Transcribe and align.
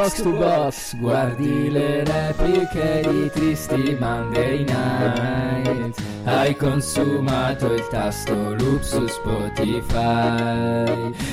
Box 0.00 0.22
to 0.22 0.32
box, 0.32 0.96
guardi 0.98 1.68
le 1.68 2.04
repliche 2.04 3.02
di 3.02 3.30
tristi 3.30 3.96
Monday 3.98 4.64
night. 4.64 6.00
Hai 6.24 6.54
consumato 6.54 7.74
il 7.74 7.86
tasto 7.88 8.54
loop 8.54 8.82
su 8.82 9.06
Spotify. 9.08 10.84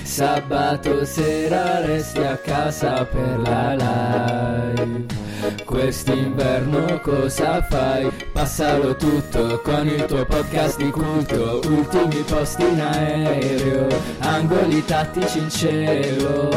Sabato 0.01 1.05
sera 1.05 1.85
resti 1.85 2.19
a 2.19 2.35
casa 2.37 3.05
per 3.05 3.39
la 3.41 3.75
live 3.75 5.16
Quest'inverno 5.65 6.99
cosa 7.01 7.61
fai? 7.61 8.09
Passalo 8.31 8.95
tutto 8.95 9.61
con 9.61 9.87
il 9.87 10.05
tuo 10.05 10.25
podcast 10.25 10.77
di 10.77 10.89
culto. 10.89 11.61
Ultimi 11.65 12.23
posti 12.23 12.63
in 12.63 12.81
aereo 12.81 13.87
Angoli 14.19 14.83
tattici 14.85 15.39
in 15.39 15.49
cielo. 15.49 16.49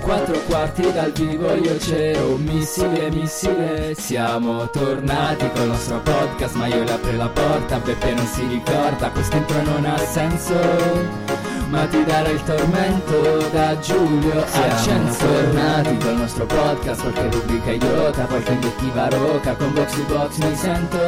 Quattro 0.00 0.38
quarti 0.46 0.92
dal 0.92 1.12
vivo 1.12 1.54
io 1.54 1.76
c'ero. 1.76 2.36
Missile, 2.36 3.10
missile 3.10 3.94
Siamo 3.96 4.68
tornati 4.70 5.50
col 5.54 5.68
nostro 5.68 6.00
podcast. 6.00 6.54
Ma 6.54 6.66
io 6.66 6.84
le 6.84 6.92
apro 6.92 7.12
la 7.12 7.28
porta 7.28 7.78
Peppe 7.78 8.12
non 8.12 8.26
si 8.26 8.46
ricorda. 8.46 9.10
Questo 9.10 9.36
intro 9.36 9.62
non 9.62 9.84
ha 9.84 9.98
senso 9.98 11.37
ma 11.68 11.86
ti 11.86 12.02
darà 12.04 12.28
il 12.30 12.42
tormento 12.42 13.48
da 13.52 13.78
Giulio 13.78 14.44
Siamo 14.46 15.14
tornati 15.14 15.96
col 15.98 16.16
nostro 16.16 16.46
podcast 16.46 17.02
qualche 17.02 17.30
rubrica 17.30 17.70
idiota 17.70 18.24
qualche 18.24 18.52
invettiva 18.52 19.08
roca 19.08 19.54
con 19.54 19.72
box 19.74 19.94
to 19.94 20.02
box 20.14 20.36
mi 20.38 20.54
sento. 20.54 20.98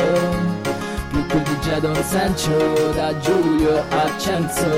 Più 1.11 1.27
più 1.27 1.39
di 1.43 1.57
Jadon 1.63 2.03
Sancho 2.05 2.93
da 2.95 3.19
Giulio 3.19 3.83
Accenzo 3.89 4.69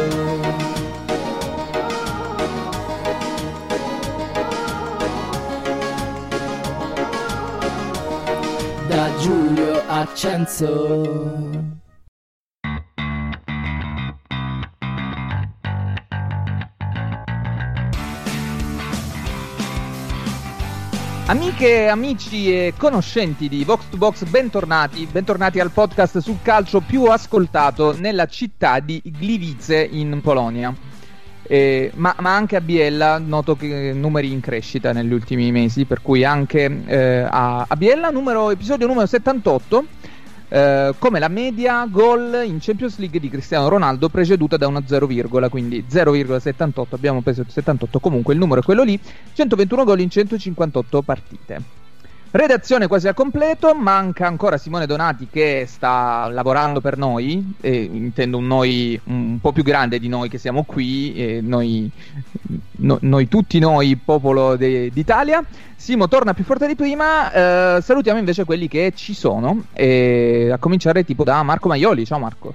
da 8.89 9.11
Giulio 9.19 9.83
Accenzo 9.89 11.62
Amiche, 21.33 21.89
amici 21.89 22.53
e 22.53 22.75
conoscenti 22.77 23.49
di 23.49 23.65
Vox 23.65 23.89
2 23.89 23.99
Box, 23.99 24.25
bentornati, 24.25 25.09
bentornati 25.11 25.61
al 25.61 25.71
podcast 25.71 26.19
sul 26.19 26.41
calcio 26.43 26.81
più 26.81 27.05
ascoltato 27.05 27.97
nella 27.99 28.27
città 28.27 28.81
di 28.81 29.01
Gliwice 29.03 29.83
in 29.83 30.21
Polonia. 30.21 30.75
Eh, 31.45 31.91
ma, 31.95 32.15
ma, 32.19 32.37
anche 32.37 32.57
a 32.57 32.61
Biella 32.61 33.17
noto 33.17 33.57
che 33.57 33.95
numeri 33.95 34.31
in 34.31 34.41
crescita 34.41 34.93
negli 34.93 35.11
ultimi 35.15 35.51
mesi, 35.51 35.87
per 35.87 36.03
cui 36.03 36.23
anche 36.23 36.83
eh, 36.85 37.27
a, 37.27 37.65
a 37.67 37.77
Biella, 37.77 38.11
numero, 38.11 38.51
episodio 38.51 38.87
numero 38.87 39.07
78 39.07 39.87
eh, 40.53 40.95
come 40.99 41.19
la 41.19 41.29
media 41.29 41.87
gol 41.87 42.43
in 42.45 42.59
Champions 42.61 42.99
League 42.99 43.19
di 43.19 43.31
Cristiano 43.31 43.69
Ronaldo 43.69 44.11
preceduta 44.11 44.59
da 44.59 44.67
una 44.67 44.83
0, 44.85 45.07
quindi 45.49 45.87
0,78 45.91 46.89
abbiamo 46.91 47.23
preso 47.23 47.41
il 47.41 47.49
78 47.49 47.99
comunque 48.01 48.35
il 48.35 48.39
numero 48.39 48.61
è 48.61 48.63
quello 48.63 48.83
lì 48.83 49.01
121 49.33 49.85
gol 49.85 50.01
in 50.01 50.11
158 50.11 51.01
partite 51.01 51.82
Redazione 52.35 52.87
quasi 52.87 53.09
al 53.09 53.13
completo, 53.13 53.75
manca 53.75 54.27
ancora 54.27 54.57
Simone 54.57 54.87
Donati 54.87 55.29
che 55.31 55.67
sta 55.69 56.29
lavorando 56.31 56.81
per 56.81 56.97
noi, 56.97 57.57
e 57.61 57.83
intendo 57.83 58.39
un 58.39 58.47
noi 58.47 58.99
un 59.05 59.39
po' 59.39 59.53
più 59.53 59.63
grande 59.63 59.99
di 59.99 60.09
noi 60.09 60.31
che 60.31 60.39
siamo 60.39 60.65
qui, 60.65 61.41
noi, 61.43 61.91
no, 62.79 62.97
noi, 63.03 63.29
tutti 63.29 63.59
noi, 63.59 63.97
popolo 63.97 64.57
de, 64.57 64.89
d'Italia. 64.91 65.45
Simo 65.77 66.09
torna 66.09 66.33
più 66.33 66.43
forte 66.43 66.67
di 66.67 66.75
prima, 66.75 67.77
eh, 67.77 67.83
salutiamo 67.83 68.19
invece 68.19 68.45
quelli 68.45 68.67
che 68.67 68.95
ci 68.97 69.13
sono, 69.13 69.65
e 69.75 70.49
a 70.51 70.57
cominciare 70.57 71.05
tipo 71.05 71.25
da 71.25 71.43
Marco 71.43 71.69
Maioli, 71.69 72.07
ciao 72.07 72.19
Marco. 72.19 72.55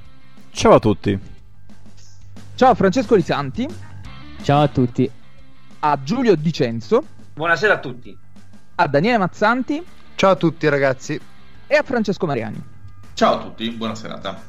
Ciao 0.49 0.73
a 0.73 0.79
tutti. 0.79 1.19
Ciao 2.55 2.71
a 2.71 2.73
Francesco 2.73 3.13
Lisanti. 3.13 3.67
Ciao 4.41 4.63
a 4.63 4.67
tutti. 4.69 5.07
A 5.81 5.99
Giulio 6.03 6.35
Dicenzo. 6.35 7.03
Buonasera 7.35 7.73
a 7.73 7.77
tutti 7.77 8.25
a 8.79 8.87
Daniele 8.87 9.17
Mazzanti. 9.17 9.83
Ciao 10.13 10.31
a 10.31 10.35
tutti 10.35 10.69
ragazzi. 10.69 11.19
E 11.65 11.75
a 11.75 11.81
Francesco 11.81 12.27
Mariani. 12.27 12.61
Ciao 13.13 13.35
a 13.35 13.41
tutti, 13.41 13.69
buona 13.71 13.95
serata. 13.95 14.39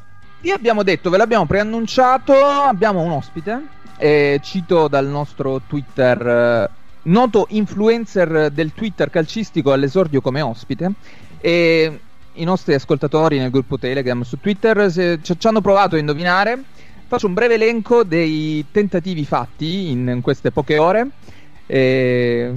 Vi 0.41 0.51
abbiamo 0.51 0.83
detto, 0.83 1.09
ve 1.09 1.17
l'abbiamo 1.17 1.47
preannunciato, 1.47 2.35
abbiamo 2.35 3.01
un 3.01 3.13
ospite. 3.13 3.63
Eh, 3.97 4.39
cito 4.43 4.87
dal 4.87 5.07
nostro 5.07 5.63
Twitter, 5.67 6.27
eh, 6.27 6.71
noto 7.05 7.47
influencer 7.51 8.51
del 8.51 8.75
Twitter 8.75 9.09
calcistico 9.09 9.73
all'esordio 9.73 10.21
come 10.21 10.43
ospite. 10.43 10.93
E 11.41 12.01
i 12.35 12.45
nostri 12.45 12.75
ascoltatori 12.75 13.39
nel 13.39 13.51
gruppo 13.51 13.79
Telegram 13.79 14.21
su 14.23 14.39
Twitter 14.39 14.93
se, 14.93 15.21
ci, 15.23 15.39
ci 15.39 15.47
hanno 15.47 15.63
provato 15.63 15.97
a 15.97 15.99
indovinare. 15.99 16.63
Faccio 17.07 17.27
un 17.27 17.33
breve 17.33 17.55
elenco 17.55 18.05
dei 18.05 18.67
tentativi 18.71 19.25
fatti 19.25 19.91
in, 19.91 20.07
in 20.07 20.21
queste 20.21 20.51
poche 20.51 20.77
ore. 20.77 21.09
Eh, 21.65 22.53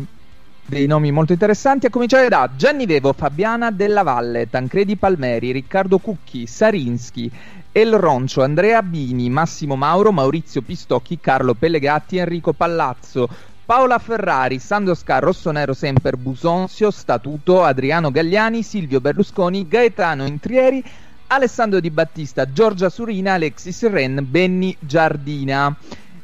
dei 0.66 0.88
nomi 0.88 1.12
molto 1.12 1.34
interessanti, 1.34 1.86
a 1.86 1.90
cominciare 1.90 2.30
da 2.30 2.50
Gianni 2.56 2.86
Vevo, 2.86 3.14
Fabiana 3.14 3.72
Della 3.72 4.04
Valle, 4.04 4.50
Tancredi 4.50 4.96
Palmeri, 4.96 5.52
Riccardo 5.52 5.98
Cucchi, 5.98 6.48
Sarinschi, 6.48 7.30
El 7.72 7.94
Roncio, 7.94 8.44
Andrea 8.44 8.82
Bini, 8.82 9.30
Massimo 9.30 9.76
Mauro, 9.76 10.12
Maurizio 10.12 10.62
Pistocchi, 10.62 11.20
Carlo 11.20 11.54
Pellegatti, 11.54 12.18
Enrico 12.18 12.54
Pallazzo, 12.54 13.28
Paola 13.66 14.00
Ferrari, 14.00 14.60
Sandro 14.60 14.94
Scar, 14.94 15.24
Rossonero 15.24 15.74
Semper, 15.74 16.18
Busonzio, 16.18 16.92
Statuto, 16.92 17.64
Adriano 17.64 18.12
Gagliani, 18.12 18.64
Silvio 18.64 19.00
Berlusconi, 19.00 19.68
Gaetano 19.68 20.26
Intrieri, 20.26 20.84
Alessandro 21.28 21.80
Di 21.80 21.90
Battista, 21.90 22.52
Giorgia 22.52 22.90
Surina, 22.90 23.34
Alexis 23.34 23.90
Ren, 23.90 24.26
Benny 24.30 24.76
Giardina. 24.80 25.74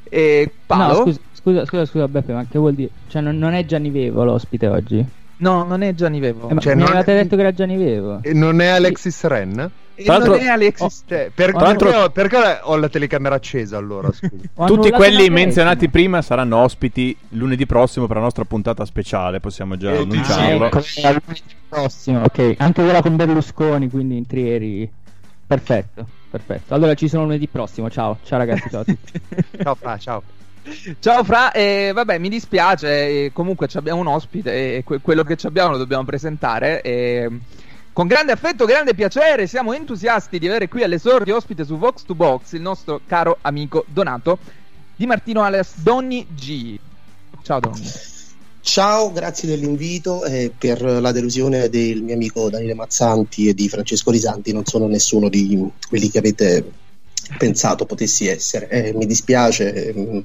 E 0.09 0.51
Paolo? 0.65 0.93
No, 0.93 1.01
scusa, 1.03 1.19
Scusa, 1.47 1.65
scusa, 1.65 1.85
scusa, 1.85 2.07
Beppe, 2.09 2.33
ma 2.33 2.45
che 2.45 2.59
vuol 2.59 2.73
dire? 2.73 2.89
Cioè, 3.07 3.21
non, 3.21 3.37
non 3.37 3.53
è 3.53 3.63
Gianni 3.63 3.89
Vevo 3.89 4.25
l'ospite 4.25 4.67
oggi? 4.67 5.05
No, 5.37 5.63
non 5.63 5.81
è 5.81 5.93
Gianni 5.93 6.19
Vevo. 6.19 6.49
Eh, 6.49 6.59
cioè, 6.59 6.75
mi 6.75 6.83
avevate 6.83 7.17
è... 7.17 7.23
detto 7.23 7.37
che 7.37 7.41
era 7.41 7.53
Gianni 7.53 7.77
Vevo. 7.77 8.19
E 8.21 8.33
non 8.33 8.59
è 8.59 8.67
Alexis 8.67 9.23
Ren? 9.23 9.71
E 9.95 10.03
non 10.05 10.33
è 10.33 10.47
Alexis. 10.47 10.81
Oh, 10.81 11.07
cioè, 11.07 11.31
per, 11.33 11.53
perché, 11.53 11.95
ho, 11.95 12.09
perché, 12.09 12.59
ho, 12.63 12.75
la 12.75 12.89
telecamera 12.89 13.35
accesa 13.35 13.77
allora? 13.77 14.09
Tutti 14.65 14.91
quelli 14.91 15.29
menzionati 15.29 15.87
prima 15.87 16.21
saranno 16.21 16.57
ospiti 16.57 17.15
lunedì 17.29 17.65
prossimo 17.65 18.07
per 18.07 18.17
la 18.17 18.23
nostra 18.23 18.43
puntata 18.43 18.83
speciale, 18.83 19.39
possiamo 19.39 19.77
già 19.77 19.93
eh, 19.93 19.99
annunciarlo. 19.99 20.65
Ah, 20.65 20.67
ecco, 20.67 20.81
lunedì 21.01 21.41
prossimo, 21.69 22.23
ok. 22.23 22.55
Anche 22.57 22.83
quella 22.83 23.01
con 23.01 23.15
Berlusconi, 23.15 23.89
quindi 23.89 24.17
in 24.17 24.27
Trieri. 24.27 24.91
Perfetto, 25.47 26.05
perfetto. 26.29 26.73
Allora 26.73 26.93
ci 26.93 27.07
sono 27.07 27.23
lunedì 27.23 27.47
prossimo. 27.47 27.89
Ciao, 27.89 28.17
ciao 28.25 28.37
ragazzi, 28.37 28.69
ciao 28.69 28.81
a 28.81 28.83
tutti. 28.83 29.21
ciao 29.63 29.75
Fra, 29.75 29.97
ciao. 29.97 30.23
Ciao 30.99 31.23
Fra, 31.23 31.51
eh, 31.51 31.91
vabbè 31.93 32.17
mi 32.17 32.29
dispiace, 32.29 33.25
eh, 33.25 33.31
comunque 33.33 33.67
abbiamo 33.73 34.01
un 34.01 34.07
ospite 34.07 34.77
e 34.77 34.83
que- 34.83 34.99
quello 34.99 35.23
che 35.23 35.37
abbiamo 35.43 35.71
lo 35.71 35.77
dobbiamo 35.77 36.03
presentare. 36.03 36.81
Con 37.97 38.05
grande 38.05 38.31
affetto, 38.31 38.65
grande 38.65 38.93
piacere, 38.93 39.47
siamo 39.47 39.73
entusiasti 39.73 40.37
di 40.37 40.47
avere 40.47 40.67
qui 40.67 40.83
all'esordio 40.83 41.35
ospite 41.35 41.65
su 41.65 41.77
Vox 41.77 42.05
2 42.05 42.15
Box 42.15 42.51
il 42.51 42.61
nostro 42.61 43.01
caro 43.07 43.39
amico 43.41 43.85
Donato 43.87 44.37
Di 44.95 45.07
Martino 45.07 45.41
alias 45.41 45.73
Donny 45.77 46.27
G. 46.29 46.77
Ciao 47.41 47.59
Donny. 47.59 47.89
Ciao, 48.61 49.11
grazie 49.11 49.47
dell'invito 49.47 50.25
e 50.25 50.51
per 50.55 50.81
la 50.83 51.11
delusione 51.11 51.69
del 51.69 52.03
mio 52.03 52.13
amico 52.13 52.49
Daniele 52.49 52.75
Mazzanti 52.75 53.47
e 53.47 53.53
di 53.53 53.67
Francesco 53.67 54.11
Risanti 54.11 54.51
non 54.51 54.65
sono 54.65 54.87
nessuno 54.87 55.29
di 55.29 55.57
quelli 55.87 56.09
che 56.09 56.17
avete 56.17 56.71
pensato 57.37 57.85
potessi 57.85 58.27
essere. 58.27 58.67
Eh, 58.69 58.93
mi 58.93 59.05
dispiace, 59.05 59.73
eh, 59.73 60.23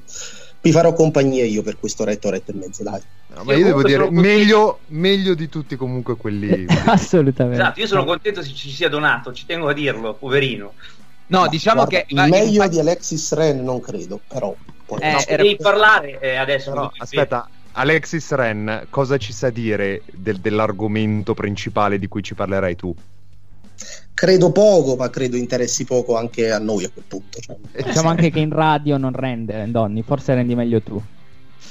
vi 0.61 0.71
farò 0.71 0.93
compagnia 0.93 1.43
io 1.43 1.61
per 1.61 1.77
questo 1.77 2.03
retto, 2.05 2.29
retto 2.29 2.51
e 2.51 2.55
mezzo, 2.55 2.83
dai. 2.83 3.01
No, 3.35 3.43
ma 3.43 3.53
io, 3.53 3.59
io 3.59 3.65
devo 3.65 3.83
dire, 3.83 4.09
meglio, 4.09 4.79
meglio, 4.87 5.33
di 5.33 5.49
tutti 5.49 5.75
comunque 5.75 6.15
quelli... 6.15 6.65
Assolutamente. 6.85 7.61
Esatto, 7.61 7.79
io 7.79 7.87
sono 7.87 8.05
contento 8.05 8.41
se 8.41 8.53
ci 8.53 8.69
sia 8.69 8.87
donato, 8.87 9.33
ci 9.33 9.45
tengo 9.45 9.67
a 9.67 9.73
dirlo, 9.73 10.13
poverino. 10.13 10.73
No, 11.27 11.39
no 11.41 11.47
diciamo 11.47 11.85
guarda, 11.85 12.05
che... 12.05 12.13
Meglio 12.13 12.45
infatti... 12.45 12.69
di 12.69 12.79
Alexis 12.79 13.33
Ren 13.33 13.63
non 13.63 13.81
credo, 13.81 14.19
però... 14.25 14.55
Poi... 14.85 14.99
Eh, 15.01 15.11
no, 15.11 15.25
era... 15.25 15.43
devi 15.43 15.57
parlare 15.57 16.19
eh, 16.19 16.35
adesso. 16.35 16.71
Però, 16.71 16.91
aspetta, 16.95 17.49
Alexis 17.73 18.31
Ren, 18.31 18.85
cosa 18.89 19.17
ci 19.17 19.33
sa 19.33 19.49
dire 19.49 20.03
del, 20.11 20.39
dell'argomento 20.39 21.33
principale 21.33 21.97
di 21.97 22.07
cui 22.07 22.21
ci 22.21 22.35
parlerai 22.35 22.75
tu? 22.75 22.95
Credo 24.13 24.51
poco, 24.51 24.95
ma 24.95 25.09
credo 25.09 25.35
interessi 25.35 25.85
poco 25.85 26.17
anche 26.17 26.51
a 26.51 26.59
noi 26.59 26.85
a 26.85 26.89
quel 26.89 27.05
punto. 27.07 27.39
Cioè. 27.39 27.55
Diciamo 27.83 28.09
anche 28.09 28.29
che 28.29 28.39
in 28.39 28.51
radio 28.51 28.97
non 28.97 29.13
rende, 29.13 29.69
Donny, 29.69 30.01
forse 30.03 30.33
rendi 30.33 30.55
meglio 30.55 30.81
tu. 30.81 31.01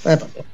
Eh, 0.04 0.16
vabbè. 0.16 0.44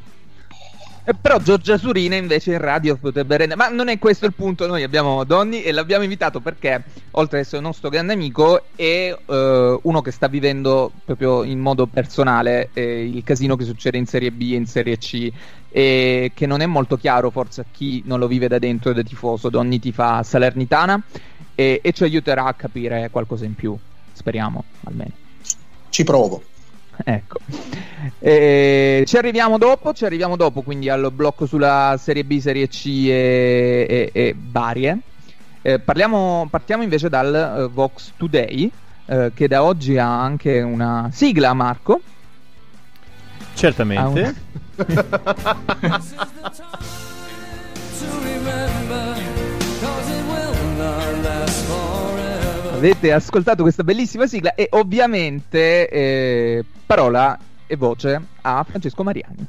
Eh, 1.08 1.14
però 1.14 1.38
Giorgia 1.38 1.78
Surina 1.78 2.16
invece 2.16 2.52
in 2.52 2.58
radio 2.58 2.94
potrebbe 2.96 3.38
rendere. 3.38 3.58
Ma 3.58 3.74
non 3.74 3.88
è 3.88 3.98
questo 3.98 4.26
il 4.26 4.34
punto. 4.34 4.66
Noi 4.66 4.82
abbiamo 4.82 5.24
Donny 5.24 5.62
e 5.62 5.72
l'abbiamo 5.72 6.02
invitato 6.02 6.40
perché, 6.40 6.84
oltre 7.12 7.38
ad 7.38 7.44
essere 7.44 7.62
un 7.62 7.64
nostro 7.64 7.88
grande 7.88 8.12
amico, 8.12 8.64
è 8.76 9.16
eh, 9.24 9.78
uno 9.80 10.02
che 10.02 10.10
sta 10.10 10.28
vivendo 10.28 10.92
proprio 11.06 11.44
in 11.44 11.60
modo 11.60 11.86
personale 11.86 12.68
eh, 12.74 13.06
il 13.06 13.24
casino 13.24 13.56
che 13.56 13.64
succede 13.64 13.96
in 13.96 14.04
Serie 14.04 14.30
B 14.30 14.50
e 14.52 14.56
in 14.56 14.66
Serie 14.66 14.98
C. 14.98 15.32
E 15.70 16.32
che 16.34 16.46
non 16.46 16.60
è 16.60 16.66
molto 16.66 16.98
chiaro 16.98 17.30
forse 17.30 17.62
a 17.62 17.64
chi 17.70 18.02
non 18.04 18.18
lo 18.18 18.26
vive 18.26 18.46
da 18.46 18.58
dentro 18.58 18.92
da 18.92 19.02
tifoso. 19.02 19.48
Donny 19.48 19.78
ti 19.78 19.92
fa 19.92 20.22
Salernitana 20.22 21.02
e, 21.58 21.80
e 21.82 21.92
ci 21.92 22.04
aiuterà 22.04 22.44
a 22.44 22.52
capire 22.52 23.08
qualcosa 23.10 23.44
in 23.44 23.56
più. 23.56 23.76
Speriamo 24.12 24.62
almeno. 24.84 25.10
Ci 25.88 26.04
provo. 26.04 26.40
Ecco, 27.02 27.38
e 28.18 29.04
ci 29.06 29.16
arriviamo 29.16 29.58
dopo, 29.58 29.92
ci 29.92 30.04
arriviamo 30.04 30.36
dopo 30.36 30.62
quindi 30.62 30.88
al 30.88 31.10
blocco 31.12 31.46
sulla 31.46 31.96
Serie 31.98 32.24
B, 32.24 32.38
Serie 32.38 32.68
C 32.68 32.86
e, 32.86 33.86
e, 33.88 34.10
e 34.12 34.36
varie. 34.36 34.98
Eh, 35.62 35.80
parliamo, 35.80 36.46
partiamo 36.48 36.84
invece 36.84 37.08
dal 37.08 37.66
uh, 37.66 37.72
Vox 37.72 38.12
Today, 38.16 38.70
uh, 39.06 39.32
che 39.34 39.48
da 39.48 39.64
oggi 39.64 39.96
ha 39.96 40.22
anche 40.22 40.60
una 40.60 41.10
sigla, 41.12 41.52
Marco. 41.54 42.00
Certamente. 43.54 44.34
Avete 52.78 53.12
ascoltato 53.12 53.62
questa 53.62 53.82
bellissima 53.82 54.28
sigla 54.28 54.54
e 54.54 54.68
ovviamente 54.70 55.88
eh, 55.88 56.64
parola 56.86 57.36
e 57.66 57.74
voce 57.74 58.20
a 58.42 58.62
Francesco 58.62 59.02
Mariani. 59.02 59.44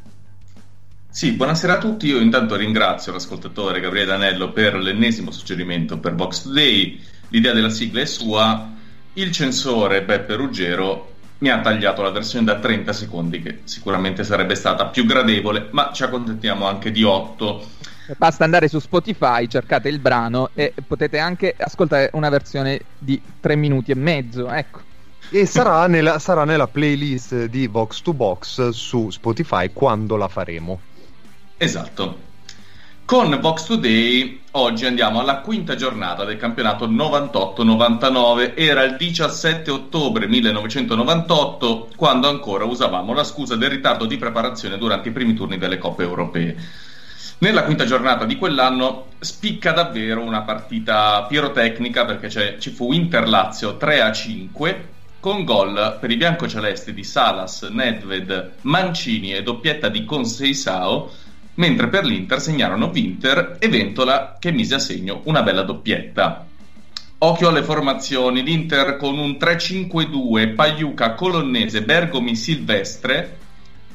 Sì, 1.08 1.34
buonasera 1.34 1.74
a 1.74 1.78
tutti. 1.78 2.08
Io 2.08 2.20
intanto 2.20 2.56
ringrazio 2.56 3.12
l'ascoltatore 3.12 3.82
Gabriele 3.82 4.08
Danello 4.08 4.52
per 4.52 4.74
l'ennesimo 4.74 5.30
suggerimento 5.30 6.00
per 6.00 6.16
Vox 6.16 6.42
Today. 6.42 7.00
L'idea 7.28 7.54
della 7.54 7.70
sigla 7.70 8.02
è 8.02 8.06
sua. 8.06 8.68
Il 9.14 9.32
censore 9.32 10.02
Beppe 10.02 10.34
Ruggero 10.34 11.14
mi 11.38 11.50
ha 11.50 11.62
tagliato 11.62 12.02
la 12.02 12.10
versione 12.10 12.46
da 12.46 12.58
30 12.58 12.92
secondi, 12.94 13.44
che 13.44 13.60
sicuramente 13.66 14.24
sarebbe 14.24 14.56
stata 14.56 14.88
più 14.88 15.06
gradevole, 15.06 15.68
ma 15.70 15.92
ci 15.94 16.02
accontentiamo 16.02 16.66
anche 16.66 16.90
di 16.90 17.04
8. 17.04 17.68
Basta 18.18 18.44
andare 18.44 18.68
su 18.68 18.80
Spotify, 18.80 19.48
cercate 19.48 19.90
il 19.90 20.00
brano 20.00 20.50
e 20.54 20.74
potete 20.86 21.20
anche 21.20 21.54
ascoltare 21.58 22.10
una 22.14 22.30
versione 22.30 22.82
di 22.98 23.22
3 23.40 23.56
minuti 23.56 23.92
e 23.92 23.96
mezzo. 23.96 24.50
Ecco. 24.50 24.82
E 25.30 25.46
sarà 25.46 25.86
nella, 25.88 26.18
sarà 26.18 26.44
nella 26.44 26.68
playlist 26.68 27.46
di 27.46 27.68
Vox 27.68 28.02
to 28.02 28.14
Box 28.14 28.70
su 28.70 29.10
Spotify 29.12 29.72
quando 29.72 30.16
la 30.16 30.28
faremo. 30.28 30.80
Esatto. 31.58 32.28
Con 33.06 33.40
Vox 33.42 33.66
Today 33.66 34.42
oggi 34.52 34.86
andiamo 34.86 35.20
alla 35.20 35.42
quinta 35.42 35.76
giornata 35.76 36.26
del 36.26 36.38
campionato 36.38 36.88
98-99. 36.88 38.54
Era 38.56 38.84
il 38.84 38.98
17 38.98 39.70
ottobre 39.70 40.28
1998 40.28 41.90
quando 41.96 42.30
ancora 42.30 42.66
usavamo 42.66 43.14
la 43.14 43.24
scusa 43.24 43.56
del 43.56 43.70
ritardo 43.70 44.06
di 44.06 44.18
preparazione 44.18 44.78
durante 44.78 45.10
i 45.10 45.12
primi 45.12 45.34
turni 45.34 45.58
delle 45.58 45.78
coppe 45.78 46.04
europee. 46.04 46.56
Nella 47.42 47.64
quinta 47.64 47.86
giornata 47.86 48.26
di 48.26 48.36
quell'anno 48.36 49.06
spicca 49.20 49.72
davvero 49.72 50.22
una 50.22 50.42
partita 50.42 51.24
pirotecnica 51.24 52.04
perché 52.04 52.60
ci 52.60 52.70
fu 52.70 52.92
Inter-Lazio 52.92 53.78
3-5 53.80 54.76
con 55.22 55.46
gol 55.46 56.00
per 56.02 56.12
i 56.12 56.18
biancocelesti 56.18 56.94
di 56.94 57.06
Salas, 57.06 57.62
Nedved, 57.62 58.56
Mancini 58.64 59.34
e 59.34 59.42
doppietta 59.42 59.88
di 59.88 60.04
Conseisao, 60.04 61.10
mentre 61.54 61.88
per 61.88 62.04
l'Inter 62.04 62.42
segnarono 62.42 62.88
Winter 62.94 63.56
e 63.58 63.70
Ventola 63.70 64.36
che 64.38 64.52
mise 64.52 64.76
a 64.76 64.80
segno 64.80 65.22
una 65.24 65.42
bella 65.42 65.62
doppietta. 65.62 66.46
Occhio 67.20 67.48
alle 67.48 67.64
formazioni, 67.64 68.44
l'Inter 68.44 68.98
con 68.98 69.18
un 69.18 69.38
3-5-2, 69.40 70.56
Pagliuca, 70.56 71.14
Colonnese, 71.14 71.84
Bergomi, 71.84 72.36
Silvestre, 72.36 73.38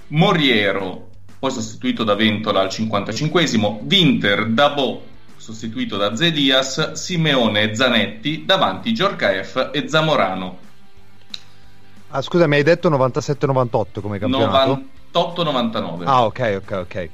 Moriero, 0.09 1.13
poi 1.45 1.53
sostituito 1.53 2.05
da 2.05 2.15
Ventola 2.15 2.61
al 2.61 2.69
55esimo, 2.69 3.81
Winter, 3.87 4.47
Dabò, 4.47 4.99
sostituito 5.37 5.99
da 5.99 6.17
Zedias, 6.17 6.93
Simeone 6.93 7.61
e 7.61 7.75
Zanetti, 7.75 8.47
davanti 8.47 8.95
Giorcaef 8.95 9.69
e 9.71 9.87
Zamorano. 9.87 10.59
Ah, 12.09 12.23
scusa, 12.23 12.47
mi 12.47 12.57
hai 12.57 12.63
detto 12.63 12.89
97-98 12.89 14.01
come 14.01 14.19
campionato? 14.19 14.85
98-99. 15.13 16.03
Ah, 16.05 16.25
ok, 16.25 16.63
ok, 16.63 16.71
ok. 16.79 17.09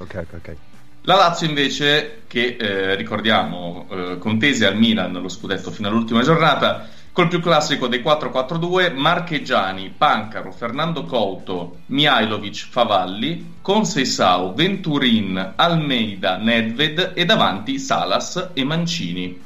Ok, 0.00 0.14
ok, 0.14 0.34
ok. 0.34 0.56
La 1.02 1.14
Lazio 1.14 1.46
invece, 1.46 2.22
che 2.26 2.56
eh, 2.58 2.96
ricordiamo 2.96 3.86
eh, 3.88 4.18
contese 4.18 4.66
al 4.66 4.76
Milan 4.76 5.12
lo 5.12 5.28
scudetto 5.28 5.70
fino 5.70 5.86
all'ultima 5.86 6.22
giornata, 6.22 6.88
col 7.14 7.28
più 7.28 7.38
classico 7.40 7.86
dei 7.86 8.00
4-4-2, 8.02 8.92
Marchegiani, 8.92 9.94
Pancaro, 9.96 10.50
Fernando 10.50 11.04
Couto, 11.04 11.76
Mihailovic, 11.86 12.66
Favalli, 12.68 13.58
Conseisao, 13.62 14.52
Venturin, 14.52 15.52
Almeida, 15.54 16.38
Nedved 16.38 17.12
e 17.14 17.24
davanti 17.24 17.78
Salas 17.78 18.50
e 18.52 18.64
Mancini. 18.64 19.40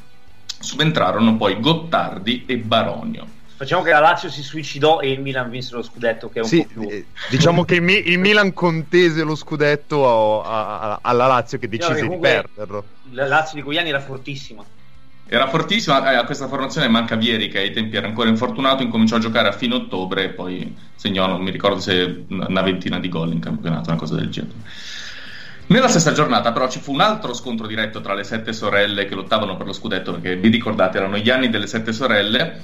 Subentrarono 0.60 1.36
poi 1.36 1.60
Gottardi 1.60 2.46
e 2.46 2.56
Baronio. 2.56 3.26
Facciamo 3.56 3.82
che 3.82 3.90
la 3.90 3.98
Lazio 4.00 4.30
si 4.30 4.42
suicidò 4.42 5.00
e 5.00 5.10
il 5.10 5.20
Milan 5.20 5.50
vinse 5.50 5.74
lo 5.74 5.82
scudetto, 5.82 6.30
che 6.30 6.38
è 6.38 6.42
un 6.42 6.48
Sì, 6.48 6.62
po' 6.62 6.66
più. 6.68 6.88
eh, 6.88 7.04
diciamo 7.28 7.64
che 7.64 7.74
il, 7.74 7.82
Mi- 7.82 8.08
il 8.08 8.18
Milan 8.18 8.54
contese 8.54 9.22
lo 9.24 9.34
scudetto 9.34 10.42
a- 10.42 10.78
a- 10.80 10.98
alla 11.02 11.26
Lazio 11.26 11.58
che 11.58 11.66
No, 11.66 11.72
decise 11.76 11.92
perché 12.00 12.14
di 12.14 12.18
perderlo. 12.18 12.84
La 13.12 13.26
Lazio 13.26 13.56
di 13.56 13.62
quegli 13.62 13.76
anni 13.76 13.90
era 13.90 14.00
fortissima. 14.00 14.64
Era 15.30 15.46
fortissima, 15.48 16.10
eh, 16.10 16.16
a 16.16 16.24
questa 16.24 16.48
formazione 16.48 16.88
manca 16.88 17.14
Vieri 17.14 17.48
che 17.48 17.58
ai 17.58 17.70
tempi 17.70 17.96
era 17.96 18.06
ancora 18.06 18.30
infortunato, 18.30 18.82
incominciò 18.82 19.16
a 19.16 19.20
giocare 19.20 19.48
a 19.48 19.52
fine 19.52 19.74
ottobre 19.74 20.24
e 20.24 20.28
poi 20.30 20.74
segnò, 20.94 21.26
non 21.26 21.42
mi 21.42 21.50
ricordo 21.50 21.80
se 21.80 22.24
una 22.28 22.62
ventina 22.62 22.98
di 22.98 23.10
gol 23.10 23.32
in 23.32 23.40
campionato, 23.40 23.90
una 23.90 23.98
cosa 23.98 24.14
del 24.14 24.30
genere. 24.30 24.54
Nella 25.66 25.88
stessa 25.88 26.12
giornata 26.12 26.50
però 26.52 26.66
ci 26.70 26.78
fu 26.78 26.94
un 26.94 27.02
altro 27.02 27.34
scontro 27.34 27.66
diretto 27.66 28.00
tra 28.00 28.14
le 28.14 28.24
sette 28.24 28.54
sorelle 28.54 29.04
che 29.04 29.14
lottavano 29.14 29.58
per 29.58 29.66
lo 29.66 29.74
scudetto, 29.74 30.12
perché 30.12 30.36
vi 30.36 30.48
ricordate 30.48 30.96
erano 30.96 31.18
gli 31.18 31.28
anni 31.28 31.50
delle 31.50 31.66
sette 31.66 31.92
sorelle, 31.92 32.62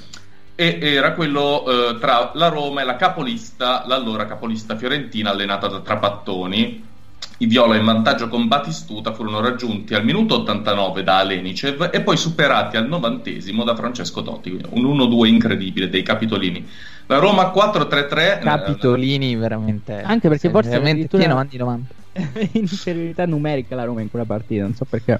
e 0.55 0.79
era 0.81 1.11
quello 1.11 1.65
eh, 1.67 1.99
tra 1.99 2.31
la 2.33 2.47
Roma 2.47 2.81
e 2.81 2.85
la 2.85 2.95
capolista, 2.95 3.83
l'allora 3.85 4.25
capolista 4.25 4.75
fiorentina 4.75 5.29
allenata 5.29 5.67
da 5.67 5.81
Trapattoni. 5.81 6.93
I 7.37 7.47
viola 7.47 7.75
in 7.75 7.83
vantaggio 7.83 8.29
con 8.29 8.47
Batistuta 8.47 9.11
furono 9.13 9.41
raggiunti 9.41 9.93
al 9.93 10.05
minuto 10.05 10.41
89 10.41 11.03
da 11.03 11.17
Alenicev 11.17 11.89
e 11.91 12.01
poi 12.01 12.15
superati 12.15 12.77
al 12.77 12.87
novantesimo 12.87 13.63
da 13.63 13.75
Francesco 13.75 14.23
Totti, 14.23 14.57
un 14.69 14.83
1-2 14.83 15.25
incredibile 15.25 15.89
dei 15.89 16.01
capitolini. 16.01 16.65
La 17.07 17.17
Roma 17.17 17.51
4-3-3 17.53 18.17
eh, 18.17 18.39
Capitolini 18.39 19.35
veramente. 19.35 20.01
Anche 20.01 20.27
perché 20.29 20.47
sì, 20.47 20.49
forse 20.49 20.69
veramente 20.69 21.05
addirittura- 21.05 21.23
pieno 21.23 21.37
anni 21.37 21.57
90. 21.57 21.93
in 22.53 22.61
inferiorità 22.61 23.25
numerica 23.25 23.75
la 23.75 23.83
Roma 23.83 24.01
in 24.01 24.09
quella 24.09 24.25
partita, 24.25 24.63
non 24.63 24.73
so 24.73 24.85
perché 24.85 25.19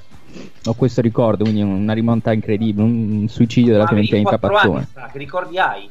ho 0.63 0.74
questo 0.74 1.01
ricordo, 1.01 1.44
quindi 1.44 1.62
una 1.62 1.94
rimonta 1.94 2.32
incredibile, 2.32 2.84
un 2.84 3.27
suicidio 3.27 3.74
della 3.74 3.86
Fiorentina 3.86 4.18
in 4.18 4.27
anni, 4.27 4.39
Capazzone. 4.39 4.88
che 5.12 5.18
ricordi 5.18 5.60
hai? 5.60 5.89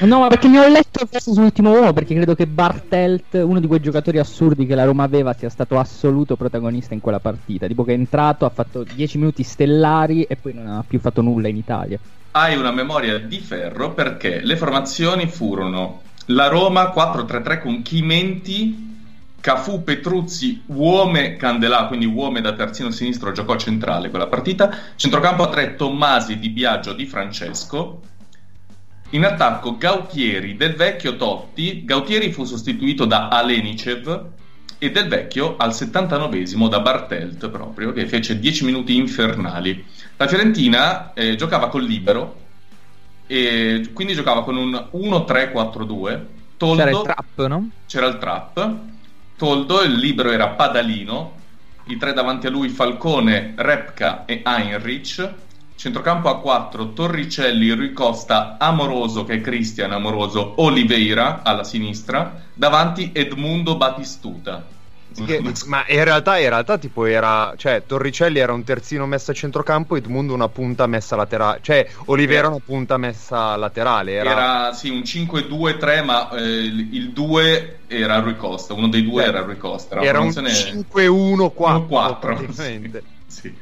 No, 0.00 0.20
ma 0.20 0.28
perché 0.28 0.48
mi 0.48 0.58
ho 0.58 0.66
letto 0.66 1.06
sull'ultimo 1.18 1.70
uomo, 1.70 1.92
perché 1.92 2.14
credo 2.14 2.34
che 2.34 2.46
Bartelt, 2.46 3.34
uno 3.34 3.60
di 3.60 3.66
quei 3.66 3.80
giocatori 3.80 4.18
assurdi 4.18 4.66
che 4.66 4.74
la 4.74 4.84
Roma 4.84 5.04
aveva, 5.04 5.32
sia 5.34 5.50
stato 5.50 5.78
assoluto 5.78 6.36
protagonista 6.36 6.94
in 6.94 7.00
quella 7.00 7.20
partita. 7.20 7.66
Tipo 7.66 7.84
che 7.84 7.92
è 7.92 7.96
entrato, 7.96 8.44
ha 8.44 8.50
fatto 8.50 8.82
10 8.82 9.18
minuti 9.18 9.42
stellari 9.42 10.22
e 10.22 10.36
poi 10.36 10.54
non 10.54 10.66
ha 10.66 10.84
più 10.86 10.98
fatto 10.98 11.20
nulla 11.20 11.48
in 11.48 11.56
Italia. 11.56 11.98
hai 12.32 12.56
una 12.56 12.72
memoria 12.72 13.18
di 13.18 13.38
ferro 13.38 13.92
perché 13.92 14.40
le 14.40 14.56
formazioni 14.56 15.26
furono 15.26 16.00
la 16.26 16.48
Roma 16.48 16.92
4-3-3 16.94 17.60
con 17.60 17.82
Chimenti, 17.82 18.90
Cafu, 19.40 19.82
Petruzzi, 19.82 20.62
Uome, 20.66 21.36
Candelà, 21.36 21.86
quindi 21.86 22.06
Uome 22.06 22.40
da 22.40 22.52
terzino 22.52 22.90
sinistro 22.90 23.32
giocò 23.32 23.56
centrale 23.56 24.08
quella 24.08 24.28
partita, 24.28 24.74
centrocampo 24.96 25.42
a 25.42 25.48
3 25.48 25.74
Tommasi, 25.74 26.38
Di 26.38 26.48
Biagio, 26.48 26.92
Di 26.92 27.06
Francesco, 27.06 28.00
in 29.12 29.24
attacco 29.24 29.76
Gautieri, 29.76 30.56
Del 30.56 30.74
Vecchio, 30.74 31.16
Totti, 31.16 31.84
Gautieri 31.84 32.32
fu 32.32 32.44
sostituito 32.44 33.04
da 33.04 33.28
Alenicev 33.28 34.26
e 34.78 34.90
Del 34.90 35.08
Vecchio 35.08 35.56
al 35.56 35.70
79esimo 35.70 36.68
da 36.68 36.80
Bartelt 36.80 37.48
proprio, 37.50 37.92
che 37.92 38.06
fece 38.06 38.38
10 38.38 38.64
minuti 38.64 38.96
infernali. 38.96 39.84
La 40.16 40.26
Fiorentina 40.26 41.12
eh, 41.12 41.36
giocava 41.36 41.68
col 41.68 41.84
libero 41.84 42.40
e 43.26 43.90
quindi 43.92 44.14
giocava 44.14 44.44
con 44.44 44.56
un 44.56 44.88
1-3-4-2. 44.92 46.20
Toldo, 46.56 46.76
C'era 46.76 46.90
il 46.90 47.02
trap, 47.02 47.46
no? 47.46 47.70
c'era 47.86 48.06
il 48.06 48.18
trap. 48.18 48.74
Toldo, 49.36 49.82
il 49.82 49.92
libero 49.94 50.30
era 50.30 50.48
Padalino. 50.48 51.40
I 51.84 51.96
tre 51.96 52.12
davanti 52.12 52.46
a 52.46 52.50
lui 52.50 52.68
Falcone, 52.68 53.52
Repka 53.56 54.24
e 54.24 54.42
Heinrich. 54.44 55.32
Centrocampo 55.82 56.28
a 56.28 56.38
4 56.38 56.92
Torricelli, 56.92 57.72
Rui 57.72 57.92
Costa, 57.92 58.54
Amoroso 58.56 59.24
che 59.24 59.34
è 59.34 59.40
Cristian 59.40 59.90
Amoroso, 59.90 60.54
Oliveira 60.58 61.40
alla 61.42 61.64
sinistra. 61.64 62.40
Davanti 62.54 63.10
Edmundo 63.12 63.76
Batistuta. 63.76 64.64
Che- 65.26 65.42
ma 65.66 65.84
in 65.88 66.04
realtà, 66.04 66.38
in 66.38 66.50
realtà 66.50 66.78
tipo 66.78 67.04
era 67.04 67.52
cioè 67.56 67.82
Torricelli 67.84 68.38
era 68.38 68.52
un 68.52 68.62
terzino 68.62 69.06
messo 69.06 69.32
a 69.32 69.34
centrocampo 69.34 69.96
Edmundo 69.96 70.32
una 70.32 70.48
punta 70.48 70.86
messa 70.86 71.16
laterale 71.16 71.58
cioè 71.60 71.86
Olivera 72.06 72.48
una 72.48 72.62
punta 72.64 72.96
messa 72.96 73.54
laterale 73.56 74.12
era, 74.12 74.30
Era 74.30 74.72
sì, 74.72 74.88
un 74.88 75.00
5-2-3, 75.00 76.02
ma 76.04 76.30
eh, 76.30 76.40
il 76.42 76.94
il 76.94 77.10
2 77.10 77.80
era 77.88 78.20
Rui 78.20 78.36
Costa, 78.36 78.72
uno 78.72 78.88
dei 78.88 79.02
due 79.02 79.24
Eh, 79.24 79.26
era 79.26 79.40
Rui 79.40 79.58
Costa. 79.58 79.96
Era, 79.96 80.04
era 80.04 80.20
un 80.20 80.32
formazione- 80.32 80.84
5-1-4 80.88 81.86
1-4, 81.88 82.18
praticamente. 82.20 83.02
Sì. 83.26 83.52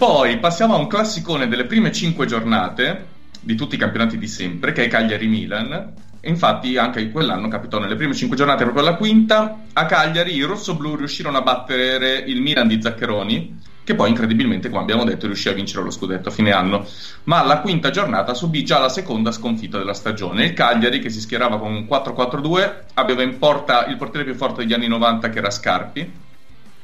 Poi 0.00 0.38
passiamo 0.38 0.72
a 0.72 0.78
un 0.78 0.86
classicone 0.86 1.46
delle 1.46 1.66
prime 1.66 1.92
5 1.92 2.24
giornate 2.24 3.04
di 3.38 3.54
tutti 3.54 3.74
i 3.74 3.78
campionati 3.78 4.16
di 4.16 4.28
sempre, 4.28 4.72
che 4.72 4.84
è 4.84 4.88
Cagliari-Milan. 4.88 5.92
E 6.20 6.28
infatti 6.30 6.78
anche 6.78 7.10
quell'anno 7.10 7.48
capitò 7.48 7.78
nelle 7.78 7.96
prime 7.96 8.14
5 8.14 8.34
giornate, 8.34 8.62
proprio 8.62 8.82
alla 8.82 8.96
quinta, 8.96 9.64
a 9.74 9.84
Cagliari 9.84 10.34
i 10.34 10.40
rossoblù 10.40 10.96
riuscirono 10.96 11.36
a 11.36 11.42
battere 11.42 12.14
il 12.14 12.40
Milan 12.40 12.66
di 12.66 12.80
Zaccheroni, 12.80 13.60
che 13.84 13.94
poi 13.94 14.08
incredibilmente, 14.08 14.70
come 14.70 14.80
abbiamo 14.80 15.04
detto, 15.04 15.26
riuscì 15.26 15.50
a 15.50 15.52
vincere 15.52 15.84
lo 15.84 15.90
scudetto 15.90 16.30
a 16.30 16.32
fine 16.32 16.52
anno. 16.52 16.86
Ma 17.24 17.40
alla 17.40 17.60
quinta 17.60 17.90
giornata 17.90 18.32
subì 18.32 18.64
già 18.64 18.78
la 18.78 18.88
seconda 18.88 19.32
sconfitta 19.32 19.76
della 19.76 19.92
stagione. 19.92 20.46
Il 20.46 20.54
Cagliari, 20.54 21.00
che 21.00 21.10
si 21.10 21.20
schierava 21.20 21.58
con 21.58 21.74
un 21.74 21.86
4-4-2, 21.86 22.84
aveva 22.94 23.20
in 23.20 23.36
porta 23.36 23.84
il 23.84 23.98
portiere 23.98 24.24
più 24.24 24.34
forte 24.34 24.62
degli 24.62 24.72
anni 24.72 24.88
90, 24.88 25.28
che 25.28 25.38
era 25.40 25.50
Scarpi, 25.50 26.10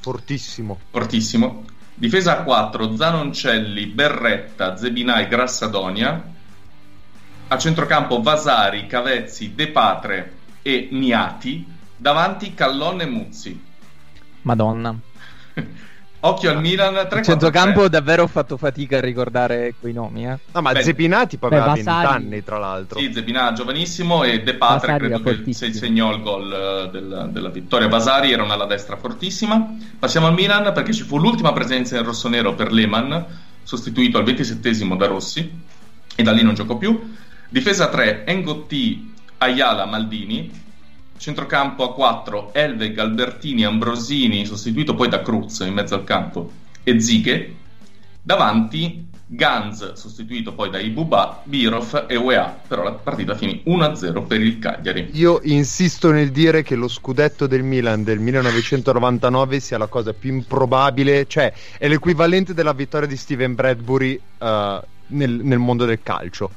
fortissimo 0.01 0.79
fortissimo. 0.91 1.65
Difesa 1.99 2.41
a 2.41 2.43
4, 2.43 2.95
Zanoncelli, 2.95 3.87
Berretta, 3.87 4.77
Zebinai, 4.77 5.29
Grassadonia. 5.29 6.35
A 7.49 7.57
centrocampo 7.57 8.21
Vasari, 8.21 8.87
Cavezzi, 8.87 9.55
De 9.55 9.69
Patre 9.69 10.33
e 10.61 10.89
Niati. 10.93 11.67
Davanti 11.97 12.53
Callon 12.53 13.01
e 13.01 13.07
Muzzi. 13.07 13.65
Madonna. 14.43 14.95
Occhio 16.29 16.51
al 16.51 16.61
Milan, 16.61 17.07
3 17.09 17.19
Il 17.21 17.25
centrocampo 17.25 17.89
davvero 17.89 18.25
ho 18.25 18.27
fatto 18.27 18.57
fatica 18.57 18.99
a 18.99 19.01
ricordare 19.01 19.75
quei 19.81 19.93
nomi, 19.93 20.27
eh. 20.27 20.39
no 20.53 20.61
ma 20.61 20.73
Beh, 20.73 20.83
Zepinati 20.83 21.37
poi 21.39 21.51
beh, 21.51 21.57
aveva 21.57 21.73
20 21.75 21.89
Vasari- 21.89 22.15
anni 22.25 22.45
tra 22.45 22.59
l'altro 22.59 22.99
Sì, 22.99 23.13
Zebinà 23.13 23.53
giovanissimo 23.53 24.23
e 24.25 24.43
De 24.43 24.55
Patre 24.55 24.93
Vasari 24.99 25.23
credo 25.23 25.43
che 25.45 25.53
se 25.55 25.73
segnò 25.73 26.13
il 26.13 26.23
gol 26.23 26.53
eh, 26.53 26.91
del- 26.91 27.29
della 27.31 27.49
vittoria. 27.51 27.89
Vasari 27.89 28.33
era 28.33 28.43
un'ala 28.43 28.65
destra 28.67 28.97
fortissima. 28.97 29.77
Passiamo 29.99 30.27
al 30.27 30.35
Milan 30.35 30.73
perché 30.73 30.93
ci 30.93 31.03
fu 31.05 31.19
l'ultima 31.19 31.53
presenza 31.53 31.97
in 31.97 32.05
rossonero 32.05 32.55
per 32.55 32.73
Lehmann, 32.73 33.15
sostituito 33.63 34.19
al 34.19 34.25
27 34.25 34.97
da 34.97 35.07
Rossi 35.07 35.51
e 36.15 36.23
da 36.23 36.33
lì 36.33 36.43
non 36.43 36.55
giocò 36.55 36.77
più. 36.77 37.15
Difesa 37.49 37.89
3, 37.89 38.25
Engotti, 38.27 39.13
Ayala, 39.39 39.87
Maldini. 39.87 40.65
Centrocampo 41.17 41.85
a 41.85 41.95
4, 41.95 42.51
Elveg, 42.53 42.99
Albertini, 42.99 43.65
Ambrosini, 43.65 44.45
sostituito 44.45 44.95
poi 44.95 45.09
da 45.09 45.23
Cruz 45.23 45.61
in 45.61 45.75
mezzo 45.75 45.95
al 45.95 46.05
campo 46.05 46.51
e 46.83 47.01
Zighe. 47.01 47.55
Davanti 48.23 49.07
Ganz, 49.29 49.95
sostituito 49.95 50.53
poi 50.53 50.71
da 50.71 50.79
Ibuba, 50.79 51.41
Birov 51.43 52.05
e 52.07 52.15
UEA. 52.15 52.61
Però 52.69 52.85
la 52.85 52.93
partita 52.93 53.35
finì 53.35 53.61
1-0 53.67 54.25
per 54.25 54.41
il 54.41 54.61
Cagliari. 54.61 55.09
io 55.15 55.41
insisto 55.43 56.13
nel 56.13 56.31
dire 56.31 56.63
che 56.63 56.77
lo 56.77 56.87
scudetto 56.87 57.49
del 57.49 57.65
Milan 57.65 58.05
del 58.05 58.21
1999 58.21 59.59
sia 59.59 59.79
la 59.79 59.89
cosa 59.89 60.13
più 60.13 60.33
improbabile 60.33 61.27
cioè 61.27 61.53
è 61.77 61.89
l'equivalente 61.89 62.55
della 62.55 62.73
vittoria 62.73 63.09
di 63.09 63.17
Steven 63.17 63.57
Bradbury 63.57 64.21
eh, 64.39 64.81
nel, 65.09 65.31
nel 65.43 65.59
mondo 65.59 65.85
del 65.85 65.99
calcio 66.05 66.51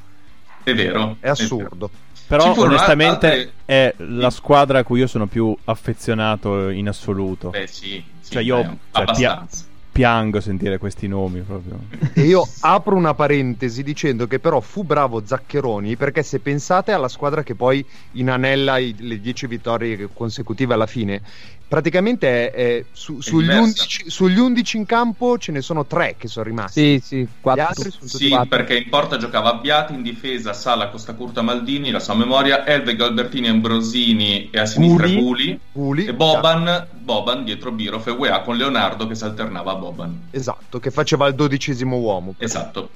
È 0.64 0.74
vero. 0.76 1.18
è 1.20 1.30
assurdo 1.30 1.88
Però 1.88 1.90
Ci 2.09 2.09
furono 2.38 2.74
onestamente 2.74 3.28
altre- 3.28 3.52
è 3.66 3.94
la 3.98 4.30
squadra 4.30 4.80
a 4.80 4.84
cui 4.84 5.00
io 5.00 5.08
sono 5.08 5.26
più 5.28 5.56
affezionato 5.66 6.70
in 6.70 6.88
assoluto. 6.88 7.50
Beh, 7.50 7.68
sì. 7.68 8.04
sì, 8.20 8.32
Cioè, 8.32 8.44
io- 8.44 8.62
cioè, 8.62 8.76
abbastanza. 8.92 9.66
Piango 9.92 10.40
sentire 10.40 10.78
questi 10.78 11.08
nomi 11.08 11.42
proprio. 11.42 11.78
E 12.14 12.22
io 12.22 12.48
apro 12.62 12.96
una 12.96 13.14
parentesi 13.16 13.84
dicendo 13.84 14.28
che 14.28 14.40
però 14.40 14.62
fu 14.62 14.84
bravo 14.84 15.24
Zaccheroni 15.26 15.98
perché 15.98 16.24
se 16.24 16.40
pensate 16.40 16.94
alla 16.94 17.10
squadra 17.10 17.44
che 17.44 17.54
poi 17.56 17.84
inanella 18.14 18.78
i- 18.78 18.96
le 19.00 19.20
10 19.20 19.48
vittorie 19.48 20.08
consecutive 20.14 20.76
alla 20.76 20.86
fine, 20.86 21.22
praticamente 21.70 22.52
è, 22.52 22.78
è 22.80 22.86
su- 22.92 23.22
sugli, 23.22 23.42
diversa. 23.44 23.62
11, 23.62 24.10
sugli 24.10 24.40
11 24.40 24.78
in 24.78 24.86
campo 24.86 25.38
ce 25.38 25.52
ne 25.54 25.62
sono 25.62 25.86
3 25.86 26.16
che 26.18 26.28
sono 26.28 26.44
rimasti. 26.46 27.00
Sì, 27.00 27.06
sì, 27.06 27.18
Gli 27.20 27.28
quattro. 27.40 27.64
altri 27.68 27.92
sono 27.92 28.06
tutti 28.10 28.24
Sì, 28.26 28.30
quattro. 28.30 28.48
perché 28.50 28.76
in 28.78 28.90
porta 28.90 29.18
giocava 29.18 29.52
Abbiati, 29.52 29.94
in 29.94 30.02
difesa 30.02 30.52
Sala, 30.52 30.90
Costa 30.90 31.14
Curta, 31.14 31.42
Maldini, 31.44 31.92
la 31.92 32.00
sua 32.00 32.16
memoria, 32.16 32.66
Elveg, 32.66 33.00
Albertini, 33.00 33.48
Ambrosini 33.48 34.50
e 34.50 34.60
a 34.60 34.66
sinistra 34.66 35.08
Guli. 35.08 35.60
E 36.06 36.14
Boban, 36.14 36.88
Boban 36.92 37.44
dietro 37.46 37.72
Birov 37.72 38.06
e 38.08 38.12
UEA 38.12 38.42
con 38.42 38.58
Leonardo 38.58 39.08
che 39.08 39.16
si 39.16 39.24
alternava 39.24 39.72
a 39.72 39.76
Boban. 39.76 40.28
Esatto, 40.32 40.80
che 40.80 40.90
faceva 40.92 41.28
il 41.28 41.36
dodicesimo 41.36 41.98
uomo. 41.98 42.34
Esatto. 42.38 42.90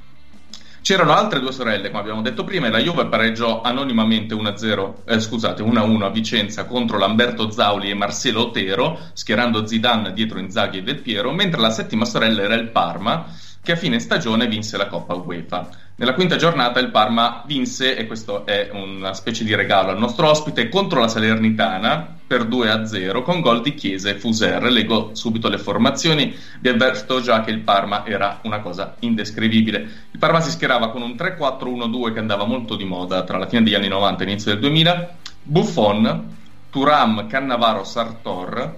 C'erano 0.83 1.13
altre 1.13 1.39
due 1.39 1.53
sorelle, 1.53 1.87
come 1.87 2.01
abbiamo 2.01 2.21
detto 2.21 2.43
prima, 2.43 2.67
e 2.67 2.69
la 2.69 2.79
Juve 2.79 3.05
pareggiò 3.05 3.61
anonimamente 3.61 4.35
1-0, 4.35 4.95
eh, 5.05 5.21
scusate, 5.21 5.63
1-1 5.63 6.01
a 6.01 6.09
Vicenza 6.09 6.65
contro 6.65 6.97
Lamberto 6.97 7.49
Zauli 7.49 7.89
e 7.89 7.93
Marcelo 7.93 8.47
Otero, 8.47 8.99
schierando 9.13 9.65
Zidane 9.65 10.11
dietro 10.11 10.39
Inzaghi 10.39 10.79
e 10.79 10.83
Del 10.83 10.99
Piero, 10.99 11.31
mentre 11.31 11.61
la 11.61 11.69
settima 11.69 12.03
sorella 12.03 12.41
era 12.41 12.55
il 12.55 12.67
Parma, 12.67 13.27
che 13.63 13.71
a 13.71 13.77
fine 13.77 13.99
stagione 13.99 14.47
vinse 14.47 14.75
la 14.75 14.87
Coppa 14.87 15.13
UEFA. 15.13 15.69
Nella 15.95 16.15
quinta 16.15 16.35
giornata 16.35 16.81
il 16.81 16.91
Parma 16.91 17.43
vinse, 17.45 17.95
e 17.95 18.05
questo 18.05 18.45
è 18.45 18.69
una 18.73 19.13
specie 19.13 19.45
di 19.45 19.55
regalo 19.55 19.89
al 19.89 19.97
nostro 19.97 20.29
ospite, 20.29 20.67
contro 20.67 20.99
la 20.99 21.07
Salernitana 21.07 22.17
per 22.27 22.43
2-0 22.43 23.21
con 23.21 23.39
gol 23.39 23.61
di 23.61 23.73
Chiesa 23.73 24.09
e 24.09 24.15
Fuser. 24.15 24.63
Leggo 24.63 25.11
subito 25.13 25.47
le 25.47 25.59
formazioni, 25.59 26.35
vi 26.59 26.67
avverto 26.67 27.21
già 27.21 27.41
che 27.41 27.51
il 27.51 27.59
Parma 27.59 28.05
era 28.05 28.39
una 28.43 28.59
cosa 28.59 28.95
indescrivibile. 28.99 29.77
Il 30.11 30.19
Parma 30.19 30.41
si 30.41 30.49
schierava 30.49 30.89
con 30.89 31.01
un 31.01 31.11
3-4-1-2 31.11 32.11
che 32.11 32.19
andava 32.19 32.43
molto 32.43 32.75
di 32.75 32.83
moda 32.83 33.23
tra 33.23 33.37
la 33.37 33.47
fine 33.47 33.63
degli 33.63 33.75
anni 33.75 33.87
90 33.87 34.23
e 34.23 34.27
inizio 34.27 34.51
del 34.51 34.59
2000, 34.59 35.15
Buffon, 35.41 36.35
Turam, 36.69 37.27
Cannavaro, 37.27 37.85
Sartor, 37.85 38.75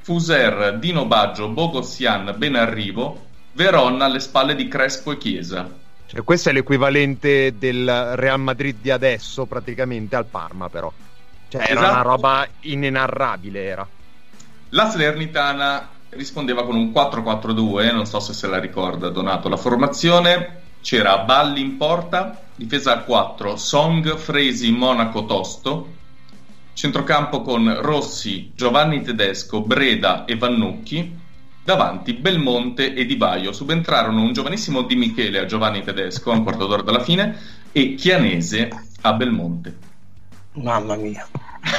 Fuser, 0.00 0.78
Dino 0.78 1.04
Baggio, 1.04 1.48
Bogossian, 1.48 2.34
Benarrivo, 2.38 3.30
Veron 3.52 4.00
alle 4.00 4.20
spalle 4.20 4.54
di 4.54 4.68
Crespo 4.68 5.12
e 5.12 5.18
Chiesa. 5.18 5.68
Cioè, 6.06 6.22
questo 6.24 6.50
è 6.50 6.52
l'equivalente 6.52 7.56
del 7.58 8.12
Real 8.16 8.40
Madrid 8.40 8.76
di 8.80 8.90
adesso, 8.90 9.46
praticamente 9.46 10.16
al 10.16 10.26
Parma, 10.26 10.68
però. 10.68 10.92
Cioè, 11.48 11.62
era 11.62 11.72
Esatto. 11.72 11.92
una 11.92 12.02
roba 12.02 12.48
inenarrabile, 12.60 13.64
era. 13.64 13.86
La 14.70 14.88
Salernitana 14.90 15.88
rispondeva 16.10 16.64
con 16.64 16.76
un 16.76 16.90
4-4-2, 16.92 17.92
non 17.92 18.06
so 18.06 18.20
se 18.20 18.32
se 18.32 18.46
la 18.46 18.58
ricorda 18.58 19.08
Donato 19.10 19.48
la 19.48 19.56
formazione. 19.56 20.60
C'era 20.82 21.18
Balli 21.18 21.60
in 21.60 21.76
porta, 21.76 22.42
difesa 22.54 22.92
a 22.92 22.98
4, 22.98 23.56
Song, 23.56 24.16
Fresi, 24.16 24.72
Monaco, 24.72 25.24
Tosto. 25.26 26.00
Centrocampo 26.74 27.42
con 27.42 27.80
Rossi, 27.80 28.52
Giovanni 28.54 29.02
Tedesco, 29.02 29.60
Breda 29.60 30.24
e 30.24 30.36
Vannucchi. 30.36 31.20
Davanti 31.64 32.14
Belmonte 32.14 32.92
e 32.94 33.04
Di 33.06 33.16
Baio. 33.16 33.52
Subentrarono 33.52 34.22
un 34.22 34.32
giovanissimo 34.32 34.82
Di 34.82 34.96
Michele 34.96 35.38
a 35.38 35.46
Giovanni 35.46 35.82
Tedesco 35.84 36.30
a 36.32 36.34
un 36.34 36.42
quarto 36.42 36.66
d'ora 36.66 36.82
dalla 36.82 37.02
fine 37.02 37.38
e 37.70 37.94
Chianese 37.94 38.68
a 39.02 39.12
Belmonte. 39.12 39.76
Mamma 40.54 40.96
mia. 40.96 41.26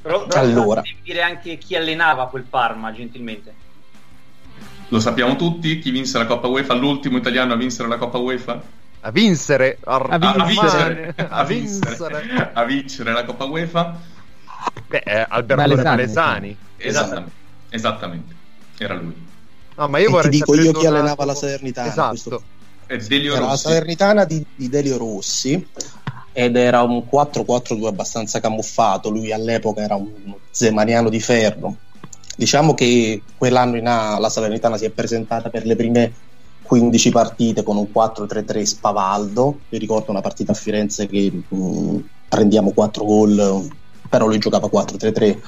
Però, 0.00 0.26
però 0.26 0.40
Allora. 0.40 0.80
devi 0.80 0.98
dire 1.02 1.22
anche 1.22 1.58
chi 1.58 1.74
allenava 1.76 2.28
quel 2.28 2.44
Parma, 2.44 2.92
gentilmente. 2.92 3.52
Lo 4.88 5.00
sappiamo 5.00 5.36
tutti 5.36 5.78
chi 5.78 5.90
vinse 5.90 6.16
la 6.18 6.26
Coppa 6.26 6.46
UEFA, 6.46 6.74
l'ultimo 6.74 7.16
italiano 7.18 7.52
a 7.52 7.56
vincere 7.56 7.88
la 7.88 7.96
Coppa 7.98 8.18
UEFA? 8.18 8.62
A 9.00 9.10
vincere, 9.10 9.78
a, 9.84 9.96
A 9.96 10.14
a 10.14 10.44
vincere. 10.44 11.14
vincere, 11.16 11.28
a 11.28 11.44
vincere. 11.44 12.50
a 12.54 12.64
vincere 12.64 13.12
la 13.12 13.24
Coppa 13.24 13.44
UEFA. 13.44 14.00
Beh, 14.86 15.00
è 15.00 15.26
Alberto 15.28 15.62
Malesani. 15.62 15.84
Malesani. 15.84 16.56
Esattamente, 16.76 17.32
esattamente. 17.70 18.34
Era 18.78 18.94
lui. 18.94 19.14
No, 19.76 19.88
ma 19.88 19.98
io 19.98 20.04
E 20.04 20.06
ti 20.08 20.12
vorrei 20.12 20.30
dico 20.30 20.52
sapere 20.52 20.66
io 20.68 20.78
chi 20.78 20.86
allenava 20.86 21.24
la 21.24 21.34
Salernitana. 21.34 21.88
Esatto. 21.88 22.08
questo- 22.10 22.42
È 22.86 22.96
Delio 22.98 23.34
Era 23.36 23.46
la. 23.46 23.56
Salernitana 23.56 24.24
di, 24.24 24.44
di 24.54 24.68
Delio 24.68 24.96
Rossi 24.98 25.66
ed 26.32 26.56
era 26.56 26.82
un 26.82 27.04
4-4-2 27.10 27.86
abbastanza 27.86 28.40
camuffato. 28.40 29.10
Lui 29.10 29.32
all'epoca 29.32 29.80
era 29.82 29.94
un 29.94 30.34
zemaniano 30.50 31.08
di 31.08 31.20
ferro. 31.20 31.76
Diciamo 32.36 32.74
che 32.74 33.22
quell'anno 33.36 33.76
in 33.76 33.86
A 33.86 34.18
la 34.18 34.28
Salernitana 34.28 34.76
si 34.76 34.84
è 34.86 34.90
presentata 34.90 35.50
per 35.50 35.66
le 35.66 35.76
prime 35.76 36.12
15 36.62 37.10
partite 37.10 37.62
con 37.62 37.76
un 37.76 37.88
4-3-3 37.92 38.62
spavaldo. 38.62 39.60
Mi 39.68 39.78
ricordo 39.78 40.10
una 40.10 40.20
partita 40.20 40.52
a 40.52 40.54
Firenze 40.54 41.06
che 41.06 41.30
mh, 41.48 41.96
prendiamo 42.28 42.70
4 42.72 43.04
gol, 43.04 43.68
però 44.08 44.26
lui 44.26 44.38
giocava 44.38 44.68
4-3-3. 44.68 45.38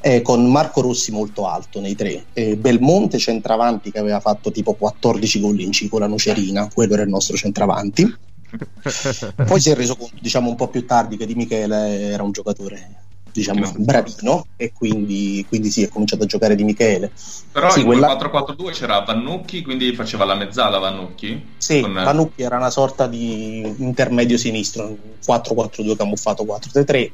Eh, 0.00 0.22
con 0.22 0.50
Marco 0.50 0.80
Rossi 0.80 1.12
molto 1.12 1.46
alto 1.46 1.80
nei 1.80 1.94
tre, 1.94 2.26
e 2.32 2.56
Belmonte 2.56 3.18
centravanti 3.18 3.90
che 3.90 3.98
aveva 3.98 4.20
fatto 4.20 4.50
tipo 4.50 4.74
14 4.74 5.40
gol 5.40 5.60
in 5.60 5.70
C 5.70 5.88
con 5.88 6.00
la 6.00 6.06
Nocerina, 6.06 6.68
quello 6.72 6.94
era 6.94 7.02
il 7.02 7.08
nostro 7.08 7.36
centravanti. 7.36 8.14
Poi 9.46 9.60
si 9.60 9.70
è 9.70 9.74
reso 9.74 9.96
conto, 9.96 10.16
diciamo 10.20 10.48
un 10.48 10.56
po' 10.56 10.68
più 10.68 10.84
tardi, 10.86 11.16
che 11.16 11.26
Di 11.26 11.34
Michele 11.34 12.10
era 12.10 12.22
un 12.22 12.32
giocatore 12.32 13.04
diciamo, 13.32 13.72
bravino 13.76 14.46
e 14.56 14.72
quindi, 14.72 15.44
quindi 15.48 15.70
sì, 15.70 15.82
è 15.82 15.88
cominciato 15.88 16.24
a 16.24 16.26
giocare 16.26 16.56
di 16.56 16.64
Michele. 16.64 17.12
Però 17.52 17.70
Sì, 17.70 17.80
in 17.80 17.86
quella- 17.86 18.16
quel 18.16 18.28
4-4-2 18.28 18.72
c'era 18.72 19.00
Vannucchi, 19.00 19.62
quindi 19.62 19.94
faceva 19.94 20.24
la 20.24 20.34
mezzala 20.34 20.78
Vannucchi? 20.78 21.54
Sì, 21.56 21.80
Con- 21.80 21.92
Vanucchi 21.92 22.42
era 22.42 22.56
una 22.56 22.70
sorta 22.70 23.06
di 23.06 23.60
intermedio 23.78 24.36
sinistro, 24.36 24.86
un 24.86 24.96
4-4-2 25.24 25.96
camuffato 25.96 26.44
4-3-3 26.44 27.12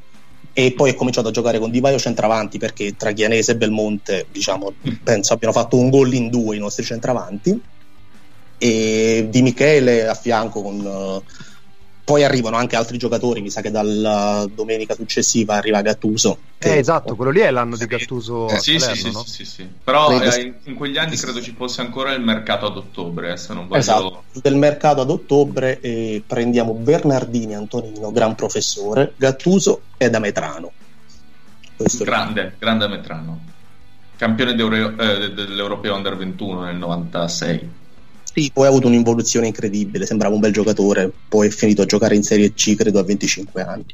e 0.58 0.72
poi 0.72 0.88
è 0.88 0.94
cominciato 0.94 1.28
a 1.28 1.32
giocare 1.32 1.58
con 1.58 1.70
Di 1.70 1.80
Vaio 1.80 1.98
centravanti 1.98 2.56
perché 2.56 2.96
tra 2.96 3.12
Chianese 3.12 3.52
e 3.52 3.56
Belmonte, 3.56 4.24
diciamo, 4.32 4.72
penso 5.04 5.34
abbiano 5.34 5.52
fatto 5.52 5.76
un 5.76 5.90
gol 5.90 6.14
in 6.14 6.30
due 6.30 6.56
i 6.56 6.58
nostri 6.58 6.82
centravanti. 6.82 7.60
E 8.56 9.26
Di 9.28 9.42
Michele 9.42 10.08
a 10.08 10.14
fianco 10.14 10.62
con 10.62 10.80
eh, 10.80 11.22
poi 12.06 12.22
arrivano 12.22 12.56
anche 12.56 12.76
altri 12.76 12.98
giocatori, 12.98 13.40
mi 13.40 13.50
sa 13.50 13.60
che 13.60 13.72
dalla 13.72 14.48
domenica 14.48 14.94
successiva 14.94 15.56
arriva 15.56 15.82
Gattuso. 15.82 16.38
che- 16.56 16.74
Eh, 16.74 16.78
esatto, 16.78 17.16
quello 17.16 17.32
lì 17.32 17.40
è 17.40 17.50
l'anno 17.50 17.76
di. 17.76 17.84
Gattuso 17.84 18.46
Eh, 18.48 18.58
sì, 18.60 18.74
sì, 18.74 18.78
Salerno, 18.78 18.94
sì, 19.02 19.10
no? 19.10 19.24
sì, 19.24 19.30
sì, 19.30 19.44
sì. 19.44 19.68
Però 19.82 20.22
eh, 20.22 20.54
in, 20.62 20.74
quegli 20.76 20.98
anni 20.98 21.16
credo 21.16 21.42
ci 21.42 21.52
fosse 21.56 21.80
ancora 21.80 22.12
il 22.12 22.22
mercato 22.22 22.66
ad 22.66 22.76
ottobre, 22.76 23.32
eh, 23.32 23.36
se 23.36 23.54
non 23.54 23.66
voglio... 23.66 23.80
Esatto, 23.80 24.22
del 24.34 24.54
mercato 24.54 25.00
ad 25.00 25.10
ottobre 25.10 25.80
e 25.80 26.22
prendiamo 26.24 26.74
Bernardini 26.74 27.56
Antonino, 27.56 28.12
gran 28.12 28.36
professore, 28.36 29.14
Gattuso 29.16 29.82
e 29.96 30.08
Dametrano. 30.08 30.70
Questo 31.74 32.04
Grande, 32.04 32.54
grande 32.56 32.84
Ametrano. 32.84 33.40
Campione 34.16 34.54
d'Euro- 34.54 34.96
eh, 34.96 35.32
dell'Europeo 35.32 35.92
Under 35.92 36.16
21 36.16 36.60
nel 36.62 36.76
96. 36.76 37.70
Sì, 38.38 38.50
poi 38.52 38.66
ha 38.66 38.68
avuto 38.68 38.86
un'involuzione 38.86 39.46
incredibile, 39.46 40.04
sembrava 40.04 40.34
un 40.34 40.40
bel 40.40 40.52
giocatore, 40.52 41.10
poi 41.26 41.46
è 41.46 41.50
finito 41.50 41.80
a 41.80 41.86
giocare 41.86 42.16
in 42.16 42.22
Serie 42.22 42.52
C 42.52 42.74
credo 42.74 42.98
a 42.98 43.02
25 43.02 43.62
anni. 43.62 43.86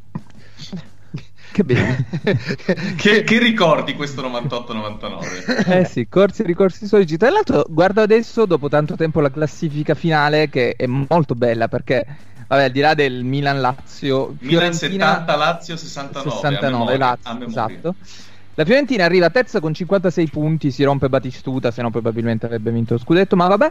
Che 1.52 1.62
bene. 1.62 2.06
Che, 2.96 3.22
che 3.22 3.38
ricordi 3.38 3.94
questo 3.94 4.20
98-99? 4.22 5.70
Eh 5.70 5.84
sì, 5.84 6.08
corsi 6.08 6.42
e 6.42 6.46
ricorsi 6.46 6.88
soliti. 6.88 7.16
Tra 7.16 7.30
l'altro, 7.30 7.64
guardo 7.68 8.00
adesso, 8.00 8.44
dopo 8.44 8.68
tanto 8.68 8.96
tempo, 8.96 9.20
la 9.20 9.30
classifica 9.30 9.94
finale 9.94 10.48
che 10.48 10.74
è 10.76 10.86
molto 10.86 11.36
bella 11.36 11.68
perché, 11.68 12.04
vabbè, 12.48 12.64
al 12.64 12.72
di 12.72 12.80
là 12.80 12.94
del 12.94 13.22
Milan-Lazio, 13.22 14.34
Milan 14.40 14.72
Fiorentina 14.72 15.12
70, 15.12 15.36
Lazio 15.36 15.76
69. 15.76 16.28
a 16.28 16.32
69, 16.32 16.72
memoria, 16.72 16.98
Lazio, 16.98 17.46
esatto. 17.46 17.94
La 18.54 18.66
Fiorentina 18.66 19.06
arriva 19.06 19.30
terza 19.30 19.60
con 19.60 19.72
56 19.72 20.28
punti, 20.28 20.70
si 20.70 20.84
rompe 20.84 21.08
Batistuta, 21.08 21.70
se 21.70 21.80
no 21.80 21.90
probabilmente 21.90 22.44
avrebbe 22.44 22.70
vinto 22.70 22.92
lo 22.92 23.00
scudetto, 23.00 23.34
ma 23.34 23.46
vabbè. 23.46 23.70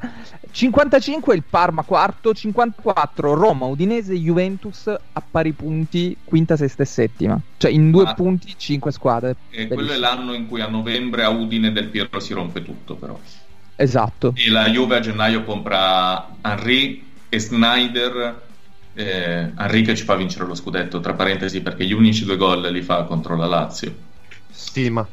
55 0.50 1.36
il 1.36 1.44
Parma 1.48 1.84
quarto, 1.84 2.34
54 2.34 3.36
Roma, 3.36 3.68
Udinese, 3.68 4.16
Juventus 4.16 4.88
a 4.88 5.22
pari 5.30 5.52
punti, 5.52 6.18
quinta, 6.24 6.58
sesta 6.58 6.82
e 6.82 6.88
settima. 6.88 7.40
Cioè 7.58 7.70
in 7.70 7.92
due 7.92 8.06
Ah. 8.08 8.14
punti 8.16 8.56
5 8.58 8.92
squadre. 8.92 9.36
E 9.52 9.68
quello 9.68 9.92
è 9.94 9.98
l'anno 9.98 10.34
in 10.34 10.48
cui 10.48 10.62
a 10.62 10.68
novembre 10.68 11.24
a 11.26 11.30
Udine 11.30 11.72
del 11.72 11.90
Piero 11.90 12.20
si 12.20 12.34
rompe 12.34 12.64
tutto, 12.64 12.96
però. 12.96 13.20
Esatto. 13.76 14.34
E 14.36 14.50
la 14.50 14.68
Juve 14.68 14.98
a 14.98 15.00
gennaio 15.00 15.44
compra 15.44 16.28
Henry 16.42 17.04
e 17.30 17.40
Snyder. 17.40 18.42
Eh, 18.94 19.52
Henry 19.56 19.84
che 19.84 19.96
ci 19.96 20.04
fa 20.04 20.16
vincere 20.16 20.46
lo 20.48 20.56
scudetto, 20.56 21.00
tra 21.02 21.14
parentesi, 21.14 21.62
perché 21.62 21.86
gli 21.86 21.94
unici 21.94 22.26
due 22.26 22.36
gol 22.36 22.62
li 22.72 22.82
fa 22.82 23.04
contro 23.04 23.36
la 23.36 23.46
Lazio. 23.46 24.10
Stima. 24.62 25.08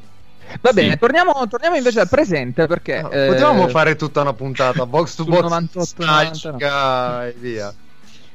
Va 0.61 0.69
Sì. 0.71 0.75
bene, 0.75 0.97
torniamo, 0.97 1.33
torniamo 1.49 1.76
invece 1.76 2.00
al 2.00 2.09
presente 2.09 2.67
perché... 2.67 3.02
No, 3.02 3.11
eh, 3.11 3.26
Potevamo 3.28 3.69
fare 3.69 3.97
tutta 3.97 4.21
una 4.23 4.33
puntata 4.33 4.85
box 4.87 5.14
to 5.17 5.25
box 5.25 5.43
98, 5.43 5.78
nostalgica 5.78 7.26
e 7.26 7.35
via. 7.38 7.75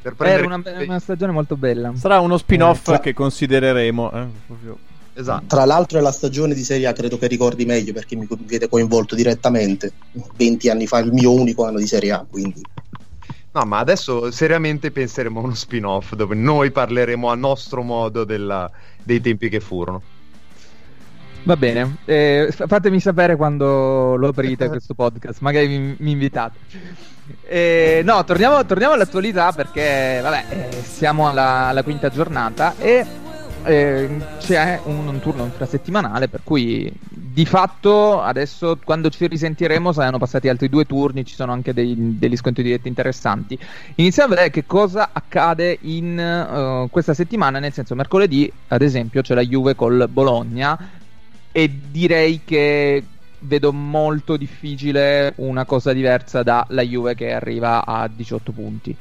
Per 0.01 0.15
Era 0.19 0.45
prendere 0.45 0.45
una, 0.45 0.83
una 0.83 0.99
stagione 0.99 1.31
molto 1.31 1.55
bella. 1.55 1.93
Sarà 1.95 2.19
uno 2.19 2.37
spin-off 2.37 2.79
Eh, 2.79 2.83
tra- 2.83 2.99
che 2.99 3.13
considereremo. 3.13 4.11
eh. 4.11 4.27
Esatto. 5.15 5.45
Tra 5.47 5.63
l'altro 5.65 5.99
è 5.99 6.01
la 6.01 6.11
stagione 6.11 6.53
di 6.55 6.63
Serie 6.63 6.87
A, 6.87 6.93
credo 6.93 7.17
che 7.17 7.27
ricordi 7.27 7.65
meglio 7.65 7.93
perché 7.93 8.15
mi 8.15 8.27
vede 8.45 8.67
coinvolto 8.67 9.15
direttamente. 9.15 9.93
20 10.35 10.69
anni 10.69 10.87
fa, 10.87 10.97
il 10.99 11.13
mio 11.13 11.31
unico 11.31 11.65
anno 11.65 11.77
di 11.77 11.87
Serie 11.87 12.11
A, 12.11 12.25
quindi 12.29 12.61
No, 13.55 13.63
ma 13.65 13.77
adesso 13.77 14.31
seriamente 14.31 14.89
penseremo 14.89 15.39
a 15.39 15.43
uno 15.43 15.53
spin-off 15.53 16.13
dove 16.15 16.33
noi 16.33 16.71
parleremo 16.71 17.29
a 17.29 17.35
nostro 17.35 17.83
modo 17.83 18.23
della- 18.23 18.69
dei 19.03 19.21
tempi 19.21 19.47
che 19.49 19.59
furono. 19.59 20.01
Va 21.45 21.57
bene, 21.57 21.97
eh, 22.05 22.47
fatemi 22.51 23.01
sapere 23.01 23.35
quando 23.35 24.15
lo 24.15 24.27
aprite 24.29 24.67
questo 24.69 24.93
podcast, 24.93 25.41
magari 25.41 25.67
mi, 25.67 25.95
mi 25.99 26.11
invitate. 26.11 26.57
Eh, 27.43 28.01
no, 28.05 28.23
torniamo, 28.23 28.65
torniamo 28.65 28.93
all'attualità 28.93 29.51
perché 29.51 30.19
vabbè, 30.21 30.45
eh, 30.49 30.81
siamo 30.81 31.27
alla, 31.27 31.67
alla 31.67 31.83
quinta 31.83 32.09
giornata 32.09 32.75
e 32.77 33.05
eh, 33.63 34.09
c'è 34.39 34.79
un, 34.85 35.07
un 35.07 35.19
turno 35.19 35.43
infrasettimanale 35.43 36.27
per 36.27 36.41
cui 36.43 36.91
di 37.09 37.45
fatto 37.45 38.21
adesso 38.21 38.77
quando 38.83 39.09
ci 39.09 39.27
risentiremo 39.27 39.91
saranno 39.91 40.19
passati 40.19 40.47
altri 40.47 40.69
due 40.69 40.85
turni, 40.85 41.25
ci 41.25 41.35
sono 41.35 41.51
anche 41.51 41.73
dei- 41.73 42.17
degli 42.17 42.37
scontri 42.37 42.63
diretti 42.63 42.87
interessanti. 42.87 43.57
Iniziamo 43.95 44.31
a 44.31 44.35
vedere 44.35 44.51
che 44.51 44.65
cosa 44.65 45.09
accade 45.11 45.77
in 45.81 46.17
eh, 46.17 46.87
questa 46.89 47.13
settimana, 47.13 47.59
nel 47.59 47.73
senso 47.73 47.95
mercoledì 47.95 48.51
ad 48.67 48.81
esempio 48.81 49.21
c'è 49.21 49.33
la 49.33 49.41
Juve 49.41 49.75
col 49.75 50.07
Bologna 50.09 51.01
e 51.53 51.71
direi 51.91 52.41
che 52.43 53.03
vedo 53.39 53.71
molto 53.71 54.35
difficile 54.35 55.33
una 55.37 55.65
cosa 55.65 55.93
diversa 55.93 56.43
dalla 56.43 56.81
Juve 56.81 57.15
che 57.15 57.31
arriva 57.31 57.85
a 57.85 58.09
18 58.13 58.51
punti. 58.51 58.95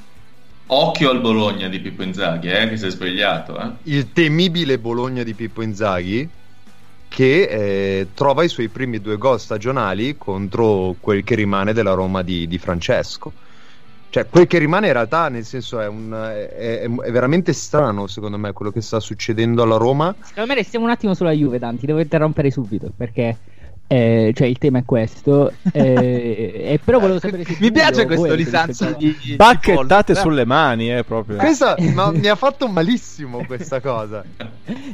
Occhio 0.66 1.10
al 1.10 1.20
Bologna 1.20 1.68
di 1.68 1.80
Pippo 1.80 2.02
Inzaghi, 2.02 2.48
eh, 2.48 2.68
che 2.68 2.76
si 2.76 2.86
è 2.86 2.90
svegliato. 2.90 3.58
Eh. 3.58 3.70
Il 3.84 4.12
temibile 4.12 4.78
Bologna 4.78 5.22
di 5.22 5.34
Pippo 5.34 5.62
Inzaghi 5.62 6.28
che 7.08 7.42
eh, 7.42 8.08
trova 8.14 8.42
i 8.42 8.48
suoi 8.48 8.68
primi 8.68 8.98
due 8.98 9.18
gol 9.18 9.38
stagionali 9.38 10.16
contro 10.16 10.96
quel 10.98 11.22
che 11.24 11.34
rimane 11.34 11.74
della 11.74 11.92
Roma 11.92 12.22
di, 12.22 12.46
di 12.46 12.58
Francesco. 12.58 13.32
Cioè, 14.12 14.28
quel 14.28 14.46
che 14.46 14.58
rimane 14.58 14.88
in 14.88 14.92
realtà, 14.92 15.30
nel 15.30 15.42
senso, 15.42 15.80
è, 15.80 15.86
un, 15.86 16.12
è, 16.12 16.48
è- 16.50 16.82
è 16.82 17.10
veramente 17.10 17.54
strano, 17.54 18.06
secondo 18.06 18.36
me, 18.36 18.52
quello 18.52 18.70
che 18.70 18.82
sta 18.82 19.00
succedendo 19.00 19.62
alla 19.62 19.78
Roma. 19.78 20.14
Secondo 20.20 20.50
me 20.50 20.54
restiamo 20.56 20.84
un 20.84 20.90
attimo 20.90 21.14
sulla 21.14 21.30
Juve, 21.30 21.58
Danti, 21.58 21.86
devo 21.86 21.98
interrompere 21.98 22.50
subito 22.50 22.92
perché 22.94 23.38
eh, 23.92 24.32
cioè 24.34 24.46
il 24.46 24.56
tema 24.56 24.78
è 24.78 24.84
questo. 24.86 25.52
eh, 25.72 26.52
e 26.72 26.80
però 26.82 26.98
volevo 26.98 27.18
sapere 27.20 27.44
se 27.44 27.56
Mi 27.60 27.70
piace 27.70 28.06
questo 28.06 28.34
lisanzo 28.34 28.94
di, 28.96 29.14
di 29.22 29.36
Bacchettate 29.36 30.14
Paul. 30.14 30.24
sulle 30.24 30.46
mani, 30.46 30.90
eh, 30.94 31.04
proprio. 31.04 31.36
Questa 31.36 31.76
ma 31.92 32.10
mi 32.10 32.26
ha 32.28 32.34
fatto 32.34 32.68
malissimo 32.68 33.44
questa 33.44 33.80
cosa. 33.80 34.24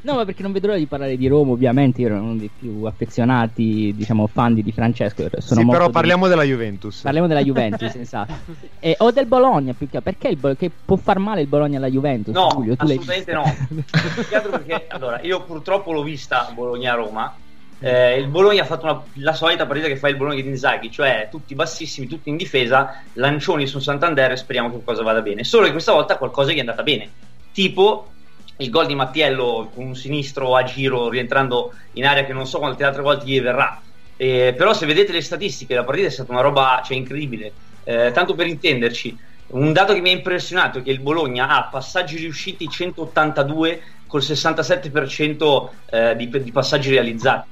No, 0.03 0.15
ma 0.15 0.25
perché 0.25 0.43
non 0.43 0.51
vedo 0.53 0.67
l'ora 0.67 0.79
di 0.79 0.87
parlare 0.87 1.17
di 1.17 1.29
Roma, 1.29 1.53
ovviamente. 1.53 2.01
Io 2.01 2.09
ero 2.09 2.17
uno 2.21 2.35
dei 2.37 2.51
più 2.57 2.83
affezionati, 2.85 3.95
diciamo, 3.97 4.27
fan 4.27 4.55
di 4.55 4.63
Di 4.65 4.73
Francesco. 4.73 5.23
Sono 5.39 5.41
sì, 5.41 5.55
molto 5.55 5.71
però 5.73 5.87
di- 5.87 5.93
parliamo 5.93 6.27
della 6.27 6.43
Juventus. 6.43 7.01
Parliamo 7.03 7.29
della 7.29 7.43
Juventus, 7.43 7.95
esatto. 7.97 8.35
E- 8.81 8.97
o 8.99 9.11
del 9.13 9.27
Bologna, 9.27 9.75
più 9.75 9.89
che 9.89 10.01
perché 10.01 10.29
il 10.29 10.37
Bo- 10.37 10.55
che 10.55 10.71
può 10.85 10.97
far 10.97 11.19
male 11.19 11.43
il 11.43 11.47
Bologna 11.47 11.79
alla 11.79 11.89
Juventus? 11.91 12.35
No, 12.35 12.49
Giulio, 12.53 12.75
assolutamente 12.77 13.33
no. 13.33 13.43
Più 13.69 14.27
che 14.29 14.35
altro 14.35 14.51
perché, 14.51 14.87
allora, 14.89 15.21
io 15.23 15.43
purtroppo 15.45 15.93
l'ho 15.93 16.03
vista 16.03 16.51
Bologna-Roma. 16.53 17.35
Eh, 17.81 18.19
il 18.19 18.27
Bologna 18.27 18.63
ha 18.63 18.67
fatto 18.67 18.87
una- 18.87 19.03
la 19.15 19.33
solita 19.33 19.67
partita 19.67 19.87
che 19.87 19.97
fa 19.97 20.09
il 20.09 20.17
Bologna 20.17 20.43
di 20.43 20.49
Inzaghi, 20.49 20.91
cioè 20.91 21.29
tutti 21.31 21.55
bassissimi, 21.55 22.09
tutti 22.09 22.29
in 22.29 22.37
difesa, 22.37 23.03
lancioni 23.15 23.67
su 23.67 23.79
Santander 23.79 24.33
e 24.33 24.37
speriamo 24.37 24.69
che 24.69 24.83
qualcosa 24.83 25.03
vada 25.05 25.23
bene. 25.23 25.45
Solo 25.45 25.67
che 25.67 25.73
questa 25.73 25.93
volta 25.93 26.17
qualcosa 26.19 26.53
gli 26.53 26.57
è 26.57 26.61
andata 26.61 26.83
bene. 26.83 27.11
Tipo 27.53 28.13
il 28.57 28.71
gol 28.71 28.87
di 28.87 28.95
Mattiello 28.97 29.71
con 29.73 29.85
un 29.87 29.95
sinistro 29.95 30.57
a 30.57 30.65
giro 30.65 31.09
rientrando 31.09 31.73
in 31.93 32.05
area 32.05 32.25
che 32.25 32.33
non 32.33 32.47
so 32.47 32.59
quante 32.59 32.85
altre 32.85 33.03
volte 33.03 33.27
gli 33.27 33.41
verrà. 33.41 33.81
Eh, 34.17 34.55
però 34.57 34.73
se 34.75 34.85
vedete 34.87 35.13
le 35.13 35.21
statistiche, 35.23 35.75
la 35.75 35.85
partita 35.85 36.09
è 36.09 36.11
stata 36.11 36.33
una 36.33 36.41
roba 36.41 36.83
cioè, 36.85 36.97
incredibile. 36.97 37.53
Eh, 37.85 38.11
tanto 38.13 38.35
per 38.35 38.47
intenderci, 38.49 39.17
un 39.49 39.73
dato 39.73 39.95
che 39.95 40.01
mi 40.01 40.11
ha 40.11 40.13
impressionato 40.13 40.79
è 40.79 40.83
che 40.83 40.91
il 40.91 41.01
Bologna 41.01 41.49
ha 41.49 41.69
passaggi 41.69 42.17
riusciti 42.19 42.69
182 42.69 43.81
col 44.07 44.21
67% 44.23 45.71
eh, 45.91 46.17
di, 46.17 46.29
di 46.43 46.51
passaggi 46.51 46.91
realizzati. 46.91 47.49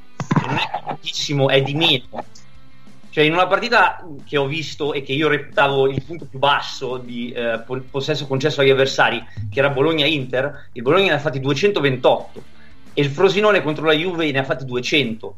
Non 0.46 0.56
è 0.56 0.82
tantissimo, 0.84 1.48
è 1.48 1.62
di 1.62 1.74
meno. 1.74 2.24
Cioè, 3.10 3.24
in 3.24 3.32
una 3.32 3.46
partita 3.46 4.06
che 4.26 4.36
ho 4.36 4.46
visto 4.46 4.92
e 4.92 5.02
che 5.02 5.12
io 5.12 5.28
reputavo 5.28 5.88
il 5.88 6.02
punto 6.02 6.26
più 6.26 6.38
basso 6.38 6.98
di 6.98 7.32
eh, 7.32 7.62
po- 7.64 7.82
possesso 7.90 8.26
concesso 8.26 8.60
agli 8.60 8.68
avversari, 8.68 9.24
che 9.50 9.58
era 9.58 9.70
Bologna-Inter, 9.70 10.68
il 10.72 10.82
Bologna 10.82 11.06
ne 11.06 11.14
ha 11.14 11.18
fatti 11.18 11.40
228 11.40 12.42
e 12.92 13.00
il 13.00 13.08
Frosinone 13.08 13.62
contro 13.62 13.86
la 13.86 13.94
Juve 13.94 14.30
ne 14.30 14.38
ha 14.38 14.44
fatti 14.44 14.66
200. 14.66 15.34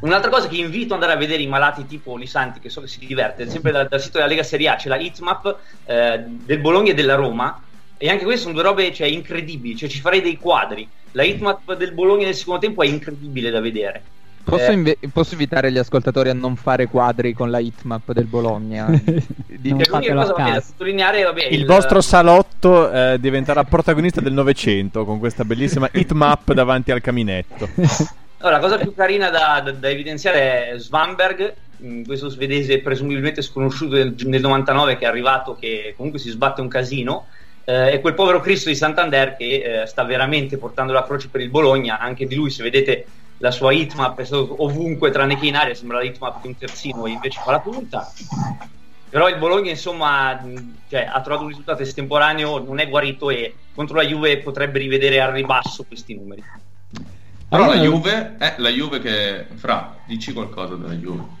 Un'altra 0.00 0.28
cosa 0.28 0.48
che 0.48 0.56
invito 0.56 0.94
ad 0.94 1.00
andare 1.00 1.12
a 1.12 1.20
vedere 1.20 1.42
i 1.42 1.46
malati 1.46 1.86
tipo 1.86 2.16
Lisanti, 2.16 2.58
che 2.58 2.68
so 2.68 2.80
che 2.80 2.88
si 2.88 2.98
diverte, 3.06 3.48
sempre 3.48 3.70
dal, 3.70 3.86
dal 3.86 4.00
sito 4.00 4.18
della 4.18 4.28
Lega 4.28 4.42
Serie 4.42 4.70
A, 4.70 4.74
c'è 4.74 4.88
la 4.88 4.96
hitmap 4.96 5.56
eh, 5.84 6.24
del 6.26 6.58
Bologna 6.58 6.90
e 6.90 6.94
della 6.94 7.14
Roma, 7.14 7.62
e 8.02 8.08
anche 8.10 8.24
queste 8.24 8.40
sono 8.42 8.54
due 8.54 8.64
robe 8.64 8.92
cioè, 8.92 9.06
incredibili, 9.06 9.76
cioè 9.76 9.88
ci 9.88 10.00
farei 10.00 10.20
dei 10.20 10.36
quadri. 10.36 10.88
La 11.12 11.22
hitmap 11.22 11.76
del 11.76 11.92
Bologna 11.92 12.24
nel 12.24 12.34
secondo 12.34 12.58
tempo 12.58 12.82
è 12.82 12.88
incredibile 12.88 13.48
da 13.48 13.60
vedere. 13.60 14.02
Posso, 14.42 14.70
Eh. 14.70 14.72
inve- 14.72 14.98
posso 15.12 15.34
invitare 15.34 15.70
gli 15.70 15.78
ascoltatori 15.78 16.28
a 16.28 16.32
non 16.32 16.56
fare 16.56 16.86
quadri 16.88 17.32
con 17.32 17.48
la 17.48 17.60
hitmap 17.60 18.10
del 18.10 18.24
Bologna? 18.24 18.86
Non 18.90 19.84
Cioè, 19.84 19.88
l'unica 19.88 20.14
cosa 20.14 20.32
vabbè, 20.32 20.52
da 20.54 20.60
sottolineare 20.60 21.22
vabbè, 21.22 21.44
Il 21.44 21.64
vostro 21.64 22.00
salotto 22.00 22.90
eh, 22.90 23.18
diventerà 23.20 23.62
protagonista 23.62 24.20
del 24.20 24.32
Novecento 24.32 25.04
con 25.04 25.20
questa 25.20 25.44
bellissima 25.44 25.88
hitmap 25.92 26.52
davanti 26.54 26.90
al 26.90 27.00
caminetto. 27.00 27.68
Allora, 28.42 28.56
la 28.56 28.62
cosa 28.64 28.78
più 28.78 28.92
carina 28.92 29.30
da, 29.30 29.60
da- 29.64 29.70
da 29.70 29.88
evidenziare 29.88 30.70
è 30.70 30.74
Svanberg, 30.76 31.54
mh, 31.76 32.02
questo 32.02 32.28
svedese 32.28 32.80
presumibilmente 32.80 33.40
sconosciuto 33.40 33.94
del, 33.94 34.16
nel 34.24 34.40
99 34.40 34.98
che 34.98 35.04
è 35.04 35.08
arrivato, 35.08 35.54
che 35.54 35.94
comunque 35.96 36.18
si 36.18 36.28
sbatte 36.30 36.60
un 36.60 36.66
casino, 36.66 37.26
eh, 37.64 37.94
e 37.94 38.00
quel 38.00 38.14
povero 38.14 38.40
Cristo 38.40 38.68
di 38.68 38.74
Santander 38.74 39.36
che 39.36 39.82
eh, 39.82 39.86
sta 39.86 40.04
veramente 40.04 40.58
portando 40.58 40.92
la 40.92 41.04
croce 41.04 41.28
per 41.28 41.40
il 41.40 41.50
Bologna, 41.50 41.98
anche 41.98 42.26
di 42.26 42.34
lui 42.34 42.50
se 42.50 42.62
vedete 42.62 43.06
la 43.38 43.50
sua 43.50 43.72
hitmap 43.72 44.20
è 44.20 44.24
stato 44.24 44.62
ovunque 44.62 45.10
tranne 45.10 45.36
che 45.36 45.46
in 45.46 45.56
aria, 45.56 45.74
sembra 45.74 45.98
la 45.98 46.04
hitmap 46.04 46.40
di 46.40 46.46
un 46.48 46.56
terzino 46.56 47.06
e 47.06 47.10
invece 47.10 47.40
fa 47.42 47.50
la 47.50 47.60
punta. 47.60 48.12
Però 49.10 49.28
il 49.28 49.36
Bologna, 49.36 49.68
insomma, 49.68 50.40
cioè, 50.88 51.10
ha 51.12 51.20
trovato 51.20 51.42
un 51.42 51.48
risultato 51.48 51.82
estemporaneo, 51.82 52.64
non 52.64 52.78
è 52.78 52.88
guarito 52.88 53.30
e 53.30 53.54
contro 53.74 53.96
la 53.96 54.04
Juve 54.04 54.38
potrebbe 54.38 54.78
rivedere 54.78 55.20
al 55.20 55.32
ribasso 55.32 55.84
questi 55.84 56.14
numeri. 56.14 56.42
Però 57.48 57.66
la 57.66 57.76
Juve, 57.76 58.36
eh, 58.38 58.54
la 58.56 58.70
Juve 58.70 59.00
che... 59.00 59.46
Fra, 59.56 59.96
dici 60.06 60.32
qualcosa 60.32 60.76
della 60.76 60.94
Juve. 60.94 61.40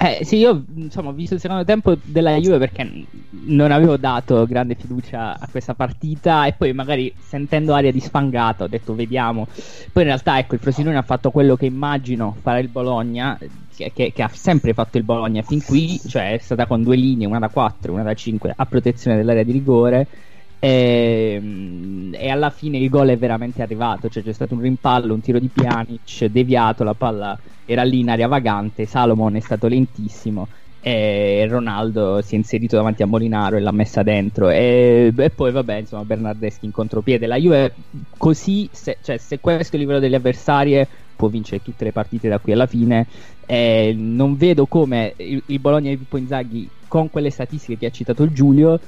Eh, 0.00 0.24
sì, 0.24 0.36
io 0.36 0.64
insomma 0.76 1.08
ho 1.08 1.12
visto 1.12 1.34
il 1.34 1.40
secondo 1.40 1.64
tempo 1.64 1.98
della 2.04 2.36
Juve 2.36 2.58
perché 2.58 2.88
non 3.30 3.72
avevo 3.72 3.96
dato 3.96 4.46
grande 4.46 4.76
fiducia 4.76 5.36
a 5.40 5.48
questa 5.50 5.74
partita 5.74 6.46
e 6.46 6.52
poi 6.56 6.72
magari 6.72 7.12
sentendo 7.18 7.74
aria 7.74 7.90
di 7.90 7.98
sfangata 7.98 8.62
ho 8.64 8.68
detto 8.68 8.94
vediamo. 8.94 9.46
Poi 9.92 10.02
in 10.04 10.08
realtà 10.08 10.38
ecco 10.38 10.54
il 10.54 10.60
Frosinone 10.60 10.96
ha 10.96 11.02
fatto 11.02 11.32
quello 11.32 11.56
che 11.56 11.66
immagino 11.66 12.38
farà 12.40 12.60
il 12.60 12.68
Bologna, 12.68 13.36
che, 13.74 13.90
che- 13.92 14.12
che 14.12 14.22
ha 14.22 14.28
sempre 14.28 14.72
fatto 14.72 14.98
il 14.98 15.04
Bologna 15.04 15.42
fin 15.42 15.64
qui, 15.64 16.00
cioè 16.06 16.34
è 16.34 16.38
stata 16.38 16.66
con 16.68 16.84
due 16.84 16.94
linee, 16.96 17.26
una 17.26 17.40
da 17.40 17.48
4 17.50 17.92
una 17.92 18.04
da 18.04 18.14
5 18.14 18.52
a 18.54 18.66
protezione 18.66 19.16
dell'area 19.16 19.42
di 19.42 19.50
rigore. 19.52 20.08
E, 20.60 21.38
mm, 21.40 22.14
e 22.14 22.30
alla 22.30 22.50
fine 22.50 22.78
il 22.78 22.88
gol 22.88 23.08
è 23.08 23.18
veramente 23.18 23.62
arrivato, 23.62 24.08
cioè 24.08 24.22
c'è 24.22 24.32
stato 24.32 24.54
un 24.54 24.60
rimpallo, 24.60 25.14
un 25.14 25.20
tiro 25.20 25.38
di 25.38 25.48
Pjanic 25.48 26.24
deviato, 26.26 26.84
la 26.84 26.94
palla 26.94 27.38
era 27.64 27.82
lì 27.82 28.00
in 28.00 28.10
area 28.10 28.26
vagante, 28.26 28.86
Salomon 28.86 29.36
è 29.36 29.40
stato 29.40 29.68
lentissimo 29.68 30.48
e 30.80 31.46
Ronaldo 31.48 32.22
si 32.22 32.34
è 32.34 32.38
inserito 32.38 32.76
davanti 32.76 33.02
a 33.02 33.06
Molinaro 33.06 33.56
e 33.56 33.60
l'ha 33.60 33.72
messa 33.72 34.02
dentro. 34.02 34.48
E, 34.48 35.12
e 35.14 35.30
poi 35.30 35.52
vabbè 35.52 35.76
insomma 35.76 36.04
Bernardeschi 36.04 36.64
in 36.66 36.70
contropiede. 36.72 37.26
La 37.26 37.36
Juve 37.36 37.74
così 38.16 38.68
se, 38.72 38.98
cioè, 39.02 39.18
se 39.18 39.40
questo 39.40 39.72
è 39.72 39.74
il 39.74 39.80
livello 39.82 40.00
delle 40.00 40.16
avversarie 40.16 40.88
può 41.16 41.28
vincere 41.28 41.62
tutte 41.62 41.84
le 41.84 41.92
partite 41.92 42.28
da 42.28 42.38
qui 42.38 42.52
alla 42.52 42.66
fine. 42.66 43.06
Eh, 43.44 43.92
non 43.96 44.36
vedo 44.36 44.66
come 44.66 45.14
il, 45.16 45.42
il 45.46 45.60
Bologna 45.60 45.90
di 45.90 45.98
Pippo 45.98 46.16
Inzaghi 46.16 46.70
con 46.86 47.10
quelle 47.10 47.30
statistiche 47.30 47.76
che 47.78 47.86
ha 47.86 47.90
citato 47.90 48.22
il 48.22 48.30
Giulio 48.30 48.80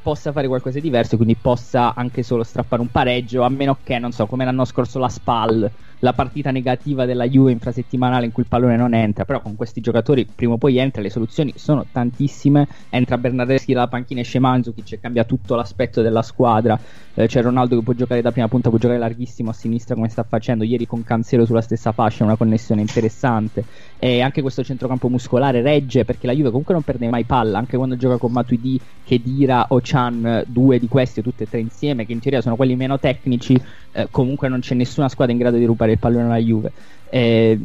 possa 0.00 0.32
fare 0.32 0.46
qualcosa 0.48 0.76
di 0.78 0.84
diverso 0.84 1.16
quindi 1.16 1.36
possa 1.36 1.94
anche 1.94 2.22
solo 2.22 2.42
strappare 2.44 2.82
un 2.82 2.90
pareggio 2.90 3.42
a 3.42 3.48
meno 3.48 3.80
che 3.82 3.98
non 3.98 4.12
so 4.12 4.26
come 4.26 4.44
l'anno 4.44 4.64
scorso 4.64 4.98
la 4.98 5.08
SPAL 5.08 5.72
la 6.02 6.12
partita 6.12 6.50
negativa 6.50 7.04
della 7.04 7.28
Juve 7.28 7.52
infrasettimanale 7.52 8.26
in 8.26 8.32
cui 8.32 8.42
il 8.42 8.48
pallone 8.48 8.76
non 8.76 8.92
entra, 8.92 9.24
però 9.24 9.40
con 9.40 9.54
questi 9.54 9.80
giocatori 9.80 10.26
prima 10.26 10.54
o 10.54 10.58
poi 10.58 10.78
entra, 10.78 11.00
le 11.00 11.10
soluzioni 11.10 11.52
sono 11.56 11.86
tantissime, 11.90 12.66
entra 12.90 13.18
Bernardeschi 13.18 13.72
dalla 13.72 13.86
panchina 13.86 14.20
e 14.20 14.24
Shemanzukic 14.24 14.92
e 14.92 15.00
cambia 15.00 15.22
tutto 15.22 15.54
l'aspetto 15.54 16.02
della 16.02 16.22
squadra, 16.22 16.78
eh, 17.14 17.26
c'è 17.28 17.40
Ronaldo 17.40 17.76
che 17.76 17.84
può 17.84 17.92
giocare 17.92 18.20
da 18.20 18.32
prima 18.32 18.48
punta, 18.48 18.68
può 18.68 18.78
giocare 18.78 18.98
larghissimo 18.98 19.50
a 19.50 19.52
sinistra 19.52 19.94
come 19.94 20.08
sta 20.08 20.24
facendo, 20.24 20.64
ieri 20.64 20.86
con 20.86 21.04
Cancelo 21.04 21.44
sulla 21.44 21.60
stessa 21.60 21.92
fascia, 21.92 22.24
una 22.24 22.36
connessione 22.36 22.80
interessante, 22.80 23.64
e 23.98 24.20
anche 24.22 24.42
questo 24.42 24.64
centrocampo 24.64 25.08
muscolare 25.08 25.62
regge 25.62 26.04
perché 26.04 26.26
la 26.26 26.32
Juve 26.32 26.48
comunque 26.48 26.74
non 26.74 26.82
perde 26.82 27.08
mai 27.08 27.22
palla, 27.22 27.58
anche 27.58 27.76
quando 27.76 27.96
gioca 27.96 28.16
con 28.16 28.32
Matuidi, 28.32 28.80
Kedira 29.04 29.66
o 29.68 29.78
Chan, 29.80 30.42
due 30.48 30.80
di 30.80 30.88
questi, 30.88 31.22
tutte 31.22 31.44
e 31.44 31.48
tre 31.48 31.60
insieme, 31.60 32.06
che 32.06 32.12
in 32.12 32.18
teoria 32.18 32.40
sono 32.40 32.56
quelli 32.56 32.74
meno 32.74 32.98
tecnici, 32.98 33.60
eh, 33.92 34.08
comunque 34.10 34.48
non 34.48 34.60
c'è 34.60 34.74
nessuna 34.74 35.08
squadra 35.08 35.32
in 35.32 35.38
grado 35.38 35.58
di 35.58 35.64
rubare 35.64 35.91
il 35.92 35.98
pallone 35.98 36.24
alla 36.24 36.36
Juve. 36.38 36.72
Eh, 37.08 37.58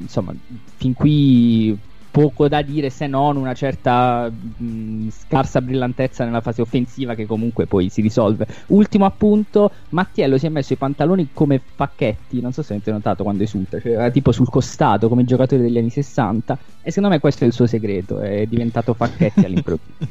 insomma, 0.00 0.34
fin 0.76 0.92
qui 0.94 1.78
poco 2.10 2.48
da 2.48 2.60
dire 2.62 2.90
se 2.90 3.06
non 3.06 3.36
una 3.36 3.54
certa 3.54 4.28
mh, 4.28 5.08
scarsa 5.10 5.60
brillantezza 5.62 6.24
nella 6.24 6.40
fase 6.40 6.60
offensiva 6.60 7.14
che 7.14 7.26
comunque 7.26 7.66
poi 7.66 7.88
si 7.88 8.00
risolve. 8.00 8.46
Ultimo 8.68 9.04
appunto, 9.04 9.70
Mattiello 9.90 10.36
si 10.36 10.46
è 10.46 10.48
messo 10.48 10.72
i 10.72 10.76
pantaloni 10.76 11.30
come 11.32 11.60
pacchetti, 11.76 12.40
non 12.40 12.52
so 12.52 12.62
se 12.62 12.74
avete 12.74 12.90
notato 12.90 13.22
quando 13.22 13.42
esulta, 13.44 13.80
cioè 13.80 14.10
tipo 14.10 14.32
sul 14.32 14.48
costato 14.48 15.08
come 15.08 15.22
i 15.22 15.26
giocatori 15.26 15.62
degli 15.62 15.78
anni 15.78 15.90
60 15.90 16.58
e 16.82 16.90
secondo 16.90 17.14
me 17.14 17.20
questo 17.20 17.44
è 17.44 17.46
il 17.46 17.52
suo 17.52 17.66
segreto, 17.66 18.18
è 18.18 18.46
diventato 18.46 18.94
pacchetti 18.94 19.44
all'improvviso. 19.44 20.08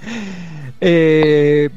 Eh, 0.82 1.70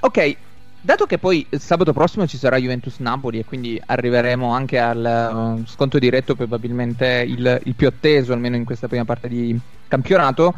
ok, 0.00 0.36
dato 0.84 1.06
che 1.06 1.16
poi 1.16 1.46
sabato 1.52 1.92
prossimo 1.92 2.26
ci 2.26 2.36
sarà 2.36 2.56
Juventus 2.56 2.98
Napoli 2.98 3.38
e 3.38 3.44
quindi 3.44 3.80
arriveremo 3.84 4.52
anche 4.52 4.78
al 4.78 5.60
uh, 5.62 5.66
sconto 5.66 5.98
diretto, 5.98 6.34
probabilmente 6.34 7.24
il, 7.26 7.60
il 7.64 7.74
più 7.74 7.86
atteso 7.86 8.32
almeno 8.32 8.56
in 8.56 8.64
questa 8.64 8.88
prima 8.88 9.04
parte 9.04 9.28
di 9.28 9.58
campionato. 9.86 10.52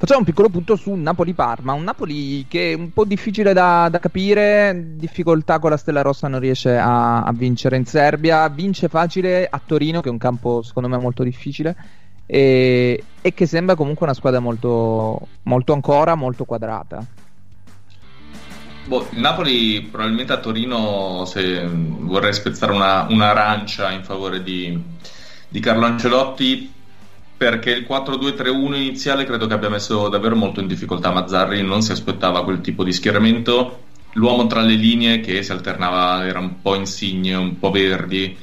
Facciamo 0.00 0.20
un 0.20 0.24
piccolo 0.24 0.48
punto 0.48 0.76
su 0.76 0.94
Napoli-Parma, 0.94 1.74
un 1.74 1.84
Napoli 1.84 2.46
che 2.48 2.72
è 2.72 2.74
un 2.74 2.90
po' 2.90 3.04
difficile 3.04 3.52
da, 3.52 3.88
da 3.90 3.98
capire, 3.98 4.94
difficoltà 4.96 5.58
con 5.58 5.68
la 5.68 5.76
Stella 5.76 6.00
Rossa 6.00 6.26
non 6.26 6.40
riesce 6.40 6.74
a, 6.74 7.22
a 7.22 7.32
vincere 7.34 7.76
in 7.76 7.84
Serbia, 7.84 8.48
vince 8.48 8.88
facile 8.88 9.46
a 9.46 9.60
Torino 9.62 10.00
che 10.00 10.08
è 10.08 10.12
un 10.12 10.16
campo 10.16 10.62
secondo 10.62 10.88
me 10.88 10.96
molto 10.96 11.22
difficile 11.22 11.76
e, 12.24 13.04
e 13.20 13.34
che 13.34 13.44
sembra 13.44 13.74
comunque 13.74 14.06
una 14.06 14.14
squadra 14.14 14.40
molto, 14.40 15.28
molto 15.42 15.74
ancora, 15.74 16.14
molto 16.14 16.46
quadrata. 16.46 17.04
Boh, 18.86 19.08
il 19.12 19.20
Napoli 19.20 19.82
probabilmente 19.82 20.32
a 20.32 20.38
Torino 20.38 21.24
se 21.26 21.64
vorrei 21.64 22.32
spezzare 22.32 22.72
una, 22.72 23.06
un'arancia 23.08 23.90
in 23.92 24.02
favore 24.02 24.42
di, 24.42 24.76
di 25.48 25.60
Carlo 25.60 25.86
Ancelotti 25.86 26.72
perché 27.36 27.70
il 27.70 27.86
4-2-3-1 27.88 28.74
iniziale 28.74 29.24
credo 29.24 29.46
che 29.46 29.54
abbia 29.54 29.70
messo 29.70 30.08
davvero 30.08 30.36
molto 30.36 30.60
in 30.60 30.66
difficoltà 30.66 31.10
Mazzarri, 31.10 31.62
non 31.62 31.80
si 31.80 31.92
aspettava 31.92 32.44
quel 32.44 32.60
tipo 32.60 32.84
di 32.84 32.92
schieramento, 32.92 33.84
l'uomo 34.12 34.46
tra 34.46 34.60
le 34.60 34.74
linee 34.74 35.20
che 35.20 35.42
si 35.42 35.50
alternava 35.50 36.26
era 36.26 36.38
un 36.38 36.60
po' 36.60 36.74
insigne, 36.74 37.34
un 37.34 37.58
po' 37.58 37.70
verdi, 37.70 38.36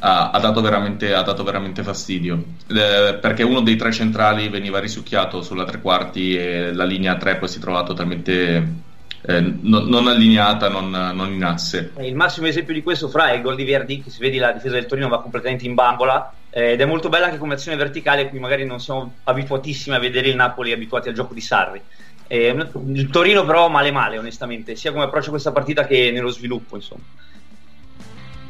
ha, 0.00 0.30
ha 0.30 0.38
dato, 0.38 0.60
veramente, 0.60 1.14
ha 1.14 1.22
dato 1.22 1.42
veramente 1.42 1.82
fastidio. 1.82 2.44
Eh, 2.68 3.18
perché 3.20 3.42
uno 3.42 3.60
dei 3.60 3.74
tre 3.74 3.90
centrali 3.90 4.48
veniva 4.48 4.78
risucchiato 4.78 5.42
sulla 5.42 5.64
tre 5.64 5.80
quarti 5.80 6.36
e 6.36 6.72
la 6.72 6.84
linea 6.84 7.16
3 7.16 7.38
poi 7.38 7.48
si 7.48 7.58
trova 7.58 7.82
totalmente 7.82 8.86
eh, 9.22 9.40
non, 9.40 9.86
non 9.86 10.06
allineata, 10.06 10.68
non, 10.68 10.90
non 10.90 11.32
in 11.32 11.44
asse. 11.44 11.92
Eh, 11.96 12.08
Il 12.08 12.14
massimo 12.14 12.46
esempio 12.46 12.74
di 12.74 12.82
questo 12.82 13.08
fra 13.08 13.30
è 13.30 13.34
il 13.36 13.42
gol 13.42 13.56
di 13.56 13.64
Verdi, 13.64 14.00
che 14.00 14.10
si 14.10 14.20
vede 14.20 14.38
la 14.38 14.52
difesa 14.52 14.74
del 14.74 14.86
Torino 14.86 15.08
va 15.08 15.20
completamente 15.20 15.66
in 15.66 15.74
bambola 15.74 16.32
eh, 16.50 16.72
ed 16.72 16.80
è 16.80 16.84
molto 16.84 17.08
bella 17.08 17.26
anche 17.26 17.38
come 17.38 17.54
azione 17.54 17.76
verticale, 17.76 18.22
a 18.22 18.28
cui 18.28 18.38
magari 18.38 18.64
non 18.64 18.80
siamo 18.80 19.20
abituatissimi 19.24 19.96
a 19.96 19.98
vedere 19.98 20.28
il 20.28 20.36
Napoli 20.36 20.72
abituati 20.72 21.08
al 21.08 21.14
gioco 21.14 21.34
di 21.34 21.40
Sarri. 21.40 21.82
Eh, 22.30 22.54
il 22.86 23.08
Torino 23.10 23.44
però 23.44 23.68
male 23.68 23.90
male 23.90 24.18
onestamente, 24.18 24.76
sia 24.76 24.92
come 24.92 25.04
approccio 25.04 25.28
a 25.28 25.30
questa 25.30 25.52
partita 25.52 25.86
che 25.86 26.10
nello 26.12 26.30
sviluppo 26.30 26.76
insomma. 26.76 27.04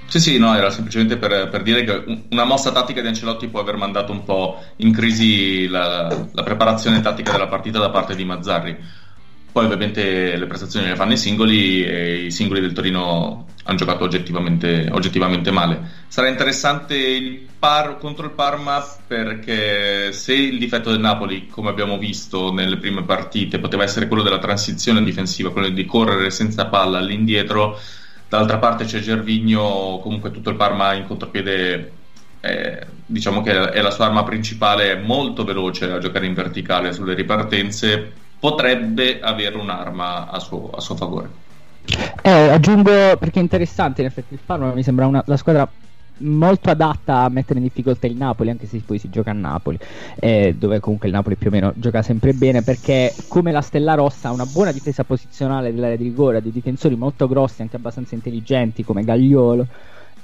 Sì, 0.07 0.21
sì, 0.21 0.39
no, 0.39 0.55
era 0.57 0.71
semplicemente 0.71 1.19
per, 1.19 1.49
per 1.51 1.63
dire 1.63 1.85
che 1.85 1.93
un- 2.07 2.27
una 2.31 2.45
mossa 2.45 2.73
tattica 2.73 3.03
di 3.03 3.09
Ancelotti 3.09 3.49
può 3.49 3.61
aver 3.61 3.77
mandato 3.77 4.11
un 4.11 4.25
po' 4.25 4.63
in 4.77 4.91
crisi 4.93 5.69
la, 5.69 6.29
la 6.33 6.43
preparazione 6.43 7.01
tattica 7.03 7.33
della 7.33 7.47
partita 7.47 7.79
da 7.79 7.91
parte 7.91 8.15
di 8.15 8.25
Mazzarri. 8.25 8.77
Poi 9.51 9.65
ovviamente 9.65 10.37
le 10.37 10.47
prestazioni 10.47 10.87
le 10.87 10.97
fanno 10.97 11.13
i 11.13 11.17
singoli 11.17 11.85
e 11.85 12.25
i 12.25 12.31
singoli 12.31 12.61
del 12.61 12.73
Torino 12.73 13.47
hanno 13.65 13.77
giocato 13.77 14.05
oggettivamente, 14.05 14.89
oggettivamente 14.91 15.51
male. 15.51 15.97
Sarà 16.09 16.29
interessante 16.29 16.97
il 16.97 17.47
par 17.59 17.99
contro 17.99 18.25
il 18.25 18.33
Parma 18.33 18.83
perché 19.07 20.13
se 20.13 20.33
il 20.33 20.59
difetto 20.59 20.91
del 20.91 21.01
Napoli, 21.01 21.49
come 21.49 21.69
abbiamo 21.69 21.99
visto 21.99 22.53
nelle 22.53 22.79
prime 22.79 23.03
partite, 23.03 23.59
poteva 23.59 23.83
essere 23.83 24.09
quello 24.09 24.23
della 24.23 24.39
transizione 24.39 25.03
difensiva, 25.03 25.51
quello 25.51 25.69
di 25.69 25.85
correre 25.85 26.31
senza 26.31 26.67
palla 26.67 26.99
all'indietro, 26.99 27.79
dall'altra 28.29 28.59
parte 28.59 28.85
c'è 28.85 29.01
Gervigno, 29.01 29.99
comunque 30.03 30.31
tutto 30.31 30.51
il 30.51 30.57
Parma 30.57 30.95
in 30.95 31.07
contropiede 31.07 31.93
eh, 32.41 32.87
diciamo 33.05 33.43
che 33.43 33.71
è 33.71 33.83
la 33.83 33.91
sua 33.91 34.07
arma 34.07 34.23
principale, 34.23 34.93
è 34.93 34.97
molto 34.97 35.45
veloce 35.45 35.91
a 35.91 35.99
giocare 35.99 36.27
in 36.27 36.35
verticale 36.35 36.93
sulle 36.93 37.15
ripartenze, 37.15 38.13
potrebbe 38.39 39.21
avere 39.21 39.57
un'arma 39.57 40.31
a 40.31 40.39
suo, 40.39 40.71
a 40.71 40.81
suo 40.81 40.95
favore. 40.95 41.47
Eh, 42.23 42.31
aggiungo 42.31 43.17
perché 43.19 43.39
è 43.39 43.43
interessante, 43.43 44.03
in 44.03 44.09
effetti 44.09 44.35
il 44.35 44.41
Parma 44.45 44.73
mi 44.73 44.83
sembra 44.83 45.07
una, 45.07 45.23
la 45.27 45.37
squadra 45.37 45.69
molto 46.21 46.71
adatta 46.71 47.21
a 47.21 47.29
mettere 47.29 47.59
in 47.59 47.65
difficoltà 47.65 48.07
il 48.07 48.17
Napoli, 48.17 48.51
anche 48.51 48.67
se 48.67 48.83
poi 48.85 48.99
si 48.99 49.09
gioca 49.09 49.31
a 49.31 49.35
Napoli, 49.35 49.79
eh, 50.19 50.55
dove 50.59 50.81
comunque 50.81 51.09
il 51.09 51.15
Napoli 51.15 51.37
più 51.37 51.49
o 51.49 51.51
meno 51.51 51.73
gioca 51.77 52.03
sempre 52.03 52.33
bene, 52.33 52.63
perché 52.63 53.15
come 53.29 53.53
la 53.53 53.61
Stella 53.61 53.95
Rossa 53.95 54.29
ha 54.29 54.33
una 54.33 54.47
buona 54.47 54.73
difesa 54.73 55.05
posizionale 55.05 55.73
dell'area 55.73 55.97
di 55.97 56.05
rigore, 56.05 56.39
ha 56.39 56.41
dei 56.41 56.53
difensori 56.53 56.97
molto 56.97 57.29
grossi, 57.29 57.63
anche 57.63 57.77
abbastanza 57.77 58.15
intelligenti 58.15 58.85
come 58.85 59.05
Gagliolo. 59.05 59.67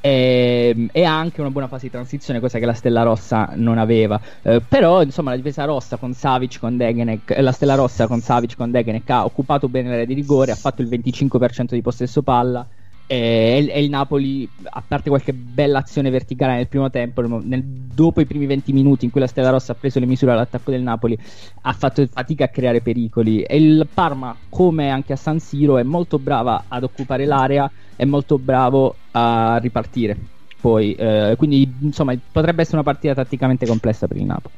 E, 0.06 0.88
e, 0.92 1.04
ha 1.04 1.18
anche 1.18 1.40
una 1.40 1.48
buona 1.48 1.66
fase 1.66 1.86
di 1.86 1.90
transizione, 1.90 2.38
cosa 2.38 2.58
che 2.58 2.66
la 2.66 2.74
Stella 2.74 3.04
Rossa 3.04 3.52
non 3.54 3.78
aveva. 3.78 4.20
Eh, 4.42 4.60
però, 4.60 5.00
insomma, 5.00 5.30
la 5.30 5.36
difesa 5.36 5.64
rossa 5.64 5.96
con 5.96 6.12
Savic, 6.12 6.58
con 6.58 6.76
Degenek, 6.76 7.30
eh, 7.30 7.40
la 7.40 7.52
Stella 7.52 7.74
Rossa 7.74 8.06
con 8.06 8.20
Savic, 8.20 8.54
con 8.54 8.70
Degenek 8.70 9.08
ha 9.08 9.24
occupato 9.24 9.66
bene 9.66 9.88
l'area 9.88 10.04
di 10.04 10.12
rigore, 10.12 10.52
ha 10.52 10.56
fatto 10.56 10.82
il 10.82 10.88
25% 10.88 11.72
di 11.72 11.80
possesso 11.80 12.20
palla. 12.20 12.66
E, 13.14 13.70
e, 13.70 13.84
il 13.84 13.90
Napoli, 13.90 14.48
a 14.64 14.82
parte 14.86 15.08
qualche 15.08 15.32
bella 15.32 15.78
azione 15.78 16.10
verticale 16.10 16.56
nel 16.56 16.66
primo 16.66 16.90
tempo, 16.90 17.22
nel, 17.22 17.62
dopo 17.62 18.20
i 18.20 18.26
primi 18.26 18.46
20 18.46 18.72
minuti 18.72 19.04
in 19.04 19.12
cui 19.12 19.20
la 19.20 19.28
Stella 19.28 19.50
Rossa 19.50 19.72
ha 19.72 19.76
preso 19.76 20.00
le 20.00 20.06
misure 20.06 20.32
all'attacco 20.32 20.72
del 20.72 20.82
Napoli, 20.82 21.16
ha 21.62 21.72
fatto 21.72 22.04
fatica 22.10 22.46
a 22.46 22.48
creare 22.48 22.80
pericoli. 22.80 23.42
E 23.42 23.56
il 23.56 23.86
Parma, 23.92 24.36
come 24.48 24.90
anche 24.90 25.12
a 25.12 25.16
San 25.16 25.38
Siro, 25.38 25.78
è 25.78 25.84
molto 25.84 26.18
brava 26.18 26.64
ad 26.66 26.82
occupare 26.82 27.24
l'area 27.24 27.70
è 27.96 28.04
molto 28.04 28.38
bravo 28.38 28.96
a 29.12 29.58
ripartire. 29.58 30.16
Poi, 30.60 30.94
eh, 30.94 31.34
quindi, 31.36 31.72
insomma, 31.82 32.16
potrebbe 32.32 32.62
essere 32.62 32.78
una 32.78 32.84
partita 32.84 33.14
tatticamente 33.14 33.64
complessa 33.66 34.08
per 34.08 34.16
il 34.16 34.24
Napoli. 34.24 34.54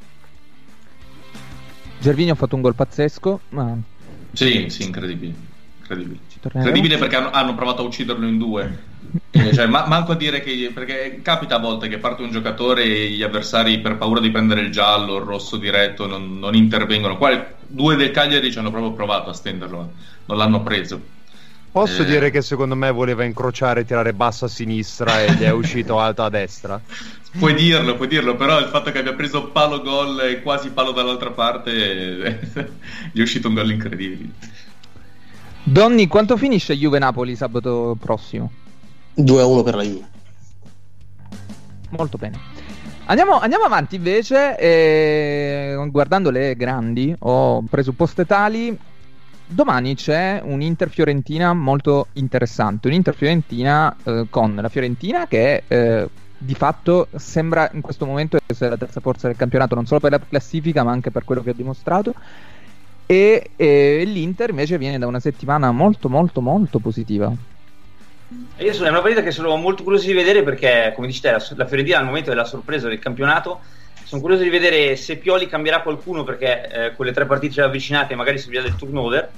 Gervini 2.01 2.31
ha 2.31 2.35
fatto 2.35 2.55
un 2.55 2.63
gol 2.63 2.75
pazzesco. 2.75 3.41
Ma... 3.51 3.77
Sì, 4.33 4.71
sì, 4.71 4.85
incredibile. 4.85 5.35
Incredibile, 5.81 6.21
incredibile 6.53 6.99
perché 6.99 7.17
hanno, 7.17 7.31
hanno, 7.31 7.55
provato 7.55 7.83
a 7.83 7.85
ucciderlo 7.85 8.27
in 8.27 8.39
due. 8.39 8.79
Eh, 9.31 9.53
cioè, 9.55 9.67
ma, 9.67 9.87
manco 9.87 10.13
a 10.13 10.17
dire 10.17 10.41
che. 10.41 10.71
Perché 10.73 11.21
capita 11.23 11.57
a 11.57 11.61
volte 11.61 11.89
che 11.89 11.99
parte 11.99 12.23
un 12.23 12.31
giocatore 12.31 12.85
e 12.85 13.11
gli 13.11 13.23
avversari, 13.23 13.81
per 13.81 13.97
paura 13.97 14.21
di 14.21 14.31
prendere 14.31 14.61
il 14.61 14.71
giallo, 14.71 15.17
il 15.17 15.25
rosso 15.25 15.57
diretto, 15.57 16.07
non, 16.07 16.39
non 16.39 16.55
intervengono. 16.55 17.17
Qua 17.17 17.55
due 17.67 17.97
del 17.97 18.11
Cagliari 18.11 18.51
ci 18.51 18.59
hanno 18.59 18.71
proprio 18.71 18.93
provato 18.93 19.31
a 19.31 19.35
stenderlo, 19.35 19.93
non 20.27 20.37
l'hanno 20.37 20.63
preso. 20.63 21.15
Posso 21.77 22.03
eh... 22.03 22.05
dire 22.07 22.31
che 22.31 22.41
secondo 22.41 22.75
me 22.75 22.91
voleva 22.91 23.25
incrociare 23.25 23.81
e 23.81 23.85
tirare 23.85 24.15
basso 24.15 24.47
a 24.47 24.49
sinistra 24.49 25.23
e 25.23 25.35
gli 25.35 25.43
è 25.43 25.51
uscito 25.51 25.99
alto 26.01 26.23
a 26.23 26.31
destra? 26.31 26.81
Puoi 27.39 27.53
dirlo, 27.53 27.97
puoi 27.97 28.09
dirlo, 28.09 28.35
però 28.35 28.59
il 28.59 28.69
fatto 28.69 28.91
che 28.91 29.01
abbia 29.01 29.13
preso 29.13 29.49
palo 29.49 29.83
gol 29.83 30.21
e 30.21 30.41
quasi 30.41 30.71
palo 30.71 30.93
dall'altra 30.93 31.33
parte 31.33 32.41
gli 33.13 33.19
è 33.19 33.23
uscito 33.23 33.49
un 33.49 33.55
gol 33.55 33.71
incredibile. 33.71 34.31
Donni, 35.69 36.07
quanto 36.07 36.37
finisce 36.37 36.77
Juve-Napoli 36.77 37.35
sabato 37.35 37.97
prossimo? 37.99 38.53
2-1 39.17 39.65
per 39.65 39.75
la 39.75 39.83
Juve. 39.83 40.09
Molto 41.89 42.17
bene. 42.19 42.39
Andiamo, 43.07 43.41
andiamo, 43.41 43.65
avanti 43.65 43.97
invece, 43.97 44.57
eh, 44.57 45.89
guardando 45.91 46.31
le 46.31 46.55
grandi 46.55 47.13
o 47.19 47.65
presupposte 47.69 48.25
tali, 48.27 48.79
domani 49.45 49.97
c'è 49.97 50.41
un 50.45 50.63
Inter 50.63 50.89
Fiorentina 50.89 51.53
molto 51.53 52.07
interessante. 52.13 52.87
Un 52.87 52.95
Inter 52.95 53.17
Fiorentina 53.17 53.97
eh, 54.05 54.27
con 54.31 54.55
la 54.55 54.69
Fiorentina 54.69 55.27
che 55.27 55.65
eh, 55.67 56.09
di 56.39 56.55
fatto 56.55 57.09
sembra 57.17 57.69
in 57.73 57.81
questo 57.81 58.07
momento 58.07 58.39
essere 58.47 58.71
la 58.71 58.77
terza 58.77 59.01
forza 59.01 59.27
del 59.27 59.37
campionato, 59.37 59.75
non 59.75 59.85
solo 59.87 59.99
per 59.99 60.13
la 60.13 60.21
classifica, 60.21 60.85
ma 60.85 60.93
anche 60.93 61.11
per 61.11 61.25
quello 61.25 61.43
che 61.43 61.51
ha 61.51 61.55
dimostrato. 61.55 62.15
E, 63.07 63.51
e 63.55 64.03
l'Inter 64.05 64.51
invece 64.51 64.79
viene 64.79 64.99
da 64.99 65.07
una 65.07 65.21
settimana 65.21 65.71
molto, 65.71 66.09
molto, 66.09 66.41
molto 66.41 66.79
positiva. 66.79 67.33
Io 68.59 68.73
sono 68.73 68.89
una 68.89 69.01
partita 69.01 69.23
che 69.23 69.31
sono 69.31 69.55
molto 69.57 69.85
curioso 69.85 70.07
di 70.07 70.13
vedere 70.13 70.43
perché, 70.43 70.93
come 70.95 71.07
dici 71.07 71.21
te, 71.21 71.31
la, 71.31 71.45
la 71.55 71.67
Fiorentina 71.67 71.99
al 71.99 72.05
momento 72.05 72.33
è 72.33 72.35
la 72.35 72.45
sorpresa 72.45 72.89
del 72.89 72.99
campionato 72.99 73.61
sono 74.07 74.21
curioso 74.21 74.45
di 74.45 74.51
vedere 74.51 74.95
se 74.95 75.17
Pioli 75.17 75.49
cambierà 75.49 75.83
qualcuno 75.83 76.23
perché 76.23 76.69
eh, 76.69 76.95
con 76.95 77.07
le 77.07 77.13
tre 77.13 77.27
partite 77.27 77.61
avvicinate 77.61 78.15
magari 78.15 78.39
servirà 78.39 78.63
del 78.63 78.77
turnover. 78.77 79.29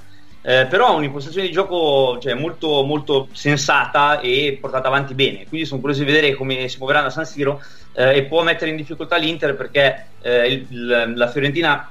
Eh, 0.41 0.67
però 0.69 0.89
ha 0.89 0.91
un'impostazione 0.91 1.47
di 1.47 1.51
gioco 1.51 2.19
cioè, 2.21 2.35
molto, 2.35 2.83
molto 2.83 3.27
sensata 3.31 4.19
e 4.19 4.59
portata 4.61 4.87
avanti 4.87 5.15
bene. 5.15 5.47
Quindi 5.47 5.65
sono 5.65 5.79
curioso 5.79 6.03
di 6.03 6.11
vedere 6.11 6.35
come 6.35 6.67
si 6.67 6.77
muoveranno 6.77 7.07
a 7.07 7.09
San 7.09 7.25
Siro 7.25 7.59
eh, 7.93 8.17
e 8.17 8.23
può 8.25 8.43
mettere 8.43 8.69
in 8.69 8.77
difficoltà 8.77 9.17
l'Inter 9.17 9.55
perché 9.55 10.05
eh, 10.21 10.47
il, 10.69 11.13
la 11.15 11.27
Fiorentina 11.29 11.89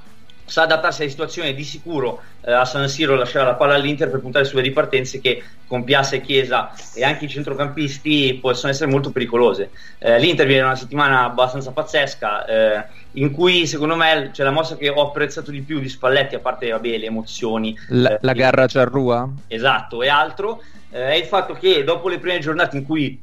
sa 0.49 0.63
adattarsi 0.63 1.03
alle 1.03 1.11
situazioni 1.11 1.55
di 1.55 1.63
sicuro 1.63 2.23
eh, 2.41 2.53
a 2.53 2.65
San 2.65 2.89
Siro 2.89 3.15
lasciare 3.15 3.45
la 3.45 3.55
palla 3.55 3.75
all'Inter 3.75 4.11
per 4.11 4.21
puntare 4.21 4.45
sulle 4.45 4.63
ripartenze 4.63 5.21
che 5.21 5.43
con 5.67 5.85
Piazza 5.85 6.17
e 6.17 6.23
Chiesa 6.23 6.73
e 6.95 7.05
anche 7.05 7.27
i 7.27 7.29
centrocampisti 7.29 8.39
possono 8.41 8.73
essere 8.73 8.91
molto 8.91 9.11
pericolose. 9.11 9.71
Eh, 9.99 10.19
l'Inter 10.19 10.47
viene 10.47 10.63
una 10.63 10.75
settimana 10.75 11.25
abbastanza 11.25 11.71
pazzesca 11.71 12.45
eh, 12.47 12.85
in 13.13 13.31
cui 13.31 13.67
secondo 13.67 13.95
me 13.95 14.31
c'è 14.33 14.43
la 14.43 14.51
mossa 14.51 14.77
che 14.77 14.89
ho 14.89 15.09
apprezzato 15.09 15.51
di 15.51 15.61
più 15.61 15.81
di 15.81 15.89
Spalletti 15.89 16.35
a 16.35 16.41
parte 16.41 16.71
vabbè, 16.71 16.97
le 16.97 17.07
emozioni 17.07 17.77
la, 17.89 18.15
eh, 18.15 18.19
la 18.21 18.33
garra 18.33 18.67
Ciarrua 18.67 19.29
esatto 19.47 20.03
e 20.03 20.09
altro 20.09 20.63
eh, 20.91 21.09
è 21.09 21.15
il 21.15 21.25
fatto 21.25 21.55
che 21.55 21.85
dopo 21.85 22.09
le 22.09 22.19
prime 22.19 22.39
giornate 22.39 22.77
in 22.77 22.85
cui 22.85 23.21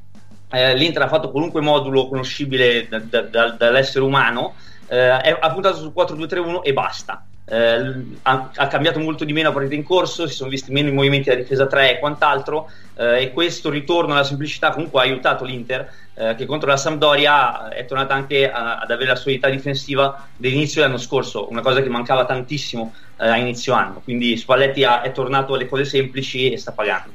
eh, 0.52 0.76
l'Inter 0.76 1.04
ha 1.04 1.08
fatto 1.08 1.32
qualunque 1.32 1.62
modulo 1.62 2.08
conoscibile 2.08 2.88
da, 2.88 3.00
da, 3.00 3.22
da, 3.22 3.50
dall'essere 3.52 4.04
umano 4.04 4.56
eh, 4.88 5.38
ha 5.40 5.52
puntato 5.52 5.78
sul 5.78 5.94
4-2-3-1 5.96 6.62
e 6.64 6.74
basta. 6.74 7.26
Eh, 7.48 8.06
ha, 8.24 8.50
ha, 8.56 8.68
cambiato 8.68 9.00
molto 9.00 9.24
di 9.24 9.32
meno 9.32 9.50
la 9.50 9.54
partita 9.54 9.76
in 9.76 9.84
corso, 9.84 10.28
si 10.28 10.34
sono 10.34 10.50
visti 10.50 10.72
meno 10.72 10.90
i 10.90 10.94
movimenti 10.94 11.30
da 11.30 11.36
difesa 11.36 11.68
3 11.68 11.92
e 11.92 12.00
quant'altro 12.00 12.72
eh, 12.96 13.22
e 13.22 13.34
questo 13.34 13.70
ritorno 13.70 14.14
alla 14.14 14.24
semplicità 14.24 14.72
comunque 14.72 15.00
ha 15.00 15.04
aiutato 15.04 15.46
l'Inter 15.46 15.88
eh, 16.16 16.34
che 16.36 16.46
contro 16.48 16.70
la 16.70 16.78
Sampdoria 16.78 17.70
è 17.70 17.86
tornata 17.86 18.16
anche 18.16 18.50
a, 18.50 18.80
ad 18.80 18.90
avere 18.90 19.10
la 19.10 19.16
solidità 19.16 19.50
difensiva 19.50 20.28
dell'inizio 20.36 20.82
dell'anno 20.82 21.00
scorso, 21.00 21.50
una 21.52 21.62
cosa 21.62 21.84
che 21.84 21.90
mancava 21.90 22.26
tantissimo 22.26 22.94
eh, 23.18 23.28
a 23.28 23.38
inizio 23.38 23.74
anno, 23.74 24.02
quindi 24.04 24.38
Spalletti 24.38 24.84
ha, 24.84 25.02
è 25.02 25.12
tornato 25.12 25.54
alle 25.54 25.68
cose 25.68 25.86
semplici 25.86 26.52
e 26.52 26.58
sta 26.58 26.72
pagando. 26.72 27.12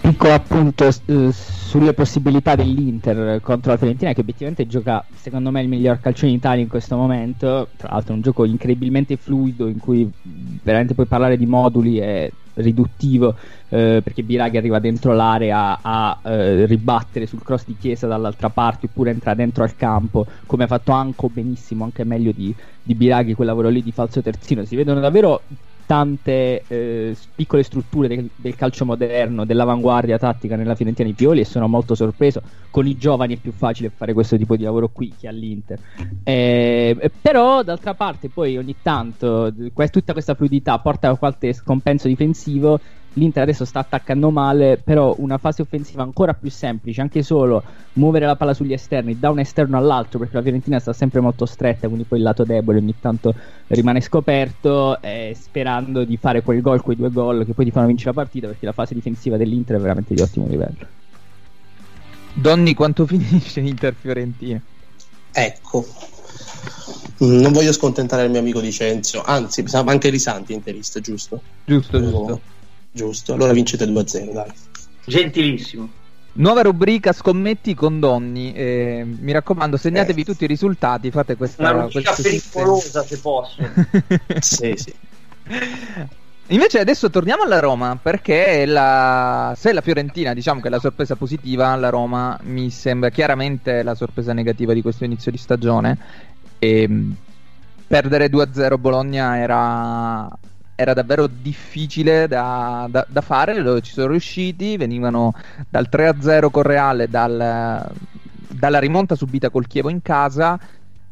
Piccola 0.00 0.34
appunto 0.34 0.84
eh, 0.84 1.30
sulle 1.72 1.94
possibilità 1.94 2.54
dell'Inter 2.54 3.40
contro 3.40 3.70
la 3.70 3.78
Fiorentina 3.78 4.12
che 4.12 4.20
obiettivamente 4.20 4.66
gioca 4.66 5.02
secondo 5.14 5.50
me 5.50 5.62
il 5.62 5.68
miglior 5.68 6.00
calcio 6.00 6.26
in 6.26 6.34
Italia 6.34 6.62
in 6.62 6.68
questo 6.68 6.98
momento. 6.98 7.68
Tra 7.78 7.88
l'altro 7.92 8.12
è 8.12 8.16
un 8.16 8.20
gioco 8.20 8.44
incredibilmente 8.44 9.16
fluido 9.16 9.66
in 9.68 9.78
cui 9.78 10.06
veramente 10.62 10.92
puoi 10.92 11.06
parlare 11.06 11.38
di 11.38 11.46
moduli 11.46 11.96
è 11.96 12.30
riduttivo 12.56 13.36
eh, 13.70 14.02
perché 14.04 14.22
Biraghi 14.22 14.58
arriva 14.58 14.80
dentro 14.80 15.14
l'area 15.14 15.78
a 15.80 16.18
eh, 16.22 16.66
ribattere 16.66 17.24
sul 17.24 17.42
cross 17.42 17.64
di 17.64 17.78
Chiesa 17.80 18.06
dall'altra 18.06 18.50
parte 18.50 18.84
oppure 18.84 19.10
entra 19.10 19.32
dentro 19.32 19.62
al 19.62 19.74
campo 19.74 20.26
come 20.44 20.64
ha 20.64 20.66
fatto 20.66 20.92
Anco 20.92 21.30
benissimo 21.32 21.84
anche 21.84 22.04
meglio 22.04 22.32
di, 22.32 22.54
di 22.82 22.94
Biraghi 22.94 23.32
quel 23.32 23.48
lavoro 23.48 23.70
lì 23.70 23.82
di 23.82 23.92
falso 23.92 24.20
terzino. 24.20 24.66
Si 24.66 24.76
vedono 24.76 25.00
davvero 25.00 25.40
tante 25.86 26.64
eh, 26.66 27.16
piccole 27.34 27.62
strutture 27.62 28.08
del, 28.08 28.30
del, 28.34 28.54
calcio 28.54 28.84
moderno, 28.84 29.44
dell'avanguardia 29.44 30.18
tattica 30.18 30.56
nella 30.56 30.74
Fiorentina 30.74 31.08
di 31.08 31.14
Pioli 31.14 31.40
e 31.40 31.44
sono 31.44 31.68
molto 31.68 31.94
sorpreso. 31.94 32.42
Con 32.70 32.86
i 32.86 32.96
giovani 32.96 33.36
è 33.36 33.40
più 33.40 33.52
facile 33.52 33.90
fare 33.94 34.12
questo 34.12 34.36
tipo 34.36 34.56
di 34.56 34.62
lavoro 34.62 34.88
qui 34.88 35.14
che 35.18 35.28
all'Inter. 35.28 35.78
Eh, 36.24 37.10
però, 37.20 37.62
d'altra 37.62 37.94
parte, 37.94 38.28
poi 38.28 38.56
ogni 38.56 38.76
tanto 38.80 39.52
tutta 39.90 40.12
questa 40.12 40.34
fluidità 40.34 40.78
porta 40.78 41.08
a 41.08 41.16
qualche 41.16 41.52
scompenso 41.52 42.08
difensivo 42.08 42.80
l'Inter 43.14 43.42
adesso 43.42 43.64
sta 43.64 43.80
attaccando 43.80 44.30
male, 44.30 44.80
però 44.82 45.14
una 45.18 45.38
fase 45.38 45.62
offensiva 45.62 46.02
ancora 46.02 46.34
più 46.34 46.50
semplice, 46.50 47.00
anche 47.00 47.22
solo 47.22 47.62
muovere 47.94 48.26
la 48.26 48.36
palla 48.36 48.54
sugli 48.54 48.72
esterni 48.72 49.18
da 49.18 49.30
un 49.30 49.40
esterno 49.40 49.76
all'altro, 49.76 50.18
perché 50.18 50.36
la 50.36 50.42
Fiorentina 50.42 50.78
sta 50.78 50.92
sempre 50.92 51.20
molto 51.20 51.44
stretta, 51.44 51.88
quindi 51.88 52.04
poi 52.04 52.18
il 52.18 52.24
lato 52.24 52.44
debole 52.44 52.78
ogni 52.78 52.94
tanto 53.00 53.34
rimane 53.68 54.00
scoperto, 54.00 55.00
eh, 55.02 55.36
sperando 55.38 56.04
di 56.04 56.16
fare 56.16 56.42
quel 56.42 56.60
gol, 56.60 56.80
quei 56.80 56.96
due 56.96 57.10
gol 57.10 57.44
che 57.44 57.52
poi 57.52 57.64
ti 57.64 57.70
fanno 57.70 57.86
vincere 57.86 58.12
la 58.14 58.22
partita, 58.22 58.46
perché 58.46 58.66
la 58.66 58.72
fase 58.72 58.94
difensiva 58.94 59.36
dell'Inter 59.36 59.76
è 59.76 59.80
veramente 59.80 60.14
di 60.14 60.20
ottimo 60.20 60.46
livello. 60.46 60.86
Donni, 62.34 62.74
quanto 62.74 63.04
finisce 63.06 63.60
Inter-Fiorentina? 63.60 64.60
Ecco, 65.34 65.86
non 67.18 67.52
voglio 67.52 67.72
scontentare 67.72 68.24
il 68.24 68.30
mio 68.30 68.40
amico 68.40 68.60
Licenzio, 68.60 69.22
anzi, 69.22 69.64
anche 69.72 70.10
Risanti 70.10 70.52
interista, 70.52 71.00
giusto? 71.00 71.42
Giusto, 71.64 72.00
giusto. 72.00 72.40
Giusto, 72.92 73.32
allora 73.32 73.52
vincete 73.52 73.86
2-0, 73.86 74.32
dai. 74.32 74.52
Gentilissimo. 75.06 76.00
Nuova 76.34 76.62
rubrica 76.62 77.12
scommetti 77.12 77.74
con 77.74 78.00
Donni. 78.00 78.52
Eh, 78.54 79.04
mi 79.04 79.32
raccomando, 79.32 79.76
segnatevi 79.76 80.20
eh. 80.20 80.24
tutti 80.24 80.44
i 80.44 80.46
risultati. 80.46 81.10
Fate 81.10 81.36
questa 81.36 81.62
una 81.70 81.82
rubrica 81.82 82.14
pericolosa 82.14 83.02
se 83.02 83.18
posso. 83.18 83.62
sì, 84.40 84.74
sì. 84.76 84.94
Invece 86.48 86.80
adesso 86.80 87.10
torniamo 87.10 87.42
alla 87.42 87.60
Roma 87.60 87.98
perché 88.00 88.66
la... 88.66 89.54
se 89.56 89.72
la 89.72 89.80
Fiorentina 89.80 90.34
diciamo 90.34 90.60
che 90.60 90.68
è 90.68 90.70
la 90.70 90.78
sorpresa 90.78 91.16
positiva, 91.16 91.74
la 91.76 91.88
Roma 91.88 92.38
mi 92.44 92.70
sembra 92.70 93.10
chiaramente 93.10 93.82
la 93.82 93.94
sorpresa 93.94 94.32
negativa 94.32 94.72
di 94.72 94.82
questo 94.82 95.04
inizio 95.04 95.30
di 95.30 95.38
stagione. 95.38 95.98
E 96.58 96.82
ehm, 96.82 97.16
perdere 97.86 98.28
2-0 98.28 98.78
Bologna 98.78 99.38
era 99.38 100.28
era 100.74 100.94
davvero 100.94 101.26
difficile 101.26 102.26
da, 102.26 102.86
da, 102.88 103.04
da 103.08 103.20
fare, 103.20 103.58
loro 103.58 103.80
ci 103.80 103.92
sono 103.92 104.08
riusciti, 104.08 104.76
venivano 104.76 105.34
dal 105.68 105.88
3-0 105.90 106.50
con 106.50 106.62
Reale, 106.62 107.08
dal, 107.08 107.90
dalla 108.48 108.78
rimonta 108.78 109.14
subita 109.14 109.50
col 109.50 109.66
Chievo 109.66 109.90
in 109.90 110.02
casa, 110.02 110.58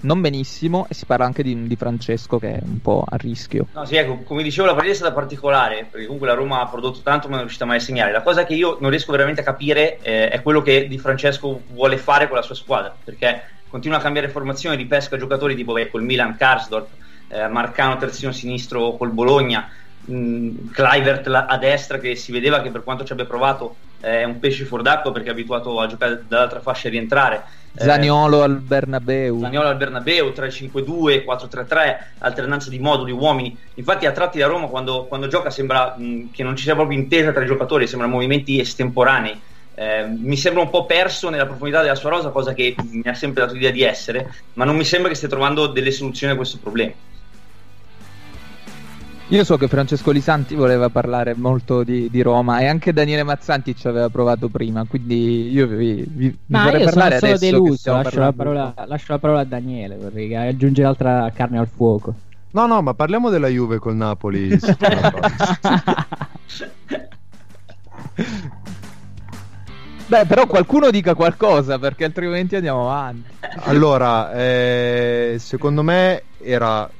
non 0.02 0.20
benissimo 0.20 0.86
e 0.88 0.94
si 0.94 1.04
parla 1.04 1.26
anche 1.26 1.42
di, 1.42 1.66
di 1.66 1.76
Francesco 1.76 2.38
che 2.38 2.54
è 2.54 2.60
un 2.62 2.80
po' 2.80 3.04
a 3.06 3.16
rischio. 3.16 3.66
No, 3.74 3.84
sì, 3.84 3.96
ecco, 3.96 4.18
come 4.24 4.42
dicevo, 4.42 4.66
la 4.66 4.72
partita 4.72 4.94
è 4.94 4.96
stata 4.96 5.12
particolare 5.12 5.86
perché 5.90 6.06
comunque 6.06 6.28
la 6.28 6.34
Roma 6.34 6.60
ha 6.60 6.66
prodotto 6.66 7.00
tanto 7.02 7.26
ma 7.26 7.32
non 7.32 7.40
è 7.40 7.42
riuscita 7.42 7.66
mai 7.66 7.76
a 7.76 7.80
segnare. 7.80 8.12
La 8.12 8.22
cosa 8.22 8.44
che 8.44 8.54
io 8.54 8.78
non 8.80 8.90
riesco 8.90 9.12
veramente 9.12 9.42
a 9.42 9.44
capire 9.44 9.98
eh, 10.00 10.28
è 10.28 10.42
quello 10.42 10.62
che 10.62 10.88
Di 10.88 10.98
Francesco 10.98 11.62
vuole 11.68 11.98
fare 11.98 12.28
con 12.28 12.36
la 12.36 12.42
sua 12.42 12.54
squadra 12.54 12.94
perché 13.04 13.42
continua 13.68 13.98
a 13.98 14.00
cambiare 14.00 14.28
formazione, 14.28 14.76
di 14.76 14.86
pesca 14.86 15.16
giocatori 15.16 15.54
tipo 15.54 15.72
beh, 15.72 15.90
col 15.90 16.02
Milan, 16.02 16.36
Karsdorp, 16.36 16.88
eh, 17.30 17.48
Marcano 17.48 17.96
terzino 17.96 18.32
sinistro 18.32 18.96
col 18.96 19.10
Bologna. 19.10 19.70
Clivert 20.02 21.26
a 21.28 21.56
destra 21.58 21.98
che 21.98 22.16
si 22.16 22.32
vedeva 22.32 22.60
che 22.62 22.70
per 22.70 22.82
quanto 22.82 23.04
ci 23.04 23.12
abbia 23.12 23.26
provato 23.26 23.76
è 24.00 24.24
un 24.24 24.38
pesce 24.40 24.64
fuor 24.64 24.82
d'acqua 24.82 25.12
perché 25.12 25.28
è 25.28 25.32
abituato 25.32 25.78
a 25.78 25.86
giocare 25.86 26.24
dall'altra 26.26 26.60
fascia 26.60 26.88
e 26.88 26.90
rientrare. 26.90 27.42
Zaniolo 27.76 28.40
eh, 28.40 28.44
al 28.44 28.56
Bernabeu. 28.58 29.40
Zaniolo 29.40 29.68
al 29.68 29.76
Bernabeu 29.76 30.28
3-5-2, 30.30 31.24
4-3-3 31.24 31.96
alternanza 32.18 32.70
di 32.70 32.78
moduli, 32.78 33.12
uomini. 33.12 33.56
Infatti 33.74 34.06
a 34.06 34.12
tratti 34.12 34.38
da 34.38 34.46
Roma 34.46 34.66
quando, 34.66 35.04
quando 35.04 35.28
gioca 35.28 35.50
sembra 35.50 35.94
mh, 35.96 36.30
che 36.32 36.42
non 36.42 36.56
ci 36.56 36.64
sia 36.64 36.74
proprio 36.74 36.98
intesa 36.98 37.30
tra 37.32 37.44
i 37.44 37.46
giocatori 37.46 37.86
sembrano 37.86 38.14
movimenti 38.14 38.58
estemporanei. 38.58 39.40
Eh, 39.74 40.04
mi 40.04 40.36
sembra 40.36 40.62
un 40.62 40.70
po' 40.70 40.84
perso 40.84 41.28
nella 41.28 41.46
profondità 41.46 41.80
della 41.80 41.94
sua 41.94 42.10
rosa 42.10 42.30
cosa 42.30 42.52
che 42.52 42.74
mi 42.90 43.08
ha 43.08 43.14
sempre 43.14 43.42
dato 43.42 43.54
l'idea 43.54 43.70
di 43.70 43.82
essere 43.82 44.34
ma 44.54 44.64
non 44.64 44.76
mi 44.76 44.84
sembra 44.84 45.08
che 45.08 45.14
stia 45.14 45.28
trovando 45.28 45.68
delle 45.68 45.92
soluzioni 45.92 46.32
a 46.32 46.36
questo 46.36 46.58
problema 46.60 46.92
io 49.30 49.44
so 49.44 49.56
che 49.56 49.68
Francesco 49.68 50.10
Lisanti 50.10 50.56
voleva 50.56 50.88
parlare 50.88 51.34
molto 51.36 51.84
di, 51.84 52.10
di, 52.10 52.20
Roma 52.20 52.58
e 52.58 52.66
anche 52.66 52.92
Daniele 52.92 53.22
Mazzanti 53.22 53.76
ci 53.76 53.86
aveva 53.86 54.08
provato 54.08 54.48
prima, 54.48 54.84
quindi 54.86 55.52
io 55.52 55.68
vi, 55.68 56.04
vi, 56.08 56.36
Ma 56.46 56.64
vorrei 56.64 56.80
io 56.80 56.86
parlare 56.86 57.18
sono 57.18 57.32
adesso. 57.34 57.50
deluso, 57.50 57.92
lascio 57.92 58.18
la, 58.18 58.32
parola, 58.32 58.74
lascio 58.86 59.12
la, 59.12 59.18
parola, 59.20 59.40
a 59.40 59.44
Daniele, 59.44 59.96
vorrei 59.96 60.34
aggiungere 60.34 60.88
altra 60.88 61.30
carne 61.32 61.58
al 61.58 61.68
fuoco. 61.68 62.12
No, 62.50 62.66
no, 62.66 62.82
ma 62.82 62.92
parliamo 62.94 63.30
della 63.30 63.46
Juve 63.46 63.78
col 63.78 63.94
Napoli. 63.94 64.48
Beh, 70.08 70.26
però 70.26 70.46
qualcuno 70.48 70.90
dica 70.90 71.14
qualcosa 71.14 71.78
perché 71.78 72.02
altrimenti 72.02 72.56
andiamo 72.56 72.90
avanti. 72.90 73.30
Allora, 73.60 74.32
eh, 74.32 75.36
secondo 75.38 75.84
me 75.84 76.24
era 76.42 76.90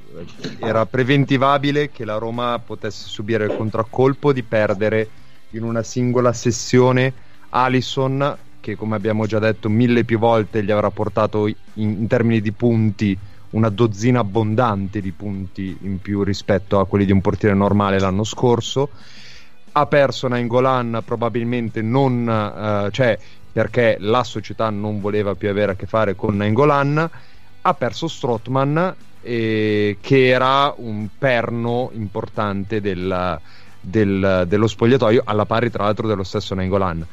era 0.59 0.87
preventivabile 0.87 1.90
che 1.90 2.05
la 2.05 2.18
Roma 2.18 2.61
potesse 2.64 3.09
subire 3.09 3.44
il 3.44 3.57
contraccolpo 3.57 4.33
di 4.33 4.42
perdere 4.42 5.09
in 5.51 5.62
una 5.62 5.83
singola 5.83 6.33
sessione 6.33 7.12
Alisson 7.51 8.37
che 8.61 8.77
come 8.77 8.96
abbiamo 8.96 9.27
già 9.27 9.38
detto 9.38 9.68
mille 9.68 10.05
più 10.05 10.18
volte 10.18 10.62
gli 10.62 10.70
avrà 10.70 10.90
portato 10.90 11.46
in, 11.46 11.57
in 11.75 12.07
termini 12.07 12.40
di 12.40 12.53
punti 12.53 13.18
una 13.51 13.68
dozzina 13.68 14.20
abbondante 14.20 15.01
di 15.01 15.11
punti 15.12 15.77
in 15.81 16.01
più 16.01 16.23
rispetto 16.23 16.79
a 16.79 16.87
quelli 16.87 17.05
di 17.05 17.12
un 17.12 17.20
portiere 17.20 17.55
normale 17.55 17.99
l'anno 17.99 18.23
scorso. 18.23 18.90
Ha 19.73 19.87
perso 19.87 20.29
Nainggolan 20.29 21.03
probabilmente 21.05 21.83
non 21.83 22.27
uh, 22.27 22.90
cioè 22.90 23.18
perché 23.53 23.96
la 23.99 24.23
società 24.23 24.70
non 24.70 25.01
voleva 25.01 25.35
più 25.35 25.49
avere 25.49 25.73
a 25.73 25.75
che 25.75 25.87
fare 25.87 26.14
con 26.14 26.37
Nainggolan. 26.37 27.11
Ha 27.62 27.75
perso 27.75 28.07
Strottman 28.07 28.94
eh, 29.22 29.98
che 30.00 30.28
era 30.28 30.72
un 30.76 31.09
perno 31.18 31.90
importante 31.92 32.80
del, 32.80 33.40
del, 33.80 34.44
dello 34.46 34.66
spogliatoio, 34.66 35.22
alla 35.24 35.46
pari 35.46 35.70
tra 35.70 35.85
l'altro 35.85 36.06
dello 36.06 36.24
stesso 36.24 36.54
Nengolan. 36.54 37.06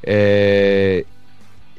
Eh, 0.00 1.04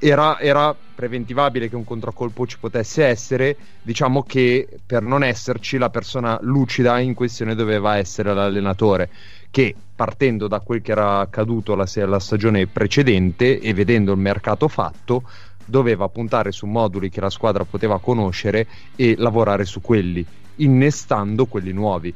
era, 0.04 0.40
era, 0.40 0.76
preventivabile 0.96 1.68
che 1.68 1.76
un 1.76 1.84
contraccolpo 1.84 2.46
ci 2.46 2.58
potesse 2.60 3.06
essere, 3.06 3.56
diciamo 3.82 4.24
che 4.24 4.68
per 4.86 5.02
non 5.02 5.24
esserci 5.24 5.78
la 5.78 5.90
persona 5.90 6.38
lucida 6.42 7.00
in 7.00 7.16
questione 7.16 7.56
doveva 7.56 7.98
essere 7.98 8.34
l'allenatore, 8.34 9.10
che 9.50 9.76
partendo 9.96 10.48
da 10.48 10.60
quel 10.60 10.82
che 10.82 10.92
era 10.92 11.20
accaduto 11.20 11.76
la, 11.76 11.88
la 12.06 12.20
stagione 12.20 12.68
precedente 12.68 13.60
e 13.60 13.74
vedendo 13.74 14.12
il 14.12 14.20
mercato 14.20 14.68
fatto, 14.68 15.24
doveva 15.66 16.08
puntare 16.10 16.52
su 16.52 16.66
moduli 16.66 17.10
che 17.10 17.22
la 17.22 17.30
squadra 17.30 17.64
poteva 17.64 18.00
conoscere 18.00 18.68
e 18.96 19.16
lavorare 19.18 19.66
su 19.66 19.82
quelli, 19.82 20.26
innestando 20.58 21.46
quelli 21.46 21.72
nuovi. 21.72 22.14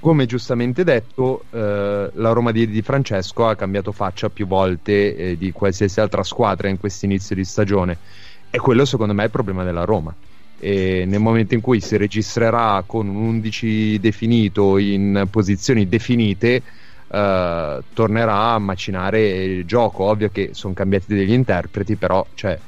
Come 0.00 0.26
giustamente 0.26 0.84
detto, 0.84 1.44
eh, 1.50 2.10
la 2.12 2.32
Roma 2.32 2.52
di, 2.52 2.68
di, 2.68 2.82
Francesco 2.82 3.48
ha 3.48 3.56
cambiato 3.56 3.90
faccia 3.90 4.28
più 4.30 4.46
volte 4.46 5.16
eh, 5.16 5.36
di 5.36 5.50
qualsiasi 5.50 5.98
altra 6.00 6.22
squadra 6.22 6.68
in 6.68 6.78
questo 6.78 7.04
inizio 7.04 7.34
di 7.34 7.44
stagione 7.44 7.98
e 8.50 8.58
quello 8.58 8.84
secondo 8.84 9.12
me 9.12 9.22
è 9.22 9.24
il 9.24 9.30
problema 9.32 9.64
della 9.64 9.84
Roma. 9.84 10.14
E 10.60 11.04
nel 11.04 11.20
momento 11.20 11.54
in 11.54 11.60
cui 11.60 11.80
si 11.80 11.96
registrerà 11.96 12.82
con 12.86 13.08
un 13.08 13.16
11 13.16 13.98
definito 13.98 14.78
in 14.78 15.26
posizioni 15.30 15.88
definite, 15.88 16.62
uh, 17.08 17.82
tornerà 17.92 18.52
a 18.52 18.58
macinare 18.58 19.26
il 19.28 19.64
gioco. 19.64 20.04
Ovvio 20.04 20.30
che 20.30 20.50
sono 20.52 20.74
cambiati 20.74 21.14
degli 21.14 21.32
interpreti, 21.32 21.96
però 21.96 22.26
cioè, 22.34 22.58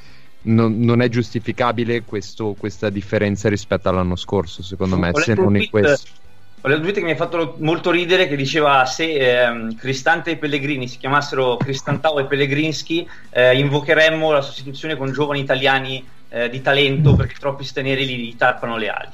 non, 0.43 0.81
non, 0.81 1.03
è 1.03 1.09
giustificabile 1.09 2.03
questo, 2.03 2.55
questa 2.59 2.91
differenza 2.91 3.49
rispetto 3.49 3.89
all'anno 3.89 4.17
scorso, 4.17 4.63
secondo 4.63 4.97
me, 4.97 5.11
se 5.15 5.35
non 5.35 5.57
in 5.57 5.69
questo. 5.69 6.19
Ho 6.63 6.69
letto 6.69 6.83
un 6.83 6.89
tweet 6.89 6.99
che 6.99 7.05
mi 7.07 7.13
ha 7.13 7.17
fatto 7.17 7.57
molto 7.61 7.91
ridere 7.91 8.29
che 8.29 8.37
diceva 8.37 8.85
se 8.85 9.45
ehm, 9.45 9.77
Cristante 9.77 10.33
e 10.33 10.37
Pellegrini 10.37 10.89
si 10.89 10.99
chiamassero 10.99 11.57
Cristantao 11.57 12.19
e 12.19 12.27
Pellegrinski 12.27 13.09
eh, 13.31 13.57
invocheremmo 13.59 14.31
la 14.31 14.43
sostituzione 14.43 14.95
con 14.95 15.11
giovani 15.11 15.41
italiani 15.41 16.07
eh, 16.29 16.51
di 16.51 16.61
talento 16.61 17.15
perché 17.15 17.37
troppi 17.39 17.65
stranieri 17.65 18.07
gli 18.07 18.37
tarpano 18.37 18.77
le 18.77 18.89
ali. 18.91 19.09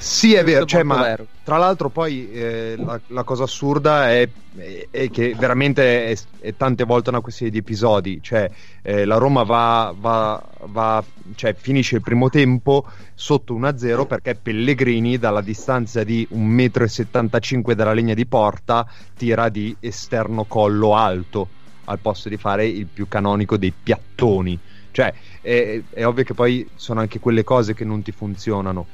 Sì, 0.00 0.32
è 0.32 0.42
vero, 0.42 0.64
cioè, 0.64 0.82
ma 0.82 1.02
vero. 1.02 1.26
tra 1.44 1.58
l'altro 1.58 1.90
poi 1.90 2.32
eh, 2.32 2.74
la, 2.78 2.98
la, 3.08 3.22
cosa 3.22 3.42
assurda 3.42 4.10
è, 4.10 4.26
è, 4.56 4.86
è 4.90 5.10
che 5.10 5.34
veramente 5.38 6.06
è, 6.06 6.16
è, 6.40 6.56
tante 6.56 6.84
volte 6.84 7.10
una 7.10 7.20
questione 7.20 7.52
di 7.52 7.58
episodi, 7.58 8.18
cioè 8.22 8.50
eh, 8.80 9.04
la 9.04 9.18
Roma 9.18 9.42
va, 9.42 9.94
va, 9.94 10.42
va 10.68 11.04
cioè, 11.34 11.52
finisce 11.52 11.96
il 11.96 12.00
primo 12.00 12.30
tempo 12.30 12.86
sotto 13.12 13.54
1-0 13.54 14.06
perché 14.06 14.36
Pellegrini 14.36 15.18
dalla 15.18 15.42
distanza 15.42 16.02
di 16.02 16.26
1,75 16.32 17.58
m 17.58 17.72
dalla 17.74 17.92
linea 17.92 18.14
di 18.14 18.24
porta 18.24 18.90
tira 19.14 19.50
di 19.50 19.76
esterno 19.80 20.44
collo 20.44 20.96
alto 20.96 21.46
al 21.84 21.98
posto 21.98 22.30
di 22.30 22.38
fare 22.38 22.66
il 22.66 22.86
più 22.86 23.06
canonico 23.06 23.58
dei 23.58 23.72
piattoni. 23.82 24.58
Cioè, 24.92 25.12
è, 25.42 25.82
è 25.90 26.06
ovvio 26.06 26.24
che 26.24 26.32
poi 26.32 26.66
sono 26.74 27.00
anche 27.00 27.18
quelle 27.20 27.44
cose 27.44 27.74
che 27.74 27.84
non 27.84 28.00
ti 28.00 28.12
funzionano 28.12 28.86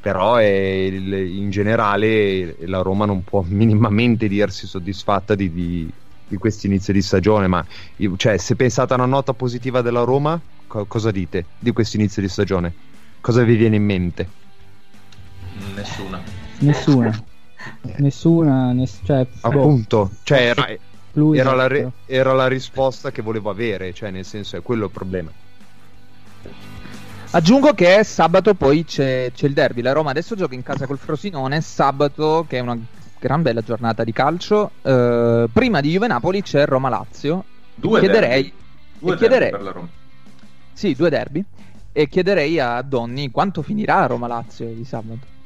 però 0.00 0.40
il, 0.42 1.12
in 1.12 1.50
generale 1.50 2.56
la 2.66 2.80
Roma 2.80 3.04
non 3.04 3.22
può 3.22 3.44
minimamente 3.46 4.28
dirsi 4.28 4.66
soddisfatta 4.66 5.34
di, 5.34 5.52
di, 5.52 5.90
di 6.26 6.36
questo 6.36 6.66
inizio 6.66 6.92
di 6.92 7.02
stagione 7.02 7.46
ma 7.46 7.64
cioè, 8.16 8.38
se 8.38 8.56
pensate 8.56 8.94
a 8.94 8.96
una 8.96 9.04
nota 9.06 9.34
positiva 9.34 9.82
della 9.82 10.02
Roma 10.02 10.40
co- 10.66 10.86
cosa 10.86 11.10
dite 11.10 11.44
di 11.58 11.72
questo 11.72 11.96
inizio 11.96 12.22
di 12.22 12.28
stagione? 12.28 12.72
cosa 13.20 13.42
vi 13.42 13.56
viene 13.56 13.76
in 13.76 13.84
mente? 13.84 14.28
nessuna 15.74 16.22
nessuna 16.60 17.22
nessuna 17.96 18.72
ness- 18.72 19.00
cioè, 19.04 19.26
boh. 19.26 19.48
appunto 19.48 20.10
cioè, 20.22 20.38
era, 20.38 20.68
era, 21.34 21.54
la 21.54 21.66
re- 21.66 21.90
era 22.06 22.32
la 22.32 22.46
risposta 22.48 23.10
che 23.10 23.20
volevo 23.20 23.50
avere 23.50 23.92
cioè 23.92 24.10
nel 24.10 24.24
senso 24.24 24.56
è 24.56 24.62
quello 24.62 24.86
il 24.86 24.90
problema 24.90 25.30
Aggiungo 27.32 27.74
che 27.74 28.02
sabato 28.02 28.54
poi 28.54 28.84
c'è, 28.84 29.30
c'è, 29.32 29.46
il 29.46 29.52
derby. 29.52 29.82
La 29.82 29.92
Roma 29.92 30.10
adesso 30.10 30.34
gioca 30.34 30.56
in 30.56 30.64
casa 30.64 30.86
col 30.86 30.98
Frosinone. 30.98 31.60
Sabato, 31.60 32.44
che 32.48 32.58
è 32.58 32.60
una 32.60 32.76
gran 33.20 33.42
bella 33.42 33.60
giornata 33.60 34.02
di 34.02 34.12
calcio. 34.12 34.72
Eh, 34.82 35.48
prima 35.52 35.80
di 35.80 35.90
Juve 35.90 36.08
Napoli 36.08 36.42
c'è 36.42 36.66
Roma 36.66 36.88
Lazio. 36.88 37.44
Due 37.72 38.00
chiederei, 38.00 38.42
derby. 38.42 38.52
Due 38.98 39.16
chiederei, 39.16 39.50
per 39.50 39.62
la 39.62 39.70
Roma. 39.70 39.88
Sì, 40.72 40.92
due 40.96 41.08
derby. 41.08 41.44
E 41.92 42.08
chiederei 42.08 42.58
a 42.58 42.82
Donny 42.82 43.30
quanto 43.30 43.62
finirà 43.62 44.06
Roma 44.06 44.26
Lazio 44.26 44.66
di 44.66 44.84
sabato. 44.84 45.38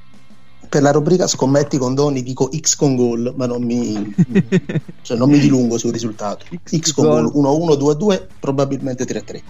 Per 0.66 0.80
la 0.80 0.90
rubrica 0.90 1.26
scommetti 1.26 1.76
con 1.76 1.94
Donny 1.94 2.22
dico 2.22 2.48
X 2.50 2.76
con 2.76 2.96
gol, 2.96 3.34
ma 3.36 3.44
non 3.44 3.62
mi, 3.62 4.14
cioè 5.02 5.18
non 5.18 5.28
mi 5.28 5.38
dilungo 5.38 5.76
sul 5.76 5.92
risultato. 5.92 6.46
X, 6.64 6.78
X 6.78 6.92
con 6.92 7.04
gol 7.08 7.30
1-1, 7.30 7.76
2-2, 7.78 8.26
probabilmente 8.40 9.04
3-3 9.04 9.42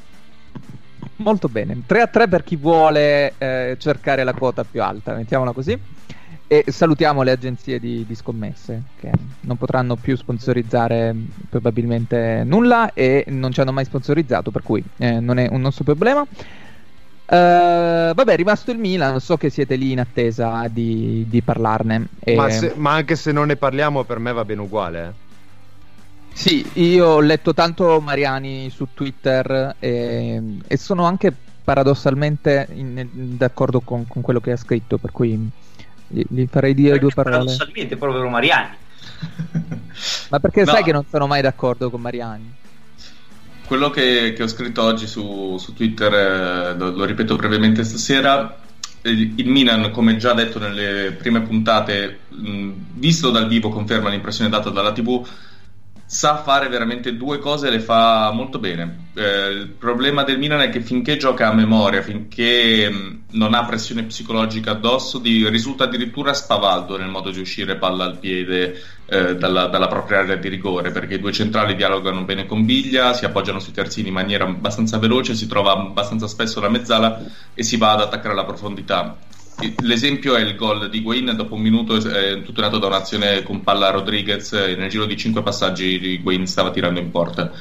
molto 1.16 1.48
bene. 1.48 1.82
3 1.86 2.00
a 2.00 2.06
3 2.06 2.28
per 2.28 2.44
chi 2.44 2.56
vuole 2.56 3.34
eh, 3.38 3.76
cercare 3.78 4.24
la 4.24 4.32
quota 4.32 4.64
più 4.64 4.82
alta, 4.82 5.14
mettiamola 5.14 5.52
così. 5.52 5.78
E 6.46 6.64
salutiamo 6.68 7.22
le 7.22 7.30
agenzie 7.30 7.80
di, 7.80 8.04
di, 8.06 8.14
scommesse 8.14 8.82
che 9.00 9.10
non 9.40 9.56
potranno 9.56 9.96
più 9.96 10.14
sponsorizzare 10.14 11.14
probabilmente 11.48 12.42
nulla 12.44 12.92
e 12.92 13.24
non 13.28 13.50
ci 13.50 13.60
hanno 13.60 13.72
mai 13.72 13.86
sponsorizzato, 13.86 14.50
per 14.50 14.62
cui 14.62 14.84
eh, 14.98 15.20
non 15.20 15.38
è 15.38 15.48
un 15.50 15.62
nostro 15.62 15.84
problema. 15.84 16.26
Uh, 17.26 18.12
vabbè, 18.12 18.32
è 18.32 18.36
rimasto 18.36 18.70
il 18.70 18.78
Milan. 18.78 19.18
So 19.20 19.38
che 19.38 19.48
siete 19.48 19.76
lì 19.76 19.92
in 19.92 20.00
attesa 20.00 20.68
di, 20.68 21.24
di 21.28 21.40
parlarne. 21.40 22.08
E... 22.20 22.34
Ma, 22.34 22.50
se, 22.50 22.74
ma, 22.76 22.92
anche 22.92 23.16
se 23.16 23.32
non 23.32 23.46
ne 23.46 23.56
parliamo, 23.56 24.04
per 24.04 24.18
me 24.18 24.32
va 24.32 24.44
bene 24.44 24.60
uguale. 24.60 25.06
Eh. 25.06 25.23
Sì, 26.34 26.66
io 26.74 27.06
ho 27.06 27.20
letto 27.20 27.54
tanto 27.54 28.00
Mariani 28.00 28.68
su 28.70 28.88
Twitter 28.92 29.76
e, 29.78 30.42
e 30.66 30.76
sono 30.76 31.04
anche 31.04 31.32
paradossalmente 31.64 32.68
in- 32.72 33.08
d'accordo 33.36 33.80
con, 33.80 34.06
con 34.06 34.20
quello 34.20 34.40
che 34.40 34.52
ha 34.52 34.56
scritto, 34.56 34.98
per 34.98 35.12
cui 35.12 35.38
gli, 36.08 36.22
gli 36.28 36.46
farei 36.50 36.74
dire 36.74 36.98
due 36.98 37.10
parole. 37.14 37.36
Paradossalmente, 37.36 37.96
povero 37.96 38.28
Mariani. 38.28 38.76
Ma 40.28 40.38
perché 40.40 40.64
No. 40.64 40.72
sai 40.72 40.82
che 40.82 40.92
non 40.92 41.04
sono 41.08 41.26
mai 41.26 41.40
d'accordo 41.40 41.88
con 41.88 42.00
Mariani? 42.00 42.52
Quello 43.66 43.88
che, 43.90 44.34
che 44.36 44.42
ho 44.42 44.46
scritto 44.48 44.82
oggi 44.82 45.06
su, 45.06 45.56
su 45.58 45.72
Twitter, 45.72 46.12
eh, 46.12 46.74
lo, 46.76 46.90
lo 46.90 47.04
ripeto 47.04 47.36
brevemente 47.36 47.82
stasera, 47.84 48.58
il 49.02 49.32
il 49.38 49.48
Milan, 49.48 49.90
come 49.90 50.16
già 50.16 50.34
detto 50.34 50.58
nelle 50.58 51.12
prime 51.12 51.40
puntate, 51.40 52.18
mh, 52.28 52.70
visto 52.94 53.30
dal 53.30 53.48
vivo 53.48 53.70
conferma 53.70 54.10
l'impressione 54.10 54.50
data 54.50 54.68
dalla 54.68 54.92
TV, 54.92 55.26
sa 56.06 56.42
fare 56.42 56.68
veramente 56.68 57.16
due 57.16 57.38
cose 57.38 57.68
e 57.68 57.70
le 57.70 57.80
fa 57.80 58.30
molto 58.32 58.58
bene. 58.58 59.08
Eh, 59.14 59.48
il 59.48 59.68
problema 59.68 60.22
del 60.22 60.38
Milan 60.38 60.60
è 60.60 60.68
che 60.68 60.80
finché 60.80 61.16
gioca 61.16 61.48
a 61.48 61.54
memoria, 61.54 62.02
finché 62.02 62.88
mh, 62.90 63.22
non 63.32 63.54
ha 63.54 63.64
pressione 63.64 64.04
psicologica 64.04 64.72
addosso, 64.72 65.18
di- 65.18 65.48
risulta 65.48 65.84
addirittura 65.84 66.34
spavaldo 66.34 66.98
nel 66.98 67.08
modo 67.08 67.30
di 67.30 67.40
uscire 67.40 67.76
palla 67.76 68.04
al 68.04 68.18
piede 68.18 68.80
eh, 69.06 69.36
dalla, 69.36 69.66
dalla 69.66 69.88
propria 69.88 70.20
area 70.20 70.36
di 70.36 70.48
rigore, 70.48 70.90
perché 70.90 71.14
i 71.14 71.20
due 71.20 71.32
centrali 71.32 71.74
dialogano 71.74 72.22
bene 72.22 72.46
con 72.46 72.64
Biglia, 72.64 73.12
si 73.14 73.24
appoggiano 73.24 73.58
sui 73.58 73.72
terzini 73.72 74.08
in 74.08 74.14
maniera 74.14 74.44
abbastanza 74.44 74.98
veloce, 74.98 75.34
si 75.34 75.46
trova 75.46 75.72
abbastanza 75.72 76.26
spesso 76.26 76.60
la 76.60 76.68
mezzala 76.68 77.22
e 77.54 77.62
si 77.62 77.76
va 77.76 77.92
ad 77.92 78.00
attaccare 78.00 78.34
la 78.34 78.44
profondità. 78.44 79.16
L'esempio 79.82 80.34
è 80.34 80.40
il 80.40 80.56
gol 80.56 80.90
di 80.90 81.00
Guain 81.00 81.32
dopo 81.36 81.54
un 81.54 81.60
minuto, 81.60 81.96
è 81.96 82.42
tutto 82.42 82.60
nato 82.60 82.78
da 82.78 82.88
un'azione 82.88 83.42
con 83.42 83.62
palla 83.62 83.88
a 83.88 83.90
Rodriguez 83.90 84.52
e 84.52 84.74
nel 84.74 84.90
giro 84.90 85.06
di 85.06 85.16
5 85.16 85.42
passaggi 85.42 86.18
Guain 86.20 86.46
stava 86.46 86.70
tirando 86.70 87.00
in 87.00 87.10
porta. 87.10 87.52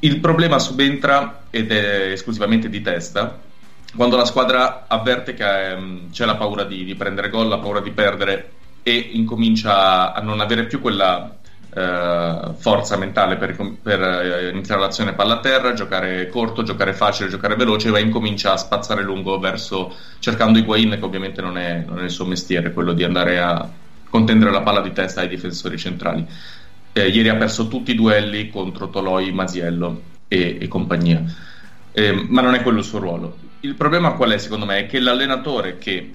Il 0.00 0.18
problema 0.18 0.58
subentra 0.58 1.42
ed 1.50 1.70
è 1.70 2.12
esclusivamente 2.12 2.70
di 2.70 2.80
testa 2.80 3.48
quando 3.96 4.16
la 4.16 4.24
squadra 4.24 4.84
avverte 4.86 5.34
che 5.34 5.70
ehm, 5.70 6.10
c'è 6.10 6.24
la 6.24 6.36
paura 6.36 6.64
di, 6.64 6.84
di 6.84 6.94
prendere 6.94 7.28
gol, 7.28 7.48
la 7.48 7.58
paura 7.58 7.80
di 7.80 7.90
perdere 7.90 8.52
e 8.82 8.94
incomincia 9.12 10.12
a 10.12 10.20
non 10.20 10.40
avere 10.40 10.66
più 10.66 10.80
quella 10.80 11.36
eh, 11.72 12.52
forza 12.56 12.96
mentale 12.96 13.36
per, 13.36 13.56
per 13.82 14.02
eh, 14.02 14.48
iniziare 14.50 14.80
l'azione 14.80 15.14
palla 15.14 15.34
a 15.34 15.40
terra, 15.40 15.72
giocare 15.72 16.28
corto, 16.28 16.62
giocare 16.62 16.92
facile, 16.92 17.28
giocare 17.28 17.56
veloce 17.56 17.94
e 17.94 18.00
incomincia 18.00 18.52
a 18.52 18.56
spazzare 18.56 19.02
lungo 19.02 19.38
verso 19.38 19.94
cercando 20.18 20.58
Higuain 20.58 20.90
che 20.98 21.04
ovviamente 21.04 21.40
non 21.40 21.56
è, 21.56 21.84
non 21.86 22.00
è 22.00 22.04
il 22.04 22.10
suo 22.10 22.26
mestiere 22.26 22.72
quello 22.72 22.92
di 22.92 23.04
andare 23.04 23.40
a 23.40 23.68
contendere 24.08 24.50
la 24.50 24.62
palla 24.62 24.80
di 24.80 24.92
testa 24.92 25.20
ai 25.20 25.28
difensori 25.28 25.78
centrali. 25.78 26.26
Eh, 26.92 27.08
ieri 27.08 27.28
ha 27.28 27.36
perso 27.36 27.68
tutti 27.68 27.92
i 27.92 27.94
duelli 27.94 28.50
contro 28.50 28.88
Toloi, 28.88 29.30
Masiello 29.32 30.02
e, 30.26 30.58
e 30.60 30.68
compagnia, 30.68 31.22
Eh, 31.92 32.26
ma 32.28 32.40
non 32.40 32.54
è 32.54 32.62
quello 32.62 32.78
il 32.78 32.84
suo 32.84 32.98
ruolo. 32.98 33.36
Il 33.60 33.74
problema 33.74 34.12
qual 34.12 34.30
è 34.30 34.38
secondo 34.38 34.64
me? 34.64 34.78
È 34.78 34.86
che 34.86 35.00
l'allenatore 35.00 35.78
che 35.78 36.10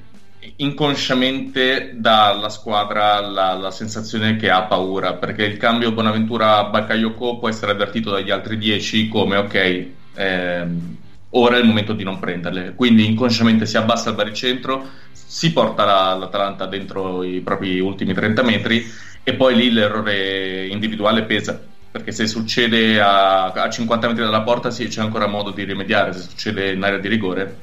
inconsciamente 0.57 1.93
dà 1.95 2.29
alla 2.29 2.49
squadra 2.49 3.19
la, 3.19 3.53
la 3.53 3.71
sensazione 3.71 4.35
che 4.35 4.49
ha 4.49 4.63
paura, 4.63 5.13
perché 5.15 5.43
il 5.43 5.57
cambio 5.57 5.91
Bonaventura-Bakayoko 5.91 7.39
può 7.39 7.49
essere 7.49 7.71
avvertito 7.71 8.11
dagli 8.11 8.31
altri 8.31 8.57
10 8.57 9.07
come 9.07 9.37
ok, 9.37 9.87
ehm, 10.13 10.97
ora 11.31 11.57
è 11.57 11.59
il 11.59 11.65
momento 11.65 11.93
di 11.93 12.03
non 12.03 12.19
prenderle, 12.19 12.73
quindi 12.75 13.05
inconsciamente 13.05 13.65
si 13.65 13.77
abbassa 13.77 14.09
il 14.09 14.15
baricentro, 14.15 14.89
si 15.11 15.51
porta 15.51 15.85
la- 15.85 16.13
l'Atalanta 16.15 16.65
dentro 16.65 17.23
i 17.23 17.41
propri 17.41 17.79
ultimi 17.79 18.13
30 18.13 18.41
metri 18.43 18.85
e 19.23 19.33
poi 19.35 19.55
lì 19.55 19.71
l'errore 19.71 20.67
individuale 20.67 21.23
pesa. 21.23 21.59
Perché 21.91 22.11
se 22.11 22.27
succede 22.27 22.99
a, 22.99 23.45
a 23.51 23.69
50 23.69 24.07
metri 24.07 24.23
dalla 24.23 24.41
porta 24.41 24.69
sì, 24.69 24.87
c'è 24.87 24.99
ancora 25.01 25.27
modo 25.27 25.51
di 25.51 25.63
rimediare, 25.63 26.11
se 26.11 26.19
succede 26.19 26.71
in 26.71 26.83
area 26.83 26.99
di 26.99 27.07
rigore, 27.07 27.57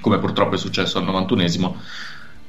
come 0.00 0.18
purtroppo 0.18 0.54
è 0.54 0.58
successo 0.58 0.98
al 0.98 1.04
91esimo, 1.04 1.76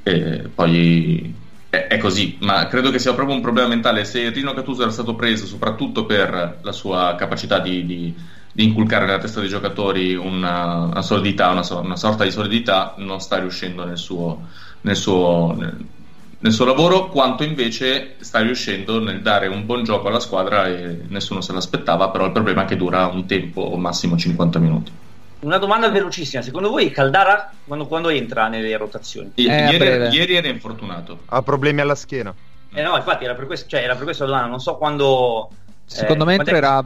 e 0.03 0.49
poi 0.53 1.41
è, 1.69 1.87
è 1.87 1.97
così, 1.97 2.37
ma 2.41 2.67
credo 2.67 2.91
che 2.91 2.99
sia 2.99 3.13
proprio 3.13 3.35
un 3.35 3.41
problema 3.41 3.69
mentale. 3.69 4.05
Se 4.05 4.29
Rino 4.29 4.53
Cattuso 4.53 4.81
era 4.83 4.91
stato 4.91 5.15
preso 5.15 5.45
soprattutto 5.45 6.05
per 6.05 6.59
la 6.61 6.71
sua 6.71 7.15
capacità 7.17 7.59
di, 7.59 7.85
di- 7.85 8.15
di 8.55 8.63
inculcare 8.65 9.05
nella 9.05 9.17
testa 9.17 9.39
dei 9.39 9.49
giocatori 9.49 10.13
una, 10.15 10.83
una 10.83 11.01
solidità, 11.01 11.49
una, 11.49 11.63
una 11.79 11.95
sorta 11.95 12.23
di 12.23 12.31
solidità, 12.31 12.93
non 12.99 13.19
sta 13.19 13.39
riuscendo 13.39 13.83
nel 13.85 13.97
suo, 13.97 14.47
nel 14.81 14.95
suo- 14.95 15.55
nel- 15.57 15.87
nel 16.39 16.51
suo 16.51 16.65
lavoro, 16.65 17.07
quanto 17.09 17.43
invece 17.43 18.17
sta 18.19 18.39
riuscendo 18.41 18.99
nel 19.01 19.21
dare 19.21 19.47
un 19.47 19.65
buon 19.65 19.83
gioco 19.85 20.09
alla 20.09 20.19
squadra 20.19 20.67
e 20.67 21.05
nessuno 21.07 21.39
se 21.41 21.53
l'aspettava, 21.53 22.09
però 22.11 22.25
il 22.25 22.31
problema 22.33 22.63
è 22.63 22.65
che 22.65 22.75
dura 22.75 23.07
un 23.07 23.25
tempo 23.25 23.75
massimo 23.77 24.17
50 24.17 24.59
minuti. 24.59 24.91
Una 25.43 25.57
domanda 25.57 25.89
velocissima, 25.89 26.41
secondo 26.41 26.69
voi 26.69 26.89
Caldara 26.89 27.51
quando, 27.65 27.85
quando 27.85 28.09
entra 28.09 28.47
nelle 28.47 28.75
rotazioni? 28.77 29.31
I- 29.35 29.47
Eh, 29.47 29.69
ieri, 29.71 30.15
ieri 30.15 30.35
era 30.35 30.47
infortunato. 30.47 31.19
Ha 31.25 31.41
problemi 31.41 31.81
alla 31.81 31.95
schiena. 31.95 32.33
Eh 32.73 32.81
no, 32.81 32.95
infatti 32.95 33.25
era 33.25 33.35
per 33.35 33.45
questo, 33.45 33.67
cioè, 33.69 33.81
era 33.81 33.95
per 33.95 34.05
questo 34.05 34.23
la 34.23 34.29
domanda, 34.29 34.49
non 34.49 34.59
so 34.59 34.77
quando... 34.77 35.49
Secondo 35.85 36.23
eh, 36.23 36.27
me 36.27 36.35
è- 36.35 36.37
entrerà. 36.39 36.83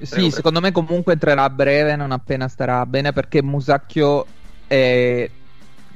Sì, 0.00 0.08
prego. 0.08 0.30
secondo 0.30 0.60
me 0.60 0.72
comunque 0.72 1.12
entrerà 1.12 1.44
a 1.44 1.50
breve, 1.50 1.94
non 1.94 2.10
appena 2.10 2.48
starà 2.48 2.84
bene, 2.86 3.12
perché 3.12 3.42
Musacchio 3.42 4.26
è- 4.66 5.30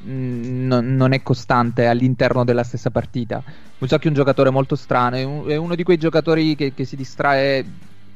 mh, 0.02 0.66
non, 0.66 0.94
non 0.94 1.12
è 1.12 1.22
costante 1.22 1.86
all'interno 1.86 2.44
della 2.44 2.62
stessa 2.62 2.90
partita. 2.90 3.42
Musacchio 3.78 4.06
è 4.10 4.12
un 4.12 4.18
giocatore 4.18 4.50
molto 4.50 4.76
strano, 4.76 5.16
è, 5.16 5.22
un- 5.24 5.48
è 5.48 5.56
uno 5.56 5.74
di 5.74 5.82
quei 5.82 5.96
giocatori 5.96 6.54
che, 6.54 6.74
che 6.74 6.84
si 6.84 6.96
distrae 6.96 7.64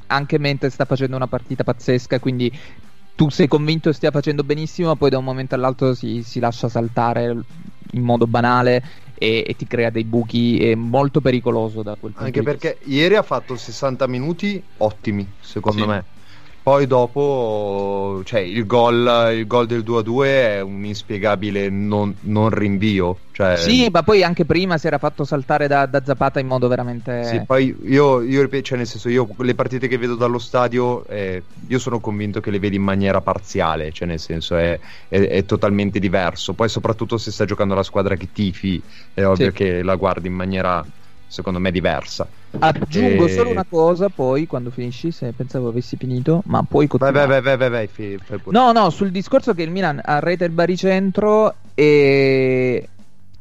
anche 0.06 0.38
mentre 0.38 0.70
sta 0.70 0.84
facendo 0.84 1.16
una 1.16 1.26
partita 1.28 1.64
pazzesca, 1.64 2.18
quindi 2.18 2.52
tu 3.20 3.28
sei 3.28 3.48
convinto 3.48 3.92
stia 3.92 4.10
facendo 4.10 4.42
benissimo, 4.44 4.96
poi 4.96 5.10
da 5.10 5.18
un 5.18 5.24
momento 5.24 5.54
all'altro 5.54 5.92
si, 5.92 6.22
si 6.22 6.40
lascia 6.40 6.70
saltare 6.70 7.36
in 7.92 8.02
modo 8.02 8.26
banale 8.26 8.82
e, 9.12 9.44
e 9.46 9.54
ti 9.56 9.66
crea 9.66 9.90
dei 9.90 10.04
buchi, 10.04 10.56
è 10.56 10.74
molto 10.74 11.20
pericoloso 11.20 11.82
da 11.82 11.96
quel 11.96 12.12
punto 12.14 12.24
Anche 12.24 12.40
di 12.40 12.46
vista. 12.46 12.68
perché 12.70 12.90
ieri 12.90 13.16
ha 13.16 13.22
fatto 13.22 13.56
60 13.56 14.06
minuti 14.06 14.64
ottimi, 14.78 15.30
secondo 15.38 15.82
Sì. 15.82 15.88
me. 15.88 16.04
Poi 16.62 16.86
dopo, 16.86 18.20
cioè, 18.24 18.40
il 18.40 18.66
gol, 18.66 19.32
il 19.34 19.46
gol 19.46 19.66
del 19.66 19.82
2-2 19.82 20.26
è 20.26 20.60
un 20.60 20.84
inspiegabile 20.84 21.70
non, 21.70 22.14
non 22.22 22.50
rinvio. 22.50 23.22
Cioè, 23.32 23.56
Sì, 23.56 23.88
ma 23.90 24.02
poi 24.02 24.22
anche 24.22 24.44
prima 24.44 24.76
si 24.76 24.86
era 24.86 24.98
fatto 24.98 25.24
saltare 25.24 25.66
da, 25.66 25.86
da 25.86 26.02
Zapata 26.04 26.38
in 26.38 26.46
modo 26.46 26.68
veramente. 26.68 27.24
Sì, 27.24 27.44
poi 27.44 27.74
io, 27.84 28.20
io 28.22 28.42
ripeto, 28.42 28.62
cioè 28.62 28.78
nel 28.78 28.86
senso, 28.86 29.08
io 29.08 29.26
le 29.38 29.54
partite 29.54 29.88
che 29.88 29.96
vedo 29.98 30.16
dallo 30.16 30.38
stadio, 30.38 31.06
eh, 31.06 31.46
io 31.66 31.78
sono 31.78 32.00
convinto 32.00 32.40
che 32.40 32.50
le 32.50 32.58
vedi 32.58 32.76
in 32.76 32.82
maniera 32.82 33.20
parziale, 33.22 33.90
cioè 33.92 34.06
nel 34.08 34.18
senso 34.20 34.56
è, 34.56 34.78
è- 35.08 35.18
è 35.28 35.44
totalmente 35.44 35.98
diverso. 35.98 36.54
Poi, 36.54 36.68
soprattutto 36.68 37.16
se 37.18 37.30
sta 37.30 37.44
giocando 37.46 37.74
la 37.74 37.82
squadra 37.82 38.16
che 38.16 38.30
tifi, 38.32 38.82
è 39.12 39.24
ovvio 39.24 39.50
Sì. 39.50 39.52
che 39.52 39.82
la 39.82 39.96
guardi 39.96 40.28
in 40.28 40.34
maniera, 40.34 40.86
secondo 41.30 41.58
me, 41.60 41.70
diversa. 41.70 42.26
Aggiungo 42.58 43.24
Eh, 43.24 43.28
solo 43.30 43.50
una 43.50 43.64
cosa, 43.66 44.08
poi 44.08 44.46
quando 44.46 44.70
finisci, 44.70 45.12
se 45.12 45.32
pensavo 45.32 45.68
avessi 45.68 45.96
finito, 45.96 46.42
ma 46.46 46.62
poi 46.62 46.88
Vai, 46.88 46.98
continuare. 46.98 47.26
vai, 47.26 47.40
vai, 47.40 47.56
vai, 47.56 47.70
vai, 47.70 47.88
vai, 48.28 48.38
pure. 48.38 48.58
No, 48.58 48.72
no, 48.72 48.90
sul 48.90 49.10
discorso 49.10 49.54
che 49.54 49.62
il 49.62 49.70
Milan 49.70 50.00
arreta 50.04 50.44
il 50.44 50.50
baricentro 50.50 51.54
e 51.74 52.88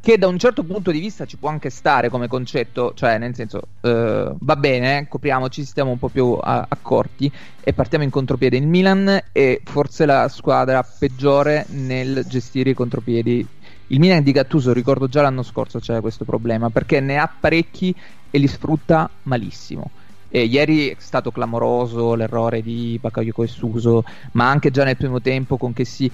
che 0.02 0.18
da 0.18 0.28
un 0.28 0.40
certo 0.40 0.64
punto 0.64 0.92
di 0.92 1.00
vista 1.00 1.26
ci 1.26 1.36
può 1.36 1.50
anche 1.50 1.70
stare 1.70 2.08
come 2.08 2.30
concetto, 2.30 2.94
cioè 2.96 3.18
nel 3.18 3.36
senso 3.36 3.62
eh, 3.82 4.32
va 4.40 4.56
bene, 4.56 5.08
copriamoci, 5.10 5.66
stiamo 5.66 5.92
un 5.92 6.00
po' 6.00 6.08
più 6.08 6.38
a- 6.40 6.66
accorti 6.70 7.30
e 7.62 7.74
partiamo 7.74 8.06
in 8.06 8.10
contropiede. 8.10 8.56
Il 8.56 8.68
Milan 8.68 9.22
è 9.34 9.60
forse 9.66 10.06
la 10.06 10.30
squadra 10.30 10.82
peggiore 10.84 11.66
nel 11.72 12.24
gestire 12.28 12.70
i 12.70 12.74
contropiedi. 12.74 13.46
Il 13.92 14.00
Milan 14.00 14.22
di 14.24 14.32
Gattuso, 14.32 14.72
ricordo 14.72 15.08
già 15.08 15.22
l'anno 15.22 15.42
scorso 15.42 15.80
c'era 15.80 16.00
questo 16.00 16.24
problema 16.24 16.70
perché 16.70 17.00
ne 17.00 17.18
ha 17.18 17.28
parecchi 17.40 17.96
e 18.30 18.38
li 18.38 18.48
sfrutta 18.48 19.10
malissimo. 19.24 19.92
E 20.28 20.44
ieri 20.44 20.90
è 20.90 20.96
stato 21.00 21.32
clamoroso 21.32 22.14
l'errore 22.14 22.62
di 22.62 22.98
Bakayoko 23.00 23.42
e 23.44 23.48
Suso, 23.48 24.04
ma 24.34 24.48
anche 24.50 24.70
già 24.70 24.84
nel 24.84 24.96
primo 24.98 25.22
tempo 25.22 25.58
con 25.58 25.74
che 25.74 25.86
si. 25.86 26.12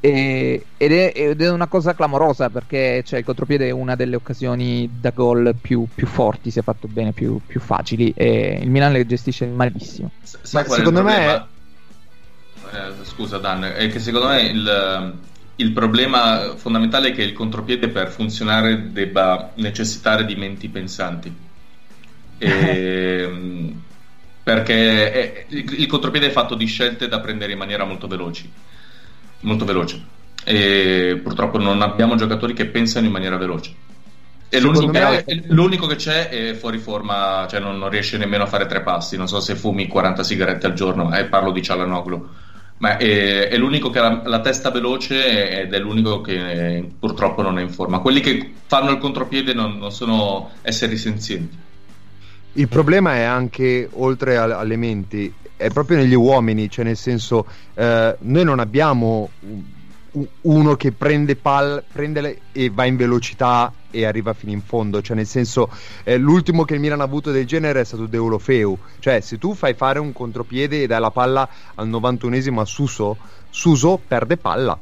e- 0.00 0.66
ed, 0.76 0.92
è, 0.92 1.12
ed 1.14 1.42
è 1.42 1.50
una 1.50 1.68
cosa 1.68 1.94
clamorosa 1.94 2.48
perché 2.48 3.02
cioè, 3.04 3.18
il 3.18 3.24
contropiede 3.24 3.68
è 3.68 3.70
una 3.70 3.96
delle 3.96 4.16
occasioni 4.16 4.88
da 4.90 5.10
gol 5.10 5.58
più, 5.60 5.86
più 5.94 6.06
forti, 6.06 6.50
si 6.50 6.58
è 6.58 6.62
fatto 6.62 6.88
bene, 6.88 7.12
più, 7.12 7.38
più 7.44 7.60
facili. 7.60 8.12
E 8.12 8.58
il 8.62 8.70
Milan 8.70 8.92
le 8.92 9.04
gestisce 9.04 9.46
malissimo. 9.46 10.12
S- 10.22 10.52
Ma 10.52 10.64
secondo 10.64 11.02
me? 11.02 11.48
Eh, 12.72 13.04
scusa 13.04 13.38
Dan, 13.38 13.62
è 13.64 13.88
che 13.88 13.98
secondo 14.00 14.28
me 14.28 14.42
il, 14.42 15.18
il 15.56 15.72
problema 15.72 16.54
fondamentale 16.56 17.08
è 17.08 17.12
che 17.12 17.22
il 17.22 17.32
contropiede 17.32 17.88
per 17.88 18.10
funzionare 18.10 18.90
debba 18.92 19.52
necessitare 19.56 20.24
di 20.24 20.34
menti 20.36 20.68
pensanti. 20.68 21.34
E, 22.36 23.72
perché 24.42 25.12
è- 25.12 25.46
il, 25.48 25.86
contropiede 25.86 26.26
è 26.26 26.30
fatto 26.30 26.54
di 26.54 26.66
scelte 26.66 27.08
da 27.08 27.20
prendere 27.20 27.52
in 27.52 27.58
maniera 27.58 27.84
molto 27.84 28.06
veloci. 28.06 28.50
Molto 29.40 29.64
veloce. 29.64 30.02
E 30.44 31.18
purtroppo 31.22 31.58
non 31.58 31.80
abbiamo 31.80 32.16
giocatori 32.16 32.52
che 32.52 32.66
pensano 32.66 33.06
in 33.06 33.12
maniera 33.12 33.38
veloce. 33.38 33.74
E 34.50 34.60
l'unico, 34.60 34.86
me- 34.88 35.24
che, 35.24 35.44
l'unico 35.48 35.86
che 35.86 35.96
c'è 35.96 36.28
è 36.28 36.54
fuori 36.54 36.78
forma, 36.78 37.46
cioè 37.48 37.60
non, 37.60 37.78
non 37.78 37.88
riesce 37.88 38.18
nemmeno 38.18 38.44
a 38.44 38.46
fare 38.46 38.66
tre 38.66 38.82
passi. 38.82 39.16
Non 39.16 39.28
so 39.28 39.40
se 39.40 39.56
fumi 39.56 39.88
40 39.88 40.22
sigarette 40.22 40.66
al 40.66 40.74
giorno, 40.74 41.12
e 41.14 41.24
parlo 41.24 41.50
di 41.50 41.62
Cialanoglu. 41.62 42.28
Ma 42.78 42.96
è, 42.96 43.48
è 43.48 43.56
l'unico 43.56 43.90
che 43.90 43.98
ha 43.98 44.02
la, 44.02 44.22
la, 44.24 44.40
testa 44.40 44.70
veloce 44.70 45.62
ed 45.62 45.72
è 45.72 45.78
l'unico 45.78 46.20
che 46.20 46.90
purtroppo 46.98 47.40
non 47.42 47.58
è 47.58 47.62
in 47.62 47.70
forma. 47.70 48.00
Quelli 48.00 48.20
che 48.20 48.52
fanno 48.66 48.90
il 48.90 48.98
contropiede 48.98 49.54
non, 49.54 49.78
non 49.78 49.92
sono 49.92 50.50
esseri 50.62 50.96
senzienti. 50.96 51.56
Il 52.54 52.68
problema 52.68 53.14
è 53.14 53.22
anche, 53.22 53.88
oltre 53.92 54.36
alle 54.36 54.76
menti, 54.76 55.32
è 55.56 55.70
proprio 55.70 55.98
negli 55.98 56.14
uomini, 56.14 56.68
cioè 56.68 56.84
nel 56.84 56.96
senso, 56.96 57.46
eh, 57.74 58.16
noi 58.18 58.44
non 58.44 58.58
abbiamo 58.58 59.30
uno 60.42 60.76
che 60.76 60.92
prende 60.92 61.34
palla 61.36 61.82
prende 61.86 62.40
e 62.52 62.70
va 62.70 62.84
in 62.84 62.96
velocità 62.96 63.72
e 63.90 64.04
arriva 64.04 64.32
fino 64.32 64.52
in 64.52 64.62
fondo. 64.62 65.00
Cioè, 65.00 65.16
nel 65.16 65.26
senso, 65.26 65.70
eh, 66.02 66.16
l'ultimo 66.16 66.64
che 66.64 66.74
il 66.74 66.80
Milan 66.80 67.00
ha 67.00 67.04
avuto 67.04 67.30
del 67.30 67.46
genere 67.46 67.80
è 67.80 67.84
stato 67.84 68.06
Deulofeu. 68.06 68.76
Cioè, 68.98 69.20
se 69.20 69.38
tu 69.38 69.54
fai 69.54 69.74
fare 69.74 69.98
un 69.98 70.12
contropiede 70.12 70.82
e 70.82 70.86
dai 70.86 71.00
la 71.00 71.10
palla 71.10 71.48
al 71.74 71.88
91esimo 71.88 72.60
a 72.60 72.64
Suso, 72.64 73.16
Suso 73.50 74.00
perde 74.06 74.36
palla. 74.36 74.78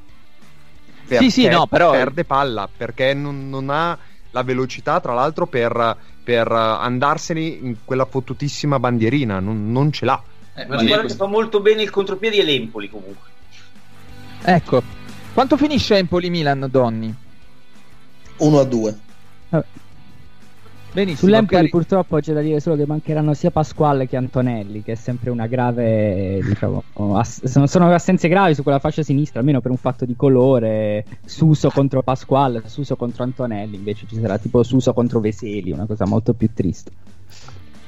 Perché 1.07 1.25
sì, 1.25 1.43
sì, 1.43 1.49
no, 1.49 1.67
però. 1.67 1.91
Perde 1.91 2.25
palla 2.25 2.69
perché 2.75 3.13
non, 3.15 3.49
non 3.49 3.71
ha 3.71 3.97
la 4.31 4.43
velocità, 4.43 5.01
tra 5.01 5.13
l'altro, 5.13 5.47
per, 5.47 5.97
per, 6.23 6.51
andarsene 6.51 7.41
in 7.41 7.77
quella 7.85 8.07
fottutissima 8.07 8.79
bandierina. 8.79 9.41
Non, 9.41 9.71
non 9.71 9.93
ce 9.93 10.05
l'ha. 10.05 10.23
Eh, 10.55 10.67
ma 10.67 10.83
guarda 10.83 11.07
che 11.07 11.15
fa 11.15 11.27
molto 11.27 11.61
bene 11.61 11.83
il 11.83 11.91
contropiede 11.91 12.39
e 12.39 12.45
l'Empoli 12.45 12.89
comunque. 12.89 13.31
Ecco, 14.45 14.83
quanto 15.33 15.57
finisce 15.57 15.97
Empoli-Milan, 15.97 16.69
Donni? 16.71 17.15
1 18.39 18.59
a 18.59 18.65
2. 18.65 18.99
Eh. 19.51 19.65
Benissimo. 20.93 21.29
Sull'Empoli 21.31 21.57
cari... 21.57 21.69
purtroppo 21.71 22.19
c'è 22.19 22.35
da 22.35 22.43
dire 22.43 22.61
solo 22.61 22.77
che 22.77 22.85
mancheranno 22.87 23.33
sia 23.33 23.51
Pasquale 23.51 24.07
che 24.07 24.17
Antonelli, 24.17 24.83
che 24.83 24.93
è 24.93 24.95
sempre 24.95 25.31
una 25.31 25.47
grave, 25.47 26.41
diciamo, 26.43 26.83
ass- 27.17 27.45
sono 27.65 27.91
assenze 27.93 28.29
gravi 28.29 28.55
su 28.55 28.63
quella 28.63 28.79
fascia 28.79 29.03
sinistra, 29.03 29.39
almeno 29.41 29.63
per 29.63 29.71
un 29.71 29.79
fatto 29.79 30.05
di 30.05 30.15
colore. 30.15 31.05
Suso 31.25 31.71
contro 31.71 32.03
Pasquale, 32.03 32.63
Suso 32.67 32.97
contro 32.97 33.23
Antonelli, 33.25 33.77
invece 33.77 34.07
ci 34.07 34.21
sarà 34.21 34.37
tipo 34.37 34.63
Suso 34.63 34.93
contro 34.93 35.21
Veseli, 35.21 35.73
una 35.73 35.87
cosa 35.87 36.05
molto 36.05 36.35
più 36.35 36.51
triste. 36.53 36.91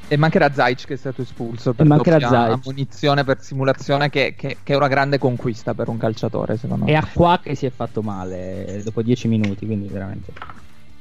E 0.06 0.16
mancherà 0.16 0.52
Zaic 0.52 0.86
che 0.86 0.94
è 0.94 0.96
stato 0.96 1.22
espulso 1.22 1.72
per 1.72 1.86
doppia 1.86 2.60
munizione 2.62 3.24
per 3.24 3.40
simulazione 3.40 4.10
che, 4.10 4.34
che, 4.36 4.58
che, 4.62 4.72
è 4.72 4.76
una 4.76 4.88
grande 4.88 5.18
conquista 5.18 5.74
per 5.74 5.88
un 5.88 5.96
calciatore 5.96 6.56
secondo 6.56 6.84
me. 6.84 6.90
E 6.90 6.94
a 6.94 7.06
qua 7.10 7.40
che 7.42 7.54
si 7.54 7.66
è 7.66 7.70
fatto 7.70 8.02
male 8.02 8.80
dopo 8.84 9.02
dieci 9.02 9.28
minuti, 9.28 9.66
quindi 9.66 9.88
veramente... 9.88 10.32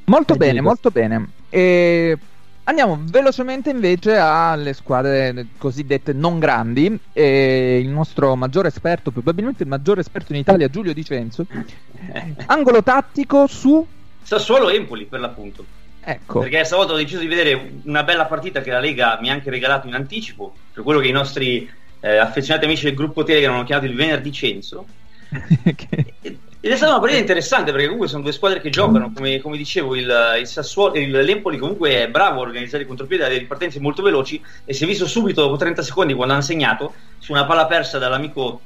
Molto 0.05 0.35
bene, 0.35 0.61
molto 0.61 0.89
bene. 0.89 1.29
E 1.49 2.17
andiamo 2.65 2.99
velocemente 3.03 3.69
invece 3.69 4.17
alle 4.17 4.73
squadre 4.73 5.47
cosiddette 5.57 6.13
non 6.13 6.39
grandi. 6.39 6.99
E 7.13 7.79
il 7.81 7.89
nostro 7.89 8.35
maggiore 8.35 8.69
esperto, 8.69 9.11
probabilmente 9.11 9.63
il 9.63 9.69
maggiore 9.69 10.01
esperto 10.01 10.33
in 10.33 10.39
Italia, 10.39 10.69
Giulio 10.69 10.93
Dicenzo, 10.93 11.45
angolo 12.47 12.83
tattico 12.83 13.47
su... 13.47 13.85
Sassuolo 14.21 14.69
Empoli 14.69 15.05
per 15.05 15.19
l'appunto. 15.19 15.65
Ecco. 16.05 16.39
Perché 16.39 16.63
stavolta 16.65 16.93
ho 16.93 16.97
deciso 16.97 17.19
di 17.19 17.27
vedere 17.27 17.71
una 17.83 18.03
bella 18.03 18.25
partita 18.25 18.61
che 18.61 18.71
la 18.71 18.79
Lega 18.79 19.17
mi 19.21 19.29
ha 19.29 19.33
anche 19.33 19.49
regalato 19.49 19.87
in 19.87 19.93
anticipo, 19.93 20.53
per 20.73 20.83
quello 20.83 20.99
che 20.99 21.07
i 21.07 21.11
nostri 21.11 21.69
eh, 22.01 22.17
affezionati 22.17 22.65
amici 22.65 22.83
del 22.83 22.95
gruppo 22.95 23.23
Telegram 23.23 23.53
hanno 23.53 23.63
chiamato 23.63 23.87
il 23.87 23.95
venerdì 23.95 24.31
censo. 24.31 24.85
Ed 26.65 26.71
è 26.71 26.77
stata 26.77 26.91
una 26.93 27.01
partita 27.01 27.19
interessante 27.19 27.71
perché 27.71 27.85
comunque 27.87 28.07
sono 28.07 28.23
due 28.23 28.31
squadre 28.31 28.61
che 28.61 28.69
giocano, 28.69 29.11
come, 29.13 29.41
come 29.41 29.57
dicevo, 29.57 29.95
il, 29.95 30.37
il, 30.39 30.47
Sassuolo, 30.47 30.95
il 30.95 31.11
Lempoli 31.11 31.57
comunque 31.57 32.03
è 32.03 32.07
bravo 32.07 32.39
a 32.39 32.43
organizzare 32.43 32.83
i 32.83 32.85
contropiedi, 32.85 33.23
ha 33.23 33.27
delle 33.27 33.39
ripartenze 33.39 33.81
molto 33.81 34.01
veloci 34.01 34.41
e 34.63 34.73
si 34.73 34.85
è 34.85 34.87
visto 34.87 35.05
subito 35.05 35.41
dopo 35.41 35.57
30 35.57 35.81
secondi 35.81 36.13
quando 36.13 36.33
hanno 36.33 36.41
segnato 36.41 36.93
su 37.17 37.33
una 37.33 37.43
palla 37.43 37.65
persa 37.65 37.97
dall'amico 37.97 38.61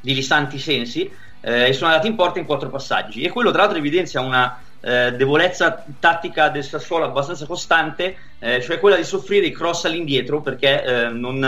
di 0.00 0.14
Lisanti 0.14 0.58
Sensi 0.58 1.10
eh, 1.42 1.68
e 1.68 1.72
sono 1.74 1.90
andati 1.90 2.08
in 2.08 2.14
porta 2.14 2.38
in 2.38 2.46
quattro 2.46 2.70
passaggi 2.70 3.20
e 3.20 3.28
quello 3.28 3.50
tra 3.50 3.60
l'altro 3.60 3.76
evidenzia 3.76 4.22
una 4.22 4.58
eh, 4.82 5.12
debolezza 5.12 5.84
tattica 5.98 6.48
del 6.48 6.64
Sassuolo 6.64 7.04
abbastanza 7.04 7.46
costante, 7.46 8.16
eh, 8.38 8.60
cioè 8.60 8.80
quella 8.80 8.96
di 8.96 9.04
soffrire 9.04 9.46
i 9.46 9.52
cross 9.52 9.84
all'indietro 9.84 10.40
perché 10.40 10.82
eh, 10.82 11.08
non, 11.08 11.40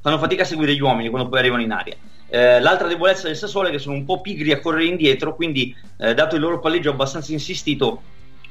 fanno 0.00 0.18
fatica 0.18 0.42
a 0.42 0.46
seguire 0.46 0.74
gli 0.74 0.80
uomini 0.80 1.08
quando 1.08 1.28
poi 1.28 1.38
arrivano 1.38 1.62
in 1.62 1.70
aria. 1.70 1.94
Eh, 2.28 2.60
l'altra 2.60 2.86
debolezza 2.86 3.26
del 3.26 3.36
Sassuolo 3.36 3.68
è 3.68 3.70
che 3.70 3.78
sono 3.78 3.94
un 3.94 4.04
po' 4.04 4.20
pigri 4.20 4.52
a 4.52 4.60
correre 4.60 4.84
indietro, 4.86 5.34
quindi 5.34 5.74
eh, 5.98 6.14
dato 6.14 6.34
il 6.34 6.40
loro 6.40 6.60
palleggio 6.60 6.90
abbastanza 6.90 7.32
insistito, 7.32 8.02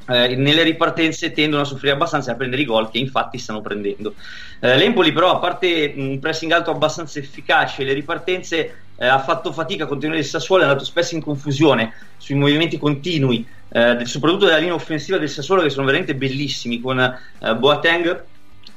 eh, 0.07 0.35
nelle 0.35 0.63
ripartenze 0.63 1.31
tendono 1.31 1.61
a 1.61 1.65
soffrire 1.65 1.93
abbastanza 1.93 2.31
e 2.31 2.33
a 2.33 2.37
prendere 2.37 2.61
i 2.61 2.65
gol 2.65 2.89
che 2.89 2.97
infatti 2.97 3.37
stanno 3.37 3.61
prendendo. 3.61 4.15
Eh, 4.59 4.77
L'Empoli 4.77 5.11
però 5.11 5.31
a 5.31 5.39
parte 5.39 5.93
un 5.95 6.17
pressing 6.19 6.51
alto 6.51 6.71
abbastanza 6.71 7.19
efficace 7.19 7.83
le 7.83 7.93
ripartenze 7.93 8.75
eh, 8.99 9.07
ha 9.07 9.19
fatto 9.19 9.51
fatica 9.51 9.85
a 9.85 9.87
continuare 9.87 10.19
il 10.19 10.25
Sassuolo 10.25 10.63
è 10.63 10.65
andato 10.67 10.83
spesso 10.83 11.15
in 11.15 11.21
confusione 11.21 11.93
sui 12.17 12.35
movimenti 12.35 12.77
continui 12.77 13.47
eh, 13.69 14.05
soprattutto 14.05 14.45
della 14.45 14.57
linea 14.57 14.73
offensiva 14.73 15.17
del 15.17 15.29
Sassuolo 15.29 15.61
che 15.61 15.69
sono 15.69 15.85
veramente 15.85 16.15
bellissimi 16.15 16.81
con 16.81 16.99
eh, 16.99 17.55
Boateng 17.55 18.23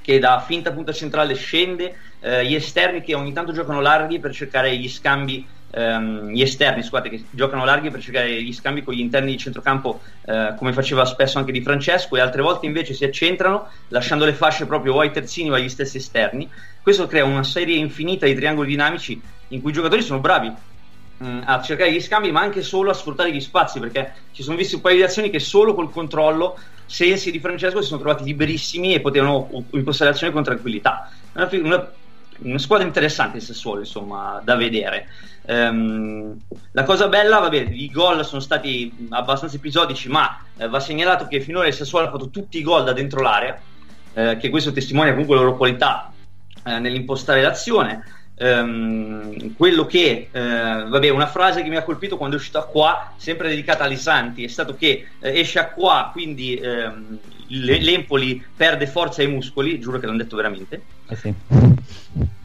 che 0.03 0.18
da 0.18 0.43
finta 0.45 0.73
punta 0.73 0.93
centrale 0.93 1.35
scende, 1.35 1.97
eh, 2.20 2.45
gli 2.45 2.55
esterni 2.55 3.03
che 3.03 3.14
ogni 3.14 3.33
tanto 3.33 3.53
giocano 3.53 3.81
larghi 3.81 4.18
per 4.18 4.35
cercare 4.35 4.77
gli 4.77 4.89
scambi 4.89 5.47
ehm, 5.73 6.29
gli 6.29 6.43
esterni 6.43 6.83
scusate, 6.83 7.09
che 7.09 7.25
giocano 7.31 7.64
larghi 7.64 7.91
per 7.91 8.01
cercare 8.01 8.43
gli 8.43 8.53
scambi 8.53 8.83
con 8.83 8.95
gli 8.95 9.01
interni 9.01 9.33
di 9.33 9.39
centrocampo 9.39 10.01
eh, 10.27 10.55
come 10.57 10.73
faceva 10.73 11.05
spesso 11.05 11.39
anche 11.39 11.53
Di 11.53 11.62
Francesco 11.62 12.16
e 12.16 12.20
altre 12.20 12.43
volte 12.43 12.66
invece 12.66 12.95
si 12.95 13.05
accentrano 13.05 13.68
lasciando 13.89 14.25
le 14.25 14.35
fasce 14.35 14.66
proprio 14.66 14.95
o 14.95 15.01
ai 15.01 15.11
terzini 15.11 15.51
o 15.51 15.55
agli 15.55 15.68
stessi 15.68 15.97
esterni. 15.97 16.49
Questo 16.83 17.07
crea 17.07 17.25
una 17.25 17.45
serie 17.45 17.77
infinita 17.77 18.27
di 18.27 18.35
triangoli 18.35 18.68
dinamici 18.68 19.20
in 19.49 19.61
cui 19.61 19.70
i 19.70 19.75
giocatori 19.75 20.03
sono 20.03 20.20
bravi 20.20 20.49
mh, 20.49 21.27
mm, 21.27 21.41
a 21.45 21.61
cercare 21.62 21.93
gli 21.93 22.01
scambi 22.01 22.31
ma 22.31 22.41
anche 22.41 22.62
solo 22.62 22.91
a 22.91 22.95
sfruttare 22.95 23.33
gli 23.33 23.41
spazi 23.41 23.81
perché 23.81 24.12
ci 24.33 24.43
sono 24.43 24.57
visti 24.57 24.75
un 24.75 24.81
paio 24.81 24.97
di 24.97 25.03
azioni 25.03 25.31
che 25.31 25.41
solo 25.41 25.75
col 25.75 25.91
controllo 25.91 26.59
Sensi 26.85 27.31
di 27.31 27.39
Francesco 27.39 27.81
si 27.81 27.89
sono 27.89 28.01
trovati 28.01 28.25
liberissimi 28.25 28.93
e 28.93 29.01
potevano 29.01 29.49
impostare 29.70 30.11
l'azione 30.11 30.31
con 30.31 30.43
tranquillità. 30.43 31.11
Una, 31.33 31.49
una, 31.53 31.93
una 32.41 32.59
squadra 32.59 32.87
interessante 32.87 33.39
il 33.39 33.43
Sassuolo 33.43 33.81
insomma 33.81 34.43
da 34.45 34.57
vedere 34.57 35.07
Um, 35.45 36.36
la 36.70 36.84
cosa 36.84 37.09
bella, 37.09 37.38
vabbè, 37.38 37.68
i 37.70 37.90
gol 37.90 38.24
sono 38.24 38.40
stati 38.40 39.09
abbastanza 39.11 39.57
episodici, 39.57 40.09
ma 40.09 40.40
eh, 40.57 40.68
va 40.68 40.78
segnalato 40.78 41.26
che 41.26 41.40
finora 41.40 41.66
il 41.66 41.74
Sassuolo 41.74 42.07
ha 42.07 42.11
fatto 42.11 42.30
tutti 42.30 42.59
i 42.59 42.62
gol 42.62 42.84
da 42.84 42.93
dentro 42.93 43.20
l'area, 43.20 43.59
eh, 44.14 44.36
che 44.36 44.51
questo 44.51 44.72
testimonia 44.72 45.12
comunque 45.12 45.36
la 45.36 45.43
loro 45.43 45.57
qualità 45.57 46.12
eh, 46.64 46.78
nell'impostare 46.78 47.43
l'azione. 47.43 48.05
Um, 48.34 49.55
quello 49.57 49.84
che, 49.86 50.28
eh, 50.30 50.40
vabbè, 50.40 51.11
una 51.11 51.26
frase 51.26 51.62
che 51.62 51.68
mi 51.68 51.76
ha 51.76 51.82
colpito 51.84 52.16
quando 52.16 52.36
è 52.36 52.38
uscito 52.38 52.59
a 52.59 52.66
qua, 52.66 53.12
sempre 53.16 53.49
dedicata 53.49 53.84
a 53.84 53.86
Lisanti, 53.86 54.43
è 54.43 54.49
stato 54.49 54.74
che 54.74 55.07
eh, 55.20 55.38
esce 55.38 55.59
a 55.59 55.68
qua, 55.68 56.09
quindi 56.12 56.55
ehm, 56.57 57.18
l'Empoli 57.53 58.42
perde 58.57 58.86
forza 58.86 59.20
ai 59.22 59.28
muscoli, 59.28 59.78
giuro 59.78 59.98
che 59.98 60.07
l'hanno 60.07 60.18
detto 60.18 60.36
veramente. 60.36 60.82
Eh 61.09 61.16
sì. 61.16 61.34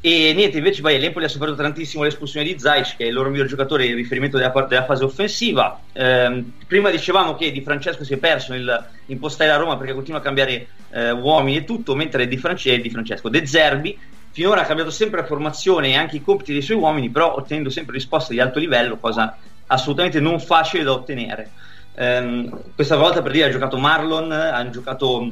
E 0.01 0.34
niente, 0.34 0.58
invece 0.58 0.82
vai, 0.82 0.99
l'Empoli 0.99 1.26
ha 1.26 1.30
sofferto 1.30 1.55
tantissimo 1.55 2.03
l'espulsione 2.03 2.45
di 2.45 2.60
Zaic, 2.60 2.97
che 2.97 3.05
è 3.05 3.08
il 3.08 3.14
loro 3.14 3.30
miglior 3.30 3.47
giocatore 3.47 3.86
in 3.86 3.95
riferimento 3.95 4.38
della, 4.38 4.51
della 4.68 4.86
fase 4.86 5.03
offensiva. 5.03 5.80
Eh, 5.93 6.43
prima 6.66 6.89
dicevamo 6.89 7.36
che 7.36 7.51
Di 7.51 7.62
Francesco 7.62 8.03
si 8.03 8.14
è 8.14 8.18
perso 8.18 8.53
nell'impostare 8.53 9.49
la 9.49 9.58
Roma 9.58 9.78
perché 9.78 9.93
continua 9.93 10.20
a 10.20 10.24
cambiare 10.24 10.68
eh, 10.91 11.12
uomini 11.12 11.58
e 11.58 11.64
tutto, 11.64 11.95
mentre 11.95 12.28
Di, 12.28 12.38
France- 12.38 12.80
Di 12.80 12.89
Francesco 12.89 13.30
De 13.30 13.45
Zerbi 13.45 13.97
finora 14.32 14.62
ha 14.62 14.66
cambiato 14.66 14.91
sempre 14.91 15.22
la 15.22 15.26
formazione 15.26 15.89
e 15.89 15.95
anche 15.95 16.18
i 16.18 16.22
compiti 16.22 16.53
dei 16.53 16.62
suoi 16.62 16.78
uomini, 16.78 17.10
però 17.10 17.36
ottenendo 17.36 17.70
sempre 17.70 17.95
risposte 17.95 18.34
di 18.34 18.39
alto 18.39 18.60
livello, 18.60 18.97
cosa 18.97 19.36
assolutamente 19.66 20.20
non 20.20 20.39
facile 20.39 20.84
da 20.84 20.91
ottenere. 20.91 21.51
Eh, 22.00 22.50
questa 22.76 22.95
volta 22.95 23.24
per 23.24 23.32
dire 23.32 23.48
ha 23.48 23.52
giocato 23.52 23.78
Marlon, 23.78 24.32
hanno 24.32 24.70
giocato 24.70 25.30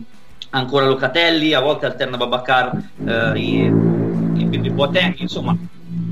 ancora 0.50 0.88
Locatelli, 0.88 1.54
a 1.54 1.60
volte 1.60 1.86
alterna 1.86 2.18
Babacar 2.18 2.72
eh, 3.06 3.40
e, 3.40 3.72
e 4.52 4.72
Boateng, 4.72 5.20
insomma 5.20 5.56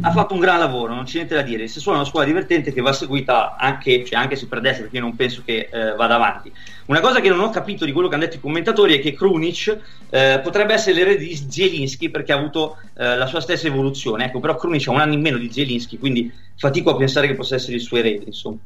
ha 0.06 0.12
fatto 0.12 0.34
un 0.34 0.42
gran 0.42 0.60
lavoro, 0.60 0.94
non 0.94 1.06
c'è 1.06 1.16
niente 1.16 1.36
da 1.36 1.42
dire. 1.42 1.68
Se 1.68 1.80
sono 1.80 1.96
una 1.96 2.06
squadra 2.06 2.30
divertente 2.30 2.74
che 2.74 2.82
va 2.82 2.92
seguita 2.92 3.56
anche, 3.56 4.04
cioè 4.04 4.20
anche 4.20 4.36
se 4.36 4.48
perdesse, 4.48 4.82
perché 4.82 4.98
io 4.98 5.02
non 5.02 5.16
penso 5.16 5.42
che 5.46 5.70
eh, 5.72 5.96
vada 5.96 6.16
avanti. 6.16 6.52
Una 6.88 7.00
cosa 7.00 7.22
che 7.22 7.30
non 7.30 7.40
ho 7.40 7.50
capito 7.50 7.86
di 7.86 7.94
quello 7.94 8.10
che 8.10 8.16
hanno 8.16 8.26
detto 8.26 8.36
i 8.36 8.42
commentatori 8.42 8.96
è 8.96 9.00
che 9.00 9.14
Krunic 9.14 9.78
eh, 10.10 10.42
potrebbe 10.44 10.74
essere 10.74 10.96
l'erede 10.96 11.24
di 11.24 11.36
Zielinski 11.36 12.10
perché 12.10 12.34
ha 12.34 12.38
avuto 12.38 12.78
eh, 12.98 13.16
la 13.16 13.26
sua 13.28 13.40
stessa 13.40 13.68
evoluzione. 13.68 14.26
Ecco, 14.26 14.42
però 14.42 14.56
Krunic 14.56 14.88
ha 14.88 14.92
un 14.92 15.00
anno 15.00 15.14
in 15.14 15.22
meno 15.22 15.38
di 15.38 15.50
Zielinski, 15.50 15.98
quindi 15.98 16.32
fatico 16.58 16.92
a 16.92 16.96
pensare 16.98 17.28
che 17.28 17.36
possa 17.36 17.56
essere 17.56 17.76
il 17.76 17.82
suo 17.82 17.98
erede, 17.98 18.26
insomma. 18.26 18.58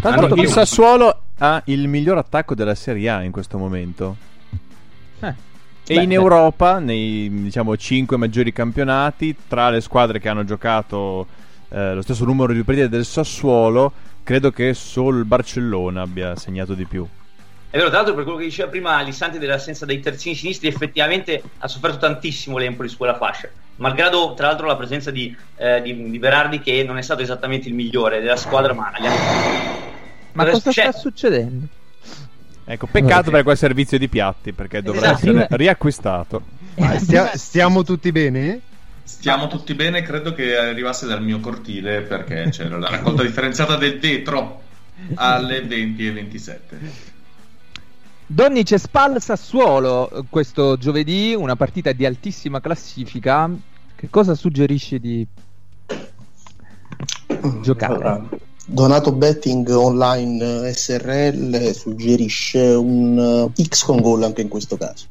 Tanto 0.00 0.34
il 0.34 0.48
Sassuolo 0.48 1.22
ha 1.38 1.62
il 1.66 1.86
miglior 1.88 2.18
attacco 2.18 2.54
della 2.54 2.74
Serie 2.74 3.08
A 3.10 3.22
in 3.22 3.32
questo 3.32 3.58
momento. 3.58 4.16
Eh. 5.20 5.34
E 5.86 5.94
Beh, 5.94 6.02
in 6.02 6.12
Europa, 6.12 6.78
nei 6.78 7.28
diciamo 7.42 7.76
5 7.76 8.16
maggiori 8.16 8.52
campionati, 8.52 9.36
tra 9.46 9.70
le 9.70 9.80
squadre 9.80 10.18
che 10.18 10.28
hanno 10.28 10.44
giocato 10.44 11.26
eh, 11.68 11.94
lo 11.94 12.02
stesso 12.02 12.24
numero 12.24 12.52
di 12.52 12.62
partite 12.62 12.88
del 12.88 13.04
Sassuolo, 13.04 13.92
credo 14.22 14.50
che 14.50 14.72
solo 14.74 15.18
il 15.18 15.24
Barcellona 15.24 16.02
abbia 16.02 16.36
segnato 16.36 16.74
di 16.74 16.84
più. 16.84 17.06
È 17.70 17.76
vero, 17.76 17.88
tra 17.88 17.98
l'altro, 17.98 18.14
per 18.14 18.24
quello 18.24 18.38
che 18.38 18.46
diceva 18.46 18.68
prima 18.68 18.96
Alessandro 18.96 19.38
dell'assenza 19.38 19.86
dei 19.86 20.00
terzini 20.00 20.34
sinistri, 20.34 20.68
effettivamente 20.68 21.42
ha 21.58 21.68
sofferto 21.68 21.98
tantissimo 21.98 22.58
l'Empoli 22.58 22.88
su 22.88 22.96
quella 22.96 23.16
fascia. 23.16 23.48
Malgrado 23.80 24.34
tra 24.34 24.48
l'altro 24.48 24.66
la 24.66 24.76
presenza 24.76 25.10
di, 25.10 25.34
eh, 25.56 25.82
di, 25.82 26.10
di, 26.10 26.18
Berardi 26.18 26.60
che 26.60 26.84
non 26.84 26.98
è 26.98 27.02
stato 27.02 27.22
esattamente 27.22 27.68
il 27.68 27.74
migliore 27.74 28.20
della 28.20 28.36
squadra, 28.36 28.72
ma 28.72 28.92
gli 28.98 29.06
Ma 30.32 30.44
cosa 30.44 30.70
sta 30.70 30.92
succedendo? 30.92 31.66
Ecco, 32.64 32.86
peccato 32.86 33.20
okay. 33.20 33.32
per 33.32 33.42
quel 33.42 33.56
servizio 33.56 33.98
di 33.98 34.08
piatti 34.08 34.52
perché 34.52 34.80
dovrà 34.80 35.12
esatto. 35.12 35.30
essere 35.30 35.46
riacquistato. 35.50 36.42
Stia, 36.98 37.36
stiamo 37.36 37.82
tutti 37.82 38.12
bene? 38.12 38.60
Stiamo 39.02 39.48
tutti 39.48 39.74
bene, 39.74 40.02
credo 40.02 40.32
che 40.34 40.56
arrivasse 40.56 41.06
dal 41.06 41.22
mio 41.22 41.40
cortile 41.40 42.02
perché 42.02 42.48
c'era 42.50 42.78
la 42.78 42.88
raccolta 42.88 43.22
differenziata 43.22 43.76
del 43.76 43.98
vetro 43.98 44.62
alle 45.14 45.62
20 45.62 46.06
e 46.06 46.12
27. 46.12 46.78
Donnice 48.26 48.78
Spal 48.78 49.20
Sassuolo 49.20 50.24
questo 50.30 50.76
giovedì, 50.76 51.34
una 51.34 51.56
partita 51.56 51.90
di 51.90 52.06
altissima 52.06 52.60
classifica. 52.60 53.50
Che 54.00 54.08
cosa 54.08 54.34
suggerisci 54.34 54.98
di 54.98 55.26
giocare? 57.60 57.92
Allora, 57.92 58.28
Donato 58.64 59.12
Betting 59.12 59.68
Online 59.68 60.72
SRL 60.72 61.70
suggerisce 61.74 62.60
un 62.60 63.18
uh, 63.18 63.62
X 63.62 63.84
con 63.84 64.00
gol 64.00 64.22
anche 64.22 64.40
in 64.40 64.48
questo 64.48 64.78
caso. 64.78 65.04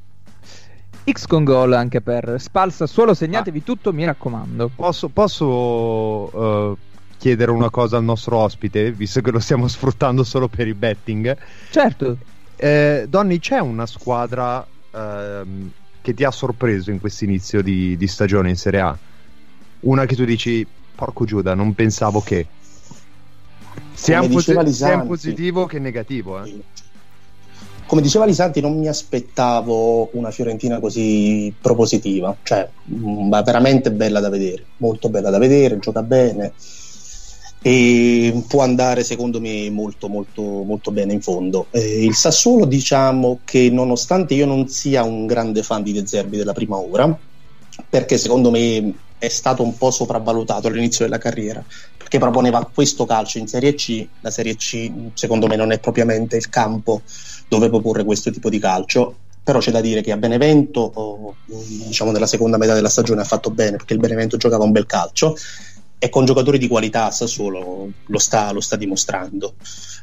X 1.07 1.27
con 1.27 1.43
gol 1.43 1.73
anche 1.73 2.01
per 2.01 2.37
Spal 2.39 2.73
Sassuolo, 2.73 3.13
segnatevi 3.13 3.59
ah. 3.59 3.63
tutto, 3.63 3.93
mi 3.93 4.05
raccomando. 4.05 4.71
Posso, 4.75 5.09
posso 5.09 5.45
uh, 5.45 6.75
chiedere 7.19 7.51
una 7.51 7.69
cosa 7.69 7.97
al 7.97 8.03
nostro 8.03 8.37
ospite, 8.37 8.91
visto 8.91 9.21
che 9.21 9.29
lo 9.29 9.39
stiamo 9.39 9.67
sfruttando 9.67 10.23
solo 10.23 10.47
per 10.47 10.65
il 10.65 10.73
betting? 10.73 11.37
Certo. 11.69 12.17
Eh, 12.55 13.05
Donny, 13.07 13.37
c'è 13.37 13.59
una 13.59 13.85
squadra 13.85 14.65
ehm, 14.91 15.71
che 16.09 16.13
ti 16.15 16.23
ha 16.23 16.31
sorpreso 16.31 16.89
in 16.89 16.99
questo 16.99 17.23
inizio 17.23 17.61
di, 17.61 17.95
di, 17.95 18.07
stagione 18.07 18.49
in 18.49 18.55
Serie 18.55 18.79
A? 18.79 18.97
Una 19.81 20.05
che 20.05 20.15
tu 20.15 20.25
dici, 20.25 20.65
porco 20.95 21.23
Giuda, 21.23 21.53
non 21.53 21.73
pensavo 21.73 22.21
che. 22.21 22.47
Sia, 23.93 24.23
in, 24.23 24.31
posi- 24.31 24.73
sia 24.73 24.93
in 24.93 25.05
positivo 25.05 25.65
che 25.65 25.77
negativo. 25.77 26.43
Eh. 26.43 26.61
Come 27.85 28.01
diceva 28.01 28.25
Lisanti, 28.25 28.61
non 28.61 28.77
mi 28.77 28.87
aspettavo 28.87 30.09
una 30.13 30.31
Fiorentina 30.31 30.79
così 30.79 31.53
propositiva, 31.59 32.35
cioè 32.43 32.67
mh, 32.83 33.25
mm, 33.25 33.29
veramente 33.43 33.91
bella 33.91 34.19
da 34.19 34.29
vedere, 34.29 34.65
molto 34.77 35.09
bella 35.09 35.29
da 35.29 35.37
vedere, 35.37 35.79
gioca 35.79 36.01
bene 36.01 36.53
e 37.61 38.43
può 38.47 38.61
andare 38.61 39.03
secondo 39.03 39.41
me 39.41 39.69
molto 39.69 40.07
molto 40.07 40.41
molto 40.41 40.91
bene 40.91 41.13
in 41.13 41.21
fondo. 41.21 41.67
Eh, 41.71 42.05
il 42.05 42.15
Sassuolo 42.15 42.65
diciamo 42.65 43.41
che 43.43 43.69
nonostante 43.69 44.33
io 44.33 44.45
non 44.45 44.67
sia 44.69 45.03
un 45.03 45.25
grande 45.25 45.61
fan 45.63 45.83
di 45.83 45.91
De 45.91 46.07
Zerbi 46.07 46.37
della 46.37 46.53
prima 46.53 46.77
ora 46.77 47.17
perché 47.89 48.17
secondo 48.17 48.49
me 48.49 48.93
è 49.17 49.27
stato 49.27 49.63
un 49.63 49.77
po' 49.77 49.91
sopravvalutato 49.91 50.67
all'inizio 50.67 51.03
della 51.03 51.17
carriera 51.17 51.63
perché 51.97 52.17
proponeva 52.19 52.69
questo 52.73 53.05
calcio 53.05 53.37
in 53.37 53.47
Serie 53.47 53.73
C 53.73 54.07
la 54.21 54.31
Serie 54.31 54.55
C 54.55 54.89
secondo 55.13 55.47
me 55.47 55.57
non 55.57 55.73
è 55.73 55.79
propriamente 55.79 56.37
il 56.37 56.47
campo 56.49 57.01
dove 57.49 57.67
proporre 57.67 58.05
questo 58.05 58.31
tipo 58.31 58.49
di 58.49 58.59
calcio. 58.59 59.17
Però 59.41 59.57
c'è 59.59 59.71
da 59.71 59.81
dire 59.81 60.01
che 60.01 60.11
a 60.11 60.17
Benevento 60.17 61.35
diciamo 61.87 62.11
nella 62.11 62.27
seconda 62.27 62.57
metà 62.57 62.75
della 62.75 62.89
stagione 62.89 63.21
ha 63.21 63.25
fatto 63.25 63.49
bene 63.49 63.77
perché 63.77 63.93
il 63.93 63.99
Benevento 63.99 64.37
giocava 64.37 64.63
un 64.63 64.71
bel 64.71 64.85
calcio 64.85 65.35
e 66.01 66.09
con 66.09 66.23
giocatori 66.23 66.57
di 66.57 66.69
qualità 66.69 67.11
Sassuolo 67.11 67.91
lo 68.05 68.19
sta, 68.19 68.51
lo 68.51 68.61
sta 68.61 68.77
dimostrando. 68.77 69.55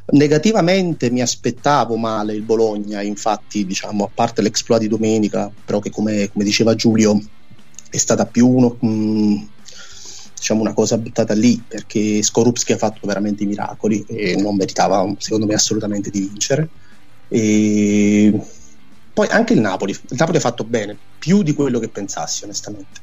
Negativamente 0.09 1.11
mi 1.11 1.23
aspettavo 1.23 1.97
male 1.97 2.35
il 2.35 2.43
Bologna, 2.43 3.01
infatti 3.01 3.65
diciamo 3.65 4.05
a 4.05 4.11
parte 4.13 4.43
l'exploit 4.43 4.83
di 4.83 4.89
domenica, 4.89 5.51
però 5.65 5.79
che 5.79 5.91
come, 5.91 6.31
come 6.31 6.45
diceva 6.45 6.75
Giulio 6.75 7.19
è 7.89 7.97
stata 7.97 8.27
più 8.27 8.47
uno, 8.47 8.77
mh, 8.79 8.89
mm, 8.89 9.37
diciamo 10.37 10.61
una 10.61 10.75
cosa 10.75 10.99
buttata 10.99 11.33
lì 11.33 11.65
perché 11.67 12.23
Skorupski 12.23 12.73
ha 12.73 12.77
fatto 12.77 13.07
veramente 13.07 13.45
i 13.45 13.47
miracoli 13.47 14.05
e 14.07 14.37
non 14.37 14.55
meritava 14.55 15.11
secondo 15.17 15.47
me 15.47 15.55
assolutamente 15.55 16.11
di 16.11 16.21
vincere. 16.21 16.69
E 17.29 18.39
poi 19.15 19.27
anche 19.29 19.55
il 19.55 19.61
Napoli, 19.61 19.93
il 19.93 20.17
Napoli 20.19 20.37
ha 20.37 20.41
fatto 20.41 20.63
bene, 20.63 20.97
più 21.19 21.43
di 21.43 21.55
quello 21.55 21.79
che 21.79 21.89
pensassi 21.89 22.45
onestamente. 22.45 23.01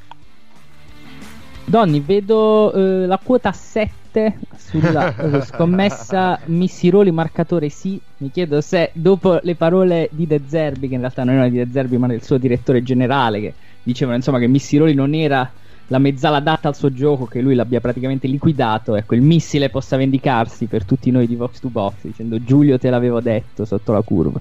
Donny, 1.65 2.01
vedo 2.01 2.73
eh, 2.73 3.05
la 3.05 3.19
quota 3.21 3.51
7 3.51 4.37
sulla 4.55 5.15
eh, 5.15 5.41
scommessa 5.41 6.39
Missiroli 6.45 7.11
marcatore 7.11 7.69
sì. 7.69 7.99
Mi 8.17 8.31
chiedo 8.31 8.61
se 8.61 8.91
dopo 8.93 9.39
le 9.41 9.55
parole 9.55 10.09
di 10.11 10.27
De 10.27 10.41
Zerbi, 10.47 10.87
che 10.87 10.95
in 10.95 10.99
realtà 10.99 11.23
non 11.23 11.35
erano 11.35 11.49
di 11.49 11.57
De 11.57 11.67
Zerbi 11.71 11.97
ma 11.97 12.07
del 12.07 12.23
suo 12.23 12.37
direttore 12.37 12.83
generale, 12.83 13.39
che 13.39 13.53
dicevano 13.81 14.17
insomma 14.17 14.39
che 14.39 14.47
Missiroli 14.47 14.93
non 14.93 15.13
era 15.13 15.49
la 15.87 15.99
mezzala 15.99 16.37
adatta 16.37 16.67
al 16.69 16.75
suo 16.75 16.91
gioco, 16.93 17.25
che 17.25 17.41
lui 17.41 17.55
l'abbia 17.55 17.79
praticamente 17.79 18.27
liquidato, 18.27 18.95
ecco 18.95 19.15
il 19.15 19.21
missile 19.21 19.69
possa 19.69 19.97
vendicarsi 19.97 20.65
per 20.65 20.85
tutti 20.85 21.11
noi 21.11 21.27
di 21.27 21.35
Vox 21.35 21.59
to 21.59 21.67
Box, 21.67 21.93
dicendo 22.01 22.41
Giulio 22.43 22.79
te 22.79 22.89
l'avevo 22.89 23.19
detto 23.19 23.65
sotto 23.65 23.91
la 23.91 24.01
curva. 24.01 24.39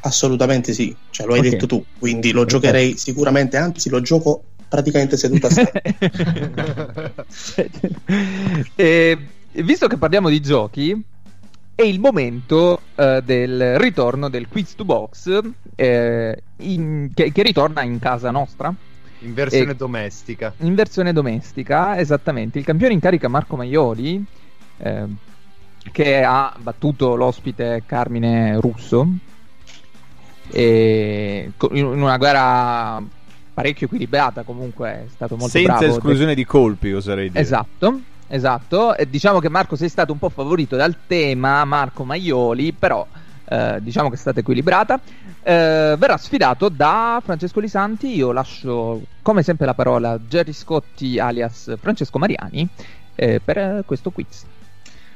Assolutamente 0.00 0.72
sì, 0.72 0.94
cioè 1.10 1.26
lo 1.26 1.34
hai 1.34 1.38
okay. 1.38 1.50
detto 1.52 1.66
tu, 1.66 1.84
quindi 1.98 2.32
lo 2.32 2.44
giocherei 2.44 2.96
sicuramente, 2.96 3.56
anzi 3.56 3.88
lo 3.88 4.00
gioco 4.00 4.42
praticamente 4.68 5.16
seduta 5.16 5.48
e, 8.74 9.18
visto 9.52 9.86
che 9.86 9.96
parliamo 9.96 10.28
di 10.28 10.40
giochi, 10.40 11.04
è 11.74 11.82
il 11.82 12.00
momento 12.00 12.80
uh, 12.94 13.20
del 13.20 13.78
ritorno 13.78 14.28
del 14.28 14.48
quiz 14.48 14.74
to 14.74 14.84
box 14.84 15.40
eh, 15.74 16.42
in, 16.58 17.10
che, 17.14 17.30
che, 17.32 17.42
ritorna 17.42 17.82
in 17.82 17.98
casa 17.98 18.30
nostra. 18.30 18.74
In 19.20 19.34
versione 19.34 19.72
e, 19.72 19.76
domestica. 19.76 20.54
In 20.58 20.74
versione 20.74 21.12
domestica, 21.12 21.98
esattamente. 21.98 22.58
Il 22.58 22.64
campione 22.64 22.94
in 22.94 23.00
carica 23.00 23.28
Marco 23.28 23.56
Maioli, 23.56 24.24
eh, 24.78 25.04
che 25.92 26.22
ha 26.22 26.56
battuto 26.58 27.14
l'ospite 27.14 27.82
Carmine 27.84 28.58
Russo. 28.58 29.06
in 30.52 31.52
una 31.84 32.16
gara 32.16 33.02
parecchio 33.56 33.86
equilibrata 33.86 34.42
comunque, 34.42 34.90
è 34.90 35.04
stato 35.08 35.36
molto 35.36 35.52
Senza 35.52 35.68
bravo. 35.68 35.82
Senza 35.82 35.96
esclusione 35.96 36.34
di 36.34 36.44
colpi, 36.44 36.92
oserei 36.92 37.30
dire. 37.30 37.40
Esatto, 37.40 38.00
esatto. 38.26 38.94
E 38.94 39.08
diciamo 39.08 39.38
che 39.38 39.48
Marco 39.48 39.76
sei 39.76 39.88
stato 39.88 40.12
un 40.12 40.18
po' 40.18 40.28
favorito 40.28 40.76
dal 40.76 40.94
tema, 41.06 41.64
Marco 41.64 42.04
Maioli, 42.04 42.74
però 42.74 43.06
eh, 43.48 43.78
diciamo 43.80 44.10
che 44.10 44.16
è 44.16 44.18
stata 44.18 44.40
equilibrata. 44.40 45.00
Eh, 45.42 45.94
verrà 45.96 46.18
sfidato 46.18 46.68
da 46.68 47.22
Francesco 47.24 47.60
Lisanti. 47.60 48.14
Io 48.14 48.30
lascio 48.30 49.00
come 49.22 49.42
sempre 49.42 49.64
la 49.64 49.72
parola 49.72 50.10
a 50.10 50.20
Gerry 50.28 50.52
Scotti 50.52 51.18
alias 51.18 51.76
Francesco 51.80 52.18
Mariani 52.18 52.68
eh, 53.14 53.40
per 53.42 53.84
questo 53.86 54.10
quiz. 54.10 54.44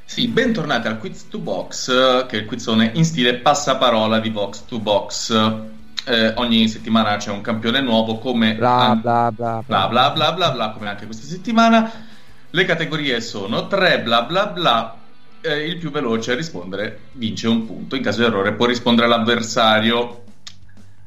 Sì, 0.02 0.28
bentornati 0.28 0.88
al 0.88 0.98
Quiz 0.98 1.28
to 1.28 1.38
Box, 1.38 2.26
che 2.26 2.38
è 2.38 2.40
il 2.40 2.46
quizzone 2.46 2.90
in 2.94 3.04
stile 3.04 3.34
passaparola 3.34 4.18
di 4.18 4.30
Vox 4.30 4.64
to 4.64 4.78
Box 4.80 5.30
eh, 6.04 6.32
ogni 6.36 6.68
settimana 6.68 7.16
c'è 7.16 7.30
un 7.30 7.40
campione 7.40 7.80
nuovo 7.80 8.18
come 8.18 8.54
bla 8.54 8.96
bla 9.00 9.30
bla 9.30 9.62
bla. 9.66 9.88
Bla 9.88 10.10
bla 10.10 10.32
bla, 10.32 10.50
bla 10.50 10.70
come 10.70 10.88
anche 10.88 11.06
questa 11.06 11.26
settimana. 11.26 11.90
Le 12.50 12.64
categorie 12.64 13.20
sono 13.20 13.66
3 13.66 14.00
bla 14.00 14.22
bla 14.22 14.46
bla. 14.46 14.94
Eh, 15.42 15.66
il 15.66 15.78
più 15.78 15.90
veloce 15.90 16.32
a 16.32 16.36
rispondere 16.36 17.00
vince 17.12 17.48
un 17.48 17.66
punto. 17.66 17.96
In 17.96 18.02
caso 18.02 18.20
di 18.20 18.26
errore 18.26 18.52
può 18.54 18.66
rispondere 18.66 19.08
l'avversario 19.08 20.22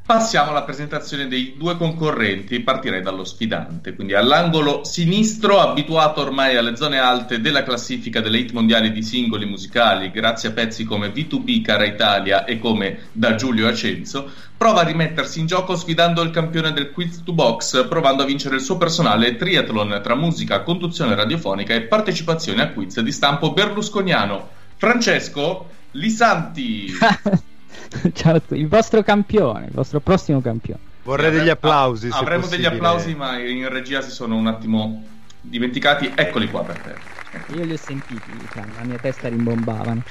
Passiamo 0.05 0.49
alla 0.49 0.63
presentazione 0.63 1.29
dei 1.29 1.55
due 1.55 1.77
concorrenti, 1.77 2.59
partirei 2.59 3.01
dallo 3.01 3.23
sfidante, 3.23 3.95
quindi 3.95 4.13
all'angolo 4.13 4.83
sinistro, 4.83 5.61
abituato 5.61 6.19
ormai 6.19 6.57
alle 6.57 6.75
zone 6.75 6.99
alte 6.99 7.39
della 7.39 7.63
classifica 7.63 8.19
delle 8.19 8.39
hit 8.39 8.51
mondiali 8.51 8.91
di 8.91 9.01
singoli 9.01 9.45
musicali, 9.45 10.11
grazie 10.11 10.49
a 10.49 10.51
pezzi 10.51 10.83
come 10.83 11.13
V2B 11.13 11.61
Cara 11.61 11.85
Italia 11.85 12.43
e 12.43 12.59
come 12.59 13.03
Da 13.13 13.35
Giulio 13.35 13.65
Acenzo, 13.65 14.29
prova 14.57 14.81
a 14.81 14.83
rimettersi 14.83 15.39
in 15.39 15.45
gioco 15.45 15.73
sfidando 15.73 16.21
il 16.21 16.31
campione 16.31 16.73
del 16.73 16.91
Quiz 16.91 17.23
to 17.23 17.31
Box, 17.31 17.87
provando 17.87 18.23
a 18.23 18.25
vincere 18.25 18.55
il 18.55 18.61
suo 18.61 18.75
personale 18.77 19.37
triathlon 19.37 20.01
tra 20.03 20.15
musica, 20.15 20.63
conduzione 20.63 21.15
radiofonica 21.15 21.75
e 21.75 21.83
partecipazione 21.83 22.61
a 22.61 22.71
quiz 22.71 22.99
di 22.99 23.11
stampo 23.13 23.53
berlusconiano. 23.53 24.49
Francesco 24.75 25.69
Lisanti! 25.91 26.91
Ciao 28.13 28.41
il 28.49 28.67
vostro 28.67 29.03
campione, 29.03 29.65
il 29.65 29.71
vostro 29.71 29.99
prossimo 29.99 30.41
campione. 30.41 30.79
Vorrei 31.03 31.31
degli 31.31 31.49
applausi. 31.49 32.09
Ah, 32.11 32.19
avremo 32.19 32.47
degli 32.47 32.65
applausi, 32.65 33.13
ma 33.13 33.37
in 33.37 33.67
regia 33.69 34.01
si 34.01 34.11
sono 34.11 34.35
un 34.35 34.47
attimo 34.47 35.03
dimenticati. 35.41 36.11
Eccoli 36.15 36.49
qua 36.49 36.63
per 36.63 36.77
te. 36.79 37.55
Io 37.55 37.65
li 37.65 37.73
ho 37.73 37.77
sentiti, 37.77 38.31
diciamo, 38.39 38.73
la 38.77 38.83
mia 38.85 38.97
testa 38.97 39.27
rimbombavano. 39.27 40.03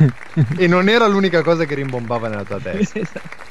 e 0.56 0.66
non 0.66 0.88
era 0.88 1.06
l'unica 1.06 1.42
cosa 1.42 1.64
che 1.64 1.74
rimbombava 1.74 2.28
nella 2.28 2.44
tua 2.44 2.58
testa. 2.58 2.98
esatto. 3.00 3.50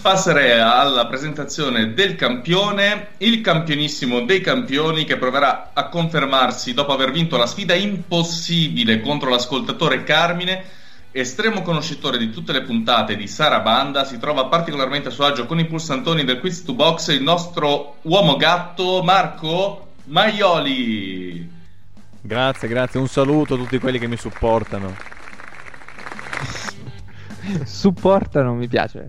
Passerei 0.00 0.58
alla 0.58 1.06
presentazione 1.06 1.92
del 1.92 2.14
campione, 2.14 3.08
il 3.18 3.40
campionissimo 3.40 4.20
dei 4.20 4.40
campioni 4.40 5.04
che 5.04 5.16
proverà 5.16 5.70
a 5.74 5.88
confermarsi 5.88 6.72
dopo 6.72 6.92
aver 6.92 7.10
vinto 7.10 7.36
la 7.36 7.46
sfida 7.46 7.74
impossibile 7.74 9.00
contro 9.00 9.28
l'ascoltatore 9.28 10.04
Carmine 10.04 10.64
estremo 11.18 11.62
conoscitore 11.62 12.18
di 12.18 12.30
tutte 12.30 12.52
le 12.52 12.62
puntate 12.62 13.16
di 13.16 13.26
Sarabanda, 13.26 14.04
si 14.04 14.18
trova 14.18 14.46
particolarmente 14.46 15.08
a 15.08 15.10
suo 15.10 15.24
agio 15.24 15.46
con 15.46 15.58
i 15.58 15.64
pulsantoni 15.64 16.24
del 16.24 16.38
quiz 16.38 16.62
to 16.62 16.74
box 16.74 17.08
il 17.08 17.22
nostro 17.22 17.96
uomo 18.02 18.36
gatto 18.36 19.02
Marco 19.02 19.92
Maioli. 20.04 21.50
Grazie, 22.20 22.68
grazie. 22.68 23.00
Un 23.00 23.08
saluto 23.08 23.54
a 23.54 23.56
tutti 23.56 23.78
quelli 23.78 23.98
che 23.98 24.06
mi 24.08 24.16
supportano. 24.16 24.94
supportano, 27.64 28.54
mi 28.54 28.68
piace. 28.68 29.08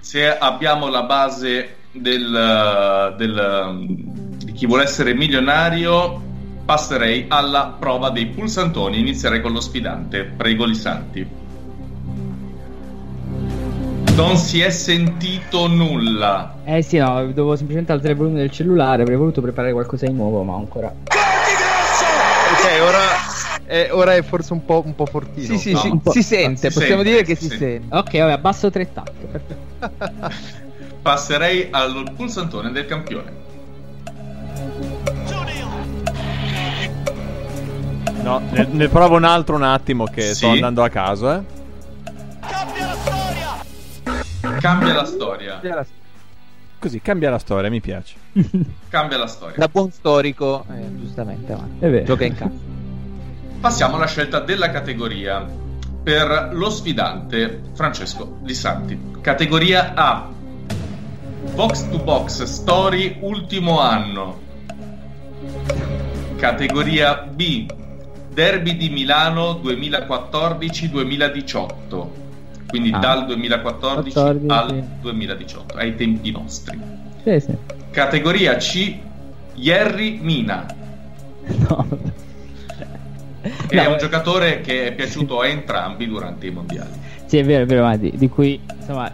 Se 0.00 0.38
abbiamo 0.38 0.88
la 0.88 1.02
base 1.02 1.76
del, 1.90 3.14
del, 3.16 3.86
di 4.44 4.52
chi 4.52 4.66
vuole 4.66 4.84
essere 4.84 5.14
milionario, 5.14 6.33
passerei 6.64 7.26
alla 7.28 7.76
prova 7.78 8.10
dei 8.10 8.26
pulsantoni. 8.26 8.98
Inizierei 8.98 9.40
con 9.40 9.52
lo 9.52 9.60
sfidante. 9.60 10.24
Prego, 10.24 10.64
Lisanti. 10.64 11.42
Non 14.14 14.36
si 14.36 14.60
è 14.60 14.70
sentito 14.70 15.66
nulla. 15.66 16.58
Eh 16.64 16.82
sì, 16.82 16.98
no, 16.98 17.14
dovevo 17.26 17.56
semplicemente 17.56 17.92
alzare 17.92 18.12
il 18.12 18.18
volume 18.18 18.38
del 18.38 18.50
cellulare. 18.50 19.02
Avrei 19.02 19.16
voluto 19.16 19.40
preparare 19.40 19.72
qualcosa 19.72 20.06
di 20.06 20.12
nuovo, 20.12 20.44
ma 20.44 20.54
ancora. 20.54 20.86
Ok, 22.54 22.80
ora, 22.80 23.64
è, 23.64 23.88
ora 23.90 24.14
è 24.14 24.22
forse 24.22 24.52
un 24.52 24.64
po', 24.64 24.82
un 24.84 24.94
po 24.94 25.06
fortino. 25.06 25.46
Sì, 25.46 25.58
sì, 25.58 25.72
no, 25.72 26.00
sì 26.04 26.22
si 26.22 26.22
sente, 26.22 26.70
si 26.70 26.78
possiamo 26.78 27.02
sente, 27.02 27.10
dire 27.10 27.24
che 27.24 27.34
si, 27.34 27.48
si 27.48 27.56
sente. 27.56 27.96
Ok, 27.96 28.18
vabbè, 28.18 28.32
abbasso 28.32 28.70
tre 28.70 28.92
tacche. 28.92 29.42
Passerei 31.02 31.68
al 31.70 32.12
pulsantone 32.14 32.70
del 32.70 32.86
campione. 32.86 33.42
No, 38.24 38.38
ne, 38.38 38.66
ne, 38.70 38.88
provo 38.88 39.16
un 39.16 39.24
altro 39.24 39.54
un 39.54 39.64
attimo 39.64 40.06
che 40.06 40.22
sì. 40.28 40.34
sto 40.34 40.48
andando 40.48 40.82
a 40.82 40.88
caso, 40.88 41.30
eh. 41.30 41.42
Cambia 42.40 42.86
la 42.86 42.94
storia! 42.94 43.60
Cambia 44.60 44.94
la 44.94 45.04
storia. 45.04 45.86
Così, 46.78 47.02
cambia 47.02 47.28
la 47.28 47.38
storia, 47.38 47.68
mi 47.68 47.82
piace. 47.82 48.14
cambia 48.88 49.18
la 49.18 49.26
storia. 49.26 49.56
Da 49.58 49.68
buon 49.68 49.90
storico, 49.90 50.64
eh, 50.70 50.98
giustamente, 50.98 51.52
avanti. 51.52 52.04
Gioca 52.04 52.24
in 52.24 52.34
casa. 52.34 52.54
Passiamo 53.60 53.96
alla 53.96 54.06
scelta 54.06 54.40
della 54.40 54.70
categoria. 54.70 55.46
Per 56.02 56.50
lo 56.52 56.70
sfidante 56.70 57.60
Francesco 57.74 58.38
Di 58.40 58.54
Santi. 58.54 58.98
Categoria 59.20 59.92
A. 59.94 60.30
Box 61.54 61.88
to 61.90 61.98
box 61.98 62.42
story 62.44 63.18
ultimo 63.20 63.80
anno. 63.80 64.40
Categoria 66.36 67.16
B 67.16 67.82
Derby 68.34 68.76
di 68.76 68.90
Milano 68.90 69.60
2014-2018, 69.62 72.06
quindi 72.68 72.90
ah, 72.92 72.98
dal 72.98 73.24
2014 73.26 74.12
14, 74.12 74.46
al 74.48 74.84
2018, 75.00 75.76
ai 75.76 75.94
tempi 75.94 76.32
nostri. 76.32 76.76
Sì, 77.22 77.38
sì. 77.40 77.56
Categoria 77.90 78.56
C, 78.56 78.96
Jerry 79.54 80.18
Mina. 80.20 80.66
No. 81.68 81.86
Che 83.44 83.76
no, 83.76 83.82
è 83.82 83.86
un 83.86 83.98
giocatore 83.98 84.62
che 84.62 84.86
è 84.86 84.94
piaciuto 84.94 85.40
a 85.40 85.46
entrambi 85.46 86.06
durante 86.06 86.46
i 86.46 86.50
mondiali. 86.50 86.88
Sì, 87.26 87.36
è 87.36 87.44
vero, 87.44 87.64
è 87.64 87.66
vero, 87.66 87.82
ma 87.82 87.94
di, 87.98 88.10
di 88.16 88.30
cui 88.30 88.58
insomma 88.78 89.12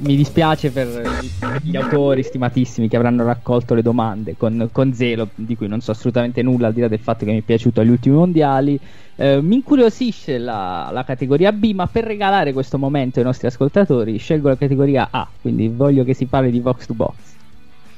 mi 0.00 0.16
dispiace 0.16 0.70
per 0.70 1.20
gli 1.62 1.76
autori 1.76 2.22
stimatissimi 2.22 2.88
che 2.88 2.96
avranno 2.96 3.24
raccolto 3.24 3.74
le 3.74 3.82
domande 3.82 4.36
con, 4.36 4.68
con, 4.72 4.92
zelo, 4.94 5.28
di 5.34 5.56
cui 5.56 5.68
non 5.68 5.80
so 5.80 5.90
assolutamente 5.90 6.42
nulla 6.42 6.68
al 6.68 6.72
di 6.72 6.80
là 6.80 6.88
del 6.88 6.98
fatto 6.98 7.24
che 7.24 7.32
mi 7.32 7.38
è 7.38 7.42
piaciuto 7.42 7.80
agli 7.80 7.90
ultimi 7.90 8.16
mondiali. 8.16 8.78
Eh, 9.16 9.40
mi 9.42 9.56
incuriosisce 9.56 10.38
la, 10.38 10.88
la, 10.92 11.04
categoria 11.04 11.52
B, 11.52 11.72
ma 11.74 11.86
per 11.86 12.04
regalare 12.04 12.52
questo 12.52 12.78
momento 12.78 13.18
ai 13.18 13.24
nostri 13.24 13.46
ascoltatori 13.46 14.16
scelgo 14.16 14.48
la 14.48 14.56
categoria 14.56 15.08
A, 15.10 15.26
quindi 15.40 15.68
voglio 15.68 16.04
che 16.04 16.14
si 16.14 16.24
parli 16.26 16.50
di 16.50 16.60
Vox 16.60 16.86
to 16.86 16.94
Box. 16.94 17.14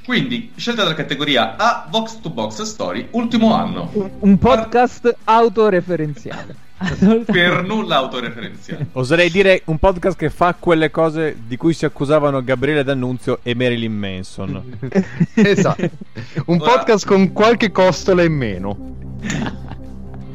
Quindi, 0.04 0.50
scelta 0.56 0.82
della 0.82 0.94
categoria 0.94 1.54
A, 1.56 1.86
Vox 1.88 2.20
to 2.20 2.30
Box 2.30 2.62
Story, 2.62 3.06
ultimo 3.12 3.54
anno. 3.54 3.88
Un, 3.92 4.10
un 4.18 4.38
podcast 4.38 5.16
autoreferenziale 5.24 6.70
per 7.24 7.62
nulla 7.62 7.96
autoreferenziale. 7.96 8.86
Oserei 8.92 9.30
dire 9.30 9.62
un 9.66 9.78
podcast 9.78 10.16
che 10.16 10.30
fa 10.30 10.54
quelle 10.58 10.90
cose 10.90 11.36
di 11.46 11.56
cui 11.56 11.72
si 11.72 11.84
accusavano 11.84 12.42
Gabriele 12.42 12.84
D'Annunzio 12.84 13.38
e 13.42 13.54
Marilyn 13.54 13.92
Manson. 13.92 14.78
esatto. 15.34 15.90
Un 16.46 16.60
Ora... 16.60 16.72
podcast 16.72 17.06
con 17.06 17.32
qualche 17.32 17.70
costola 17.70 18.22
in 18.22 18.32
meno. 18.32 18.96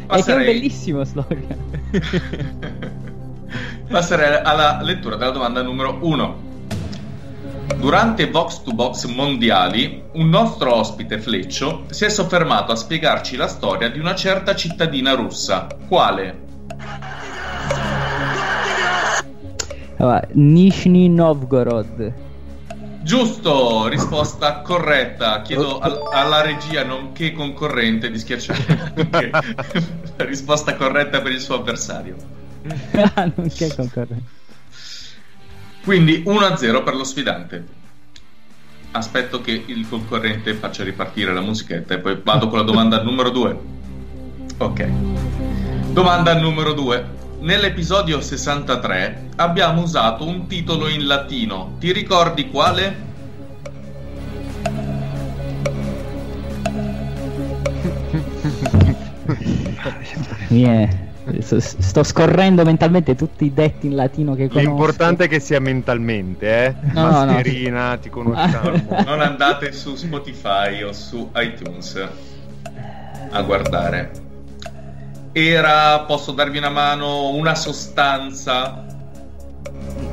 Passerei... 0.08 0.18
E 0.18 0.24
che 0.24 0.32
è 0.32 0.36
un 0.36 0.44
bellissimo 0.44 1.04
slogan. 1.04 1.58
Passerei 3.90 4.42
alla 4.44 4.80
lettura 4.82 5.16
della 5.16 5.32
domanda 5.32 5.62
numero 5.62 5.98
1. 6.02 6.47
Durante 7.76 8.30
Vox 8.30 8.64
to 8.64 8.74
Box 8.74 9.06
mondiali, 9.06 10.02
un 10.14 10.30
nostro 10.30 10.74
ospite 10.74 11.20
Fleccio 11.20 11.84
si 11.90 12.06
è 12.06 12.10
soffermato 12.10 12.72
a 12.72 12.76
spiegarci 12.76 13.36
la 13.36 13.48
storia 13.48 13.90
di 13.90 14.00
una 14.00 14.16
certa 14.16 14.56
cittadina 14.56 15.14
russa. 15.14 15.68
Quale? 15.88 16.46
Allora, 19.98 20.28
Nizhny 20.32 21.08
Novgorod. 21.08 22.14
Giusto, 23.04 23.88
risposta 23.88 24.62
corretta. 24.62 25.42
Chiedo 25.42 25.80
al- 25.80 26.02
alla 26.12 26.42
regia, 26.42 26.84
nonché 26.84 27.32
concorrente, 27.32 28.10
di 28.12 28.20
schiacciare 28.20 28.92
la 30.16 30.26
risposta 30.26 30.76
corretta 30.76 31.22
per 31.22 31.32
il 31.32 31.40
suo 31.40 31.56
avversario. 31.56 32.16
nonché 33.36 33.74
concorrente. 33.76 34.37
Quindi 35.88 36.22
1-0 36.28 36.84
per 36.84 36.96
lo 36.96 37.06
sfidante. 37.06 37.66
Aspetto 38.92 39.40
che 39.40 39.64
il 39.68 39.88
concorrente 39.88 40.54
faccia 40.54 40.84
ripartire 40.84 41.34
la 41.34 41.40
musichetta 41.40 41.94
e 41.94 42.00
poi 42.00 42.20
vado 42.22 42.50
con 42.50 42.58
la 42.58 42.66
domanda 42.66 43.02
numero 43.02 43.30
2. 43.30 43.60
Ok. 44.58 44.86
Domanda 45.94 46.38
numero 46.38 46.74
2. 46.74 47.06
Nell'episodio 47.40 48.20
63 48.20 49.30
abbiamo 49.38 49.84
usato 49.84 50.28
un 50.28 50.46
titolo 50.48 50.90
in 50.90 51.08
latino. 51.08 51.78
Ti 51.80 51.94
ricordi 51.94 52.50
quale? 52.50 53.06
Yeah. 60.50 61.07
Sto 61.42 62.04
scorrendo 62.04 62.64
mentalmente 62.64 63.16
tutti 63.16 63.46
i 63.46 63.54
detti 63.54 63.88
in 63.88 63.96
latino 63.96 64.34
che 64.34 64.48
conosco. 64.48 64.68
L'importante 64.70 65.26
è 65.26 65.28
che 65.28 65.40
sia 65.40 65.60
mentalmente, 65.60 66.66
eh? 66.66 66.76
No, 66.94 67.10
Mascherina, 67.10 67.90
no. 67.90 68.00
ti 68.00 68.10
conosciamo. 68.10 68.72
non 69.06 69.22
andate 69.22 69.72
su 69.72 69.96
Spotify 69.96 70.82
o 70.84 70.94
su 70.94 71.30
iTunes 71.36 72.08
a 73.30 73.42
guardare. 73.42 74.12
Era, 75.32 76.00
posso 76.02 76.32
darvi 76.32 76.58
una 76.58 76.70
mano, 76.70 77.30
una 77.30 77.56
sostanza? 77.56 78.86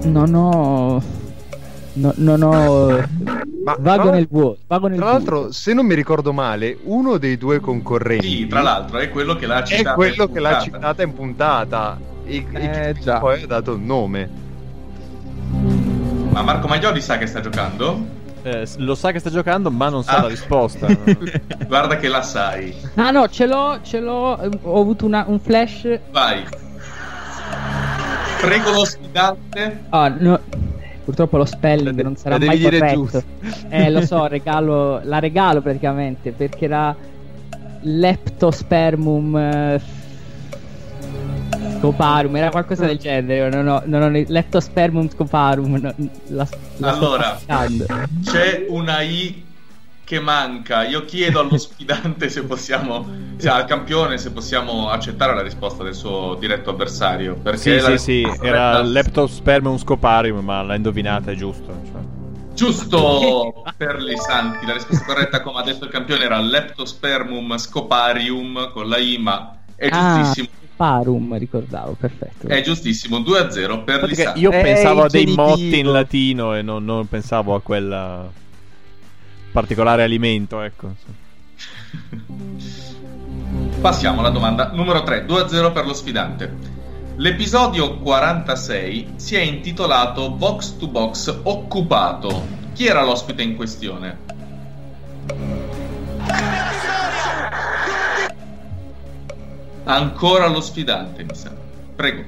Non 0.03 0.35
ho 0.35 1.03
No, 1.95 2.13
non 2.17 2.43
ho. 2.43 2.89
Ma 3.65 3.77
vago 3.79 4.11
nel 4.11 4.27
vuoto. 4.29 4.59
Vago 4.67 4.89
nel 4.89 4.99
tra 4.99 5.07
l'altro, 5.07 5.37
vuoto. 5.37 5.53
se 5.53 5.73
non 5.73 5.87
mi 5.87 5.95
ricordo 5.95 6.33
male, 6.33 6.77
uno 6.85 7.19
dei 7.19 7.37
due 7.37 7.61
concorrenti. 7.61 8.29
Sì, 8.29 8.47
tra 8.47 8.63
l'altro, 8.63 8.99
è 8.99 9.11
quello 9.11 9.37
che 9.37 9.47
l'ha 9.47 9.63
citata. 9.63 9.91
È 9.91 9.95
quello 9.95 10.29
che 10.29 10.41
l'ha 10.41 10.59
citata 10.61 11.03
in 11.03 11.15
puntata. 11.15 11.99
E, 12.25 12.47
eh, 12.53 12.89
e 12.89 12.95
già. 12.95 13.19
poi 13.19 13.43
ha 13.43 13.47
dato 13.47 13.73
il 13.73 13.81
nome. 13.81 14.31
Ma 16.31 16.43
Marco 16.43 16.67
Maglioli 16.67 17.01
sa 17.01 17.17
che 17.17 17.27
sta 17.27 17.41
giocando? 17.41 18.23
Eh, 18.43 18.69
lo 18.79 18.95
sa 18.95 19.13
che 19.13 19.21
sta 19.21 19.31
giocando, 19.31 19.71
ma 19.71 19.89
non 19.89 20.03
sa 20.03 20.17
ah. 20.17 20.23
la 20.23 20.29
risposta. 20.29 20.89
Guarda 21.67 21.97
che 21.97 22.09
la 22.09 22.23
sai. 22.23 22.75
Ah, 22.97 23.13
no, 23.13 23.29
ce 23.29 23.47
l'ho, 23.47 23.79
ce 23.83 24.01
l'ho. 24.01 24.39
Ho 24.63 24.81
avuto 24.81 25.07
una, 25.07 25.25
un 25.29 25.39
flash. 25.39 26.01
Vai. 26.11 26.45
Prego 28.41 28.73
lo 28.73 28.85
sfidante. 28.85 29.85
Ah, 29.91 30.09
no. 30.09 30.41
Purtroppo 31.05 31.37
lo 31.37 31.45
spelling 31.45 32.01
non 32.01 32.17
sarà 32.17 32.39
mai 32.39 32.61
corretto. 32.61 33.23
Eh, 33.69 33.91
lo 33.91 34.05
so, 34.05 34.27
regalo, 34.29 35.01
la 35.05 35.19
regalo 35.19 35.61
praticamente 35.61 36.33
perché 36.33 36.65
era 36.65 36.97
Leptospermum 37.81 39.37
eh, 39.37 39.81
Scoparum, 41.79 42.35
era 42.37 42.51
qualcosa 42.51 42.87
del 42.87 42.99
genere. 42.99 43.51
Non 43.51 43.69
ho, 43.69 43.83
non 43.85 44.03
ho, 44.03 44.09
Leptospermum 44.09 45.11
Scoparum. 45.11 45.77
No, 45.77 45.95
la, 46.29 46.49
la 46.79 46.93
allora, 46.93 47.39
c'è 48.25 48.65
una 48.69 49.03
I 49.03 49.45
che 50.05 50.21
manca. 50.21 50.85
Io 50.87 51.05
chiedo 51.05 51.41
allo 51.41 51.57
sfidante 51.59 52.29
se 52.29 52.45
possiamo, 52.45 53.07
cioè 53.41 53.53
al 53.53 53.65
campione, 53.65 54.19
se 54.19 54.31
possiamo 54.31 54.89
accettare 54.89 55.35
la 55.35 55.43
risposta 55.43 55.83
del 55.83 55.95
suo 55.95 56.37
diretto 56.39 56.71
avversario. 56.71 57.37
Perché 57.37 57.81
sì, 57.81 57.81
sì, 57.81 57.99
sì, 57.99 58.39
era 58.43 58.83
Leptospermum 58.83 59.79
scoparium, 59.79 60.45
ma 60.45 60.63
l'ha 60.63 60.75
indovinata, 60.75 61.33
è 61.33 61.35
giusto. 61.35 61.77
Cioè. 61.85 62.01
Giusto 62.55 63.65
per 63.77 64.01
le 64.01 64.17
santi, 64.17 64.67
la 64.67 64.75
risposta 64.75 65.05
corretta, 65.05 65.43
come 65.43 65.61
ha 65.61 65.65
detto 65.65 65.87
il 65.87 65.91
campione, 65.91 66.25
era 66.25 66.39
Leptospermum 66.39 67.57
scoparium 67.57 68.71
con 68.73 68.89
la 68.89 68.99
I, 68.99 69.19
ma 69.19 69.57
è 69.75 69.89
ah, 69.91 70.23
giustissimo. 70.23 70.49
Parum, 70.77 71.39
ricordavo, 71.39 71.97
perfetto. 71.99 72.49
È 72.49 72.61
giustissimo, 72.61 73.19
2-0 73.19 73.85
per 73.85 74.03
Lisanti. 74.05 74.41
Io 74.41 74.51
pensavo 74.51 75.03
a 75.03 75.09
dei 75.09 75.27
motti 75.27 75.79
in 75.79 75.91
latino 75.91 76.55
e 76.55 76.63
non, 76.63 76.85
non 76.85 77.09
pensavo 77.09 77.55
a 77.55 77.61
quel 77.61 78.31
particolare 79.55 80.03
alimento, 80.03 80.61
ecco. 80.63 80.95
Passiamo 83.81 84.19
alla 84.19 84.31
domanda 84.31 84.73
numero 84.73 85.05
3, 85.05 85.27
2-0 85.27 85.73
per 85.73 85.87
lo 85.87 85.95
sfidante. 85.95 86.53
L'episodio 87.17 87.99
46 87.99 89.13
si 89.15 89.37
è 89.37 89.41
intitolato 89.43 90.33
Box 90.33 90.77
to 90.77 90.89
Box 90.89 91.39
Occupato. 91.45 92.45
Chi 92.73 92.87
era 92.87 93.05
l'ospite 93.05 93.43
in 93.43 93.55
questione? 93.55 94.19
Ancora 99.85 100.49
lo 100.49 100.61
sfidante, 100.61 101.23
mi 101.23 101.35
sa. 101.37 101.53
Prego. 101.95 102.25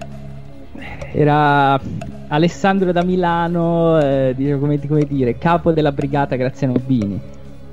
Era 1.13 1.81
Alessandro 2.29 2.93
da 2.93 3.03
Milano, 3.03 4.01
eh, 4.01 4.35
come, 4.59 4.79
come, 4.87 5.05
dire, 5.05 5.39
capo 5.39 5.73
della 5.73 5.93
brigata 5.93 6.37
Graziano 6.37 6.75
Bini. 6.75 7.21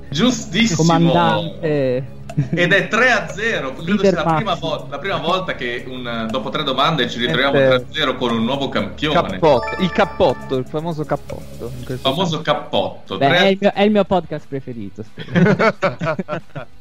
Giustissimo. 0.08 0.76
Comandante. 0.76 2.12
Ed 2.50 2.72
è 2.72 2.88
3 2.88 3.10
a 3.12 3.28
0. 3.28 3.74
Credo 3.74 3.98
sia 4.00 4.12
la 4.12 4.34
prima, 4.34 4.54
volta, 4.54 4.86
la 4.90 4.98
prima 4.98 5.18
volta 5.18 5.54
che 5.54 5.84
un, 5.86 6.26
dopo 6.30 6.50
tre 6.50 6.64
domande 6.64 7.08
ci 7.08 7.18
ritroviamo 7.18 7.52
3 7.52 7.74
a 7.74 7.82
0 7.90 8.16
con 8.16 8.32
un 8.32 8.44
nuovo 8.44 8.68
campione. 8.68 9.38
Cappotto, 9.38 9.80
il 9.80 9.90
cappotto, 9.90 10.56
il 10.56 10.66
famoso 10.66 11.04
cappotto. 11.04 11.70
Il 11.86 11.98
famoso 11.98 12.42
cappotto. 12.42 13.18
Beh, 13.18 13.36
è, 13.36 13.46
il 13.46 13.58
mio, 13.60 13.72
è, 13.72 13.82
il 13.82 13.90
mio, 13.92 14.04
podcast 14.04 14.46
preferito. 14.48 15.04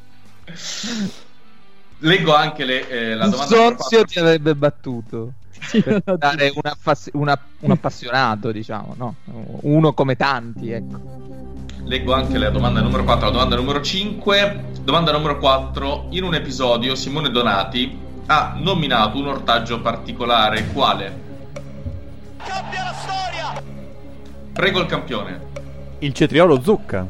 Leggo 2.00 2.36
anche 2.36 2.66
le, 2.66 2.90
eh, 2.90 3.14
la 3.16 3.28
domanda. 3.28 3.56
Sonzio 3.56 4.04
ti 4.06 4.20
avrebbe 4.20 4.56
battuto. 4.56 5.34
Per 5.82 6.02
dare 6.18 6.52
un, 6.54 6.62
affass- 6.64 7.10
una, 7.14 7.38
un 7.60 7.72
appassionato, 7.72 8.52
diciamo, 8.52 8.96
no? 8.98 9.16
Uno 9.62 9.94
come 9.94 10.16
tanti, 10.16 10.72
ecco. 10.72 11.22
Leggo 11.86 12.14
anche 12.14 12.38
la 12.38 12.50
domanda 12.50 12.82
numero 12.82 13.04
4, 13.04 13.26
la 13.26 13.32
domanda 13.32 13.56
numero 13.56 13.82
5. 13.82 14.64
Domanda 14.84 15.12
numero 15.12 15.38
4. 15.38 16.08
In 16.12 16.24
un 16.24 16.34
episodio 16.34 16.96
Simone 16.96 17.30
Donati 17.30 18.00
ha 18.28 18.56
nominato 18.58 19.18
un 19.18 19.28
ortaggio 19.28 19.82
particolare. 19.82 20.68
Quale? 20.68 21.22
Cambia 22.38 22.84
la 22.84 22.94
storia! 22.94 23.64
Prego 24.54 24.80
il 24.80 24.86
campione. 24.86 25.42
Il 26.00 26.14
cetriolo 26.14 26.62
zucca. 26.62 27.06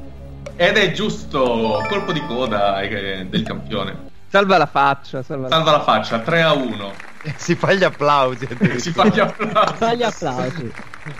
Ed 0.56 0.78
è 0.78 0.92
giusto, 0.92 1.84
colpo 1.88 2.12
di 2.12 2.22
coda 2.26 2.82
eh, 2.82 3.26
del 3.30 3.44
campione. 3.44 4.12
Salva 4.34 4.58
la 4.58 4.66
faccia, 4.66 5.22
salva, 5.22 5.48
salva 5.48 5.70
la 5.74 5.82
faccia, 5.82 6.18
3 6.18 6.42
a 6.42 6.54
1. 6.54 6.92
Si 7.38 7.54
fa 7.54 7.72
gli 7.74 7.84
applausi. 7.84 8.48
si 8.78 8.90
fa 8.92 9.06
gli 9.06 9.20
applausi. 9.22 9.74
fa 9.76 9.94
gli 9.94 10.02
applausi. 10.02 10.74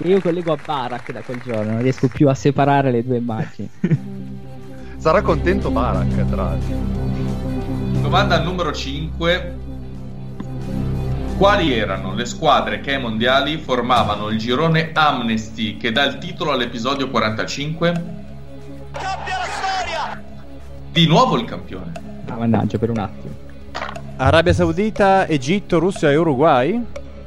Io 0.06 0.20
collego 0.20 0.54
a 0.54 0.58
Barak 0.66 1.12
da 1.12 1.22
quel 1.22 1.40
giorno, 1.44 1.74
non 1.74 1.82
riesco 1.84 2.08
più 2.08 2.28
a 2.28 2.34
separare 2.34 2.90
le 2.90 3.04
due 3.06 3.18
immagini. 3.18 3.70
Sarà 4.98 5.22
contento 5.22 5.70
Barak, 5.70 6.28
tra 6.28 6.44
l'altro. 6.44 6.76
Domanda 8.02 8.40
numero 8.40 8.72
5. 8.72 9.58
Quali 11.38 11.72
erano 11.72 12.16
le 12.16 12.26
squadre 12.26 12.80
che 12.82 12.96
ai 12.96 13.00
mondiali 13.00 13.58
formavano 13.60 14.30
il 14.30 14.40
girone 14.40 14.90
Amnesty 14.92 15.78
che 15.78 15.92
dà 15.92 16.04
il 16.06 16.18
titolo 16.18 16.52
all'episodio 16.52 17.12
45? 17.12 17.92
Cambia 18.92 19.38
la 19.38 19.46
storia! 19.46 20.24
Di 20.92 21.06
nuovo 21.06 21.38
il 21.38 21.46
campione. 21.46 22.13
Ah, 22.34 22.38
mannaggia, 22.38 22.80
per 22.80 22.90
un 22.90 22.98
attimo. 22.98 23.34
Arabia 24.18 24.54
Saudita, 24.54 25.28
Egitto, 25.28 25.78
Russia 25.78 26.10
e 26.10 26.16
Uruguay? 26.16 26.84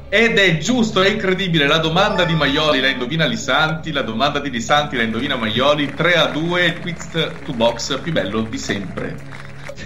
Ed 0.09 0.36
è 0.36 0.59
giusto, 0.59 1.02
è 1.02 1.11
incredibile. 1.11 1.68
La 1.68 1.78
domanda 1.78 2.24
di 2.24 2.34
Maioli 2.34 2.80
la 2.80 2.88
indovina 2.88 3.24
Lisanti, 3.24 3.92
la 3.92 4.02
domanda 4.02 4.40
di 4.40 4.50
Lisanti 4.50 4.96
la 4.96 5.02
indovina 5.02 5.36
Maioli. 5.36 5.94
3 5.94 6.14
a 6.14 6.26
2, 6.26 6.64
il 6.64 6.80
quiz 6.80 7.09
to 7.44 7.52
box 7.52 8.00
più 8.00 8.12
bello 8.12 8.42
di 8.42 8.59
sempre. 8.59 9.16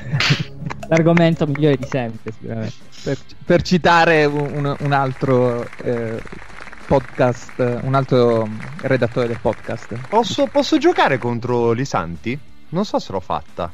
L'argomento 0.88 1.46
migliore 1.46 1.76
di 1.76 1.86
sempre, 1.86 2.32
sicuramente. 2.32 2.74
Per, 3.02 3.18
per 3.44 3.62
citare 3.62 4.24
un, 4.24 4.74
un 4.78 4.92
altro 4.92 5.68
eh, 5.82 6.20
podcast, 6.86 7.80
un 7.82 7.94
altro 7.94 8.48
redattore 8.82 9.26
del 9.26 9.38
podcast. 9.40 9.98
Posso, 10.08 10.46
posso 10.46 10.78
giocare 10.78 11.18
contro 11.18 11.72
Lisanti? 11.72 12.38
Non 12.70 12.84
so 12.84 12.98
se 12.98 13.12
l'ho 13.12 13.20
fatta 13.20 13.70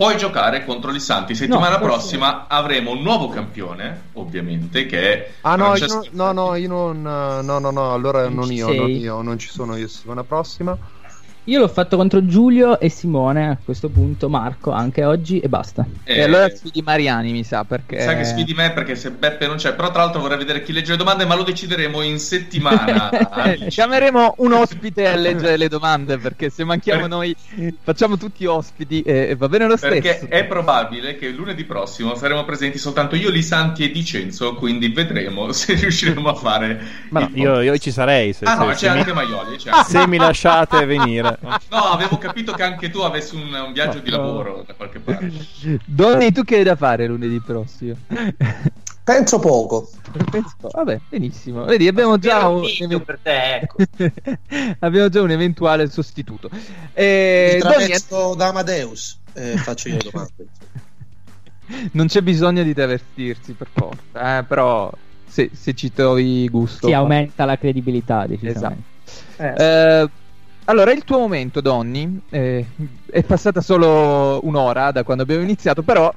puoi 0.00 0.16
giocare 0.16 0.64
contro 0.64 0.92
gli 0.92 0.98
Santi. 0.98 1.34
Settimana 1.34 1.76
no, 1.76 1.84
prossima 1.84 2.46
avremo 2.48 2.92
un 2.92 3.02
nuovo 3.02 3.28
campione, 3.28 4.04
ovviamente, 4.14 4.86
che 4.86 5.12
è. 5.12 5.30
Ah, 5.42 5.56
no, 5.56 5.76
io 5.76 6.08
no, 6.12 6.32
no, 6.32 6.54
io 6.54 6.68
non. 6.68 7.02
No, 7.02 7.58
no, 7.58 7.70
no, 7.70 7.92
allora 7.92 8.26
non 8.30 8.50
io, 8.50 8.72
non 8.72 8.88
io, 8.88 9.20
non 9.20 9.38
ci 9.38 9.50
sono 9.50 9.76
io 9.76 9.88
settimana 9.88 10.24
prossima. 10.24 10.74
Io 11.44 11.58
l'ho 11.58 11.68
fatto 11.68 11.96
contro 11.96 12.26
Giulio 12.26 12.78
e 12.78 12.90
Simone 12.90 13.48
a 13.48 13.56
questo 13.62 13.88
punto, 13.88 14.28
Marco 14.28 14.72
anche 14.72 15.04
oggi 15.04 15.40
e 15.40 15.48
basta. 15.48 15.86
E, 16.04 16.16
e 16.16 16.22
allora 16.22 16.50
sfidi 16.50 16.82
Mariani, 16.82 17.32
mi 17.32 17.44
sa 17.44 17.64
perché. 17.64 17.98
Sa 18.00 18.14
che 18.14 18.24
sfidi 18.24 18.52
me 18.52 18.72
perché 18.72 18.94
se 18.94 19.10
Beppe 19.10 19.46
non 19.46 19.56
c'è. 19.56 19.74
Però, 19.74 19.90
tra 19.90 20.02
l'altro, 20.02 20.20
vorrei 20.20 20.36
vedere 20.36 20.62
chi 20.62 20.72
legge 20.72 20.92
le 20.92 20.98
domande, 20.98 21.24
ma 21.24 21.34
lo 21.34 21.42
decideremo 21.42 22.02
in 22.02 22.18
settimana. 22.18 23.08
Chiameremo 23.68 24.34
un 24.38 24.52
ospite 24.52 25.08
a 25.08 25.16
leggere 25.16 25.56
le 25.56 25.68
domande 25.68 26.18
perché 26.18 26.50
se 26.50 26.62
manchiamo 26.62 27.00
per... 27.00 27.08
noi, 27.08 27.34
facciamo 27.82 28.18
tutti 28.18 28.44
ospiti 28.44 29.00
e, 29.00 29.34
va 29.34 29.48
bene 29.48 29.66
lo 29.66 29.78
stesso. 29.78 29.98
Perché 29.98 30.28
è 30.28 30.44
probabile 30.44 31.16
che 31.16 31.30
lunedì 31.30 31.64
prossimo 31.64 32.14
saremo 32.16 32.44
presenti 32.44 32.76
soltanto 32.76 33.16
io, 33.16 33.30
Lisanti 33.30 33.82
e 33.82 33.90
Dicenzo. 33.90 34.54
Quindi 34.56 34.88
vedremo 34.88 35.52
se 35.52 35.72
riusciremo 35.72 36.28
a 36.28 36.34
fare. 36.34 36.80
Ma 37.08 37.20
no, 37.20 37.30
io, 37.32 37.60
io, 37.62 37.78
ci 37.78 37.90
sarei. 37.90 38.34
Se, 38.34 38.44
ah, 38.44 38.58
se, 38.58 38.64
no, 38.64 38.72
c'è 38.72 38.88
anche 38.88 39.10
mi... 39.10 39.14
Maioli. 39.14 39.56
C'è 39.56 39.70
anche... 39.70 39.90
Se 39.90 40.06
mi 40.06 40.18
lasciate 40.18 40.84
venire. 40.84 41.29
No, 41.70 41.78
avevo 41.78 42.18
capito 42.18 42.52
che 42.52 42.62
anche 42.62 42.90
tu 42.90 43.00
avessi 43.00 43.34
un, 43.34 43.52
un 43.52 43.72
viaggio 43.72 43.98
no, 43.98 44.02
di 44.02 44.10
lavoro 44.10 44.64
da 44.66 44.74
qualche 44.74 44.98
parte. 44.98 45.32
Donny, 45.84 46.32
tu 46.32 46.44
che 46.44 46.56
hai 46.56 46.62
da 46.64 46.76
fare 46.76 47.06
lunedì 47.06 47.40
prossimo? 47.40 47.96
Penso 49.02 49.38
poco. 49.38 49.90
Penso, 50.30 50.56
vabbè, 50.60 51.00
benissimo. 51.08 51.64
Vedi, 51.64 51.88
abbiamo 51.88 52.18
già 52.18 52.46
un, 52.48 52.62
te, 53.22 53.54
ecco. 53.56 53.76
abbiamo 54.80 55.08
già 55.08 55.20
un 55.22 55.30
eventuale 55.30 55.90
sostituto. 55.90 56.48
Eh, 56.92 57.52
Mi 57.54 57.60
travesto 57.60 58.34
da 58.34 58.48
Amadeus. 58.48 59.18
Eh, 59.32 59.56
faccio 59.56 59.88
io 59.88 59.98
domande. 59.98 60.46
non 61.92 62.06
c'è 62.06 62.20
bisogno 62.22 62.62
di 62.62 62.74
travestirsi 62.74 63.52
per 63.52 63.68
forza, 63.72 64.38
eh, 64.38 64.44
però 64.44 64.90
se, 65.26 65.50
se, 65.52 65.74
ci 65.74 65.92
trovi 65.92 66.48
gusto. 66.48 66.86
Si 66.86 66.92
aumenta 66.92 67.44
la 67.44 67.56
credibilità. 67.56 68.26
Esatto. 68.28 68.88
Eh, 69.36 70.08
allora, 70.70 70.92
il 70.92 71.02
tuo 71.04 71.18
momento, 71.18 71.60
Donny, 71.60 72.20
eh, 72.30 72.64
è 73.10 73.22
passata 73.24 73.60
solo 73.60 74.38
un'ora 74.44 74.92
da 74.92 75.02
quando 75.02 75.24
abbiamo 75.24 75.42
iniziato, 75.42 75.82
però 75.82 76.12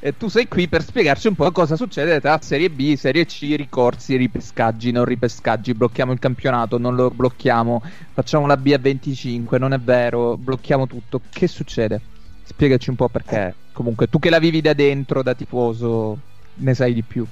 eh, 0.00 0.16
tu 0.16 0.28
sei 0.28 0.48
qui 0.48 0.68
per 0.68 0.82
spiegarci 0.82 1.28
un 1.28 1.34
po' 1.34 1.52
cosa 1.52 1.76
succede 1.76 2.18
tra 2.18 2.40
Serie 2.40 2.70
B, 2.70 2.96
Serie 2.96 3.26
C, 3.26 3.54
ricorsi, 3.56 4.16
ripescaggi, 4.16 4.90
non 4.90 5.04
ripescaggi, 5.04 5.74
blocchiamo 5.74 6.12
il 6.12 6.18
campionato, 6.18 6.78
non 6.78 6.94
lo 6.94 7.10
blocchiamo, 7.10 7.82
facciamo 8.14 8.46
la 8.46 8.56
B 8.56 8.72
a 8.72 8.78
25, 8.78 9.58
non 9.58 9.74
è 9.74 9.78
vero, 9.78 10.38
blocchiamo 10.38 10.86
tutto. 10.86 11.20
Che 11.30 11.46
succede? 11.46 12.00
Spiegaci 12.42 12.88
un 12.88 12.96
po' 12.96 13.08
perché, 13.08 13.54
comunque, 13.72 14.08
tu 14.08 14.18
che 14.18 14.30
la 14.30 14.38
vivi 14.38 14.62
da 14.62 14.72
dentro, 14.72 15.22
da 15.22 15.34
tifoso, 15.34 16.18
ne 16.54 16.74
sai 16.74 16.94
di 16.94 17.02
più. 17.02 17.26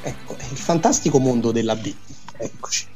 Ecco, 0.00 0.36
il 0.38 0.56
fantastico 0.56 1.18
mondo 1.18 1.50
della 1.50 1.74
B. 1.74 1.92
Eccoci. 2.36 2.86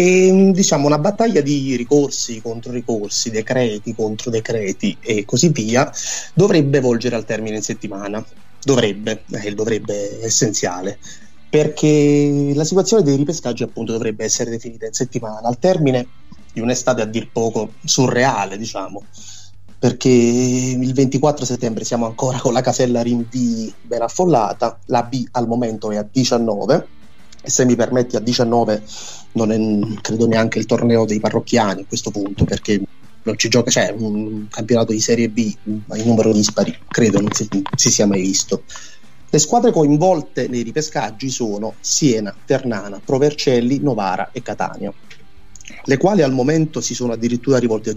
E 0.00 0.52
diciamo 0.54 0.86
una 0.86 1.00
battaglia 1.00 1.40
di 1.40 1.74
ricorsi 1.74 2.40
contro 2.40 2.70
ricorsi, 2.70 3.32
decreti 3.32 3.96
contro 3.96 4.30
decreti 4.30 4.96
e 5.00 5.24
così 5.24 5.48
via 5.48 5.90
dovrebbe 6.34 6.78
volgere 6.78 7.16
al 7.16 7.24
termine 7.24 7.56
in 7.56 7.62
settimana. 7.62 8.24
Dovrebbe, 8.62 9.24
eh, 9.28 9.54
dovrebbe 9.54 10.20
è 10.20 10.26
essenziale, 10.26 11.00
perché 11.50 12.52
la 12.54 12.62
situazione 12.62 13.02
dei 13.02 13.16
ripescaggi 13.16 13.64
appunto 13.64 13.90
dovrebbe 13.90 14.22
essere 14.22 14.50
definita 14.50 14.86
in 14.86 14.92
settimana, 14.92 15.48
al 15.48 15.58
termine 15.58 16.06
di 16.52 16.60
un'estate 16.60 17.02
a 17.02 17.04
dir 17.04 17.30
poco 17.32 17.72
surreale, 17.84 18.56
diciamo, 18.56 19.02
perché 19.80 20.08
il 20.08 20.92
24 20.94 21.44
settembre 21.44 21.82
siamo 21.82 22.06
ancora 22.06 22.38
con 22.38 22.52
la 22.52 22.60
casella 22.60 23.02
rinvii 23.02 23.74
ben 23.80 24.02
affollata, 24.02 24.78
la 24.86 25.02
B 25.02 25.26
al 25.32 25.48
momento 25.48 25.90
è 25.90 25.96
a 25.96 26.06
19 26.08 26.86
e 27.42 27.50
se 27.50 27.64
mi 27.64 27.74
permetti 27.76 28.14
a 28.16 28.20
19 28.20 28.82
non 29.32 29.52
è 29.52 30.00
credo 30.00 30.26
neanche 30.26 30.58
il 30.58 30.66
torneo 30.66 31.04
dei 31.04 31.20
parrocchiani 31.20 31.82
a 31.82 31.86
questo 31.86 32.10
punto 32.10 32.44
perché 32.44 32.80
non 33.22 33.36
ci 33.36 33.48
gioca, 33.48 33.70
cioè, 33.70 33.94
un 33.96 34.46
campionato 34.48 34.92
di 34.92 35.00
Serie 35.00 35.28
B 35.28 35.54
in 35.64 35.82
numero 36.04 36.32
dispari, 36.32 36.74
credo 36.90 37.20
non 37.20 37.32
si, 37.32 37.46
si 37.74 37.90
sia 37.90 38.06
mai 38.06 38.22
visto. 38.22 38.62
Le 39.30 39.38
squadre 39.38 39.70
coinvolte 39.70 40.48
nei 40.48 40.62
ripescaggi 40.62 41.28
sono 41.28 41.74
Siena, 41.80 42.34
Ternana, 42.46 43.02
Provercelli, 43.04 43.80
Novara 43.80 44.30
e 44.32 44.40
Catania, 44.40 44.92
le 45.84 45.96
quali 45.98 46.22
al 46.22 46.32
momento 46.32 46.80
si 46.80 46.94
sono 46.94 47.12
addirittura 47.12 47.58
rivolte 47.58 47.90
a 47.90 47.92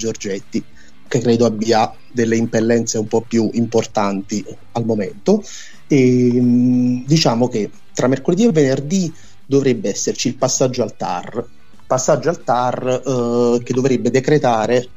che 1.08 1.20
credo 1.20 1.46
abbia 1.46 1.94
delle 2.12 2.36
impellenze 2.36 2.98
un 2.98 3.08
po' 3.08 3.22
più 3.22 3.50
importanti 3.54 4.44
al 4.74 4.86
momento 4.86 5.44
E, 5.88 7.04
diciamo 7.06 7.50
che 7.50 7.70
tra 7.94 8.08
mercoledì 8.08 8.46
e 8.46 8.52
venerdì 8.52 9.14
dovrebbe 9.52 9.90
esserci 9.90 10.30
il 10.30 10.36
passaggio 10.36 10.82
al 10.82 10.96
TAR, 10.96 11.46
passaggio 11.86 12.30
al 12.30 12.42
TAR 12.42 12.88
eh, 13.06 13.64
che 13.64 13.74
dovrebbe 13.74 14.10
decretare, 14.10 14.88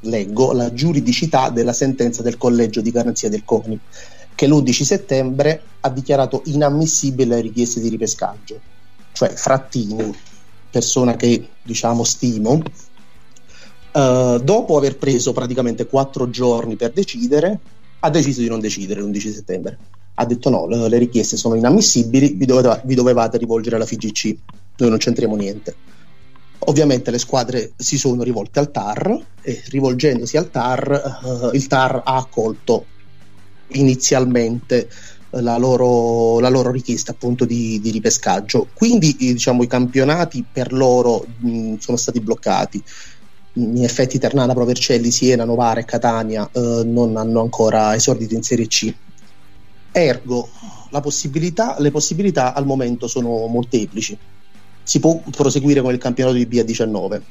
leggo, 0.00 0.52
la 0.52 0.74
giuridicità 0.74 1.48
della 1.50 1.72
sentenza 1.72 2.20
del 2.20 2.36
collegio 2.36 2.80
di 2.80 2.90
garanzia 2.90 3.28
del 3.28 3.44
CONI, 3.44 3.78
che 4.34 4.48
l'11 4.48 4.82
settembre 4.82 5.62
ha 5.78 5.90
dichiarato 5.90 6.42
inammissibile 6.46 7.36
le 7.36 7.40
richieste 7.42 7.78
di 7.78 7.88
ripescaggio. 7.88 8.58
Cioè 9.12 9.28
Frattini, 9.28 10.12
persona 10.68 11.14
che 11.14 11.48
diciamo 11.62 12.02
stimo, 12.02 12.60
eh, 13.92 14.40
dopo 14.42 14.76
aver 14.76 14.96
preso 14.96 15.32
praticamente 15.32 15.86
quattro 15.86 16.28
giorni 16.30 16.74
per 16.74 16.90
decidere, 16.90 17.60
ha 18.00 18.10
deciso 18.10 18.40
di 18.40 18.48
non 18.48 18.58
decidere 18.58 19.02
l'11 19.02 19.32
settembre 19.32 19.78
ha 20.20 20.26
detto 20.26 20.50
no, 20.50 20.66
le, 20.66 20.98
richieste 20.98 21.38
sono 21.38 21.54
inammissibili, 21.54 22.34
vi, 22.34 22.44
doveva, 22.44 22.78
vi 22.84 22.94
dovevate 22.94 23.38
rivolgere 23.38 23.76
alla 23.76 23.86
FIGC, 23.86 24.36
noi 24.76 24.90
non 24.90 24.98
c'entriamo 24.98 25.34
niente. 25.34 25.74
Ovviamente 26.58 27.10
le 27.10 27.18
squadre 27.18 27.72
si 27.76 27.96
sono 27.96 28.22
rivolte 28.22 28.58
al 28.58 28.70
TAR 28.70 29.18
e 29.40 29.62
rivolgendosi 29.68 30.36
al 30.36 30.50
TAR, 30.50 31.20
uh, 31.22 31.54
il 31.54 31.66
TAR 31.66 32.02
ha 32.04 32.16
accolto 32.16 32.84
inizialmente 33.68 34.90
la 35.30 35.56
loro, 35.56 36.38
la 36.38 36.50
loro, 36.50 36.70
richiesta 36.70 37.12
appunto 37.12 37.46
di, 37.46 37.80
di, 37.80 37.90
ripescaggio. 37.90 38.68
Quindi 38.74 39.16
diciamo 39.16 39.62
i 39.62 39.68
campionati 39.68 40.44
per 40.50 40.74
loro 40.74 41.24
mh, 41.38 41.76
sono 41.76 41.96
stati 41.96 42.20
bloccati. 42.20 42.82
In 43.54 43.82
effetti 43.82 44.18
Ternana, 44.18 44.52
Provercelli, 44.52 45.10
Siena, 45.10 45.44
Novara 45.44 45.80
e 45.80 45.84
Catania 45.86 46.48
eh, 46.52 46.82
non 46.84 47.16
hanno 47.16 47.40
ancora 47.40 47.94
esordito 47.94 48.34
in 48.34 48.42
Serie 48.42 48.66
C. 48.66 48.94
Ergo, 49.92 50.48
possibilità, 51.00 51.76
le 51.78 51.90
possibilità 51.90 52.54
al 52.54 52.66
momento 52.66 53.06
sono 53.06 53.46
molteplici. 53.46 54.16
Si 54.82 54.98
può 55.00 55.20
proseguire 55.30 55.80
con 55.80 55.92
il 55.92 55.98
campionato 55.98 56.36
di 56.36 56.46
B 56.46 56.58
a 56.58 56.64
19, 56.64 57.22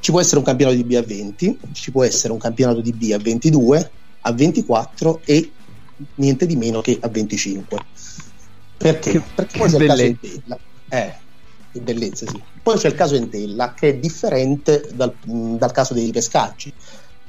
ci 0.00 0.10
può 0.10 0.20
essere 0.20 0.38
un 0.38 0.44
campionato 0.44 0.76
di 0.76 0.84
B 0.84 0.94
a 0.94 1.02
20, 1.02 1.58
ci 1.72 1.90
può 1.92 2.02
essere 2.02 2.32
un 2.32 2.38
campionato 2.40 2.80
di 2.80 2.92
B 2.92 3.12
a 3.12 3.18
22, 3.18 3.90
a 4.22 4.32
24 4.32 5.22
e 5.24 5.52
niente 6.16 6.46
di 6.46 6.56
meno 6.56 6.80
che 6.80 6.98
a 7.00 7.08
25. 7.08 7.78
Perché? 8.76 9.10
Che, 9.12 9.22
Perché 9.34 9.58
poi 9.58 9.70
c'è 9.70 9.78
il 9.78 9.86
caso. 9.86 10.02
Entella. 10.02 10.58
Eh, 10.88 11.14
bellezza, 11.80 12.26
sì. 12.26 12.42
Poi 12.62 12.76
c'è 12.78 12.88
il 12.88 12.94
caso 12.94 13.14
Entella 13.14 13.74
che 13.74 13.90
è 13.90 13.96
differente 13.96 14.88
dal, 14.92 15.14
dal 15.22 15.72
caso 15.72 15.94
dei 15.94 16.04
ripescaggi 16.06 16.72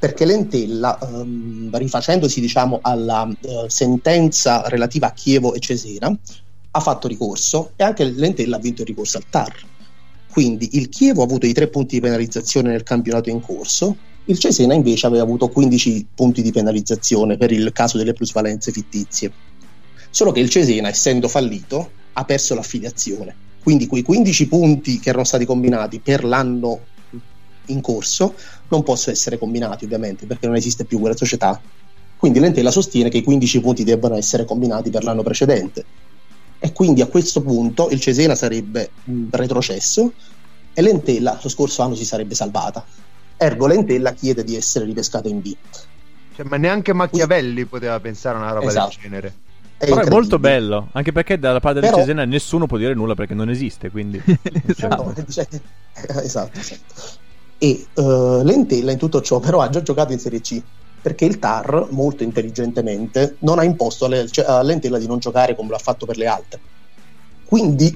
perché 0.04 0.26
Lentella, 0.26 0.99
ehm, 0.99 1.70
rifacendosi 1.78 2.41
diciamo, 2.41 2.80
alla 2.82 3.26
eh, 3.39 3.70
sentenza 3.70 4.68
relativa 4.68 5.08
a 5.08 5.14
Chievo 5.14 5.54
e 5.54 5.60
Cesena, 5.60 6.14
ha 6.72 6.80
fatto 6.82 7.08
ricorso 7.08 7.72
e 7.78 7.86
anche 7.86 8.04
Lentella 8.04 8.58
ha 8.58 8.60
vinto 8.60 8.82
il 8.82 8.88
ricorso 8.88 9.16
al 9.16 9.24
TAR. 9.30 9.56
Quindi 10.30 10.72
il 10.74 10.89
Chievo 10.89 11.22
ha 11.22 11.24
avuto 11.24 11.45
i 11.45 11.54
tre 11.54 11.70
punti 11.70 11.95
di 11.95 12.01
penalizzazione 12.01 12.72
nel 12.72 12.84
campionato 12.84 13.30
in 13.30 13.39
corso, 13.39 13.95
il 14.26 14.38
Cesena 14.38 14.74
invece 14.74 15.06
aveva 15.06 15.24
avuto 15.24 15.47
15 15.47 16.08
punti 16.14 16.41
di 16.41 16.51
penalizzazione 16.51 17.38
per 17.38 17.54
il 17.54 17.72
caso 17.72 17.97
delle 17.97 18.12
plusvalenze 18.12 18.74
fittizie. 18.74 19.32
Solo 20.10 20.34
che 20.34 20.41
il 20.41 20.49
Cesena, 20.49 20.89
essendo 20.89 21.30
fallito, 21.30 21.91
ha 22.12 22.26
perso 22.26 22.56
l'affiliazione. 22.56 23.34
Quindi 23.64 23.88
quei 23.88 24.01
15 24.01 24.47
punti 24.49 24.99
che 24.99 25.08
erano 25.08 25.24
stati 25.24 25.45
combinati 25.45 26.01
per 26.01 26.26
l'anno 26.26 26.91
in 27.68 27.82
corso 27.82 28.36
non 28.70 28.84
possono 28.84 29.16
essere 29.16 29.38
combinati 29.38 29.86
ovviamente 29.86 30.26
perché 30.26 30.47
non 30.47 30.55
esiste 30.55 30.86
più 30.86 30.99
quella 30.99 31.16
società. 31.16 31.59
Quindi 32.18 32.39
Lentella 32.39 32.72
sostiene 32.72 33.09
che 33.09 33.18
i 33.18 33.24
15 33.24 33.59
punti 33.61 33.84
debbano 33.84 34.16
essere 34.16 34.45
combinati 34.45 34.89
per 34.89 35.03
l'anno 35.03 35.24
precedente 35.24 35.86
e 36.59 36.72
quindi 36.72 37.01
a 37.01 37.07
questo 37.07 37.41
punto 37.41 37.89
il 37.89 37.99
Cesena 37.99 38.36
sarebbe 38.36 38.91
mh, 39.03 39.26
retrocesso 39.32 40.14
e 40.74 40.82
Lentella 40.82 41.38
lo 41.41 41.49
scorso 41.49 41.82
anno 41.82 41.95
si 41.95 42.05
sarebbe 42.05 42.36
salvata. 42.36 42.86
Ergo 43.36 43.68
Lentella 43.68 44.14
chiede 44.14 44.43
di 44.45 44.55
essere 44.55 44.86
ripescata 44.86 45.28
in 45.28 45.41
B. 45.41 45.53
Cioè, 46.36 46.45
ma 46.45 46.55
neanche 46.57 46.93
Machiavelli 46.93 47.66
poteva 47.66 47.99
pensare 47.99 48.38
a 48.38 48.41
una 48.41 48.51
roba 48.53 48.68
Esatto. 48.68 48.89
del 48.93 49.01
genere. 49.01 49.34
È 49.78 49.86
Però 49.86 49.99
è 49.99 50.09
molto 50.09 50.39
bello, 50.39 50.88
anche 50.93 51.11
perché 51.11 51.38
dalla 51.38 51.59
parte 51.59 51.82
del 51.82 51.89
Però- 51.89 52.01
Cesena 52.01 52.24
nessuno 52.24 52.68
può 52.68 52.78
dire 52.78 52.93
nulla 52.93 53.16
perché 53.16 53.34
non 53.34 53.49
esiste, 53.49 53.89
quindi... 53.91 54.22
No, 54.88 55.14
cioè, 55.30 55.45
esatto, 56.24 56.57
esatto. 56.59 56.80
E 57.64 57.88
eh, 57.93 58.41
Lentella 58.43 58.91
in 58.91 58.97
tutto 58.97 59.22
ciò 59.22 59.39
però 59.39 59.61
ha 59.61 59.70
già 59.70 59.82
giocato 59.82 60.11
in 60.11 60.20
Serie 60.20 60.41
C 60.41 60.61
perché 61.01 61.24
il 61.24 61.39
TAR 61.39 61.88
molto 61.91 62.24
intelligentemente 62.24 63.38
non 63.39 63.57
ha 63.59 63.64
imposto 63.64 64.03
alle- 64.05 64.28
cioè, 64.28 64.45
a 64.45 64.61
Lentella 64.61 64.97
di 64.97 65.07
non 65.07 65.20
giocare 65.20 65.55
come 65.55 65.70
l'ha 65.70 65.78
fatto 65.78 66.05
per 66.05 66.18
le 66.18 66.28
altre. 66.28 66.59
Quindi 67.45 67.88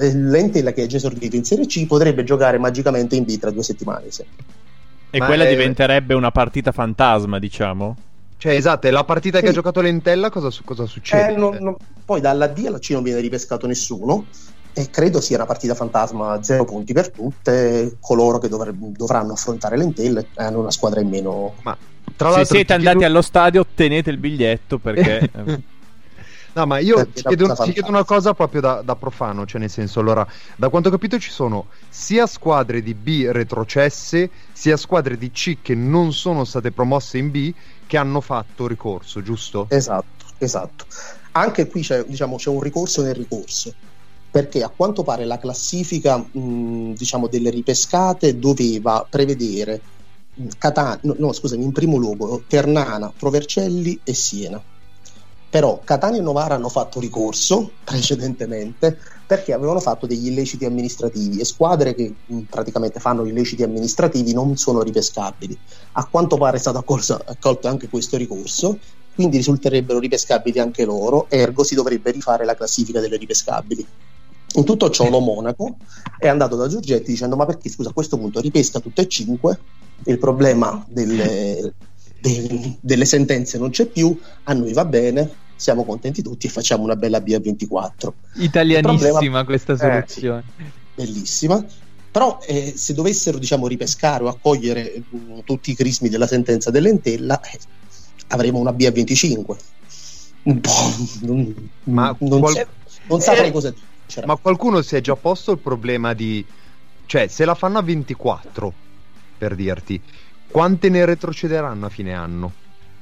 eh, 0.00 0.12
Lentella 0.14 0.72
che 0.72 0.82
è 0.82 0.86
già 0.86 0.96
esordito 0.96 1.36
in 1.36 1.44
Serie 1.44 1.66
C 1.66 1.86
potrebbe 1.86 2.24
giocare 2.24 2.58
magicamente 2.58 3.14
in 3.14 3.22
B 3.24 3.38
tra 3.38 3.50
due 3.52 3.62
settimane. 3.62 4.10
se- 4.10 4.26
E 5.10 5.18
Ma 5.18 5.26
quella 5.26 5.44
è- 5.44 5.48
diventerebbe 5.48 6.14
una 6.14 6.32
partita 6.32 6.72
fantasma, 6.72 7.38
diciamo. 7.38 7.96
Cioè, 8.36 8.54
esatto, 8.54 8.90
la 8.90 9.04
partita 9.04 9.38
che 9.38 9.46
Sì. 9.46 9.50
ha 9.52 9.54
giocato 9.54 9.80
Lentella, 9.80 10.28
cosa, 10.28 10.50
cosa 10.64 10.86
succede? 10.86 11.32
Eh, 11.32 11.36
non- 11.36 11.56
non- 11.60 11.76
poi 12.04 12.20
dalla 12.20 12.48
D 12.48 12.64
alla 12.66 12.78
C 12.80 12.90
non 12.90 13.04
viene 13.04 13.20
ripescato 13.20 13.68
nessuno 13.68 14.26
e 14.74 14.90
credo 14.90 15.20
sia 15.20 15.36
una 15.36 15.46
partita 15.46 15.74
fantasma, 15.74 16.42
zero 16.42 16.64
punti 16.64 16.92
per 16.92 17.10
tutte, 17.10 17.96
coloro 18.00 18.38
che 18.38 18.48
dovre- 18.48 18.74
dovranno 18.74 19.32
affrontare 19.32 19.76
Lentelle 19.76 20.26
hanno 20.34 20.60
una 20.60 20.70
squadra 20.70 21.00
in 21.00 21.08
meno. 21.08 21.54
Ma 21.62 21.76
tra 22.16 22.28
Se 22.30 22.34
l'altro, 22.36 22.54
siete 22.56 22.66
ti 22.66 22.72
andati 22.72 22.96
chiedo- 22.98 23.12
allo 23.12 23.22
stadio, 23.22 23.66
tenete 23.74 24.10
il 24.10 24.18
biglietto 24.18 24.78
perché... 24.78 25.30
eh, 25.32 25.62
No, 26.54 26.66
ma 26.66 26.78
io 26.78 26.94
Perché 26.94 27.12
ti 27.14 27.22
chiedo, 27.24 27.52
ti 27.52 27.72
chiedo 27.72 27.88
una 27.88 28.04
cosa 28.04 28.32
proprio 28.32 28.60
da, 28.60 28.80
da 28.80 28.94
profano, 28.94 29.44
cioè 29.44 29.60
nel 29.60 29.70
senso, 29.70 29.98
allora, 29.98 30.24
da 30.54 30.68
quanto 30.68 30.86
ho 30.88 30.92
capito 30.92 31.18
ci 31.18 31.30
sono 31.32 31.66
sia 31.88 32.28
squadre 32.28 32.80
di 32.80 32.94
B 32.94 33.26
retrocesse, 33.28 34.30
sia 34.52 34.76
squadre 34.76 35.18
di 35.18 35.32
C 35.32 35.58
che 35.62 35.74
non 35.74 36.12
sono 36.12 36.44
state 36.44 36.70
promosse 36.70 37.18
in 37.18 37.32
B 37.32 37.52
che 37.88 37.96
hanno 37.96 38.20
fatto 38.20 38.68
ricorso, 38.68 39.20
giusto? 39.20 39.66
Esatto, 39.68 40.26
esatto. 40.38 40.84
Anche 41.32 41.66
qui 41.66 41.82
c'è, 41.82 42.04
diciamo, 42.04 42.36
c'è 42.36 42.50
un 42.50 42.60
ricorso 42.60 43.02
nel 43.02 43.16
ricorso, 43.16 43.74
perché 44.34 44.64
a 44.64 44.68
quanto 44.68 45.04
pare 45.04 45.24
la 45.24 45.38
classifica 45.38 46.16
mh, 46.16 46.94
diciamo, 46.94 47.28
delle 47.28 47.50
ripescate 47.50 48.36
doveva 48.36 49.06
prevedere 49.08 49.80
Catania, 50.58 50.98
no, 51.02 51.14
no, 51.18 51.32
scusami, 51.32 51.62
in 51.62 51.70
primo 51.70 51.98
luogo 51.98 52.42
Ternana, 52.48 53.12
Provercelli 53.16 54.00
e 54.02 54.12
Siena. 54.12 54.60
Però 55.48 55.80
Catania 55.84 56.18
e 56.18 56.24
Novara 56.24 56.56
hanno 56.56 56.68
fatto 56.68 56.98
ricorso 56.98 57.70
precedentemente 57.84 58.98
perché 59.24 59.52
avevano 59.52 59.78
fatto 59.78 60.04
degli 60.08 60.26
illeciti 60.26 60.64
amministrativi 60.64 61.38
e 61.38 61.44
squadre 61.44 61.94
che 61.94 62.12
mh, 62.26 62.40
praticamente 62.50 62.98
fanno 62.98 63.24
illeciti 63.24 63.62
amministrativi 63.62 64.32
non 64.32 64.56
sono 64.56 64.82
ripescabili. 64.82 65.56
A 65.92 66.06
quanto 66.06 66.36
pare 66.38 66.56
è 66.56 66.60
stato 66.60 66.78
accolto, 66.78 67.22
accolto 67.24 67.68
anche 67.68 67.88
questo 67.88 68.16
ricorso, 68.16 68.80
quindi 69.14 69.36
risulterebbero 69.36 70.00
ripescabili 70.00 70.58
anche 70.58 70.84
loro, 70.84 71.26
ergo 71.30 71.62
si 71.62 71.76
dovrebbe 71.76 72.10
rifare 72.10 72.44
la 72.44 72.56
classifica 72.56 72.98
delle 72.98 73.16
ripescabili. 73.16 73.86
In 74.56 74.64
tutto 74.64 74.88
ciò 74.90 75.08
lo 75.08 75.20
Monaco 75.20 75.78
è 76.18 76.28
andato 76.28 76.54
da 76.56 76.68
Giorgetti 76.68 77.10
dicendo 77.10 77.34
ma 77.36 77.44
perché 77.44 77.68
scusa 77.68 77.90
a 77.90 77.92
questo 77.92 78.16
punto 78.16 78.40
ripesca 78.40 78.78
tutte 78.78 79.02
e 79.02 79.08
cinque, 79.08 79.60
il 80.04 80.18
problema 80.18 80.84
delle, 80.88 81.74
de- 82.20 82.78
delle 82.80 83.04
sentenze 83.04 83.58
non 83.58 83.70
c'è 83.70 83.86
più, 83.86 84.16
a 84.44 84.52
noi 84.52 84.72
va 84.72 84.84
bene, 84.84 85.38
siamo 85.56 85.84
contenti 85.84 86.22
tutti 86.22 86.46
e 86.46 86.50
facciamo 86.50 86.84
una 86.84 86.94
bella 86.96 87.18
B24. 87.18 88.12
Italianissima 88.36 89.10
problema- 89.18 89.44
questa 89.44 89.72
Eh, 89.72 89.76
soluzione. 89.76 90.44
bellissima. 90.94 91.64
Però 92.12 92.38
eh, 92.46 92.74
se 92.76 92.94
dovessero 92.94 93.38
diciamo, 93.38 93.66
ripescare 93.66 94.22
o 94.22 94.28
accogliere 94.28 95.02
mh, 95.10 95.40
tutti 95.42 95.72
i 95.72 95.74
crismi 95.74 96.08
della 96.08 96.28
sentenza 96.28 96.70
dell'Entella, 96.70 97.40
eh, 97.40 97.58
avremo 98.28 98.60
una 98.60 98.72
B 98.72 98.82
a 98.86 98.92
25. 98.92 99.56
Un 100.44 100.60
po'. 100.60 100.70
Non, 101.22 101.70
Ma 101.84 102.16
non, 102.20 102.38
qual- 102.38 102.52
so- 102.54 102.68
non 103.08 103.20
saprei 103.20 103.50
cosa 103.50 103.70
dire. 103.70 103.86
Ma 104.24 104.36
qualcuno 104.36 104.82
si 104.82 104.96
è 104.96 105.00
già 105.00 105.16
posto 105.16 105.52
il 105.52 105.58
problema 105.58 106.12
di... 106.14 106.44
Cioè, 107.06 107.26
se 107.26 107.44
la 107.44 107.54
fanno 107.54 107.78
a 107.78 107.82
24, 107.82 108.72
per 109.38 109.54
dirti, 109.54 110.00
quante 110.48 110.88
ne 110.88 111.04
retrocederanno 111.04 111.86
a 111.86 111.88
fine 111.88 112.14
anno? 112.14 112.52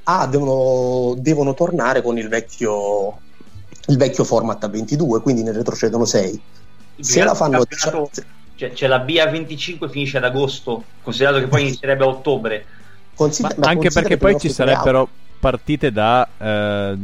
Ah, 0.04 0.26
devono, 0.26 1.14
devono 1.20 1.54
tornare 1.54 2.02
con 2.02 2.18
il 2.18 2.28
vecchio, 2.28 3.20
il 3.86 3.96
vecchio 3.96 4.24
format 4.24 4.64
a 4.64 4.68
22, 4.68 5.20
quindi 5.20 5.42
ne 5.42 5.52
retrocedono 5.52 6.04
6. 6.04 6.40
Se 6.98 7.22
la 7.22 7.34
fanno. 7.34 7.64
campionato- 7.64 8.10
Cioè, 8.56 8.72
c'è 8.72 8.86
la 8.86 8.98
B 9.00 9.16
a 9.20 9.26
25 9.28 9.88
finisce 9.88 10.16
ad 10.18 10.24
agosto, 10.24 10.84
considerato 11.02 11.38
che 11.40 11.48
poi 11.48 11.62
inizierebbe 11.62 12.04
a 12.04 12.08
ottobre. 12.08 12.66
consider- 13.14 13.56
Ma 13.58 13.64
ma 13.64 13.70
anche 13.70 13.90
perché 13.90 14.16
poi 14.16 14.38
ci 14.38 14.50
sarebbero 14.50 15.08
partite 15.38 15.92
da... 15.92 16.28
eh, 16.38 16.98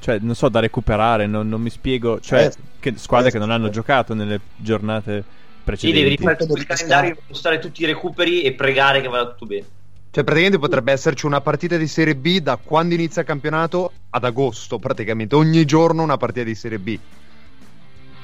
cioè, 0.00 0.18
non 0.20 0.34
so, 0.34 0.48
da 0.48 0.60
recuperare, 0.60 1.26
non, 1.26 1.48
non 1.48 1.60
mi 1.60 1.70
spiego. 1.70 2.20
Cioè, 2.20 2.42
Certo. 2.42 2.62
che 2.80 2.94
squadre 2.96 3.30
che 3.30 3.38
non 3.38 3.50
hanno 3.50 3.64
Certo. 3.66 3.80
giocato 3.80 4.14
nelle 4.14 4.40
giornate 4.56 5.24
Sì, 5.24 5.62
precedenti. 5.64 6.02
devi 6.02 6.16
rifare 6.16 6.36
tutto 6.36 6.58
il 6.58 6.66
calendario, 6.66 7.10
impostare 7.10 7.58
tutti 7.58 7.82
i 7.82 7.86
recuperi 7.86 8.42
e 8.42 8.52
pregare 8.54 9.00
che 9.00 9.08
vada 9.08 9.30
tutto 9.30 9.46
bene. 9.46 9.66
Cioè, 10.10 10.24
praticamente 10.24 10.58
potrebbe 10.58 10.92
esserci 10.92 11.26
una 11.26 11.40
partita 11.40 11.76
di 11.76 11.86
Serie 11.86 12.16
B 12.16 12.38
da 12.38 12.56
quando 12.56 12.94
inizia 12.94 13.20
il 13.22 13.26
campionato 13.28 13.92
ad 14.10 14.24
agosto, 14.24 14.78
praticamente. 14.78 15.34
Ogni 15.34 15.64
giorno 15.64 16.02
una 16.02 16.16
partita 16.16 16.44
di 16.44 16.54
Serie 16.54 16.78
B. 16.78 16.98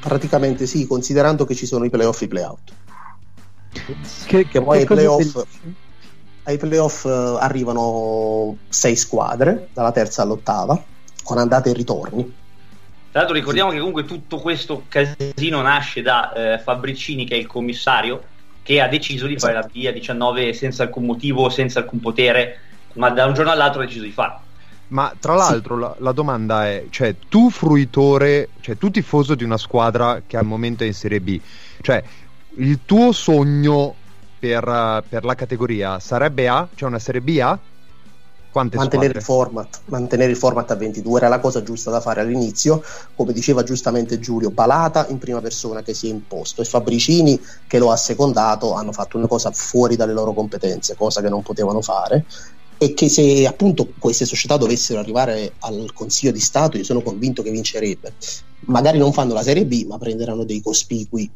Praticamente 0.00 0.66
sì, 0.66 0.86
considerando 0.86 1.44
che 1.44 1.54
ci 1.54 1.66
sono 1.66 1.84
i 1.84 1.90
playoff 1.90 2.22
e 2.22 2.24
i 2.24 2.28
playout. 2.28 2.74
Che, 4.26 4.46
che 4.48 4.62
poi 4.62 4.78
ai 4.78 4.86
playoff, 4.86 5.44
ai 6.44 6.56
playoff 6.56 7.04
uh, 7.04 7.36
arrivano 7.38 8.56
sei 8.68 8.96
squadre, 8.96 9.68
dalla 9.72 9.92
terza 9.92 10.22
all'ottava, 10.22 10.82
con 11.24 11.38
andate 11.38 11.70
e 11.70 11.72
ritorni. 11.72 12.22
Tra 13.10 13.22
l'altro 13.22 13.34
ricordiamo 13.34 13.70
sì. 13.70 13.76
che 13.76 13.80
comunque 13.80 14.04
tutto 14.04 14.38
questo 14.38 14.84
casino 14.88 15.62
nasce 15.62 16.02
da 16.02 16.32
eh, 16.32 16.58
Fabricini, 16.58 17.24
che 17.24 17.34
è 17.34 17.38
il 17.38 17.46
commissario, 17.46 18.22
che 18.62 18.80
ha 18.80 18.88
deciso 18.88 19.26
di 19.26 19.38
fare 19.38 19.54
la 19.54 19.68
via 19.70 19.92
19 19.92 20.52
senza 20.52 20.84
alcun 20.84 21.04
motivo, 21.04 21.48
senza 21.48 21.80
alcun 21.80 22.00
potere, 22.00 22.58
ma 22.94 23.10
da 23.10 23.26
un 23.26 23.34
giorno 23.34 23.50
all'altro 23.50 23.82
ha 23.82 23.84
deciso 23.84 24.04
di 24.04 24.10
farlo. 24.10 24.40
Ma 24.88 25.14
tra 25.18 25.34
l'altro 25.34 25.74
sì. 25.74 25.80
la, 25.80 25.96
la, 25.98 26.12
domanda 26.12 26.66
è, 26.66 26.86
cioè 26.90 27.14
tu 27.28 27.50
fruitore, 27.50 28.50
cioè 28.60 28.76
tu 28.76 28.90
tifoso 28.90 29.34
di 29.34 29.44
una 29.44 29.56
squadra 29.56 30.22
che 30.26 30.36
al 30.36 30.44
momento 30.44 30.82
è 30.82 30.86
in 30.86 30.94
Serie 30.94 31.20
B, 31.20 31.40
cioè 31.80 32.02
il 32.56 32.80
tuo 32.84 33.12
sogno 33.12 33.94
per, 34.38 35.04
per 35.08 35.24
la 35.24 35.34
categoria 35.34 35.98
sarebbe 36.00 36.48
A? 36.48 36.68
Cioè 36.74 36.88
una 36.88 36.98
Serie 36.98 37.20
B 37.20 37.38
A? 37.40 37.58
Quante 38.54 38.76
mantenere 38.76 39.18
il, 39.18 39.24
format, 39.24 39.80
mantenere 39.86 40.30
il 40.30 40.36
format 40.36 40.70
a 40.70 40.76
22 40.76 41.18
era 41.18 41.28
la 41.28 41.40
cosa 41.40 41.64
giusta 41.64 41.90
da 41.90 42.00
fare 42.00 42.20
all'inizio, 42.20 42.84
come 43.16 43.32
diceva 43.32 43.64
giustamente 43.64 44.20
Giulio, 44.20 44.52
Balata 44.52 45.08
in 45.08 45.18
prima 45.18 45.40
persona 45.40 45.82
che 45.82 45.92
si 45.92 46.06
è 46.06 46.10
imposto 46.12 46.62
e 46.62 46.64
Fabricini 46.64 47.40
che 47.66 47.78
lo 47.80 47.90
ha 47.90 47.96
secondato 47.96 48.74
hanno 48.74 48.92
fatto 48.92 49.16
una 49.16 49.26
cosa 49.26 49.50
fuori 49.50 49.96
dalle 49.96 50.12
loro 50.12 50.32
competenze, 50.34 50.94
cosa 50.94 51.20
che 51.20 51.28
non 51.28 51.42
potevano 51.42 51.82
fare 51.82 52.26
e 52.78 52.94
che 52.94 53.08
se 53.08 53.44
appunto 53.44 53.88
queste 53.98 54.24
società 54.24 54.56
dovessero 54.56 55.00
arrivare 55.00 55.54
al 55.58 55.90
Consiglio 55.92 56.30
di 56.30 56.38
Stato 56.38 56.76
io 56.76 56.84
sono 56.84 57.02
convinto 57.02 57.42
che 57.42 57.50
vincerebbe. 57.50 58.12
Magari 58.66 58.98
non 58.98 59.12
fanno 59.12 59.34
la 59.34 59.42
Serie 59.42 59.66
B 59.66 59.84
ma 59.88 59.98
prenderanno 59.98 60.44
dei 60.44 60.62
cospicui 60.62 61.28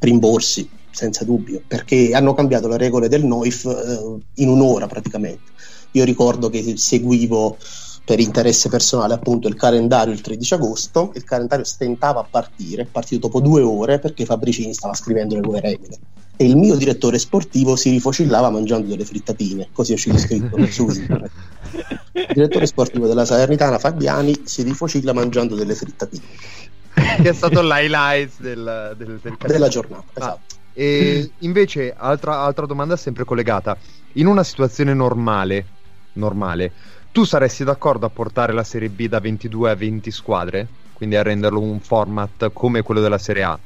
rimborsi 0.00 0.68
senza 0.90 1.24
dubbio 1.24 1.62
perché 1.66 2.10
hanno 2.12 2.34
cambiato 2.34 2.68
le 2.68 2.76
regole 2.76 3.08
del 3.08 3.24
NOIF 3.24 3.64
eh, 3.64 4.22
in 4.34 4.48
un'ora 4.50 4.86
praticamente 4.86 5.54
io 5.96 6.04
ricordo 6.04 6.48
che 6.48 6.76
seguivo 6.76 7.56
per 8.04 8.20
interesse 8.20 8.68
personale 8.68 9.14
appunto 9.14 9.48
il 9.48 9.56
calendario 9.56 10.12
il 10.12 10.20
13 10.20 10.54
agosto 10.54 11.10
il 11.14 11.24
calendario 11.24 11.64
stentava 11.64 12.20
a 12.20 12.26
partire 12.28 12.82
è 12.82 12.86
partito 12.86 13.26
dopo 13.26 13.40
due 13.40 13.62
ore 13.62 13.98
perché 13.98 14.24
Fabricini 14.24 14.72
stava 14.74 14.94
scrivendo 14.94 15.34
le 15.34 15.40
nuove 15.40 15.60
regole 15.60 15.98
e 16.36 16.44
il 16.44 16.56
mio 16.56 16.74
direttore 16.76 17.18
sportivo 17.18 17.76
si 17.76 17.90
rifocillava 17.90 18.50
mangiando 18.50 18.88
delle 18.88 19.06
frittatine, 19.06 19.68
così 19.72 19.92
è 19.92 19.94
uscito 19.94 20.18
scritto 20.18 20.64
su 20.70 20.86
internet. 20.86 21.30
Il 22.12 22.26
direttore 22.34 22.66
sportivo 22.66 23.06
della 23.06 23.24
Salernitana 23.24 23.78
Fabiani 23.78 24.42
si 24.44 24.62
rifocilla 24.62 25.14
mangiando 25.14 25.54
delle 25.54 25.74
frittatine. 25.74 26.24
Che 26.92 27.28
è 27.28 27.32
stato 27.32 27.62
l'highlight 27.62 28.32
del, 28.38 28.94
del, 28.98 29.18
del 29.22 29.36
della 29.46 29.68
giornata. 29.68 30.04
Ah, 30.14 30.18
esatto. 30.18 30.54
e 30.74 31.30
invece, 31.38 31.94
altra, 31.96 32.40
altra 32.40 32.66
domanda 32.66 32.96
sempre 32.96 33.24
collegata. 33.24 33.76
In 34.14 34.26
una 34.26 34.44
situazione 34.44 34.92
normale, 34.92 35.64
normale, 36.16 36.72
tu 37.12 37.24
saresti 37.24 37.64
d'accordo 37.64 38.06
a 38.06 38.10
portare 38.10 38.52
la 38.52 38.64
Serie 38.64 38.90
B 38.90 39.06
da 39.06 39.20
22 39.20 39.70
a 39.70 39.74
20 39.74 40.10
squadre? 40.10 40.68
Quindi 40.92 41.16
a 41.16 41.22
renderlo 41.22 41.60
un 41.60 41.80
format 41.80 42.52
come 42.52 42.82
quello 42.82 43.00
della 43.00 43.18
Serie 43.18 43.42
A? 43.42 43.60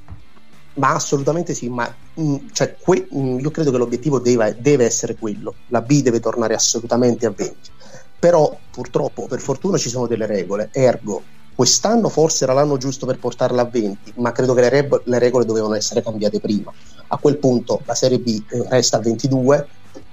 Ma 0.74 0.94
assolutamente 0.94 1.54
sì, 1.54 1.68
ma 1.68 1.94
mh, 2.14 2.22
mm, 2.22 2.36
cioè, 2.52 2.76
que- 2.76 3.06
mh, 3.10 3.20
mm, 3.20 3.38
io 3.38 3.50
credo 3.50 3.70
che 3.70 3.78
l'obiettivo 3.78 4.20
deve, 4.20 4.56
deve, 4.58 4.84
essere 4.84 5.16
quello, 5.16 5.56
la 5.66 5.82
B 5.82 6.02
deve 6.02 6.20
tornare 6.20 6.54
assolutamente 6.54 7.26
a 7.26 7.30
20, 7.30 7.70
però 8.18 8.58
purtroppo 8.70 9.26
per 9.26 9.40
fortuna 9.40 9.76
ci 9.76 9.88
sono 9.88 10.06
delle 10.06 10.26
regole, 10.26 10.68
ergo 10.72 11.24
quest'anno 11.60 12.08
forse 12.08 12.44
era 12.44 12.54
l'anno 12.54 12.78
giusto 12.78 13.04
per 13.04 13.18
portarla 13.18 13.60
a 13.60 13.68
20, 13.68 14.14
ma 14.16 14.32
credo 14.32 14.54
che 14.54 14.62
le, 14.62 14.68
re- 14.70 14.88
le 15.04 15.18
regole 15.18 15.44
dovevano 15.44 15.74
essere 15.74 16.02
cambiate 16.02 16.40
prima. 16.40 16.72
A 17.08 17.18
quel 17.18 17.38
punto 17.38 17.82
la 17.84 17.94
Serie 17.94 18.18
B 18.18 18.42
eh, 18.48 18.66
resta 18.70 18.96
a 18.96 19.00
22, 19.00 19.68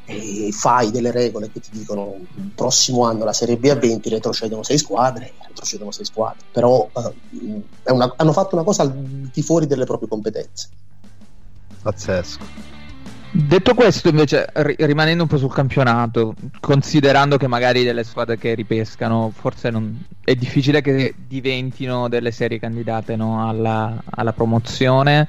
e 0.09 0.49
fai 0.53 0.89
delle 0.89 1.11
regole 1.11 1.51
che 1.51 1.59
ti 1.59 1.69
dicono 1.71 2.15
il 2.35 2.51
prossimo 2.55 3.03
anno 3.03 3.25
la 3.25 3.33
Serie 3.33 3.57
B 3.57 3.65
a 3.65 3.75
20 3.75 4.07
retrocedono 4.07 4.63
6 4.63 4.77
squadre, 4.77 5.33
retrocedono 5.45 5.91
6 5.91 6.05
squadre, 6.05 6.45
però 6.49 6.89
uh, 6.91 7.63
una, 7.87 8.13
hanno 8.15 8.31
fatto 8.31 8.55
una 8.55 8.63
cosa 8.63 8.83
al 8.83 8.93
di 8.93 9.41
fuori 9.41 9.67
delle 9.67 9.83
proprie 9.83 10.07
competenze. 10.07 10.69
Pazzesco. 11.81 12.75
Detto 13.29 13.73
questo, 13.73 14.07
invece, 14.07 14.47
ri- 14.53 14.77
rimanendo 14.79 15.23
un 15.23 15.29
po' 15.29 15.37
sul 15.37 15.53
campionato, 15.53 16.33
considerando 16.61 17.35
che 17.35 17.47
magari 17.47 17.83
delle 17.83 18.05
squadre 18.05 18.37
che 18.37 18.55
ripescano, 18.55 19.31
forse 19.35 19.69
non... 19.69 20.05
è 20.23 20.33
difficile 20.35 20.81
che 20.81 21.13
diventino 21.27 22.07
delle 22.07 22.31
serie 22.31 22.59
candidate 22.59 23.17
no, 23.17 23.47
alla, 23.47 24.01
alla 24.11 24.31
promozione, 24.31 25.27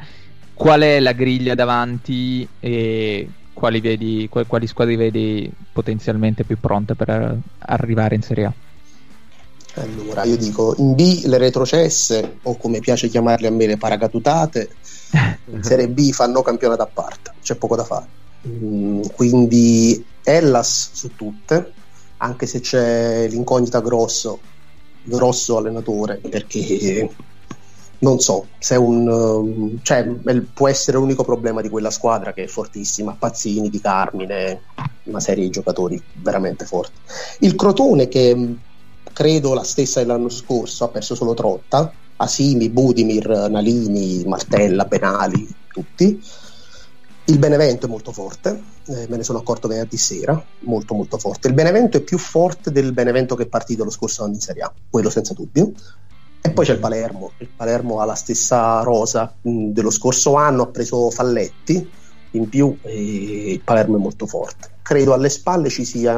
qual 0.54 0.82
è 0.82 1.00
la 1.00 1.12
griglia 1.12 1.56
davanti 1.56 2.48
e 2.60 3.28
quali, 3.58 3.80
vedi, 3.80 4.28
quali 4.28 4.68
squadre 4.68 4.94
vedi 4.94 5.50
potenzialmente 5.72 6.44
più 6.44 6.58
pronte 6.60 6.94
per 6.94 7.36
arrivare 7.58 8.14
in 8.14 8.22
Serie 8.22 8.44
A? 8.44 8.52
Allora, 9.74 10.22
io 10.22 10.36
dico 10.36 10.76
in 10.78 10.94
B 10.94 11.24
le 11.24 11.38
retrocesse, 11.38 12.38
o 12.42 12.56
come 12.56 12.78
piace 12.78 13.08
chiamarle 13.08 13.48
a 13.48 13.50
me 13.50 13.66
le 13.66 13.76
paracatutate, 13.76 14.70
in 15.46 15.62
Serie 15.62 15.88
B 15.88 16.12
fanno 16.12 16.42
campionato 16.42 16.82
a 16.82 16.86
parte, 16.86 17.32
c'è 17.42 17.56
poco 17.56 17.74
da 17.74 17.84
fare. 17.84 18.06
Mm, 18.46 19.02
quindi 19.14 20.04
Ellas 20.22 20.90
su 20.92 21.16
tutte, 21.16 21.72
anche 22.18 22.46
se 22.46 22.60
c'è 22.60 23.26
l'incognita 23.28 23.80
grosso, 23.80 24.38
grosso 25.02 25.56
allenatore, 25.56 26.20
perché 26.28 27.10
non 28.00 28.20
so 28.20 28.46
se 28.58 28.74
è 28.74 28.78
un 28.78 29.08
um, 29.08 29.78
cioè, 29.82 30.04
può 30.52 30.68
essere 30.68 30.98
l'unico 30.98 31.24
problema 31.24 31.60
di 31.60 31.68
quella 31.68 31.90
squadra 31.90 32.32
che 32.32 32.44
è 32.44 32.46
fortissima 32.46 33.16
Pazzini, 33.18 33.70
Di 33.70 33.80
Carmine 33.80 34.62
una 35.04 35.20
serie 35.20 35.44
di 35.44 35.50
giocatori 35.50 36.00
veramente 36.14 36.64
forti 36.64 37.00
il 37.40 37.56
Crotone 37.56 38.08
che 38.08 38.34
mm, 38.34 38.52
credo 39.12 39.54
la 39.54 39.64
stessa 39.64 40.00
dell'anno 40.00 40.28
scorso 40.28 40.84
ha 40.84 40.88
perso 40.88 41.14
solo 41.14 41.34
Trotta 41.34 41.92
Asimi, 42.20 42.68
Budimir, 42.68 43.48
Nalini, 43.48 44.24
Martella, 44.26 44.86
Penali 44.86 45.48
tutti 45.72 46.20
il 47.28 47.38
Benevento 47.38 47.84
è 47.84 47.88
molto 47.90 48.10
forte, 48.10 48.62
eh, 48.86 49.06
me 49.08 49.18
ne 49.18 49.22
sono 49.22 49.38
accorto 49.38 49.68
venerdì 49.68 49.98
sera, 49.98 50.42
molto 50.60 50.94
molto 50.94 51.18
forte. 51.18 51.48
Il 51.48 51.52
Benevento 51.52 51.98
è 51.98 52.00
più 52.00 52.16
forte 52.16 52.70
del 52.72 52.94
Benevento 52.94 53.34
che 53.34 53.42
è 53.42 53.46
partito 53.46 53.84
lo 53.84 53.90
scorso 53.90 54.24
anno 54.24 54.32
in 54.32 54.40
Serie 54.40 54.62
A, 54.62 54.72
quello 54.88 55.10
senza 55.10 55.34
dubbio. 55.34 55.72
E 56.40 56.50
poi 56.50 56.64
c'è 56.64 56.72
il 56.72 56.78
Palermo, 56.78 57.32
il 57.38 57.50
Palermo 57.54 58.00
ha 58.00 58.04
la 58.04 58.14
stessa 58.14 58.80
rosa 58.82 59.34
mm, 59.48 59.70
dello 59.70 59.90
scorso 59.90 60.34
anno, 60.34 60.62
ha 60.62 60.68
preso 60.68 61.10
Falletti 61.10 61.90
in 62.32 62.48
più 62.48 62.78
e 62.82 63.52
il 63.52 63.62
Palermo 63.62 63.96
è 63.96 64.00
molto 64.00 64.26
forte. 64.26 64.70
Credo 64.82 65.12
alle 65.12 65.28
spalle 65.28 65.68
ci 65.68 65.84
sia 65.84 66.14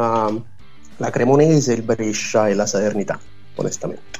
la 0.97 1.11
Cremonese, 1.11 1.73
il 1.73 1.83
Brescia 1.83 2.49
e 2.49 2.55
la 2.55 2.67
Salernità, 2.67 3.19
onestamente. 3.57 4.19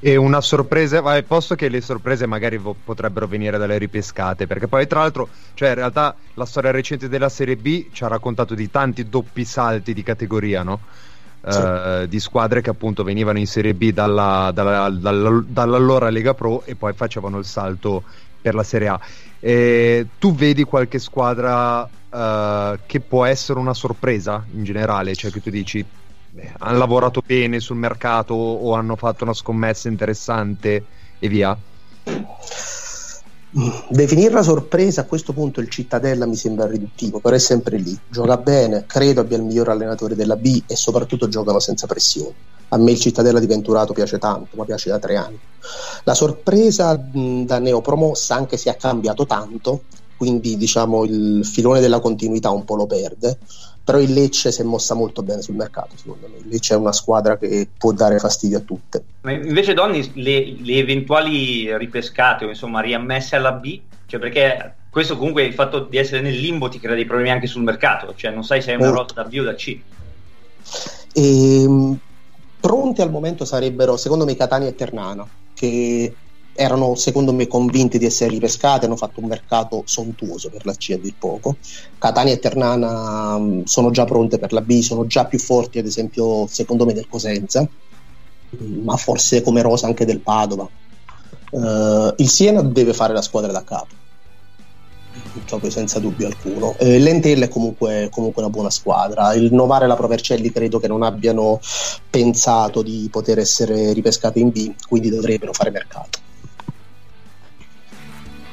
E 0.00 0.14
una 0.14 0.40
sorpresa, 0.40 1.00
vai, 1.00 1.24
posto 1.24 1.56
che 1.56 1.68
le 1.68 1.80
sorprese 1.80 2.24
magari 2.24 2.56
vo- 2.56 2.76
potrebbero 2.84 3.26
venire 3.26 3.58
dalle 3.58 3.78
ripescate, 3.78 4.46
perché 4.46 4.68
poi 4.68 4.86
tra 4.86 5.00
l'altro, 5.00 5.28
cioè 5.54 5.70
in 5.70 5.74
realtà 5.74 6.14
la 6.34 6.44
storia 6.44 6.70
recente 6.70 7.08
della 7.08 7.28
Serie 7.28 7.56
B 7.56 7.90
ci 7.92 8.04
ha 8.04 8.06
raccontato 8.06 8.54
di 8.54 8.70
tanti 8.70 9.08
doppi 9.08 9.44
salti 9.44 9.92
di 9.92 10.04
categoria, 10.04 10.62
no? 10.62 10.82
Sì. 11.50 11.60
uh, 11.60 12.06
di 12.06 12.20
squadre 12.20 12.60
che 12.60 12.70
appunto 12.70 13.02
venivano 13.02 13.38
in 13.38 13.46
Serie 13.46 13.74
B 13.74 13.92
dalla, 13.92 14.50
dalla, 14.52 14.90
dalla, 14.90 15.42
dall'allora 15.46 16.10
Lega 16.10 16.34
Pro 16.34 16.62
e 16.64 16.74
poi 16.74 16.92
facevano 16.92 17.38
il 17.38 17.44
salto 17.44 18.04
per 18.40 18.54
la 18.54 18.62
Serie 18.62 18.88
A. 18.88 19.00
E 19.40 20.06
tu 20.18 20.34
vedi 20.34 20.64
qualche 20.64 20.98
squadra 20.98 21.82
uh, 21.82 22.78
che 22.86 23.00
può 23.00 23.24
essere 23.24 23.58
una 23.58 23.74
sorpresa 23.74 24.44
in 24.52 24.64
generale, 24.64 25.14
cioè 25.14 25.30
che 25.30 25.40
tu 25.40 25.50
dici 25.50 25.84
beh, 26.30 26.52
hanno 26.58 26.78
lavorato 26.78 27.22
bene 27.24 27.60
sul 27.60 27.76
mercato 27.76 28.34
o 28.34 28.74
hanno 28.74 28.96
fatto 28.96 29.24
una 29.24 29.34
scommessa 29.34 29.88
interessante 29.88 30.84
e 31.18 31.28
via? 31.28 31.56
Definirla 33.50 34.42
sorpresa 34.42 35.00
a 35.00 35.04
questo 35.06 35.32
punto 35.32 35.60
il 35.60 35.70
Cittadella 35.70 36.26
mi 36.26 36.36
sembra 36.36 36.66
riduttivo, 36.66 37.18
però 37.20 37.34
è 37.34 37.38
sempre 37.38 37.78
lì. 37.78 37.98
Gioca 38.10 38.36
bene, 38.36 38.84
credo 38.86 39.22
abbia 39.22 39.38
il 39.38 39.44
miglior 39.44 39.70
allenatore 39.70 40.14
della 40.14 40.36
B 40.36 40.64
e 40.66 40.76
soprattutto 40.76 41.28
giocano 41.28 41.58
senza 41.58 41.86
pressione. 41.86 42.34
A 42.68 42.76
me 42.76 42.90
il 42.90 43.00
Cittadella 43.00 43.40
di 43.40 43.46
Venturato 43.46 43.94
piace 43.94 44.18
tanto, 44.18 44.56
ma 44.56 44.64
piace 44.66 44.90
da 44.90 44.98
tre 44.98 45.16
anni. 45.16 45.38
La 46.04 46.12
sorpresa 46.12 46.94
da 46.94 47.58
neopromossa, 47.58 48.34
anche 48.34 48.58
se 48.58 48.68
ha 48.68 48.74
cambiato 48.74 49.24
tanto, 49.24 49.84
quindi 50.14 50.56
diciamo 50.58 51.04
il 51.04 51.46
filone 51.46 51.80
della 51.80 52.00
continuità 52.00 52.50
un 52.50 52.64
po' 52.64 52.74
lo 52.74 52.86
perde, 52.86 53.38
però 53.88 54.00
il 54.00 54.12
Lecce 54.12 54.52
si 54.52 54.60
è 54.60 54.64
mossa 54.64 54.92
molto 54.94 55.22
bene 55.22 55.40
sul 55.40 55.54
mercato 55.54 55.96
secondo 55.96 56.28
me. 56.28 56.36
Il 56.38 56.48
Lecce 56.48 56.74
è 56.74 56.76
una 56.76 56.92
squadra 56.92 57.38
che 57.38 57.66
può 57.74 57.92
dare 57.92 58.18
fastidio 58.18 58.58
a 58.58 58.60
tutte. 58.60 59.02
Ma 59.22 59.32
invece 59.32 59.72
Donny 59.72 60.10
le, 60.14 60.56
le 60.60 60.74
eventuali 60.74 61.74
ripescate 61.78 62.44
o 62.44 62.48
insomma 62.48 62.80
riammesse 62.80 63.36
alla 63.36 63.52
B 63.52 63.80
cioè 64.08 64.18
perché 64.18 64.74
questo 64.88 65.18
comunque 65.18 65.44
il 65.44 65.52
fatto 65.52 65.80
di 65.80 65.98
essere 65.98 66.22
nel 66.22 66.34
limbo 66.34 66.68
ti 66.68 66.80
crea 66.80 66.94
dei 66.94 67.04
problemi 67.04 67.30
anche 67.30 67.46
sul 67.46 67.62
mercato, 67.62 68.14
cioè 68.14 68.30
non 68.30 68.42
sai 68.42 68.62
se 68.62 68.72
hai 68.72 68.78
una 68.78 68.88
rotta 68.88 69.22
da 69.22 69.24
B 69.24 69.36
o 69.38 69.42
da 69.42 69.54
C. 69.54 69.78
E, 71.12 71.62
ehm, 71.62 71.98
pronti 72.58 73.02
al 73.02 73.10
momento 73.10 73.44
sarebbero, 73.44 73.98
secondo 73.98 74.24
me, 74.24 74.34
Catania 74.34 74.68
e 74.68 74.74
Ternana, 74.74 75.28
che 75.52 76.14
erano 76.58 76.96
secondo 76.96 77.32
me 77.32 77.46
convinti 77.46 77.98
di 77.98 78.04
essere 78.04 78.30
ripescati, 78.30 78.84
hanno 78.84 78.96
fatto 78.96 79.20
un 79.20 79.28
mercato 79.28 79.82
sontuoso 79.86 80.50
per 80.50 80.66
la 80.66 80.74
C 80.74 80.90
a 80.92 80.98
dir 80.98 81.14
poco. 81.16 81.58
Catania 81.98 82.32
e 82.32 82.40
Ternana 82.40 83.38
mm, 83.38 83.62
sono 83.62 83.90
già 83.92 84.04
pronte 84.04 84.38
per 84.38 84.52
la 84.52 84.60
B, 84.60 84.80
sono 84.80 85.06
già 85.06 85.26
più 85.26 85.38
forti 85.38 85.78
ad 85.78 85.86
esempio 85.86 86.48
secondo 86.48 86.84
me 86.84 86.94
del 86.94 87.06
Cosenza, 87.08 87.62
mm, 87.62 88.82
ma 88.82 88.96
forse 88.96 89.40
come 89.42 89.62
Rosa 89.62 89.86
anche 89.86 90.04
del 90.04 90.20
Padova. 90.20 90.68
Uh, 91.50 92.12
il 92.16 92.28
Siena 92.28 92.60
deve 92.60 92.92
fare 92.92 93.12
la 93.14 93.22
squadra 93.22 93.52
da 93.52 93.62
capo, 93.62 93.94
proprio 95.46 95.70
senza 95.70 96.00
dubbio 96.00 96.26
alcuno. 96.26 96.76
Eh, 96.78 96.98
L'Entella 96.98 97.44
è 97.44 97.48
comunque, 97.48 98.08
comunque, 98.10 98.42
una 98.42 98.50
buona 98.50 98.70
squadra. 98.70 99.32
Il 99.32 99.54
Novare 99.54 99.84
e 99.84 99.88
la 99.88 99.96
Provercelli 99.96 100.50
credo 100.50 100.80
che 100.80 100.88
non 100.88 101.04
abbiano 101.04 101.60
pensato 102.10 102.82
di 102.82 103.08
poter 103.10 103.38
essere 103.38 103.92
ripescati 103.92 104.40
in 104.40 104.50
B, 104.50 104.74
quindi 104.88 105.08
dovrebbero 105.08 105.52
fare 105.52 105.70
mercato. 105.70 106.26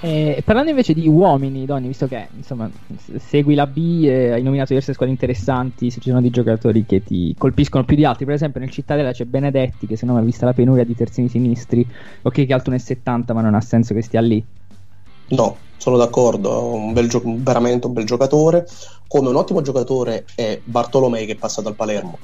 Eh, 0.02 0.42
parlando 0.46 0.70
invece 0.70 0.94
di 0.94 1.08
uomini, 1.08 1.66
donne, 1.66 1.88
visto 1.88 2.08
che 2.08 2.28
insomma 2.36 2.70
segui 3.18 3.56
la 3.56 3.66
B, 3.66 4.04
eh, 4.04 4.32
hai 4.34 4.44
nominato 4.44 4.70
diverse 4.70 4.94
squadre 4.94 5.14
interessanti, 5.14 5.90
se 5.90 6.00
ci 6.00 6.10
sono 6.10 6.22
dei 6.22 6.30
giocatori 6.30 6.86
che 6.86 7.02
ti 7.02 7.34
colpiscono 7.38 7.86
più 7.86 7.96
di 7.96 8.06
altri, 8.06 8.26
per 8.26 8.36
esempio 8.36 8.60
nel 8.60 8.70
Cittadella 8.70 9.12
c'è 9.12 9.26
Benedetti 9.26 9.88
che 9.88 9.96
secondo 9.96 10.20
me 10.20 10.26
vista 10.26 10.46
la 10.46 10.54
penuria 10.54 10.84
di 10.84 10.94
terzini 10.94 11.30
sinistri, 11.30 11.88
ok 12.22 12.46
che 12.46 12.54
alto 12.54 12.70
1,70 12.70 13.34
ma 13.34 13.42
non 13.42 13.56
ha 13.56 13.62
senso 13.62 13.94
che 13.94 14.02
stia 14.02 14.22
lì. 14.22 14.46
No, 15.30 15.58
sono 15.78 15.98
d'accordo, 15.98 16.74
un 16.74 16.94
bel 16.94 17.10
gio- 17.10 17.24
veramente 17.26 17.88
un 17.88 17.94
bel 17.94 18.06
giocatore, 18.06 18.68
come 19.08 19.30
un 19.30 19.36
ottimo 19.36 19.62
giocatore 19.62 20.26
è 20.36 20.62
Bartolomei 20.64 21.26
che 21.26 21.34
è 21.34 21.38
passato 21.38 21.68
al 21.68 21.76
Palermo. 21.76 22.20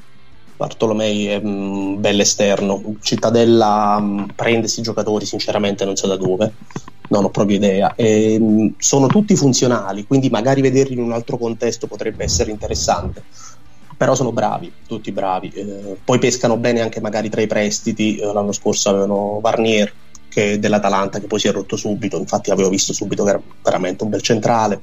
Bartolomei 0.61 1.25
è 1.25 1.39
un 1.41 1.99
bel 1.99 2.19
esterno, 2.19 2.95
Cittadella 3.01 3.97
um, 3.99 4.31
prende 4.35 4.59
questi 4.59 4.83
giocatori 4.83 5.25
sinceramente 5.25 5.85
non 5.85 5.95
so 5.95 6.05
da 6.05 6.17
dove 6.17 6.53
non 7.07 7.23
ho 7.23 7.31
proprio 7.31 7.55
idea. 7.55 7.95
E, 7.95 8.35
ehm, 8.35 8.75
sono 8.77 9.09
tutti 9.09 9.35
funzionali, 9.35 10.05
quindi 10.05 10.29
magari 10.29 10.61
vederli 10.61 10.93
in 10.93 11.01
un 11.01 11.13
altro 11.13 11.39
contesto 11.39 11.87
potrebbe 11.87 12.23
essere 12.23 12.51
interessante. 12.51 13.23
Però 13.97 14.13
sono 14.13 14.31
bravi, 14.31 14.71
tutti 14.85 15.11
bravi. 15.11 15.49
Eh, 15.49 15.97
poi 16.03 16.19
pescano 16.19 16.57
bene 16.57 16.81
anche 16.81 17.01
magari 17.01 17.29
tra 17.29 17.41
i 17.41 17.47
prestiti. 17.47 18.17
Eh, 18.17 18.31
l'anno 18.31 18.51
scorso 18.51 18.89
avevano 18.89 19.39
Varnier 19.41 19.91
che 20.29 20.59
dell'Atalanta 20.59 21.19
che 21.19 21.25
poi 21.25 21.39
si 21.39 21.47
è 21.47 21.51
rotto 21.51 21.75
subito, 21.75 22.17
infatti 22.17 22.51
avevo 22.51 22.69
visto 22.69 22.93
subito 22.93 23.23
che 23.23 23.29
era 23.31 23.41
veramente 23.63 24.03
un 24.03 24.11
bel 24.11 24.21
centrale. 24.21 24.79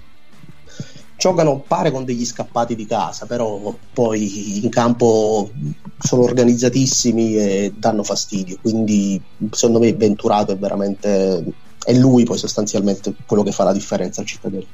Giocano 1.18 1.58
pare 1.66 1.90
con 1.90 2.04
degli 2.04 2.24
scappati 2.24 2.76
di 2.76 2.86
casa, 2.86 3.26
però 3.26 3.74
poi 3.92 4.62
in 4.62 4.68
campo 4.68 5.50
sono 5.98 6.22
organizzatissimi 6.22 7.34
e 7.34 7.74
danno 7.76 8.04
fastidio, 8.04 8.58
quindi 8.62 9.20
secondo 9.50 9.80
me 9.80 9.92
Venturato 9.94 10.52
è 10.52 10.56
veramente 10.56 11.44
è 11.84 11.92
lui 11.94 12.24
poi 12.24 12.38
sostanzialmente 12.38 13.14
quello 13.26 13.42
che 13.42 13.50
fa 13.50 13.64
la 13.64 13.72
differenza 13.72 14.20
al 14.20 14.26
cittadino. 14.26 14.64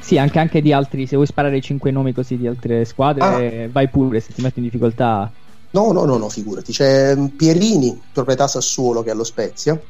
Sì, 0.00 0.18
anche, 0.18 0.38
anche 0.38 0.60
di 0.60 0.72
altri, 0.72 1.06
se 1.06 1.14
vuoi 1.14 1.28
sparare 1.28 1.56
i 1.56 1.62
cinque 1.62 1.90
nomi 1.90 2.12
così 2.12 2.36
di 2.36 2.46
altre 2.46 2.84
squadre, 2.84 3.64
ah. 3.64 3.68
vai 3.70 3.88
pure 3.88 4.20
se 4.20 4.32
ti 4.32 4.42
metti 4.42 4.58
in 4.58 4.64
difficoltà. 4.64 5.30
No, 5.70 5.92
no, 5.92 6.04
no, 6.04 6.16
no, 6.16 6.28
figurati. 6.28 6.72
C'è 6.72 7.16
Pierini, 7.36 8.00
proprietà 8.12 8.46
Sassuolo 8.46 9.02
che 9.02 9.10
è 9.10 9.12
allo 9.12 9.24
Spezia. 9.24 9.80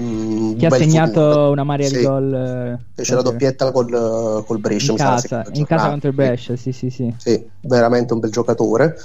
Mm, 0.00 0.56
che 0.56 0.66
ha 0.66 0.70
segnato 0.70 1.20
futuro. 1.20 1.50
una 1.50 1.64
marea 1.64 1.88
sì. 1.88 1.98
di 1.98 2.04
gol. 2.04 2.78
Eh, 2.94 3.02
c'è 3.02 3.14
la 3.14 3.22
doppietta 3.22 3.70
col, 3.72 4.42
col 4.46 4.58
Brescia. 4.58 4.92
In 4.92 4.96
casa, 4.96 5.44
in 5.52 5.66
casa 5.66 5.88
contro 5.90 6.08
il 6.08 6.14
Brescia, 6.14 6.56
sì, 6.56 6.72
sì, 6.72 6.88
sì. 6.90 7.14
Sì, 7.18 7.44
veramente 7.60 8.12
un 8.12 8.20
bel 8.20 8.30
giocatore. 8.30 8.96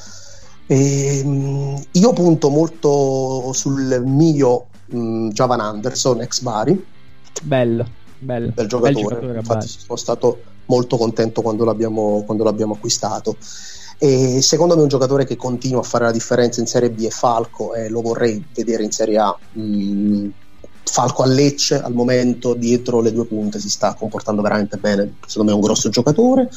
E, 0.66 1.20
ehm, 1.20 1.84
io 1.92 2.14
punto 2.14 2.50
molto 2.50 3.52
sul 3.54 4.04
mio 4.06 4.68
mh, 4.88 5.30
Javan 5.30 5.60
Anderson, 5.60 6.22
ex 6.22 6.42
Bari. 6.42 6.86
Bello, 7.44 7.86
bello. 8.20 8.52
Bel 8.54 8.68
giocatore. 8.68 8.94
Bel 8.94 9.04
giocatore 9.04 9.40
Infatti 9.40 9.68
sono 9.68 9.98
stato 9.98 10.42
molto 10.66 10.98
contento 10.98 11.42
quando 11.42 11.66
l'abbiamo, 11.66 12.24
quando 12.26 12.44
l'abbiamo 12.44 12.74
acquistato. 12.74 13.38
E 14.00 14.42
secondo 14.42 14.76
me 14.76 14.84
un 14.84 14.88
giocatore 14.88 15.26
che 15.26 15.36
continua 15.36 15.80
a 15.80 15.84
fare 15.84 16.06
la 16.06 16.12
differenza 16.12 16.60
in 16.60 16.68
Serie 16.68 16.92
B 16.92 17.06
è 17.06 17.10
Falco 17.10 17.74
e 17.74 17.90
lo 17.90 18.02
vorrei 18.02 18.44
vedere 18.54 18.84
in 18.84 18.92
Serie 18.92 19.18
A. 19.18 19.36
Mm, 19.58 20.30
Falco 20.88 21.24
a 21.24 21.28
Lecce 21.28 21.82
al 21.82 21.94
momento 21.94 22.54
dietro 22.54 23.02
le 23.02 23.12
due 23.12 23.26
punte 23.26 23.60
si 23.60 23.70
sta 23.70 23.94
comportando 23.94 24.42
veramente 24.42 24.78
bene, 24.78 25.16
secondo 25.26 25.52
me 25.52 25.58
è 25.58 25.60
un 25.60 25.66
grosso 25.66 25.90
giocatore. 25.90 26.50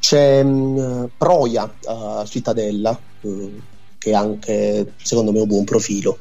C'è 0.00 0.40
um, 0.42 1.08
Proia 1.16 1.72
a 1.84 2.20
uh, 2.20 2.26
Cittadella. 2.26 2.98
Uh, 3.20 3.60
che 3.98 4.14
anche 4.14 4.92
secondo 5.02 5.32
me 5.32 5.40
ha 5.40 5.42
un 5.42 5.48
buon 5.48 5.64
profilo. 5.64 6.18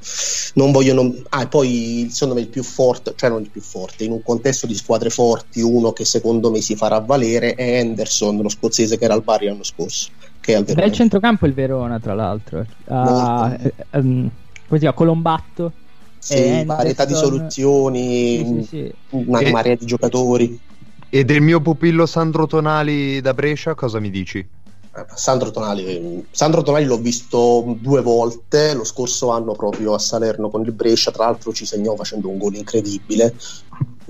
Non 0.55 0.71
vogliono. 0.71 1.13
Ah, 1.29 1.43
e 1.43 1.47
poi 1.47 2.07
secondo 2.11 2.35
me 2.35 2.41
il 2.41 2.49
più 2.49 2.63
forte, 2.63 3.13
cioè 3.15 3.29
non 3.29 3.41
il 3.41 3.49
più 3.49 3.61
forte, 3.61 4.03
in 4.03 4.11
un 4.11 4.23
contesto 4.23 4.65
di 4.65 4.73
squadre 4.73 5.09
forti, 5.09 5.61
uno 5.61 5.93
che 5.93 6.03
secondo 6.03 6.51
me 6.51 6.59
si 6.59 6.75
farà 6.75 6.99
valere 6.99 7.53
è 7.53 7.79
Henderson, 7.79 8.37
lo 8.37 8.49
scozzese 8.49 8.97
che 8.97 9.05
era 9.05 9.13
al 9.13 9.23
Bari 9.23 9.45
l'anno 9.45 9.63
scorso. 9.63 10.09
Che 10.41 10.53
è 10.53 10.55
al 10.55 10.63
Bel 10.63 10.91
centrocampo 10.91 11.45
il 11.45 11.53
Verona, 11.53 11.99
tra 11.99 12.13
l'altro. 12.13 12.65
Uh, 12.85 13.53
eh, 13.61 13.73
um, 13.91 14.29
come 14.29 14.29
si 14.71 14.79
chiama? 14.79 14.95
Colombatto. 14.95 15.71
Sì, 16.19 16.63
varietà 16.65 17.05
di 17.05 17.13
soluzioni, 17.13 18.37
sì, 18.37 18.61
sì, 18.61 18.67
sì. 18.67 18.93
una 19.09 19.39
e... 19.39 19.51
marea 19.51 19.75
di 19.75 19.85
giocatori. 19.85 20.59
E 21.09 21.23
del 21.23 21.41
mio 21.41 21.61
pupillo 21.61 22.05
Sandro 22.05 22.47
Tonali 22.47 23.21
da 23.21 23.33
Brescia, 23.33 23.75
cosa 23.75 23.99
mi 23.99 24.09
dici? 24.09 24.45
Sandro 25.13 25.51
Tonali, 25.51 26.27
Sandro 26.31 26.63
Tonali 26.63 26.85
l'ho 26.85 26.97
visto 26.97 27.77
due 27.79 28.01
volte 28.01 28.73
lo 28.73 28.83
scorso 28.83 29.29
anno 29.29 29.53
proprio 29.53 29.93
a 29.93 29.99
Salerno 29.99 30.49
con 30.49 30.63
il 30.63 30.71
Brescia 30.71 31.11
tra 31.11 31.25
l'altro 31.25 31.53
ci 31.53 31.65
segnò 31.65 31.95
facendo 31.95 32.29
un 32.29 32.37
gol 32.37 32.55
incredibile 32.55 33.35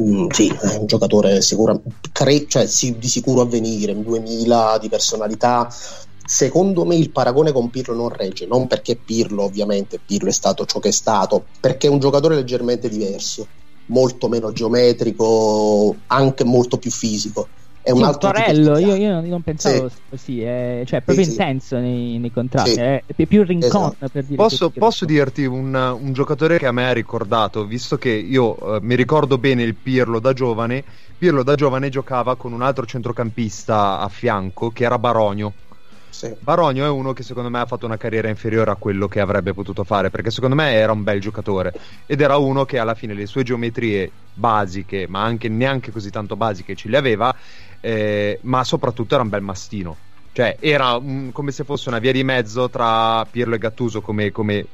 mm, 0.01 0.27
sì, 0.29 0.47
è 0.47 0.77
un 0.77 0.85
giocatore 0.85 1.41
sicuro, 1.41 1.81
cre- 2.13 2.47
cioè, 2.47 2.65
sì, 2.67 2.97
di 2.97 3.07
sicuro 3.07 3.41
a 3.41 3.45
venire 3.45 4.01
2000 4.01 4.77
di 4.79 4.88
personalità 4.88 5.67
secondo 6.27 6.83
me 6.83 6.95
il 6.95 7.09
paragone 7.09 7.53
con 7.53 7.69
Pirlo 7.69 7.95
non 7.95 8.09
regge 8.09 8.45
non 8.45 8.67
perché 8.67 8.97
Pirlo 8.97 9.43
ovviamente 9.43 9.97
Pirlo 10.05 10.27
è 10.27 10.33
stato 10.33 10.65
ciò 10.65 10.79
che 10.79 10.89
è 10.89 10.91
stato 10.91 11.45
perché 11.61 11.87
è 11.87 11.89
un 11.89 11.99
giocatore 11.99 12.35
leggermente 12.35 12.89
diverso 12.89 13.47
molto 13.85 14.27
meno 14.27 14.51
geometrico 14.51 15.95
anche 16.07 16.43
molto 16.43 16.77
più 16.77 16.91
fisico 16.91 17.47
è 17.87 17.91
un 17.91 17.99
sì, 17.99 18.03
altro 18.03 18.31
Torello, 18.31 18.77
io, 18.77 18.95
io, 18.95 19.21
non 19.21 19.41
pensavo 19.41 19.87
sì. 19.87 19.95
così, 20.09 20.41
è, 20.41 20.83
cioè 20.85 20.99
proprio 20.99 21.23
sì, 21.23 21.31
intenso 21.31 21.77
nei, 21.77 22.17
nei, 22.17 22.33
contratti, 22.33 22.73
è 22.73 23.01
più 23.25 23.43
rincon 23.43 23.65
esatto. 23.65 24.09
per 24.11 24.23
dire 24.25 24.35
Posso, 24.35 24.69
posso 24.71 25.05
dirti 25.05 25.45
un, 25.45 25.73
un, 25.73 26.11
giocatore 26.11 26.57
che 26.57 26.65
a 26.65 26.73
me 26.73 26.89
ha 26.89 26.91
ricordato, 26.91 27.65
visto 27.65 27.97
che 27.97 28.09
io 28.09 28.57
uh, 28.59 28.79
mi 28.81 28.95
ricordo 28.95 29.37
bene 29.37 29.63
il 29.63 29.73
Pirlo 29.73 30.19
da 30.19 30.33
giovane, 30.33 30.83
Pirlo 31.17 31.43
da 31.43 31.55
giovane 31.55 31.87
giocava 31.87 32.35
con 32.35 32.51
un 32.51 32.61
altro 32.61 32.85
centrocampista 32.85 33.99
a 33.99 34.09
fianco 34.09 34.69
che 34.71 34.83
era 34.83 34.99
Baronio. 34.99 35.53
Sì. 36.18 36.35
Baronio 36.39 36.84
è 36.84 36.89
uno 36.89 37.14
che 37.14 37.22
secondo 37.22 37.48
me 37.52 37.60
ha 37.60 37.68
fatto 37.68 37.85
una 37.85 37.95
carriera 37.95 38.27
inferiore 38.27 38.72
a 38.72 38.76
quello 38.76 39.07
che 39.07 39.19
avrebbe 39.19 39.53
potuto 39.53 39.84
fare, 39.84 40.10
perché 40.10 40.31
secondo 40.31 40.56
me 40.56 40.72
era 40.73 40.91
un 40.91 41.03
bel 41.03 41.19
giocatore 41.22 41.76
ed 42.07 42.22
era 42.22 42.38
uno 42.38 42.65
che 42.65 42.80
alla 42.80 42.95
fine 42.95 43.14
le 43.14 43.27
sue 43.27 43.44
geometrie 43.44 44.14
basiche, 44.34 45.06
ma 45.07 45.22
anche 45.22 45.48
neanche 45.48 45.91
così 45.91 46.10
tanto 46.10 46.35
basiche, 46.35 46.73
ce 46.73 46.89
le 46.89 46.98
aveva 46.98 47.35
eh, 47.80 48.39
ma 48.41 48.64
soprattutto 48.64 49.14
era 49.14 49.22
un 49.22 49.30
bel 49.30 49.44
mastino. 49.44 49.99
Cioè, 50.31 50.57
era 50.60 50.95
un, 50.95 51.31
come 51.31 51.52
se 51.52 51.64
fosse 51.64 51.89
una 51.89 51.99
via 51.99 52.11
di 52.11 52.23
mezzo 52.23 52.68
tra 52.68 53.23
Pirlo 53.26 53.53
e 53.53 53.60
Gattuso 53.60 54.02
come, 54.02 54.31
come 54.31 54.69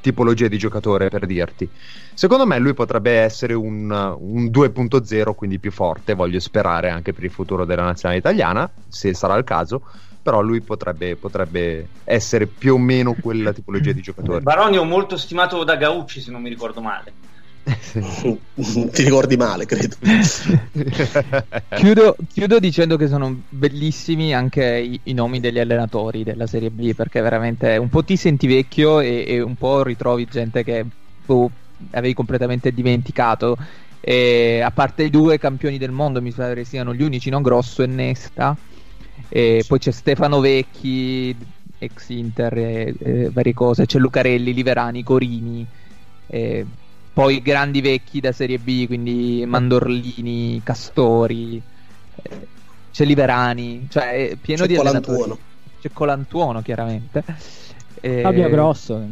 tipologia 0.00 0.48
di 0.48 0.56
giocatore, 0.56 1.08
per 1.10 1.26
dirti. 1.26 1.70
Secondo 2.14 2.46
me 2.46 2.58
lui 2.58 2.72
potrebbe 2.72 3.12
essere 3.18 3.52
un, 3.52 3.90
un 3.90 4.50
2.0, 4.50 5.34
quindi 5.34 5.58
più 5.58 5.70
forte, 5.70 6.14
voglio 6.14 6.40
sperare 6.40 6.88
anche 6.88 7.12
per 7.12 7.24
il 7.24 7.30
futuro 7.30 7.66
della 7.66 7.84
nazionale 7.84 8.20
italiana, 8.20 8.72
se 8.88 9.12
sarà 9.12 9.36
il 9.36 9.44
caso 9.44 9.82
però 10.28 10.42
lui 10.42 10.60
potrebbe, 10.60 11.16
potrebbe, 11.16 11.88
essere 12.04 12.44
più 12.44 12.74
o 12.74 12.78
meno 12.78 13.14
quella 13.14 13.50
tipologia 13.54 13.92
di 13.92 14.02
giocatore. 14.02 14.42
Baronio 14.42 14.84
molto 14.84 15.16
stimato 15.16 15.64
da 15.64 15.76
Gaucci, 15.76 16.20
se 16.20 16.30
non 16.30 16.42
mi 16.42 16.50
ricordo 16.50 16.82
male. 16.82 17.14
Ti 17.64 19.02
ricordi 19.04 19.38
male, 19.38 19.64
credo. 19.64 19.96
chiudo, 21.76 22.14
chiudo, 22.30 22.58
dicendo 22.58 22.98
che 22.98 23.08
sono 23.08 23.40
bellissimi 23.48 24.34
anche 24.34 24.76
i, 24.76 25.00
i, 25.04 25.14
nomi 25.14 25.40
degli 25.40 25.58
allenatori 25.58 26.24
della 26.24 26.46
Serie 26.46 26.68
B, 26.68 26.92
perché 26.92 27.22
veramente 27.22 27.78
un 27.78 27.88
po' 27.88 28.04
ti 28.04 28.16
senti 28.16 28.46
vecchio 28.46 29.00
e, 29.00 29.24
e 29.26 29.40
un 29.40 29.56
po' 29.56 29.82
ritrovi 29.82 30.26
gente 30.30 30.62
che 30.62 30.84
boh, 31.24 31.50
avevi 31.92 32.12
completamente 32.12 32.70
dimenticato. 32.70 33.56
E 33.98 34.60
a 34.60 34.70
parte 34.72 35.04
i 35.04 35.10
due 35.10 35.38
campioni 35.38 35.78
del 35.78 35.90
mondo, 35.90 36.20
mi 36.20 36.32
pare 36.32 36.64
siano 36.64 36.92
gli 36.92 37.02
unici, 37.02 37.30
non 37.30 37.40
Grosso 37.40 37.82
e 37.82 37.86
Nesta. 37.86 38.54
E 39.28 39.64
poi 39.66 39.78
c'è 39.78 39.90
Stefano 39.90 40.40
Vecchi, 40.40 41.36
ex 41.78 42.08
Inter, 42.10 42.56
e, 42.58 42.94
e 42.98 43.30
varie 43.30 43.52
cose. 43.52 43.86
C'è 43.86 43.98
Lucarelli, 43.98 44.52
Liverani, 44.52 45.02
Corini. 45.02 45.66
E 46.26 46.66
poi 47.12 47.40
grandi 47.42 47.80
vecchi 47.80 48.20
da 48.20 48.32
Serie 48.32 48.58
B, 48.58 48.86
quindi 48.86 49.44
Mandorlini, 49.46 50.60
Castori, 50.62 51.56
eh, 52.22 52.48
Celiverani, 52.90 53.86
cioè 53.88 54.36
pieno 54.40 54.62
C'è 54.62 54.68
di 54.68 54.76
Colantuono. 54.76 55.22
allenatori. 55.22 55.42
C'è 55.80 55.90
Colantuono, 55.92 56.62
chiaramente. 56.62 57.24
Eh, 58.00 58.20
Fabio 58.22 58.48
Grosso. 58.48 59.10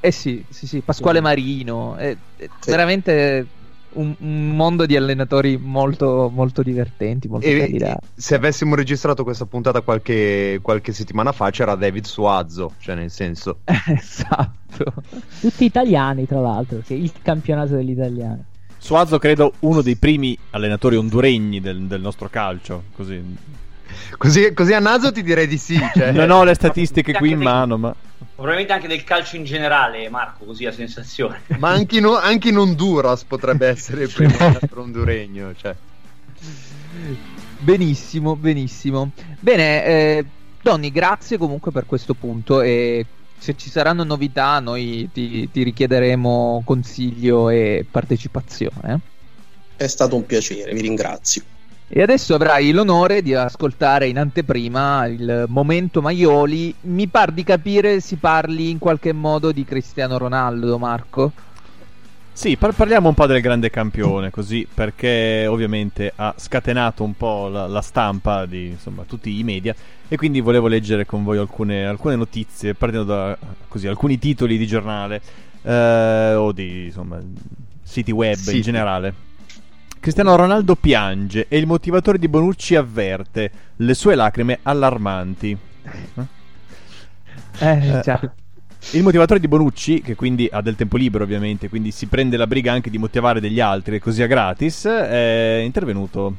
Eh 0.00 0.10
sì, 0.10 0.44
sì, 0.48 0.66
sì, 0.66 0.82
Pasquale 0.82 1.20
Marino, 1.20 1.96
è, 1.96 2.10
è 2.36 2.50
Sì. 2.58 2.70
veramente 2.70 3.46
un, 3.94 4.14
un 4.18 4.56
mondo 4.56 4.86
di 4.86 4.96
allenatori 4.96 5.56
molto, 5.56 6.30
molto 6.32 6.62
divertenti, 6.62 7.28
molto 7.28 7.46
E 7.46 7.58
candidati. 7.58 8.06
se 8.14 8.34
avessimo 8.34 8.74
registrato 8.74 9.24
questa 9.24 9.46
puntata 9.46 9.80
qualche, 9.80 10.58
qualche 10.62 10.92
settimana 10.92 11.32
fa 11.32 11.50
c'era 11.50 11.74
David 11.74 12.04
Suazzo, 12.04 12.72
cioè 12.78 12.94
nel 12.94 13.10
senso... 13.10 13.58
esatto. 13.64 14.92
Tutti 15.40 15.64
italiani, 15.64 16.26
tra 16.26 16.40
l'altro, 16.40 16.80
che 16.84 16.94
il 16.94 17.12
campionato 17.22 17.74
degli 17.74 17.90
italiani. 17.90 18.44
Suazo 18.78 19.18
credo 19.18 19.52
uno 19.60 19.80
dei 19.80 19.96
primi 19.96 20.36
allenatori 20.50 20.96
honduregni 20.96 21.60
del, 21.60 21.82
del 21.82 22.00
nostro 22.00 22.28
calcio, 22.28 22.84
così. 22.96 23.22
Così, 24.16 24.52
così 24.52 24.72
a 24.72 24.80
naso 24.80 25.12
ti 25.12 25.22
direi 25.22 25.46
di 25.46 25.58
sì. 25.58 25.78
Cioè... 25.94 26.12
Non 26.12 26.30
ho 26.30 26.44
le 26.44 26.54
statistiche 26.54 27.12
qui 27.12 27.30
in 27.30 27.40
mano, 27.40 27.76
ma... 27.76 27.94
Probabilmente 28.34 28.72
anche 28.72 28.88
del 28.88 29.04
calcio 29.04 29.36
in 29.36 29.44
generale, 29.44 30.08
Marco, 30.08 30.44
così 30.44 30.66
a 30.66 30.72
sensazione. 30.72 31.42
Ma 31.58 31.70
anche 31.70 31.98
in, 31.98 32.06
anche 32.06 32.48
in 32.48 32.58
Honduras 32.58 33.24
potrebbe 33.24 33.68
essere 33.68 34.04
il 34.04 34.12
primo 34.12 34.34
allenatore 34.38 34.80
honduregno. 34.80 35.54
Cioè. 35.54 35.74
Benissimo, 37.58 38.34
benissimo. 38.34 39.10
Bene, 39.38 39.84
eh, 39.84 40.24
Donny, 40.60 40.90
grazie 40.90 41.38
comunque 41.38 41.70
per 41.70 41.86
questo 41.86 42.14
punto 42.14 42.60
e 42.62 43.06
se 43.38 43.56
ci 43.56 43.70
saranno 43.70 44.04
novità 44.04 44.58
noi 44.60 45.08
ti, 45.12 45.50
ti 45.50 45.62
richiederemo 45.62 46.62
consiglio 46.64 47.48
e 47.48 47.84
partecipazione. 47.88 49.00
È 49.76 49.86
stato 49.86 50.16
un 50.16 50.26
piacere, 50.26 50.72
vi 50.72 50.80
ringrazio. 50.80 51.42
E 51.94 52.00
adesso 52.00 52.34
avrai 52.34 52.70
l'onore 52.70 53.20
di 53.20 53.34
ascoltare 53.34 54.08
in 54.08 54.18
anteprima 54.18 55.06
il 55.08 55.44
momento 55.48 56.00
Maioli. 56.00 56.74
Mi 56.84 57.06
par 57.06 57.32
di 57.32 57.44
capire 57.44 58.00
si 58.00 58.16
parli 58.16 58.70
in 58.70 58.78
qualche 58.78 59.12
modo 59.12 59.52
di 59.52 59.62
Cristiano 59.62 60.16
Ronaldo, 60.16 60.78
Marco. 60.78 61.32
Sì, 62.32 62.56
par- 62.56 62.72
parliamo 62.72 63.08
un 63.08 63.14
po' 63.14 63.26
del 63.26 63.42
grande 63.42 63.68
campione, 63.68 64.30
così, 64.30 64.66
perché 64.72 65.44
ovviamente 65.46 66.10
ha 66.16 66.32
scatenato 66.34 67.04
un 67.04 67.14
po' 67.14 67.48
la, 67.48 67.66
la 67.66 67.82
stampa 67.82 68.46
di 68.46 68.68
insomma, 68.68 69.02
tutti 69.06 69.38
i 69.38 69.42
media 69.42 69.74
e 70.08 70.16
quindi 70.16 70.40
volevo 70.40 70.68
leggere 70.68 71.04
con 71.04 71.22
voi 71.22 71.36
alcune, 71.36 71.84
alcune 71.84 72.16
notizie, 72.16 72.72
partendo 72.72 73.04
da 73.04 73.36
così, 73.68 73.86
alcuni 73.86 74.18
titoli 74.18 74.56
di 74.56 74.66
giornale 74.66 75.20
eh, 75.60 76.32
o 76.36 76.52
di 76.52 76.86
insomma, 76.86 77.20
siti 77.82 78.12
web 78.12 78.36
Siti. 78.36 78.56
in 78.56 78.62
generale. 78.62 79.30
Cristiano 80.02 80.34
Ronaldo 80.34 80.74
piange 80.74 81.46
e 81.46 81.58
il 81.58 81.66
motivatore 81.68 82.18
di 82.18 82.26
Bonucci 82.26 82.74
avverte 82.74 83.50
le 83.76 83.94
sue 83.94 84.16
lacrime 84.16 84.58
allarmanti. 84.62 85.56
Eh, 87.60 88.00
già. 88.02 88.32
Il 88.94 89.02
motivatore 89.04 89.38
di 89.38 89.46
Bonucci, 89.46 90.02
che 90.02 90.16
quindi 90.16 90.48
ha 90.50 90.60
del 90.60 90.74
tempo 90.74 90.96
libero 90.96 91.22
ovviamente, 91.22 91.68
quindi 91.68 91.92
si 91.92 92.06
prende 92.06 92.36
la 92.36 92.48
briga 92.48 92.72
anche 92.72 92.90
di 92.90 92.98
motivare 92.98 93.38
degli 93.38 93.60
altri 93.60 94.00
così 94.00 94.24
a 94.24 94.26
gratis, 94.26 94.86
è 94.86 95.62
intervenuto 95.62 96.34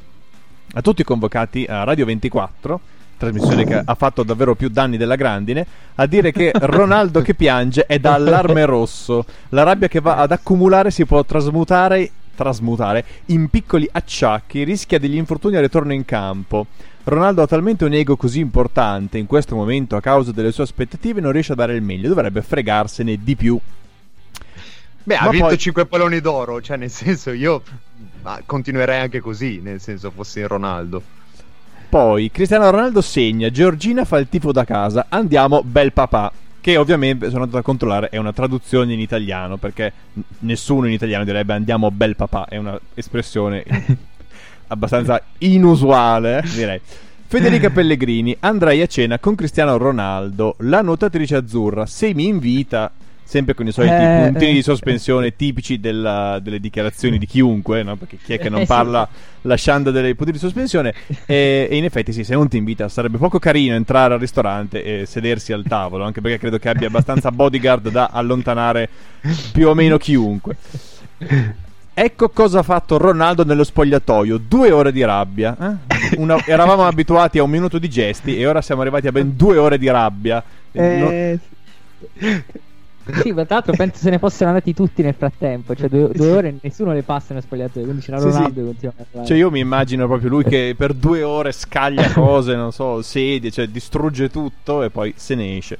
a 0.74 0.82
tutti 0.82 1.00
i 1.00 1.04
convocati 1.04 1.64
a 1.66 1.84
Radio 1.84 2.04
24, 2.04 2.80
trasmissione 3.16 3.64
che 3.64 3.80
ha 3.82 3.94
fatto 3.94 4.24
davvero 4.24 4.54
più 4.54 4.68
danni 4.68 4.98
della 4.98 5.16
grandine, 5.16 5.66
a 5.94 6.04
dire 6.04 6.32
che 6.32 6.52
Ronaldo 6.52 7.22
che 7.22 7.32
piange 7.32 7.86
è 7.86 7.98
da 7.98 8.12
allarme 8.12 8.66
rosso. 8.66 9.24
La 9.48 9.62
rabbia 9.62 9.88
che 9.88 10.00
va 10.00 10.16
ad 10.16 10.32
accumulare 10.32 10.90
si 10.90 11.06
può 11.06 11.24
trasmutare, 11.24 12.10
trasmutare 12.34 13.04
in 13.26 13.48
piccoli 13.48 13.88
acciacchi, 13.90 14.64
rischia 14.64 14.98
degli 14.98 15.16
infortuni 15.16 15.56
al 15.56 15.62
ritorno 15.62 15.92
in 15.92 16.04
campo. 16.04 16.66
Ronaldo 17.04 17.42
ha 17.42 17.46
talmente 17.46 17.84
un 17.84 17.92
ego 17.92 18.16
così 18.16 18.40
importante 18.40 19.18
in 19.18 19.26
questo 19.26 19.54
momento 19.54 19.96
a 19.96 20.00
causa 20.00 20.32
delle 20.32 20.52
sue 20.52 20.64
aspettative 20.64 21.20
non 21.20 21.32
riesce 21.32 21.52
a 21.52 21.56
dare 21.56 21.74
il 21.74 21.82
meglio, 21.82 22.08
dovrebbe 22.08 22.40
fregarsene 22.42 23.18
di 23.22 23.36
più. 23.36 23.58
Beh, 25.02 25.16
ha 25.16 25.24
Ma 25.24 25.30
vinto 25.30 25.46
poi- 25.48 25.58
5 25.58 25.86
palloni 25.86 26.20
d'oro, 26.20 26.62
cioè 26.62 26.78
nel 26.78 26.90
senso 26.90 27.30
io 27.30 27.62
ma 28.22 28.40
continuerei 28.46 29.00
anche 29.00 29.20
così, 29.20 29.60
nel 29.62 29.80
senso 29.80 30.10
fossi 30.10 30.42
Ronaldo. 30.42 31.02
Poi 31.90 32.30
Cristiano 32.30 32.70
Ronaldo 32.70 33.02
segna, 33.02 33.50
Georgina 33.50 34.06
fa 34.06 34.16
il 34.18 34.28
tifo 34.30 34.50
da 34.50 34.64
casa, 34.64 35.06
andiamo 35.10 35.62
bel 35.62 35.92
papà. 35.92 36.32
Che 36.64 36.78
ovviamente 36.78 37.28
sono 37.28 37.42
andato 37.42 37.58
a 37.58 37.62
controllare 37.62 38.08
è 38.08 38.16
una 38.16 38.32
traduzione 38.32 38.94
in 38.94 38.98
italiano 38.98 39.58
perché 39.58 39.92
nessuno 40.38 40.86
in 40.86 40.94
italiano 40.94 41.22
direbbe 41.22 41.52
andiamo 41.52 41.90
bel 41.90 42.16
papà, 42.16 42.46
è 42.48 42.56
un'espressione 42.56 43.62
abbastanza 44.68 45.20
inusuale, 45.40 46.42
direi. 46.54 46.80
Federica 47.26 47.68
Pellegrini, 47.68 48.34
andrai 48.40 48.80
a 48.80 48.86
cena 48.86 49.18
con 49.18 49.34
Cristiano 49.34 49.76
Ronaldo, 49.76 50.54
la 50.60 50.80
nuotatrice 50.80 51.36
azzurra, 51.36 51.84
se 51.84 52.14
mi 52.14 52.28
invita, 52.28 52.90
sempre 53.24 53.54
con 53.54 53.66
i 53.66 53.72
soliti 53.72 53.94
Eh, 53.94 54.28
puntini 54.30 54.50
eh. 54.50 54.54
di 54.54 54.62
sospensione 54.62 55.34
tipici 55.34 55.80
della- 55.80 56.38
delle 56.40 56.60
dichiarazioni 56.60 57.18
di 57.18 57.26
chiunque, 57.26 57.82
no? 57.82 57.96
perché 57.96 58.18
chi 58.22 58.34
è 58.34 58.38
che 58.38 58.48
non 58.48 58.60
Eh, 58.60 58.62
sì. 58.62 58.68
parla 58.68 59.08
lasciando 59.42 59.90
dei 59.90 60.14
puntini 60.14 60.32
di 60.38 60.42
sospensione 60.44 60.94
e, 61.26 61.66
e 61.70 61.76
in 61.76 61.84
effetti 61.84 62.12
sì, 62.12 62.22
se 62.24 62.34
non 62.34 62.48
ti 62.48 62.56
invita 62.56 62.88
sarebbe 62.88 63.18
poco 63.18 63.38
carino 63.38 63.74
entrare 63.74 64.14
al 64.14 64.20
ristorante 64.20 64.82
e 65.02 65.06
sedersi 65.06 65.52
al 65.52 65.64
tavolo, 65.66 66.04
anche 66.04 66.20
perché 66.20 66.38
credo 66.38 66.58
che 66.58 66.68
abbia 66.68 66.86
abbastanza 66.88 67.30
bodyguard 67.30 67.90
da 67.90 68.10
allontanare 68.12 68.88
più 69.52 69.68
o 69.68 69.74
meno 69.74 69.96
chiunque. 69.96 70.56
Ecco 71.96 72.28
cosa 72.30 72.58
ha 72.58 72.62
fatto 72.64 72.98
Ronaldo 72.98 73.44
nello 73.44 73.62
spogliatoio. 73.64 74.38
Due 74.38 74.70
ore 74.72 74.90
di 74.90 75.04
rabbia. 75.04 75.56
eh? 75.60 76.16
Una- 76.18 76.42
eravamo 76.44 76.84
abituati 76.86 77.38
a 77.38 77.42
un 77.44 77.50
minuto 77.50 77.78
di 77.78 77.88
gesti 77.88 78.36
e 78.36 78.46
ora 78.46 78.60
siamo 78.62 78.80
arrivati 78.82 79.06
a 79.06 79.12
ben 79.12 79.36
due 79.36 79.56
ore 79.58 79.78
di 79.78 79.88
rabbia. 79.88 80.42
Eh, 80.72 81.38
Sì, 83.22 83.32
ma 83.32 83.44
tra 83.44 83.56
l'altro 83.56 83.74
penso 83.76 83.98
se 83.98 84.10
ne 84.10 84.18
fossero 84.18 84.48
andati 84.50 84.72
tutti 84.72 85.02
nel 85.02 85.14
frattempo. 85.14 85.74
Cioè, 85.74 85.88
due, 85.88 86.10
due 86.12 86.30
ore 86.30 86.54
nessuno 86.60 86.92
le 86.92 87.02
passa 87.02 87.34
nel 87.34 87.42
spogliatoio. 87.42 87.84
Quindi 87.84 88.02
c'era 88.02 88.18
Sì, 88.18 88.28
sì. 88.30 88.32
Ronaldo 88.32 88.60
e 88.60 88.64
continua 88.64 88.94
a 88.96 89.02
parlare. 89.02 89.26
Cioè, 89.28 89.36
io 89.36 89.50
mi 89.50 89.60
immagino 89.60 90.06
proprio 90.06 90.28
lui 90.30 90.44
che 90.44 90.74
per 90.76 90.94
due 90.94 91.22
ore 91.22 91.52
scaglia 91.52 92.10
cose, 92.14 92.54
non 92.54 92.72
so, 92.72 93.02
sedie, 93.02 93.50
cioè 93.50 93.66
distrugge 93.66 94.30
tutto 94.30 94.82
e 94.82 94.90
poi 94.90 95.12
se 95.16 95.34
ne 95.34 95.56
esce. 95.56 95.78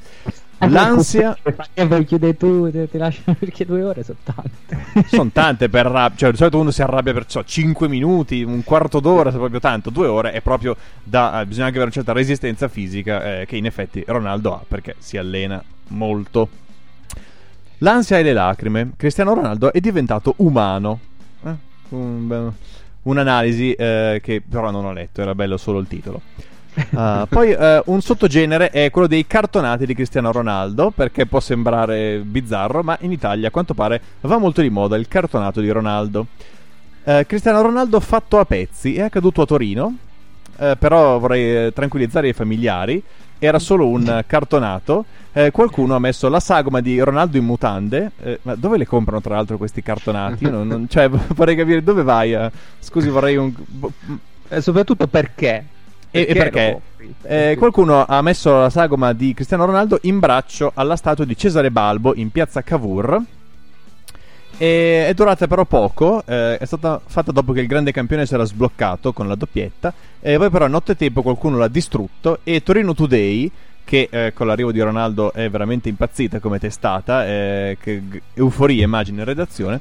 L'ansia 0.59 1.37
poi 1.89 2.05
chiude 2.05 2.37
tu, 2.37 2.71
te- 2.71 2.89
ti 2.89 2.97
lasciano 2.97 3.37
perché 3.41 3.65
due 3.65 3.83
ore 3.83 4.03
sono 4.03 4.19
tante. 4.23 5.07
sono 5.09 5.31
tante 5.33 5.69
per 5.69 5.87
rabbia. 5.87 6.17
Cioè, 6.17 6.31
di 6.31 6.37
solito 6.37 6.59
uno 6.59 6.71
si 6.71 6.83
arrabbia 6.83 7.13
per 7.13 7.25
so, 7.29 7.43
5 7.45 7.89
minuti, 7.89 8.43
un 8.43 8.63
quarto 8.65 9.01
d'ora, 9.01 9.31
se 9.31 9.39
proprio 9.39 9.61
tanto. 9.61 9.91
Due 9.91 10.07
ore 10.07 10.33
è 10.33 10.41
proprio 10.41 10.77
da. 11.03 11.41
eh, 11.41 11.47
bisogna 11.47 11.67
anche 11.67 11.79
avere 11.79 11.91
una 11.93 12.05
certa 12.05 12.13
resistenza 12.13 12.69
fisica, 12.69 13.41
eh, 13.41 13.47
che 13.47 13.57
in 13.57 13.67
effetti 13.67 14.03
Ronaldo 14.07 14.55
ha 14.55 14.63
perché 14.67 14.95
si 14.99 15.17
allena 15.17 15.63
molto. 15.89 16.49
L'ansia 17.85 18.19
e 18.19 18.23
le 18.23 18.33
lacrime. 18.33 18.93
Cristiano 18.97 19.35
Ronaldo 19.35 19.71
è 19.71 19.79
diventato 19.79 20.33
umano. 20.39 20.99
Eh, 21.45 21.55
un- 21.91 22.51
un'analisi 23.03 23.73
eh, 23.75 24.21
che 24.23 24.43
però 24.49 24.71
non 24.71 24.87
ho 24.87 24.93
letto, 24.93 25.21
era 25.21 25.35
bello 25.35 25.59
solo 25.59 25.79
il 25.79 25.87
titolo. 25.87 26.21
Ah, 26.97 27.25
poi 27.29 27.53
eh, 27.53 27.83
un 27.87 28.01
sottogenere 28.01 28.71
è 28.71 28.91
quello 28.91 29.07
dei 29.07 29.29
cartonati 29.29 29.87
di 29.87 29.95
Cristiano 29.95 30.33
Ronaldo, 30.33 30.91
perché 30.91 31.25
può 31.25 31.39
sembrare 31.39 32.19
bizzarro, 32.19 32.83
ma 32.83 32.97
in 33.03 33.13
Italia 33.13 33.47
a 33.47 33.51
quanto 33.53 33.75
pare 33.75 34.01
va 34.23 34.39
molto 34.39 34.61
di 34.61 34.71
moda 34.71 34.97
il 34.97 35.07
cartonato 35.07 35.61
di 35.61 35.71
Ronaldo. 35.71 36.27
Eh, 37.05 37.27
Cristiano 37.29 37.63
Ronaldo 37.63 38.01
fatto 38.01 38.41
a 38.41 38.45
pezzi 38.45 38.97
è 38.97 39.03
accaduto 39.03 39.43
a 39.43 39.47
Torino, 39.47 39.97
eh, 40.59 40.75
però 40.77 41.19
vorrei 41.21 41.73
tranquillizzare 41.73 42.29
i 42.29 42.33
familiari. 42.33 43.01
Era 43.45 43.59
solo 43.59 43.89
un 43.89 44.23
cartonato. 44.27 45.05
Eh, 45.33 45.51
qualcuno 45.51 45.95
ha 45.95 45.99
messo 45.99 46.29
la 46.29 46.41
sagoma 46.41 46.81
di 46.81 46.99
Ronaldo 47.01 47.37
in 47.37 47.45
mutande. 47.45 48.13
Eh, 48.23 48.39
ma 48.43 48.55
dove 48.55 48.79
le 48.79 48.87
comprano, 48.87 49.21
tra 49.21 49.35
l'altro, 49.35 49.57
questi 49.57 49.83
cartonati? 49.83 50.45
Io 50.45 50.51
non- 50.51 50.67
non- 50.67 50.87
cioè, 50.91 51.09
vorrei 51.09 51.57
capire 51.57 51.83
dove 51.83 52.03
vai. 52.03 52.35
a- 52.35 52.51
Scusi, 52.79 53.09
vorrei 53.09 53.37
un. 53.37 53.53
E 54.49 54.61
soprattutto 54.61 55.07
perché? 55.07 55.65
E, 56.11 56.27
perché? 56.33 56.71
compri? 56.97 57.15
Eh, 57.23 57.57
qualcuno 57.59 58.05
ha 58.07 58.23
messo 58.23 58.61
la 58.61 58.71
sagoma 58.71 59.13
di 59.13 59.35
Cristiano 59.35 59.65
Ronaldo 59.65 59.99
in 60.03 60.21
braccio 60.21 60.71
alla 60.75 60.97
statua 60.97 61.25
di 61.25 61.37
Cesare 61.37 61.71
Balbo 61.71 62.15
in 62.15 62.31
piazza 62.31 62.63
Cavour. 62.63 63.21
E 64.57 65.07
è 65.07 65.15
durata 65.15 65.47
però 65.47 65.65
poco, 65.65 66.23
eh, 66.27 66.59
è 66.59 66.65
stata 66.65 67.01
fatta 67.05 67.33
dopo 67.33 67.53
che 67.53 67.61
il 67.61 67.67
grande 67.67 67.91
campione 67.93 68.25
si 68.25 68.35
era 68.35 68.45
sbloccato 68.45 69.13
con 69.13 69.27
la 69.27 69.35
doppietta, 69.35 69.93
e 70.21 70.37
poi 70.37 70.51
però 70.51 70.67
a 70.67 70.69
nottetempo 70.69 71.23
qualcuno 71.23 71.59
l'ha 71.59 71.69
distrutto 71.69 72.39
e 72.45 72.63
Torino 72.63 72.95
Today, 72.95 73.51
che 73.85 74.09
eh, 74.11 74.33
con 74.33 74.47
l'arrivo 74.47 74.73
di 74.73 74.81
Ronaldo 74.81 75.33
è 75.33 75.51
veramente 75.51 75.89
impazzita 75.89 76.39
come 76.39 76.59
testata, 76.59 77.27
eh, 77.27 77.77
che 77.81 78.03
euforia 78.35 78.85
immagino 78.85 79.19
in 79.19 79.25
redazione, 79.25 79.81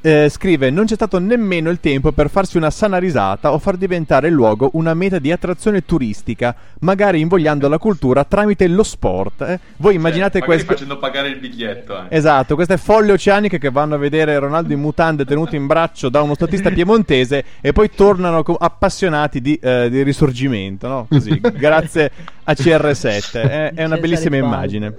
eh, 0.00 0.28
scrive: 0.28 0.70
Non 0.70 0.86
c'è 0.86 0.94
stato 0.94 1.18
nemmeno 1.18 1.70
il 1.70 1.80
tempo 1.80 2.12
per 2.12 2.30
farsi 2.30 2.56
una 2.56 2.70
sana 2.70 2.98
risata 2.98 3.52
o 3.52 3.58
far 3.58 3.76
diventare 3.76 4.28
il 4.28 4.34
luogo 4.34 4.70
una 4.74 4.94
meta 4.94 5.18
di 5.18 5.32
attrazione 5.32 5.84
turistica, 5.84 6.54
magari 6.80 7.20
invogliando 7.20 7.68
la 7.68 7.78
cultura 7.78 8.24
tramite 8.24 8.66
lo 8.68 8.82
sport. 8.82 9.42
Eh? 9.42 9.58
Voi 9.76 9.94
immaginate 9.94 10.38
cioè, 10.38 10.46
questo. 10.46 10.72
facendo 10.72 10.98
pagare 10.98 11.28
il 11.28 11.38
biglietto. 11.38 12.02
Eh. 12.02 12.16
Esatto, 12.16 12.54
queste 12.54 12.76
folle 12.76 13.12
oceaniche 13.12 13.58
che 13.58 13.70
vanno 13.70 13.94
a 13.94 13.98
vedere 13.98 14.38
Ronaldo 14.38 14.72
in 14.72 14.80
mutande 14.80 15.24
tenuto 15.24 15.56
in 15.56 15.66
braccio 15.66 16.08
da 16.08 16.22
uno 16.22 16.34
statista 16.34 16.70
piemontese 16.72 17.44
e 17.60 17.72
poi 17.72 17.90
tornano 17.90 18.42
co- 18.42 18.56
appassionati 18.56 19.40
di, 19.40 19.54
eh, 19.56 19.88
di 19.90 20.02
risorgimento. 20.02 20.88
No? 20.88 21.06
Così, 21.08 21.40
grazie 21.56 22.10
a 22.44 22.52
CR7. 22.52 23.32
È, 23.32 23.72
è 23.74 23.84
una 23.84 23.96
bellissima 23.96 24.36
immagine. 24.36 24.94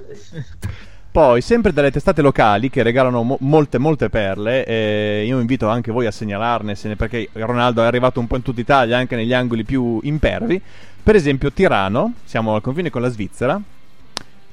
Poi, 1.12 1.42
sempre 1.42 1.74
dalle 1.74 1.90
testate 1.90 2.22
locali 2.22 2.70
che 2.70 2.84
regalano 2.84 3.24
mo- 3.24 3.38
molte, 3.42 3.80
molte 3.80 4.10
perle, 4.10 4.64
eh, 4.64 5.24
io 5.26 5.40
invito 5.40 5.68
anche 5.68 5.92
voi 5.92 6.06
a 6.06 6.12
segnalarne, 6.12 6.76
perché 6.96 7.30
Ronaldo 7.34 7.82
è 7.82 7.86
arrivato 7.86 8.20
un 8.20 8.28
po' 8.28 8.36
in 8.36 8.44
tutta 8.44 8.62
Italia, 8.62 8.98
anche 8.98 9.16
negli 9.16 9.34
angoli 9.34 9.64
più 9.64 10.00
impervi. 10.04 10.62
Per 11.02 11.16
esempio, 11.16 11.52
Tirano, 11.52 12.14
siamo 12.26 12.54
al 12.54 12.62
confine 12.62 12.92
con 12.92 13.02
la 13.02 13.10
Svizzera. 13.10 13.60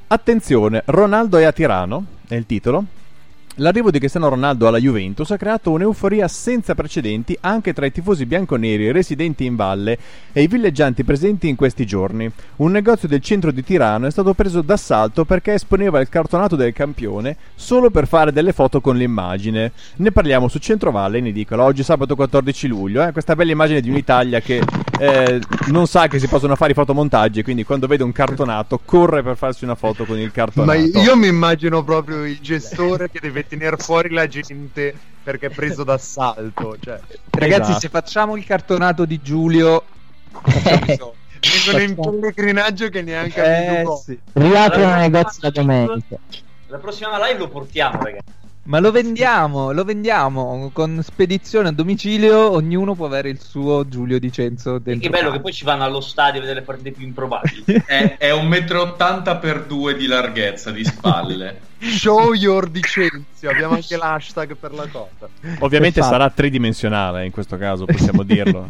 Attenzione, 0.06 0.82
Ronaldo 0.86 1.36
è 1.36 1.44
a 1.44 1.52
Tirano, 1.52 2.04
è 2.26 2.36
il 2.36 2.46
titolo. 2.46 2.84
L'arrivo 3.60 3.90
di 3.90 3.98
Cristiano 3.98 4.28
Ronaldo 4.28 4.66
alla 4.66 4.76
Juventus 4.76 5.30
ha 5.30 5.38
creato 5.38 5.70
un'euforia 5.70 6.28
senza 6.28 6.74
precedenti 6.74 7.34
anche 7.40 7.72
tra 7.72 7.86
i 7.86 7.90
tifosi 7.90 8.26
bianconeri 8.26 8.92
residenti 8.92 9.46
in 9.46 9.56
valle 9.56 9.96
e 10.30 10.42
i 10.42 10.46
villeggianti 10.46 11.04
presenti 11.04 11.48
in 11.48 11.56
questi 11.56 11.86
giorni. 11.86 12.30
Un 12.56 12.70
negozio 12.70 13.08
del 13.08 13.22
centro 13.22 13.50
di 13.50 13.64
Tirano 13.64 14.08
è 14.08 14.10
stato 14.10 14.34
preso 14.34 14.60
d'assalto 14.60 15.24
perché 15.24 15.54
esponeva 15.54 16.00
il 16.00 16.10
cartonato 16.10 16.54
del 16.54 16.74
campione 16.74 17.34
solo 17.54 17.88
per 17.88 18.06
fare 18.06 18.30
delle 18.30 18.52
foto 18.52 18.82
con 18.82 18.94
l'immagine. 18.94 19.72
Ne 19.96 20.12
parliamo 20.12 20.48
su 20.48 20.58
Centrovalle 20.58 21.16
in 21.16 21.28
edicola 21.28 21.64
oggi 21.64 21.82
sabato 21.82 22.14
14 22.14 22.66
luglio. 22.66 23.06
Eh? 23.06 23.12
Questa 23.12 23.34
bella 23.34 23.52
immagine 23.52 23.80
di 23.80 23.88
un'Italia 23.88 24.40
che 24.40 24.60
eh, 24.98 25.40
non 25.66 25.86
sa 25.86 26.08
che 26.08 26.18
si 26.18 26.28
possono 26.28 26.56
fare 26.56 26.72
i 26.72 26.74
fotomontaggi, 26.74 27.42
quindi 27.42 27.64
quando 27.64 27.86
vede 27.86 28.02
un 28.02 28.12
cartonato 28.12 28.80
corre 28.84 29.22
per 29.22 29.36
farsi 29.36 29.64
una 29.64 29.74
foto 29.74 30.04
con 30.04 30.18
il 30.18 30.30
cartonato. 30.30 30.78
Ma 30.78 31.00
io 31.00 31.16
mi 31.16 31.26
immagino 31.28 31.82
proprio 31.84 32.24
il 32.24 32.38
gestore 32.40 33.10
che 33.10 33.20
deve 33.20 33.46
tenere 33.46 33.76
fuori 33.76 34.10
la 34.10 34.26
gente 34.26 34.94
perché 35.22 35.46
è 35.46 35.50
preso 35.50 35.84
d'assalto. 35.84 36.76
Cioè. 36.80 37.00
Ragazzi, 37.30 37.62
esatto. 37.62 37.80
se 37.80 37.88
facciamo 37.88 38.36
il 38.36 38.44
cartonato 38.44 39.04
di 39.04 39.20
Giulio, 39.20 39.84
vengono 41.72 41.80
in 41.80 41.94
pellegrinaggio 41.94 42.88
che 42.88 43.02
neanche 43.02 43.42
eh, 43.42 43.84
sì. 44.04 44.18
riaprono 44.34 44.84
allora, 44.84 45.00
negozi 45.00 45.38
la 45.40 45.50
domenica. 45.50 46.16
La 46.68 46.78
prossima 46.78 47.26
live 47.26 47.38
lo 47.38 47.48
portiamo, 47.48 48.02
ragazzi. 48.02 48.35
Ma 48.66 48.80
lo 48.80 48.90
vendiamo, 48.90 49.70
lo 49.70 49.84
vendiamo 49.84 50.70
con 50.72 51.00
spedizione 51.02 51.68
a 51.68 51.72
domicilio. 51.72 52.50
Ognuno 52.50 52.94
può 52.94 53.06
avere 53.06 53.28
il 53.28 53.40
suo 53.40 53.86
Giulio 53.86 54.18
Dicenzo 54.18 54.78
dentro. 54.78 54.92
E 54.92 54.98
che 54.98 55.08
bello 55.08 55.30
che 55.30 55.38
poi 55.38 55.52
ci 55.52 55.64
vanno 55.64 55.84
allo 55.84 56.00
stadio 56.00 56.38
a 56.38 56.42
vedere 56.42 56.60
le 56.60 56.66
partite 56.66 56.90
più 56.90 57.06
improbabili. 57.06 57.62
è, 57.86 58.16
è 58.18 58.32
un 58.32 58.48
metro 58.48 58.82
ottanta 58.82 59.36
per 59.36 59.66
due 59.66 59.94
di 59.94 60.06
larghezza 60.06 60.72
di 60.72 60.84
spalle. 60.84 61.60
Show 61.78 62.32
your 62.32 62.68
Dicenzio. 62.68 63.50
Abbiamo 63.50 63.74
anche 63.74 63.96
l'hashtag 63.96 64.56
per 64.56 64.72
la 64.72 64.88
cosa. 64.88 65.28
Ovviamente 65.60 66.02
sarà 66.02 66.28
tridimensionale 66.30 67.24
in 67.24 67.30
questo 67.30 67.56
caso, 67.56 67.84
possiamo 67.84 68.22
dirlo. 68.24 68.68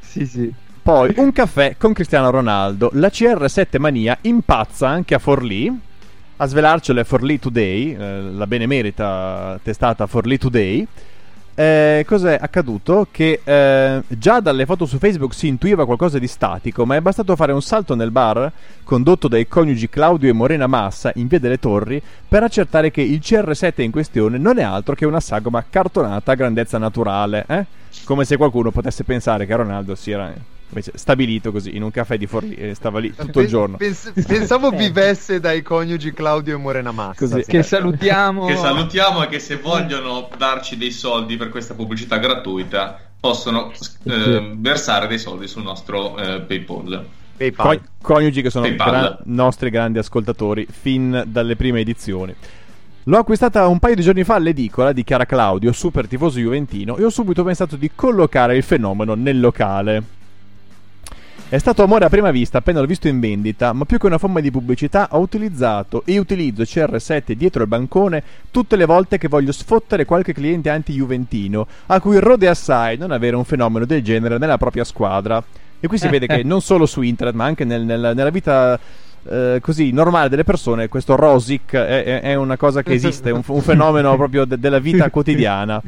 sì, 0.00 0.26
sì. 0.26 0.52
Poi 0.82 1.14
un 1.16 1.32
caffè 1.32 1.76
con 1.78 1.92
Cristiano 1.92 2.30
Ronaldo. 2.30 2.90
La 2.94 3.08
CR7 3.08 3.78
Mania 3.78 4.18
impazza 4.22 4.88
anche 4.88 5.14
a 5.14 5.18
Forlì 5.20 5.94
a 6.38 6.46
svelarcelo 6.46 7.00
è 7.00 7.04
Forlì 7.04 7.38
Today, 7.38 7.94
eh, 7.94 8.20
la 8.32 8.46
benemerita 8.46 9.58
testata 9.62 10.06
Forlì 10.06 10.36
Today. 10.36 10.86
Eh, 11.58 12.04
cos'è 12.06 12.36
accaduto? 12.38 13.08
Che 13.10 13.40
eh, 13.42 14.02
già 14.08 14.40
dalle 14.40 14.66
foto 14.66 14.84
su 14.84 14.98
Facebook 14.98 15.32
si 15.32 15.46
intuiva 15.46 15.86
qualcosa 15.86 16.18
di 16.18 16.26
statico, 16.26 16.84
ma 16.84 16.96
è 16.96 17.00
bastato 17.00 17.34
fare 17.34 17.52
un 17.52 17.62
salto 17.62 17.94
nel 17.94 18.10
bar 18.10 18.52
condotto 18.84 19.26
dai 19.28 19.48
coniugi 19.48 19.88
Claudio 19.88 20.28
e 20.28 20.34
Morena 20.34 20.66
Massa 20.66 21.10
in 21.14 21.26
via 21.26 21.38
delle 21.38 21.58
Torri 21.58 22.02
per 22.28 22.42
accertare 22.42 22.90
che 22.90 23.00
il 23.00 23.20
CR7 23.22 23.80
in 23.80 23.90
questione 23.90 24.36
non 24.36 24.58
è 24.58 24.62
altro 24.62 24.94
che 24.94 25.06
una 25.06 25.20
sagoma 25.20 25.64
cartonata 25.68 26.32
a 26.32 26.34
grandezza 26.34 26.76
naturale. 26.76 27.46
Eh? 27.48 27.64
Come 28.04 28.26
se 28.26 28.36
qualcuno 28.36 28.70
potesse 28.70 29.04
pensare 29.04 29.46
che 29.46 29.56
Ronaldo 29.56 29.94
sia 29.94 30.34
Invece, 30.68 30.92
stabilito 30.94 31.52
così 31.52 31.76
in 31.76 31.82
un 31.82 31.90
caffè 31.90 32.18
di 32.18 32.26
Forlì 32.26 32.54
e 32.54 32.74
stava 32.74 32.98
lì 32.98 33.14
tutto 33.14 33.40
il 33.40 33.46
giorno. 33.46 33.76
Pens- 33.76 34.12
pensavo 34.26 34.70
vivesse 34.76 35.38
dai 35.38 35.62
coniugi 35.62 36.12
Claudio 36.12 36.56
e 36.56 36.58
Morena 36.58 36.90
Massa. 36.90 37.26
Così. 37.26 37.44
Che 37.46 37.62
salutiamo. 37.62 38.46
Che 38.46 38.56
salutiamo 38.56 39.22
e 39.22 39.28
che 39.28 39.38
se 39.38 39.56
vogliono 39.56 40.28
darci 40.36 40.76
dei 40.76 40.90
soldi 40.90 41.36
per 41.36 41.50
questa 41.50 41.74
pubblicità 41.74 42.18
gratuita 42.18 42.98
possono 43.18 43.72
eh, 44.04 44.52
versare 44.56 45.06
dei 45.06 45.18
soldi 45.18 45.46
sul 45.46 45.62
nostro 45.62 46.16
eh, 46.18 46.40
PayPal. 46.40 47.06
PayPal. 47.36 47.78
Co- 47.78 47.84
coniugi 48.02 48.42
che 48.42 48.50
sono 48.50 48.72
gra- 48.74 49.18
nostri 49.24 49.70
grandi 49.70 49.98
ascoltatori 49.98 50.66
fin 50.70 51.24
dalle 51.26 51.56
prime 51.56 51.80
edizioni. 51.80 52.34
L'ho 53.08 53.18
acquistata 53.18 53.68
un 53.68 53.78
paio 53.78 53.94
di 53.94 54.02
giorni 54.02 54.24
fa 54.24 54.34
all'edicola, 54.34 54.90
dichiara 54.90 55.26
Claudio, 55.26 55.70
super 55.70 56.08
tifoso 56.08 56.40
juventino, 56.40 56.96
e 56.96 57.04
ho 57.04 57.08
subito 57.08 57.44
pensato 57.44 57.76
di 57.76 57.92
collocare 57.94 58.56
il 58.56 58.64
fenomeno 58.64 59.14
nel 59.14 59.38
locale. 59.38 60.02
È 61.48 61.58
stato 61.58 61.84
amore 61.84 62.04
a 62.04 62.08
prima 62.08 62.32
vista 62.32 62.58
appena 62.58 62.80
l'ho 62.80 62.86
visto 62.86 63.06
in 63.06 63.20
vendita, 63.20 63.72
ma 63.72 63.84
più 63.84 63.98
che 63.98 64.06
una 64.06 64.18
forma 64.18 64.40
di 64.40 64.50
pubblicità 64.50 65.06
ho 65.12 65.20
utilizzato 65.20 66.02
e 66.04 66.18
utilizzo 66.18 66.64
CR7 66.64 67.34
dietro 67.34 67.62
il 67.62 67.68
bancone 67.68 68.20
tutte 68.50 68.74
le 68.74 68.84
volte 68.84 69.16
che 69.16 69.28
voglio 69.28 69.52
sfottere 69.52 70.04
qualche 70.04 70.32
cliente 70.32 70.70
anti-juventino, 70.70 71.68
a 71.86 72.00
cui 72.00 72.18
rode 72.18 72.48
assai 72.48 72.96
non 72.96 73.12
avere 73.12 73.36
un 73.36 73.44
fenomeno 73.44 73.84
del 73.84 74.02
genere 74.02 74.38
nella 74.38 74.58
propria 74.58 74.82
squadra. 74.82 75.40
E 75.78 75.86
qui 75.86 75.98
si 75.98 76.08
vede 76.08 76.26
che 76.26 76.42
non 76.44 76.60
solo 76.60 76.84
su 76.84 77.00
internet, 77.02 77.36
ma 77.36 77.44
anche 77.44 77.64
nel, 77.64 77.82
nel, 77.82 78.12
nella 78.12 78.30
vita 78.30 78.76
eh, 79.28 79.60
così 79.62 79.92
normale 79.92 80.28
delle 80.28 80.42
persone, 80.42 80.88
questo 80.88 81.14
Rosic 81.14 81.76
è, 81.76 82.22
è, 82.22 82.34
una 82.34 82.56
cosa 82.56 82.82
che 82.82 82.92
esiste, 82.92 83.30
un, 83.30 83.42
un 83.46 83.62
fenomeno 83.62 84.16
proprio 84.16 84.46
de- 84.46 84.58
della 84.58 84.80
vita 84.80 85.10
quotidiana. 85.10 85.80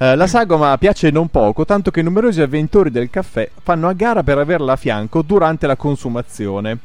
Eh, 0.00 0.14
la 0.14 0.28
sagoma 0.28 0.78
piace 0.78 1.10
non 1.10 1.28
poco, 1.28 1.64
tanto 1.64 1.90
che 1.90 2.02
numerosi 2.02 2.40
avventori 2.40 2.88
del 2.88 3.10
caffè 3.10 3.50
fanno 3.60 3.88
a 3.88 3.94
gara 3.94 4.22
per 4.22 4.38
averla 4.38 4.74
a 4.74 4.76
fianco 4.76 5.22
durante 5.22 5.66
la 5.66 5.74
consumazione. 5.74 6.78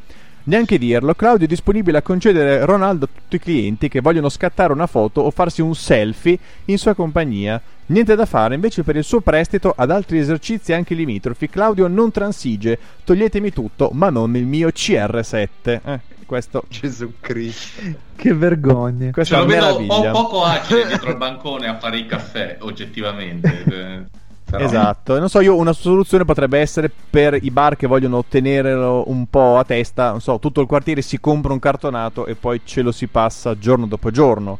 Neanche 0.45 0.77
dirlo, 0.77 1.13
Claudio 1.13 1.45
è 1.45 1.49
disponibile 1.49 1.99
a 1.99 2.01
concedere 2.01 2.65
Ronaldo 2.65 3.05
a 3.05 3.07
tutti 3.07 3.37
i 3.37 3.39
clienti 3.39 3.87
che 3.87 4.01
vogliono 4.01 4.27
scattare 4.27 4.73
una 4.73 4.87
foto 4.87 5.21
o 5.21 5.31
farsi 5.31 5.61
un 5.61 5.73
selfie 5.73 6.37
in 6.65 6.77
sua 6.77 6.93
compagnia. 6.93 7.61
Niente 7.85 8.15
da 8.15 8.25
fare 8.25 8.55
invece 8.55 8.83
per 8.83 8.97
il 8.97 9.05
suo 9.05 9.21
prestito 9.21 9.73
ad 9.75 9.89
altri 9.89 10.19
esercizi 10.19 10.73
anche 10.73 10.95
limitrofi. 10.95 11.49
Claudio 11.49 11.87
non 11.87 12.11
transige, 12.11 12.77
toglietemi 13.05 13.53
tutto, 13.53 13.91
ma 13.93 14.09
non 14.09 14.35
il 14.35 14.45
mio 14.45 14.67
CR7. 14.67 15.47
Eh, 15.63 15.99
questo... 16.25 16.65
Gesù 16.67 17.13
Cristo. 17.21 17.81
Che 18.13 18.33
vergogna. 18.33 19.11
Questa 19.11 19.37
cioè, 19.37 19.45
lo 19.45 19.49
vedo 19.49 19.85
po- 19.85 20.11
poco 20.11 20.43
agile 20.43 20.87
dietro 20.87 21.11
il 21.11 21.17
bancone 21.17 21.67
a 21.67 21.77
fare 21.77 21.97
i 21.97 22.05
caffè, 22.05 22.57
oggettivamente. 22.59 24.09
Però... 24.57 24.65
Esatto, 24.65 25.17
non 25.17 25.29
so, 25.29 25.39
io 25.39 25.55
una 25.55 25.73
soluzione 25.73 26.25
potrebbe 26.25 26.59
essere 26.59 26.91
per 27.09 27.39
i 27.41 27.49
bar 27.49 27.75
che 27.75 27.87
vogliono 27.87 28.17
ottenerlo 28.17 29.05
un 29.07 29.25
po' 29.27 29.57
a 29.57 29.63
testa, 29.63 30.11
non 30.11 30.21
so, 30.21 30.37
tutto 30.37 30.61
il 30.61 30.67
quartiere 30.67 31.01
si 31.01 31.19
compra 31.19 31.53
un 31.53 31.57
cartonato 31.59 32.27
e 32.27 32.35
poi 32.35 32.61
ce 32.63 32.83
lo 32.83 32.91
si 32.91 33.07
passa 33.07 33.57
giorno 33.57 33.87
dopo 33.87 34.11
giorno 34.11 34.59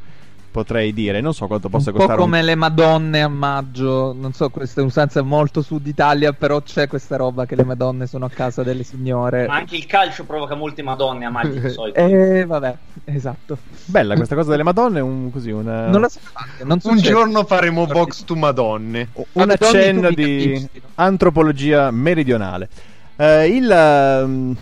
potrei 0.53 0.93
dire. 0.93 1.19
Non 1.19 1.33
so 1.33 1.47
quanto 1.47 1.67
possa 1.67 1.89
un 1.89 1.95
costare. 1.95 2.13
Un 2.13 2.19
po' 2.19 2.31
come 2.31 2.43
le 2.43 2.55
Madonne 2.55 3.21
a 3.23 3.27
maggio. 3.27 4.13
Non 4.13 4.31
so, 4.33 4.49
questa 4.49 4.79
è 4.79 4.83
un'usanza 4.83 5.23
molto 5.23 5.63
sud 5.63 5.85
Italia, 5.87 6.31
però 6.31 6.61
c'è 6.61 6.87
questa 6.87 7.17
roba 7.17 7.45
che 7.45 7.55
le 7.55 7.63
Madonne 7.65 8.05
sono 8.05 8.25
a 8.25 8.29
casa 8.29 8.61
delle 8.61 8.83
signore. 8.83 9.47
Ma 9.47 9.55
anche 9.55 9.75
il 9.75 9.87
calcio 9.87 10.23
provoca 10.23 10.53
molte 10.53 10.83
Madonne 10.83 11.25
a 11.25 11.29
maggio 11.31 11.59
di 11.59 11.69
solito. 11.73 11.99
Eh, 11.99 12.45
vabbè, 12.45 12.77
esatto. 13.05 13.57
Bella 13.85 14.15
questa 14.15 14.35
cosa 14.35 14.51
delle 14.51 14.63
Madonne, 14.63 14.99
un, 14.99 15.31
così 15.31 15.49
una... 15.49 15.87
Non 15.87 16.01
la 16.01 16.09
so 16.09 16.19
non 16.63 16.79
Un 16.83 16.97
giorno 16.97 17.43
faremo 17.43 17.85
box 17.87 18.23
to 18.23 18.35
Madonne. 18.35 19.09
Un 19.33 19.49
accenno 19.49 20.11
di 20.11 20.69
antropologia 20.95 21.89
meridionale. 21.89 22.69
Uh, 23.15 23.23
il... 23.45 24.21
Um 24.23 24.57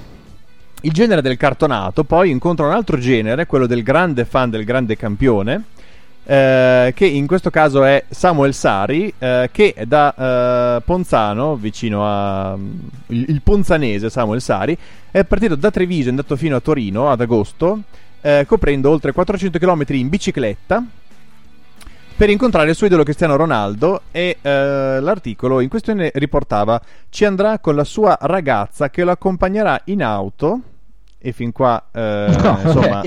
il 0.84 0.92
genere 0.92 1.22
del 1.22 1.38
cartonato 1.38 2.04
poi 2.04 2.32
incontra 2.32 2.66
un 2.66 2.74
altro 2.74 2.98
genere, 2.98 3.46
quello 3.46 3.68
del 3.68 3.84
grande 3.84 4.26
fan 4.26 4.50
del 4.50 4.64
grande 4.64 4.96
campione, 4.98 5.64
eh, 6.32 6.94
che 6.96 7.06
in 7.06 7.28
questo 7.28 7.50
caso 7.50 7.84
è 7.84 8.06
Samuel 8.08 8.54
Sari, 8.54 9.14
eh, 9.20 9.50
che 9.52 9.76
da 9.86 10.78
eh, 10.78 10.82
Ponzano, 10.82 11.58
vicino 11.58 12.08
a 12.08 12.56
mm, 12.56 12.80
il, 13.08 13.26
il, 13.28 13.42
ponzanese 13.42 14.10
Samuel 14.10 14.40
Sari, 14.40 14.78
è 15.12 15.26
partito 15.26 15.56
da 15.56 15.70
Treviso 15.70 16.04
e 16.04 16.06
è 16.06 16.10
andato 16.12 16.38
fino 16.38 16.56
a 16.56 16.62
Torino 16.62 17.10
ad 17.10 17.20
agosto, 17.20 17.82
eh, 18.22 18.46
coprendo 18.48 18.90
oltre 18.90 19.12
400 19.12 19.60
km 19.60 19.84
in 19.90 20.08
bicicletta 20.08 20.82
per 22.16 22.30
incontrare 22.30 22.70
il 22.70 22.76
suo 22.78 22.86
idolo 22.86 23.04
Cristiano 23.04 23.36
Ronaldo 23.36 24.04
e 24.12 24.38
eh, 24.42 25.00
l'articolo 25.02 25.60
in 25.60 25.68
questione 25.68 26.12
riportava 26.14 26.80
ci 27.10 27.26
andrà 27.26 27.60
con 27.60 27.76
la 27.76 27.84
sua 27.84 28.18
ragazza 28.22 28.90
che 28.90 29.04
lo 29.04 29.12
accompagnerà 29.12 29.82
in 29.86 30.02
auto 30.02 30.62
e 31.22 31.32
fin 31.34 31.52
qua 31.52 31.84
eh, 31.94 32.36
no, 32.42 32.60
insomma 32.64 33.02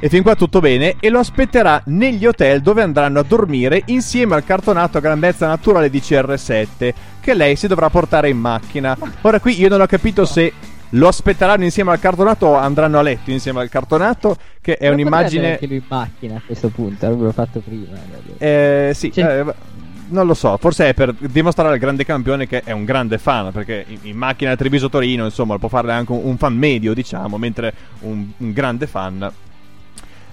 e 0.00 0.08
fin 0.08 0.22
qua 0.22 0.36
tutto 0.36 0.60
bene 0.60 0.96
e 1.00 1.08
lo 1.08 1.18
aspetterà 1.18 1.82
negli 1.86 2.26
hotel 2.26 2.60
dove 2.60 2.82
andranno 2.82 3.20
a 3.20 3.22
dormire 3.22 3.82
insieme 3.86 4.34
al 4.34 4.44
cartonato 4.44 4.98
a 4.98 5.00
grandezza 5.00 5.46
naturale 5.46 5.90
di 5.90 5.98
CR7 5.98 6.92
che 7.20 7.34
lei 7.34 7.56
si 7.56 7.66
dovrà 7.66 7.88
portare 7.88 8.28
in 8.28 8.38
macchina. 8.38 8.96
Ora 9.22 9.40
qui 9.40 9.58
io 9.58 9.68
non 9.68 9.80
ho 9.80 9.86
capito 9.86 10.26
se 10.26 10.52
lo 10.90 11.08
aspetteranno 11.08 11.64
insieme 11.64 11.90
al 11.90 11.98
cartonato 11.98 12.46
o 12.46 12.54
andranno 12.54 12.98
a 12.98 13.02
letto 13.02 13.30
insieme 13.30 13.60
al 13.60 13.68
cartonato 13.68 14.36
che 14.60 14.76
è 14.76 14.88
Ma 14.88 14.92
un'immagine 14.92 15.52
anche 15.52 15.66
lui 15.66 15.76
in 15.76 15.84
macchina 15.88 16.36
a 16.36 16.42
questo 16.44 16.68
punto 16.68 17.04
l'avrebbero 17.04 17.32
fatto 17.32 17.60
prima 17.60 17.96
eh, 18.38 18.92
sì 18.94 19.10
cioè... 19.10 19.40
eh, 19.40 19.54
non 20.08 20.26
lo 20.26 20.34
so, 20.34 20.56
forse 20.56 20.90
è 20.90 20.94
per 20.94 21.14
dimostrare 21.14 21.72
al 21.72 21.78
grande 21.78 22.04
campione 22.04 22.46
che 22.46 22.62
è 22.62 22.72
un 22.72 22.84
grande 22.84 23.18
fan, 23.18 23.52
perché 23.52 23.84
in, 23.86 23.98
in 24.02 24.16
macchina 24.16 24.56
Treviso 24.56 24.88
Torino, 24.88 25.24
insomma, 25.24 25.58
può 25.58 25.68
farle 25.68 25.92
anche 25.92 26.12
un, 26.12 26.20
un 26.22 26.36
fan 26.36 26.56
medio, 26.56 26.94
diciamo, 26.94 27.38
mentre 27.38 27.72
un, 28.00 28.26
un 28.36 28.52
grande 28.52 28.86
fan 28.86 29.32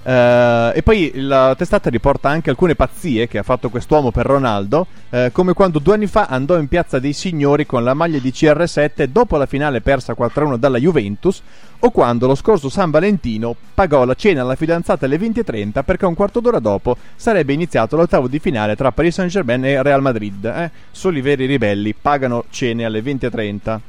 Uh, 0.04 0.72
e 0.74 0.82
poi 0.84 1.12
la 1.14 1.54
testata 1.56 1.92
riporta 1.92 2.28
anche 2.28 2.50
alcune 2.50 2.74
pazzie 2.74 3.28
che 3.28 3.38
ha 3.38 3.44
fatto 3.44 3.70
quest'uomo 3.70 4.10
per 4.10 4.26
Ronaldo, 4.26 4.88
uh, 5.10 5.32
come 5.32 5.54
quando 5.54 5.78
due 5.78 5.94
anni 5.94 6.08
fa 6.08 6.26
andò 6.26 6.58
in 6.58 6.68
piazza 6.68 6.98
dei 6.98 7.14
signori 7.14 7.68
con 7.68 7.84
la 7.84 7.94
maglia 7.94 8.18
di 8.18 8.32
CR7 8.32 9.04
dopo 9.04 9.38
la 9.38 9.46
finale 9.46 9.82
persa 9.82 10.16
4-1 10.18 10.56
dalla 10.56 10.80
Juventus, 10.80 11.44
o 11.78 11.92
quando 11.92 12.26
lo 12.26 12.34
scorso 12.34 12.68
San 12.68 12.90
Valentino 12.90 13.56
pagò 13.76 14.04
la 14.04 14.16
cena 14.16 14.42
alla 14.42 14.56
fidanzata 14.56 15.06
alle 15.06 15.18
20.30 15.18 15.84
perché 15.84 16.06
un 16.06 16.16
quarto 16.16 16.40
d'ora 16.40 16.60
dopo 16.60 16.98
sarebbe 17.16 17.54
iniziato 17.54 17.96
l'ottavo 17.96 18.28
di 18.28 18.40
finale 18.40 18.76
tra 18.76 18.92
Paris 18.92 19.16
Saint-Germain 19.16 19.64
e 19.66 19.84
Real 19.84 20.02
Madrid. 20.02 20.46
Eh? 20.46 20.72
Solo 20.90 21.20
i 21.20 21.22
veri 21.22 21.46
ribelli 21.46 21.94
pagano 21.94 22.46
cene 22.50 22.86
alle 22.86 23.02
20.30. 23.02 23.80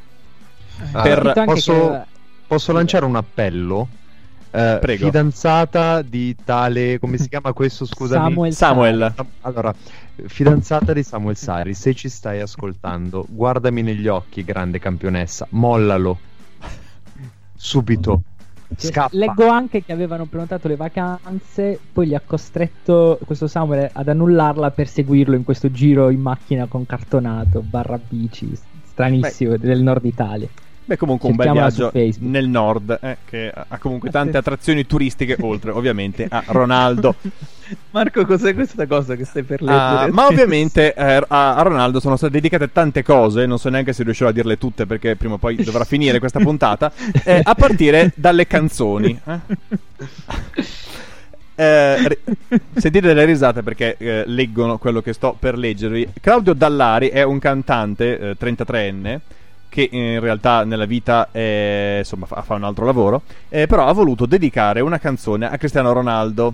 Ah, 0.92 1.02
per... 1.02 1.42
posso, 1.44 1.90
che... 1.90 2.00
posso 2.46 2.72
lanciare 2.72 3.06
un 3.06 3.16
appello? 3.16 3.88
Uh, 4.52 4.78
fidanzata 4.96 6.02
di 6.02 6.36
tale 6.44 6.98
come 6.98 7.16
si 7.16 7.30
chiama 7.30 7.54
questo 7.54 7.86
scusami 7.86 8.28
Samuel, 8.28 8.52
Samuel. 8.52 9.14
allora 9.40 9.74
fidanzata 10.26 10.92
di 10.92 11.02
Samuel 11.02 11.36
Sari 11.36 11.72
se 11.72 11.94
ci 11.94 12.10
stai 12.10 12.40
ascoltando 12.40 13.24
guardami 13.30 13.80
negli 13.80 14.08
occhi 14.08 14.44
grande 14.44 14.78
campionessa 14.78 15.46
mollalo 15.52 16.18
subito 17.54 18.24
Scappa. 18.76 19.16
Leggo 19.16 19.48
anche 19.48 19.84
che 19.84 19.92
avevano 19.92 20.24
prenotato 20.24 20.68
le 20.68 20.76
vacanze, 20.76 21.78
poi 21.92 22.08
gli 22.08 22.14
ha 22.14 22.22
costretto 22.24 23.18
questo 23.24 23.46
Samuel 23.46 23.90
ad 23.92 24.08
annullarla 24.08 24.70
per 24.70 24.88
seguirlo 24.88 25.34
in 25.34 25.44
questo 25.44 25.70
giro 25.70 26.10
in 26.10 26.20
macchina 26.20 26.66
con 26.66 26.86
cartonato, 26.86 27.60
barra 27.60 27.98
bici, 27.98 28.50
stranissimo, 28.84 29.52
Beh. 29.52 29.58
del 29.58 29.82
nord 29.82 30.04
Italia. 30.04 30.48
Beh, 30.84 30.96
comunque 30.96 31.28
un 31.28 31.36
bel 31.36 31.52
viaggio 31.52 31.92
nel 32.18 32.48
nord, 32.48 32.98
eh, 33.00 33.18
che 33.24 33.52
ha 33.54 33.78
comunque 33.78 34.10
tante 34.10 34.36
attrazioni 34.36 34.84
turistiche, 34.84 35.36
oltre 35.40 35.70
ovviamente 35.70 36.26
a 36.28 36.42
Ronaldo. 36.46 37.14
Marco, 37.90 38.26
cos'è 38.26 38.52
questa 38.52 38.86
cosa 38.86 39.14
che 39.14 39.24
stai 39.24 39.44
per 39.44 39.62
leggere? 39.62 40.10
Uh, 40.10 40.12
ma 40.12 40.26
ovviamente 40.26 40.92
eh, 40.92 41.24
a, 41.26 41.62
Ronaldo 41.62 42.00
sono 42.00 42.16
state 42.16 42.32
dedicate 42.32 42.72
tante 42.72 43.02
cose, 43.02 43.46
non 43.46 43.58
so 43.58 43.68
neanche 43.68 43.92
se 43.92 44.02
riuscirò 44.02 44.28
a 44.28 44.32
dirle 44.32 44.58
tutte 44.58 44.84
perché 44.84 45.14
prima 45.16 45.34
o 45.34 45.38
poi 45.38 45.56
dovrà 45.56 45.84
finire 45.84 46.18
questa 46.18 46.40
puntata, 46.42 46.92
eh, 47.24 47.40
a 47.42 47.54
partire 47.54 48.12
dalle 48.16 48.46
canzoni. 48.46 49.18
Eh. 49.24 49.40
Eh, 51.54 52.18
sentite 52.74 53.06
delle 53.06 53.26
risate 53.26 53.62
perché 53.62 53.96
eh, 53.98 54.22
leggono 54.24 54.78
quello 54.78 55.02
che 55.02 55.12
sto 55.12 55.36
per 55.38 55.56
leggervi. 55.56 56.08
Claudio 56.20 56.54
Dallari 56.54 57.08
è 57.08 57.22
un 57.22 57.38
cantante 57.38 58.34
33enne 58.40 59.20
che 59.72 59.88
in 59.90 60.20
realtà 60.20 60.64
nella 60.64 60.84
vita 60.84 61.28
è, 61.30 61.96
insomma, 62.00 62.26
fa, 62.26 62.42
fa, 62.42 62.56
un 62.56 62.64
altro 62.64 62.84
lavoro, 62.84 63.22
eh, 63.48 63.66
però 63.66 63.86
ha 63.86 63.92
voluto 63.92 64.26
dedicare 64.26 64.82
una 64.82 64.98
canzone 64.98 65.50
a 65.50 65.56
Cristiano 65.56 65.94
Ronaldo. 65.94 66.52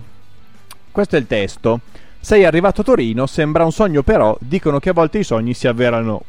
Questo 0.89 1.17
è 1.17 1.19
il 1.19 1.27
testo. 1.27 1.81
Sei 2.21 2.45
arrivato 2.45 2.79
a 2.79 2.85
Torino, 2.85 3.25
sembra 3.25 3.65
un 3.65 3.73
sogno 3.73 4.03
però, 4.03 4.37
dicono 4.39 4.79
che 4.79 4.91
a 4.91 4.93
volte 4.93 5.17
i 5.17 5.25
sogni 5.25 5.53
si 5.53 5.67
avverano. 5.67 6.21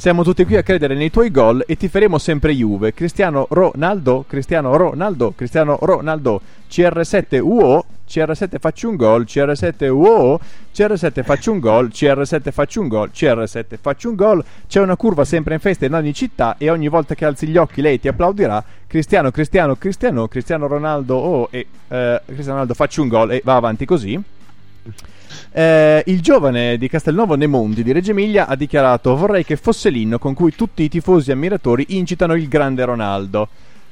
Siamo 0.00 0.22
tutti 0.22 0.46
qui 0.46 0.56
a 0.56 0.62
credere 0.62 0.94
nei 0.94 1.10
tuoi 1.10 1.30
gol 1.30 1.62
e 1.66 1.76
ti 1.76 1.86
faremo 1.88 2.16
sempre 2.16 2.54
Juve. 2.54 2.94
Cristiano 2.94 3.46
Ronaldo, 3.50 4.24
Cristiano 4.26 4.74
Ronaldo, 4.74 5.34
Cristiano 5.36 5.76
Ronaldo, 5.78 6.40
CR7 6.70 7.38
UO, 7.38 7.84
CR7 8.08 8.58
faccio 8.58 8.88
un 8.88 8.96
gol, 8.96 9.24
CR7 9.24 9.90
UO, 9.90 10.40
CR7 10.74 11.22
faccio 11.22 11.52
un 11.52 11.58
gol, 11.58 11.88
CR7 11.88 12.50
faccio 12.50 12.80
un 12.80 12.88
gol, 12.88 13.10
CR7 13.12 13.76
faccio 13.78 14.08
un 14.08 14.14
gol. 14.14 14.42
C'è 14.66 14.80
una 14.80 14.96
curva 14.96 15.26
sempre 15.26 15.52
in 15.52 15.60
festa 15.60 15.84
in 15.84 15.92
ogni 15.92 16.14
città 16.14 16.54
e 16.56 16.70
ogni 16.70 16.88
volta 16.88 17.14
che 17.14 17.26
alzi 17.26 17.46
gli 17.46 17.58
occhi 17.58 17.82
lei 17.82 18.00
ti 18.00 18.08
applaudirà. 18.08 18.64
Cristiano, 18.86 19.30
Cristiano, 19.30 19.76
Cristiano, 19.76 20.28
Cristiano 20.28 20.66
Ronaldo 20.66 21.14
oh, 21.14 21.48
e 21.50 21.66
eh, 21.88 22.22
Cristiano 22.24 22.52
Ronaldo 22.52 22.72
faccio 22.72 23.02
un 23.02 23.08
gol 23.08 23.32
e 23.32 23.42
va 23.44 23.56
avanti 23.56 23.84
così. 23.84 24.18
Eh, 25.52 26.02
il 26.06 26.20
giovane 26.20 26.76
di 26.78 26.88
Castelnuovo 26.88 27.34
Nemondi 27.34 27.82
di 27.82 27.92
Reggio 27.92 28.10
Emilia 28.10 28.46
ha 28.46 28.56
dichiarato: 28.56 29.16
Vorrei 29.16 29.44
che 29.44 29.56
fosse 29.56 29.90
l'inno 29.90 30.18
con 30.18 30.34
cui 30.34 30.54
tutti 30.54 30.82
i 30.82 30.88
tifosi 30.88 31.32
ammiratori 31.32 31.86
incitano 31.88 32.34
il 32.34 32.48
grande 32.48 32.84
Ronaldo. 32.84 33.48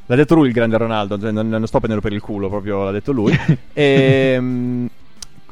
L'ha 0.06 0.16
detto 0.16 0.34
lui 0.34 0.46
il 0.46 0.54
grande 0.54 0.78
Ronaldo, 0.78 1.18
cioè 1.20 1.30
non, 1.30 1.48
non, 1.48 1.66
sto 1.66 1.80
prendendo 1.80 2.02
per 2.02 2.14
il 2.14 2.22
culo, 2.22 2.48
proprio 2.48 2.84
l'ha 2.84 2.92
detto 2.92 3.12
lui. 3.12 3.38
e, 3.74 4.36
um, 4.38 4.88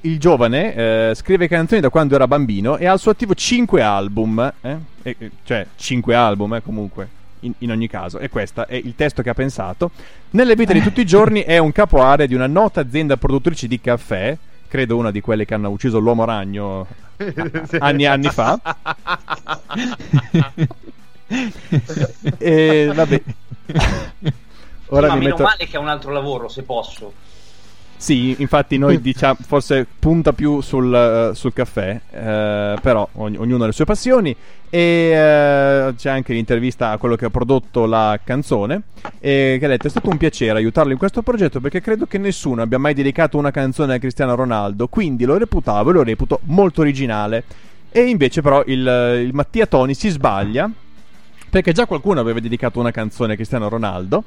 il 0.02 0.18
giovane 0.18 0.74
eh, 0.74 1.12
scrive 1.14 1.46
canzoni 1.48 1.80
da 1.80 1.90
quando 1.90 2.14
era 2.14 2.26
bambino 2.26 2.78
e 2.78 2.86
ha 2.86 2.92
al 2.92 2.98
suo 2.98 3.10
attivo 3.10 3.34
5 3.34 3.82
album, 3.82 4.52
eh? 4.62 4.76
e, 5.02 5.30
cioè 5.44 5.66
5 5.76 6.14
album 6.14 6.54
eh, 6.54 6.62
comunque. 6.62 7.08
In, 7.40 7.52
in, 7.58 7.70
ogni 7.70 7.86
caso, 7.86 8.18
e 8.18 8.30
questo 8.30 8.66
è 8.66 8.76
il 8.76 8.94
testo 8.96 9.20
che 9.20 9.28
ha 9.28 9.34
pensato. 9.34 9.90
Nelle 10.30 10.56
vite 10.56 10.72
di 10.72 10.80
tutti 10.80 11.02
i 11.02 11.06
giorni 11.06 11.42
è 11.42 11.58
un 11.58 11.70
capo 11.70 12.02
area 12.02 12.24
di 12.24 12.34
una 12.34 12.46
nota 12.46 12.80
azienda 12.80 13.18
produttrice 13.18 13.68
di 13.68 13.78
caffè 13.78 14.36
credo 14.76 14.98
una 14.98 15.10
di 15.10 15.22
quelle 15.22 15.46
che 15.46 15.54
hanno 15.54 15.70
ucciso 15.70 15.98
l'uomo 15.98 16.26
ragno 16.26 16.86
anni 17.78 18.02
e 18.02 18.06
anni 18.06 18.28
fa. 18.28 18.60
e 22.36 22.92
vabbè. 22.94 23.22
Ora 24.88 25.10
sì, 25.10 25.16
mi 25.16 25.24
metto... 25.24 25.42
male 25.42 25.66
che 25.66 25.78
ha 25.78 25.80
un 25.80 25.88
altro 25.88 26.12
lavoro, 26.12 26.48
se 26.48 26.62
posso. 26.62 27.10
Sì, 27.96 28.36
infatti 28.38 28.76
noi 28.76 29.00
diciamo, 29.02 29.36
forse 29.46 29.86
punta 29.98 30.32
più 30.32 30.60
sul, 30.60 31.30
sul 31.34 31.52
caffè, 31.52 32.00
uh, 32.10 32.80
però 32.80 33.08
ogn- 33.12 33.38
ognuno 33.38 33.64
ha 33.64 33.66
le 33.66 33.72
sue 33.72 33.84
passioni 33.84 34.34
e 34.68 35.10
uh, 35.10 35.94
c'è 35.94 36.10
anche 36.10 36.32
l'intervista 36.32 36.90
a 36.90 36.98
quello 36.98 37.16
che 37.16 37.26
ha 37.26 37.30
prodotto 37.30 37.86
la 37.86 38.18
canzone 38.22 38.82
e 39.18 39.56
che 39.58 39.64
ha 39.64 39.68
detto 39.68 39.86
è 39.86 39.90
stato 39.90 40.10
un 40.10 40.16
piacere 40.18 40.58
aiutarlo 40.58 40.92
in 40.92 40.98
questo 40.98 41.22
progetto 41.22 41.60
perché 41.60 41.80
credo 41.80 42.06
che 42.06 42.18
nessuno 42.18 42.62
abbia 42.62 42.78
mai 42.78 42.92
dedicato 42.92 43.38
una 43.38 43.50
canzone 43.50 43.94
a 43.94 43.98
Cristiano 43.98 44.34
Ronaldo, 44.34 44.88
quindi 44.88 45.24
lo 45.24 45.38
reputavo 45.38 45.90
e 45.90 45.92
lo 45.94 46.02
reputo 46.02 46.40
molto 46.44 46.82
originale. 46.82 47.44
E 47.90 48.02
invece 48.02 48.42
però 48.42 48.62
il, 48.66 49.22
il 49.24 49.30
Mattia 49.32 49.64
Toni 49.64 49.94
si 49.94 50.10
sbaglia 50.10 50.70
perché 51.48 51.72
già 51.72 51.86
qualcuno 51.86 52.20
aveva 52.20 52.40
dedicato 52.40 52.78
una 52.78 52.90
canzone 52.90 53.32
a 53.32 53.36
Cristiano 53.36 53.70
Ronaldo 53.70 54.24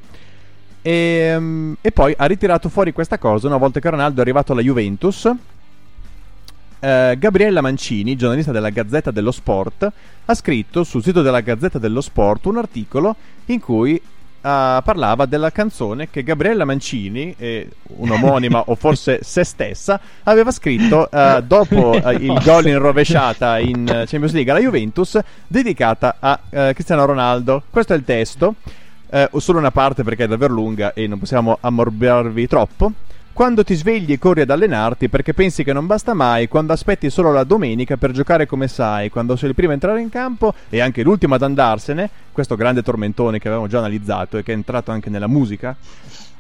e, 0.82 1.36
um, 1.36 1.76
e, 1.82 1.92
poi 1.92 2.14
ha 2.18 2.26
ritirato 2.26 2.70
fuori 2.70 2.94
questa 2.94 3.18
cosa 3.18 3.48
una 3.48 3.58
volta 3.58 3.80
che 3.80 3.90
Ronaldo 3.90 4.20
è 4.20 4.22
arrivato 4.22 4.54
alla 4.54 4.62
Juventus. 4.62 5.26
Uh, 6.82 7.18
Gabriella 7.18 7.60
Mancini, 7.60 8.16
giornalista 8.16 8.54
della 8.54 8.70
Gazzetta 8.70 9.12
dello 9.12 9.32
Sport, 9.32 9.92
ha 10.26 10.34
scritto 10.34 10.86
sul 10.86 11.04
sito 11.04 11.22
della 11.22 11.42
Gazzetta 11.42 11.78
dello 11.78 12.00
Sport 12.00 12.46
un 12.46 12.58
articolo 12.58 13.16
in 13.48 13.60
cui 13.60 13.96
uh, 13.96 14.02
parlava 14.42 15.26
della 15.26 15.52
canzone 15.52 16.10
che 16.10 16.24
Gabriella 16.24 16.64
Mancini, 16.64 17.36
eh, 17.38 17.68
un'omonima 17.98 18.64
o 18.68 18.76
forse 18.76 19.20
se 19.24 19.44
stessa, 19.44 20.00
aveva 20.24 20.52
scritto 20.52 21.10
uh, 21.12 21.42
dopo 21.42 22.00
il 22.18 22.42
gol 22.46 22.68
in 22.68 22.80
rovesciata 22.80 23.60
in 23.60 23.84
Champions 23.86 24.32
League 24.32 24.50
alla 24.50 24.62
Juventus, 24.62 25.20
dedicata 25.46 26.16
a 26.20 26.40
Cristiano 26.50 27.04
Ronaldo. 27.04 27.64
Questo 27.70 27.92
è 27.92 27.98
il 27.98 28.06
testo 28.06 28.56
eh, 29.10 29.28
o 29.32 29.40
solo 29.40 29.60
una 29.60 29.72
parte 29.72 30.04
perché 30.04 30.26
è 30.26 30.28
davvero 30.28 30.54
lunga 30.54 30.94
e 30.94 31.08
non 31.08 31.20
possiamo 31.20 31.58
ammorbiarvi 31.60 32.48
troppo. 32.48 32.92
Quando 33.32 33.64
ti 33.64 33.74
svegli 33.74 34.12
e 34.12 34.20
corri 34.20 34.42
ad 34.42 34.50
allenarti 34.50 35.08
perché 35.08 35.34
pensi 35.34 35.64
che 35.64 35.72
non 35.72 35.86
basta 35.86 36.14
mai, 36.14 36.50
quando 36.50 36.74
aspetti 36.74 37.10
solo 37.10 37.32
la 37.32 37.46
domenica 37.46 37.96
per 37.96 38.12
giocare 38.12 38.46
come 38.46 38.68
sai, 38.68 39.10
quando 39.10 39.38
sei 39.38 39.50
il 39.50 39.56
primo 39.56 39.72
a 39.72 39.76
entrare 39.76 40.02
in 40.02 40.10
campo 40.10 40.54
e 40.70 40.82
anche 40.82 41.04
l'ultimo 41.04 41.36
ad 41.36 41.44
andarsene, 41.44 42.10
questo 42.34 42.56
grande 42.56 42.84
tormentone 42.84 43.40
che 43.40 43.48
avevamo 43.48 43.70
già 43.70 43.78
analizzato 43.78 44.38
e 44.38 44.44
che 44.44 44.52
è 44.52 44.56
entrato 44.56 44.92
anche 44.92 45.10
nella 45.10 45.28
musica. 45.28 45.74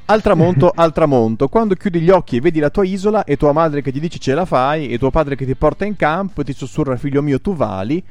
Al 0.06 0.22
tramonto, 0.22 0.74
al 0.76 0.91
tramonto, 0.91 1.48
quando 1.48 1.76
chiudi 1.76 2.02
gli 2.02 2.10
occhi 2.10 2.38
e 2.38 2.41
vedi 2.41 2.60
la 2.60 2.70
tua 2.70 2.84
isola 2.84 3.24
e 3.24 3.38
tua 3.38 3.54
madre 3.54 3.82
che 3.82 3.94
ti 3.94 4.00
dice 4.02 4.20
ce 4.20 4.34
la 4.34 4.44
fai 4.44 4.90
e 4.90 4.98
tuo 4.98 5.10
padre 5.10 5.38
che 5.38 5.46
ti 5.46 5.56
porta 5.56 5.86
in 5.86 5.96
campo 5.96 6.41
e 6.41 6.44
ti 6.44 6.54
sussurra 6.54 6.98
figlio 6.98 7.22
mio 7.22 7.40
tu 7.40 7.56
vali, 7.56 8.04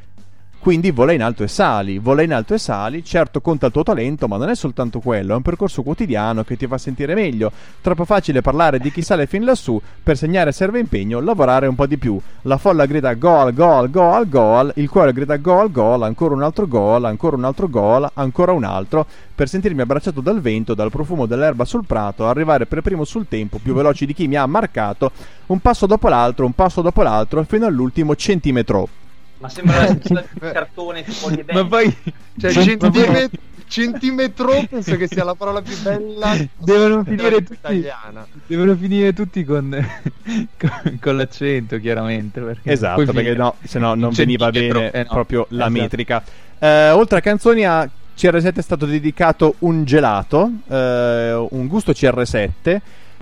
Quindi 0.61 0.91
vola 0.91 1.13
in 1.13 1.23
alto 1.23 1.45
e 1.45 1.49
sali, 1.49 1.99
vola 1.99 2.23
in 2.23 2.35
alto 2.35 2.53
e 2.53 2.59
sali, 2.59 3.05
certo 3.05 3.41
conta 3.41 3.67
il 3.67 3.73
tuo 3.73 3.85
talento, 3.85 4.27
ma 4.27 4.37
non 4.37 4.51
è 4.51 4.57
soltanto 4.57 4.99
quello, 4.99 5.33
è 5.33 5.37
un 5.37 5.43
percorso 5.43 5.85
quotidiano 5.85 6.43
che 6.43 6.57
ti 6.57 6.67
fa 6.67 6.77
sentire 6.77 7.15
meglio. 7.15 7.53
Troppo 7.81 8.05
facile 8.05 8.43
parlare 8.43 8.81
di 8.81 8.91
chi 8.91 9.01
sale 9.01 9.27
fin 9.27 9.45
lassù, 9.45 9.81
per 10.03 10.17
segnare 10.17 10.51
serve 10.51 10.81
impegno, 10.81 11.21
lavorare 11.21 11.69
un 11.69 11.77
po' 11.77 11.87
di 11.87 11.97
più. 11.97 12.21
La 12.43 12.59
folla 12.59 12.87
grida 12.87 13.15
gol, 13.15 13.55
gol, 13.55 13.89
gol, 13.89 14.29
gol, 14.29 14.73
il 14.75 14.91
cuore 14.91 15.13
grida 15.13 15.37
gol, 15.37 15.71
gol, 15.71 16.03
ancora 16.03 16.35
un 16.35 16.43
altro 16.43 16.67
gol, 16.67 17.05
ancora 17.05 17.37
un 17.37 17.45
altro 17.45 17.69
gol, 17.69 18.11
ancora 18.15 18.51
un 18.51 18.65
altro, 18.65 19.07
per 19.35 19.49
sentirmi 19.49 19.81
abbracciato 19.81 20.21
dal 20.21 20.41
vento, 20.41 20.75
dal 20.75 20.91
profumo 20.91 21.27
dell'erba 21.27 21.65
sul 21.65 21.87
prato, 21.87 22.27
arrivare 22.27 22.67
per 22.67 22.83
primo 22.83 23.05
sul 23.05 23.29
tempo, 23.29 23.61
più 23.63 23.75
veloci 23.75 24.07
di 24.07 24.13
chi 24.13 24.27
mi 24.27 24.35
ha 24.35 24.45
marcato, 24.45 25.13
un 25.47 25.61
passo 25.61 25.87
dopo 25.87 26.09
l'altro, 26.09 26.45
un 26.45 26.53
passo 26.53 26.83
dopo 26.83 27.03
l'altro, 27.03 27.45
fino 27.45 27.65
all'ultimo 27.65 28.17
centimetro. 28.17 28.98
Ma 29.39 29.49
sembra 29.49 29.87
la 29.87 29.95
di 29.95 30.41
cartone 30.41 31.05
tipo 31.05 31.31
di 31.31 31.45
Ma 31.53 31.65
poi 31.65 31.95
cioè, 32.39 32.53
centimet- 32.53 33.39
centimetro 33.69 34.65
penso 34.69 34.97
che 34.97 35.07
sia 35.07 35.23
la 35.23 35.35
parola 35.35 35.61
più 35.63 35.77
bella 35.83 36.37
devono 36.57 37.05
finire 37.05 37.37
tutti 37.37 37.53
italiana. 37.53 38.27
devono 38.47 38.75
finire 38.75 39.13
tutti 39.13 39.45
con, 39.45 39.71
con, 40.59 40.99
con 41.01 41.17
l'accento 41.17 41.79
chiaramente 41.79 42.41
perché 42.41 42.73
esatto 42.73 43.13
perché 43.13 43.35
no 43.35 43.55
se 43.63 43.79
no 43.79 43.95
non 43.95 44.13
veniva 44.13 44.51
bene 44.51 44.91
eh, 44.91 45.03
no. 45.03 45.09
proprio 45.09 45.47
la 45.51 45.67
esatto. 45.67 45.81
metrica 45.81 46.25
eh, 46.59 46.91
oltre 46.91 47.19
a 47.19 47.21
canzoni 47.21 47.65
a 47.65 47.89
CR7 48.17 48.55
è 48.55 48.63
stato 48.63 48.87
dedicato 48.87 49.55
un 49.61 49.85
gelato 49.85 50.51
eh, 50.67 51.47
un 51.51 51.67
gusto 51.67 51.93
CR7 51.93 52.79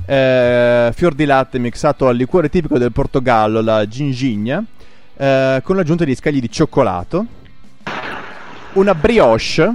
eh, 0.07 0.91
fior 0.95 1.15
di 1.15 1.25
latte 1.25 1.59
mixato 1.59 2.07
al 2.07 2.17
liquore 2.17 2.49
tipico 2.49 2.79
del 2.79 2.93
Portogallo 2.93 3.61
la 3.61 3.87
gingigna 3.87 4.65
eh, 5.17 5.61
con 5.63 5.77
l'aggiunta 5.77 6.05
di 6.05 6.15
scagli 6.15 6.41
di 6.41 6.51
cioccolato, 6.51 7.27
una 8.75 8.95
brioche 8.95 9.75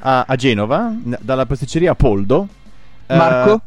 a, 0.00 0.24
a 0.26 0.36
Genova 0.36 0.88
n- 0.88 1.18
dalla 1.20 1.46
pasticceria 1.46 1.94
Poldo. 1.94 2.48
Eh, 3.06 3.16
Marco, 3.16 3.60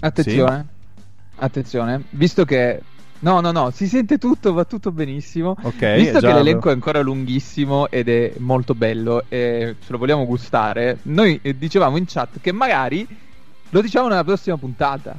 attenzione, 0.00 0.66
sì. 0.94 1.02
attenzione, 1.36 2.02
visto 2.10 2.44
che 2.44 2.80
No, 3.24 3.40
no, 3.40 3.52
no, 3.52 3.70
si 3.70 3.86
sente 3.86 4.18
tutto, 4.18 4.52
va 4.52 4.64
tutto 4.66 4.92
benissimo. 4.92 5.56
Ok. 5.62 5.94
Visto 5.96 6.20
che 6.20 6.30
l'elenco 6.30 6.68
è 6.68 6.72
ancora 6.72 7.00
lunghissimo 7.00 7.88
ed 7.88 8.10
è 8.10 8.34
molto 8.36 8.74
bello 8.74 9.24
e 9.30 9.76
ce 9.82 9.92
lo 9.92 9.96
vogliamo 9.96 10.26
gustare, 10.26 10.98
noi 11.04 11.40
dicevamo 11.56 11.96
in 11.96 12.04
chat 12.06 12.38
che 12.42 12.52
magari 12.52 13.06
lo 13.70 13.80
diciamo 13.80 14.08
nella 14.08 14.24
prossima 14.24 14.58
puntata. 14.58 15.18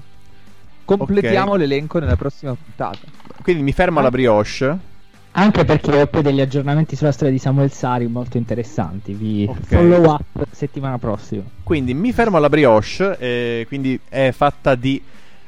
Completiamo 0.85 1.51
okay. 1.51 1.59
l'elenco 1.59 1.99
nella 1.99 2.15
prossima 2.15 2.55
puntata. 2.55 2.99
Quindi 3.41 3.63
mi 3.63 3.71
fermo 3.73 3.99
alla 3.99 4.11
brioche. 4.11 4.93
Anche 5.37 5.65
perché 5.65 6.01
ho 6.01 6.07
poi 6.07 6.21
degli 6.21 6.39
aggiornamenti 6.39 6.95
sulla 6.95 7.11
storia 7.11 7.33
di 7.33 7.39
Samuel 7.39 7.69
Sari 7.69 8.07
molto 8.07 8.37
interessanti. 8.37 9.11
Vi 9.13 9.45
okay. 9.49 9.63
follow 9.63 10.09
up 10.11 10.45
settimana 10.51 10.97
prossima. 10.97 11.43
Quindi 11.61 11.93
mi 11.93 12.13
fermo 12.13 12.37
alla 12.37 12.47
brioche. 12.47 13.17
Eh, 13.19 13.65
quindi 13.67 13.99
è 14.07 14.31
fatta 14.31 14.75
di 14.75 15.01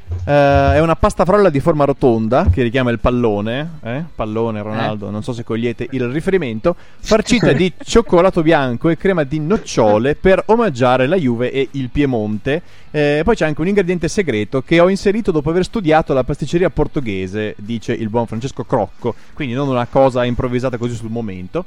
Uh, 0.10 0.74
è 0.74 0.80
una 0.82 0.98
pasta 0.98 1.24
frolla 1.24 1.50
di 1.50 1.62
forma 1.62 1.86
rotonda 1.86 2.48
che 2.52 2.62
richiama 2.62 2.92
il 2.92 3.00
pallone, 3.00 3.80
eh? 3.82 4.04
pallone 4.14 4.62
Ronaldo, 4.62 5.08
eh. 5.08 5.12
non 5.12 5.24
so 5.24 5.32
se 5.32 5.46
cogliete 5.46 5.88
il 5.92 6.06
riferimento, 6.10 6.76
farcita 7.00 7.52
di 7.54 7.72
cioccolato 7.82 8.42
bianco 8.42 8.90
e 8.90 8.98
crema 8.98 9.24
di 9.24 9.40
nocciole 9.40 10.16
per 10.16 10.44
omaggiare 10.48 11.08
la 11.08 11.16
Juve 11.16 11.52
e 11.52 11.70
il 11.72 11.90
Piemonte. 11.90 12.62
Eh, 12.92 13.22
poi 13.24 13.36
c'è 13.36 13.46
anche 13.46 13.62
un 13.62 13.68
ingrediente 13.68 14.10
segreto 14.10 14.62
che 14.62 14.82
ho 14.82 14.90
inserito 14.90 15.32
dopo 15.32 15.50
aver 15.50 15.64
studiato 15.64 16.14
la 16.14 16.26
pasticceria 16.26 16.70
portoghese, 16.70 17.56
dice 17.58 17.94
il 17.94 18.10
buon 18.10 18.28
Francesco 18.28 18.66
Crocco, 18.66 19.16
quindi 19.34 19.54
non 19.54 19.70
una 19.70 19.88
cosa 19.88 20.26
improvvisata 20.26 20.78
così 20.78 20.96
sul 20.96 21.10
momento. 21.10 21.64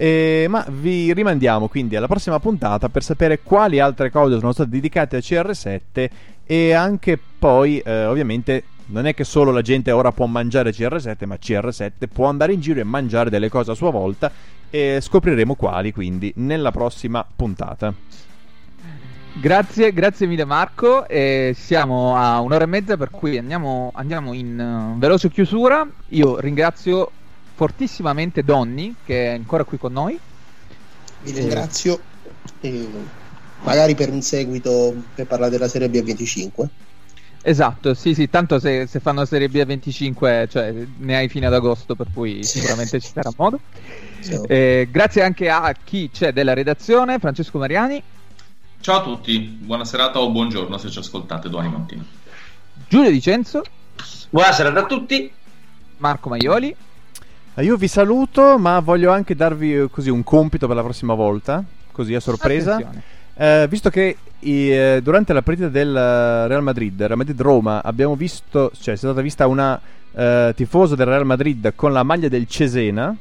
Eh, 0.00 0.46
ma 0.48 0.64
vi 0.70 1.12
rimandiamo 1.12 1.66
quindi 1.66 1.96
alla 1.96 2.06
prossima 2.06 2.38
puntata 2.38 2.88
per 2.88 3.02
sapere 3.02 3.40
quali 3.42 3.80
altre 3.80 4.12
cose 4.12 4.38
sono 4.38 4.52
state 4.52 4.70
dedicate 4.70 5.16
a 5.16 5.18
CR7 5.18 6.08
e 6.46 6.72
anche 6.72 7.18
poi 7.38 7.78
eh, 7.78 8.06
ovviamente 8.06 8.64
non 8.86 9.06
è 9.06 9.14
che 9.14 9.24
solo 9.24 9.50
la 9.50 9.62
gente 9.62 9.90
ora 9.90 10.12
può 10.12 10.26
mangiare 10.26 10.70
CR7 10.70 11.26
ma 11.26 11.36
CR7 11.36 11.90
può 12.12 12.26
andare 12.26 12.52
in 12.52 12.60
giro 12.60 12.80
e 12.80 12.84
mangiare 12.84 13.30
delle 13.30 13.48
cose 13.48 13.72
a 13.72 13.74
sua 13.74 13.90
volta 13.90 14.30
e 14.70 14.98
scopriremo 15.00 15.54
quali 15.54 15.92
quindi 15.92 16.32
nella 16.36 16.70
prossima 16.70 17.24
puntata. 17.34 17.94
Grazie, 19.40 19.92
grazie 19.92 20.26
mille 20.26 20.44
Marco. 20.44 21.06
E 21.06 21.54
siamo 21.56 22.16
a 22.16 22.40
un'ora 22.40 22.64
e 22.64 22.66
mezza 22.66 22.96
per 22.96 23.10
cui 23.10 23.38
andiamo, 23.38 23.92
andiamo 23.94 24.32
in 24.32 24.58
uh, 24.58 24.98
veloce 24.98 25.30
chiusura. 25.30 25.88
Io 26.08 26.40
ringrazio 26.40 27.10
fortissimamente 27.54 28.42
Donny, 28.42 28.96
che 29.04 29.26
è 29.26 29.34
ancora 29.34 29.62
qui 29.62 29.78
con 29.78 29.92
noi. 29.92 30.18
Vi 31.22 31.30
ringrazio. 31.30 32.00
E 32.60 32.88
magari 33.62 33.94
per 33.94 34.10
un 34.10 34.22
seguito 34.22 34.94
per 35.14 35.26
parlare 35.26 35.52
della 35.52 35.68
Serie 35.68 35.88
B 35.88 36.02
25. 36.02 36.68
Esatto, 37.42 37.94
sì, 37.94 38.14
sì, 38.14 38.28
tanto 38.28 38.58
se, 38.58 38.86
se 38.86 39.00
fanno 39.00 39.24
Serie 39.24 39.48
B 39.48 39.64
25, 39.64 40.48
cioè, 40.50 40.74
ne 40.98 41.16
hai 41.16 41.28
fino 41.28 41.46
ad 41.46 41.54
agosto, 41.54 41.94
per 41.94 42.08
cui 42.12 42.42
sicuramente 42.44 43.00
ci 43.00 43.10
sarà 43.12 43.30
modo. 43.36 43.60
Eh, 44.48 44.88
grazie 44.90 45.22
anche 45.22 45.48
a 45.48 45.74
chi 45.82 46.10
c'è 46.12 46.32
della 46.32 46.52
redazione, 46.52 47.18
Francesco 47.18 47.58
Mariani. 47.58 48.02
Ciao 48.80 48.98
a 48.98 49.02
tutti, 49.02 49.38
buona 49.38 49.84
serata 49.84 50.20
o 50.20 50.30
buongiorno 50.30 50.76
se 50.78 50.90
ci 50.90 50.98
ascoltate 50.98 51.48
domani 51.48 51.70
mattina. 51.70 52.04
Giulio 52.88 53.10
Dicenzo. 53.10 53.62
Buonasera 54.30 54.72
a 54.72 54.86
tutti. 54.86 55.30
Marco 55.98 56.28
Maioli. 56.28 56.74
Eh, 57.54 57.64
io 57.64 57.76
vi 57.76 57.88
saluto, 57.88 58.58
ma 58.58 58.78
voglio 58.80 59.10
anche 59.10 59.34
darvi 59.34 59.74
eh, 59.74 59.90
così 59.90 60.10
un 60.10 60.22
compito 60.22 60.66
per 60.66 60.76
la 60.76 60.82
prossima 60.82 61.14
volta, 61.14 61.62
così 61.92 62.14
a 62.14 62.20
sorpresa. 62.20 62.78
Eh, 63.40 63.66
visto 63.68 63.88
che 63.88 64.16
eh, 64.40 65.00
durante 65.00 65.32
la 65.32 65.42
partita 65.42 65.68
del 65.68 65.92
Real 65.92 66.62
Madrid, 66.62 67.00
Real 67.00 67.16
Madrid-Roma, 67.16 67.82
abbiamo 67.84 68.16
visto, 68.16 68.72
cioè 68.80 68.94
è 68.94 68.96
stata 68.96 69.20
vista 69.20 69.46
una 69.46 69.80
eh, 70.12 70.52
tifosa 70.56 70.96
del 70.96 71.06
Real 71.06 71.24
Madrid 71.24 71.72
con 71.76 71.92
la 71.92 72.02
maglia 72.02 72.28
del 72.28 72.48
Cesena. 72.48 73.14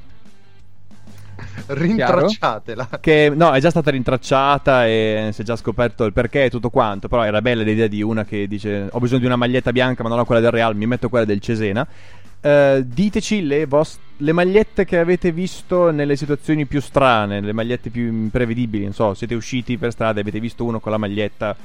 Rintracciatela. 1.67 2.89
Che 2.99 3.31
no, 3.35 3.51
è 3.51 3.59
già 3.59 3.69
stata 3.69 3.91
rintracciata 3.91 4.87
e 4.87 5.29
si 5.33 5.41
è 5.41 5.43
già 5.43 5.55
scoperto 5.55 6.05
il 6.05 6.13
perché 6.13 6.45
e 6.45 6.49
tutto 6.49 6.71
quanto. 6.71 7.07
Però 7.07 7.23
era 7.23 7.41
bella 7.41 7.61
l'idea 7.61 7.87
di 7.87 8.01
una 8.01 8.25
che 8.25 8.47
dice: 8.47 8.87
Ho 8.89 8.99
bisogno 8.99 9.19
di 9.19 9.25
una 9.27 9.35
maglietta 9.35 9.71
bianca, 9.71 10.01
ma 10.01 10.09
non 10.09 10.17
ho 10.17 10.25
quella 10.25 10.41
del 10.41 10.51
Real, 10.51 10.75
mi 10.75 10.87
metto 10.87 11.09
quella 11.09 11.25
del 11.25 11.39
Cesena. 11.39 11.85
Uh, 12.39 12.81
diteci 12.85 13.45
le, 13.45 13.65
vost- 13.65 13.99
le, 14.17 14.31
magliette 14.31 14.85
che 14.85 14.99
avete 14.99 15.31
visto 15.31 15.89
nelle 15.89 16.15
situazioni 16.15 16.65
più 16.65 16.79
strane, 16.79 17.41
le 17.41 17.53
magliette 17.53 17.89
più 17.89 18.07
imprevedibili. 18.07 18.83
Non 18.83 18.93
so, 18.93 19.13
siete 19.13 19.35
usciti 19.35 19.77
per 19.77 19.91
strada 19.91 20.19
e 20.19 20.21
avete 20.21 20.39
visto 20.39 20.63
uno 20.63 20.79
con 20.79 20.91
la 20.91 20.97
maglietta 20.97 21.55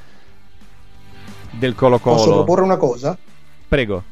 del 1.50 1.74
Colo 1.74 1.98
Colo. 1.98 2.16
Posso 2.16 2.32
proporre 2.32 2.62
una 2.62 2.76
cosa? 2.76 3.16
Prego. 3.68 4.02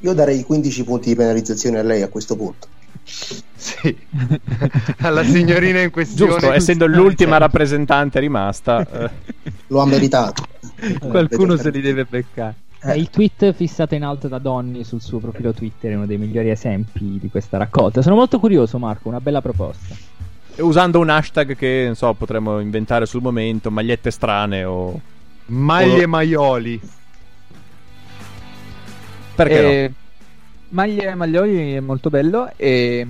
Io 0.00 0.12
darei 0.12 0.44
15 0.44 0.84
punti 0.84 1.08
di 1.08 1.16
penalizzazione 1.16 1.78
a 1.78 1.82
lei 1.82 2.02
a 2.02 2.08
questo 2.08 2.36
punto. 2.36 2.68
Sì, 3.02 3.96
alla 4.98 5.24
signorina 5.24 5.80
in 5.80 5.90
questione. 5.90 6.32
Giusto, 6.32 6.52
essendo 6.52 6.86
l'ultima 6.86 7.38
rappresentante 7.38 8.18
rimasta, 8.20 8.86
eh. 8.88 9.10
lo 9.68 9.80
ha 9.80 9.86
meritato. 9.86 10.44
Qualcuno 11.00 11.56
se 11.56 11.70
li 11.70 11.80
deve 11.80 12.04
beccare. 12.04 12.54
Eh. 12.82 12.96
Il 12.96 13.10
tweet 13.10 13.52
fissato 13.52 13.94
in 13.94 14.04
alto 14.04 14.28
da 14.28 14.38
Donny 14.38 14.84
sul 14.84 15.00
suo 15.00 15.18
profilo 15.18 15.52
Twitter 15.52 15.92
è 15.92 15.94
uno 15.94 16.06
dei 16.06 16.18
migliori 16.18 16.50
esempi 16.50 17.18
di 17.18 17.28
questa 17.28 17.56
raccolta. 17.56 18.02
Sono 18.02 18.16
molto 18.16 18.38
curioso, 18.38 18.78
Marco, 18.78 19.08
una 19.08 19.20
bella 19.20 19.40
proposta. 19.40 19.94
Usando 20.58 21.00
un 21.00 21.10
hashtag 21.10 21.56
che, 21.56 21.82
non 21.86 21.94
so, 21.94 22.12
potremmo 22.14 22.60
inventare 22.60 23.06
sul 23.06 23.22
momento, 23.22 23.70
magliette 23.70 24.10
strane 24.10 24.64
o... 24.64 25.00
Maglie 25.46 26.04
o... 26.04 26.08
maioli. 26.08 26.80
Perché 29.34 29.84
e... 29.84 29.88
no? 29.88 29.94
Maglie 30.70 31.14
maioli 31.14 31.74
è 31.74 31.80
molto 31.80 32.10
bello 32.10 32.50
e... 32.56 33.06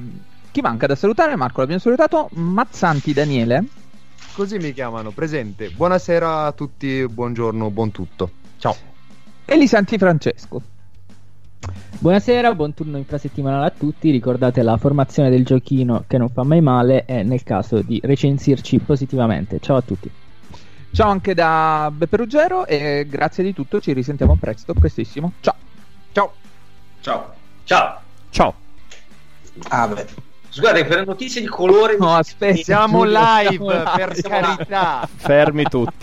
Chi 0.51 0.61
manca 0.63 0.87
da 0.87 0.95
salutare? 0.95 1.37
Marco 1.37 1.61
l'abbiamo 1.61 1.81
salutato. 1.81 2.31
Mazzanti 2.33 3.13
Daniele. 3.13 3.65
Così 4.33 4.57
mi 4.59 4.73
chiamano, 4.73 5.11
presente. 5.11 5.71
Buonasera 5.71 6.47
a 6.47 6.53
tutti, 6.53 7.07
buongiorno, 7.07 7.71
buon 7.71 7.91
tutto. 7.91 8.31
Ciao. 8.59 8.96
Elisanti 9.49 9.97
Francesco. 9.97 10.61
Buonasera, 12.01 12.53
buon 12.55 12.75
turno 12.75 12.97
infrasettimanale 12.97 13.67
a 13.67 13.71
tutti. 13.71 14.11
Ricordate 14.11 14.61
la 14.63 14.77
formazione 14.77 15.31
del 15.31 15.45
giochino 15.45 16.03
che 16.09 16.19
non 16.19 16.29
fa 16.31 16.43
mai 16.43 16.61
male 16.61 17.05
e 17.05 17.23
nel 17.23 17.45
caso 17.45 17.81
di 17.81 18.01
recensirci 18.03 18.81
positivamente. 18.81 19.61
Ciao 19.61 19.77
a 19.77 19.83
tutti. 19.83 20.11
Ciao 20.91 21.11
anche 21.11 21.33
da 21.33 21.93
Beppe 21.95 22.17
Ruggero 22.17 22.67
e 22.67 23.07
grazie 23.09 23.45
di 23.45 23.55
tutto. 23.55 23.81
Ci 23.81 23.93
risentiamo 23.93 24.35
presto, 24.35 24.75
prestissimo. 24.75 25.35
Ciao. 25.39 25.55
Ciao. 26.11 26.33
Ciao. 27.01 27.33
Ciao. 27.63 28.01
Ciao. 28.31 28.55
Ah, 29.69 29.87
beh. 29.87 30.07
Scusate, 30.49 30.85
per 30.87 31.07
notizie 31.07 31.41
di 31.41 31.47
colore. 31.47 31.97
No, 31.99 32.15
aspetta. 32.15 32.63
Siamo 32.63 33.05
live, 33.05 33.51
siamo 33.51 33.71
live, 33.71 33.85
per 33.85 34.21
carità. 34.23 35.09
Fermi 35.15 35.63
tutti. 35.65 35.95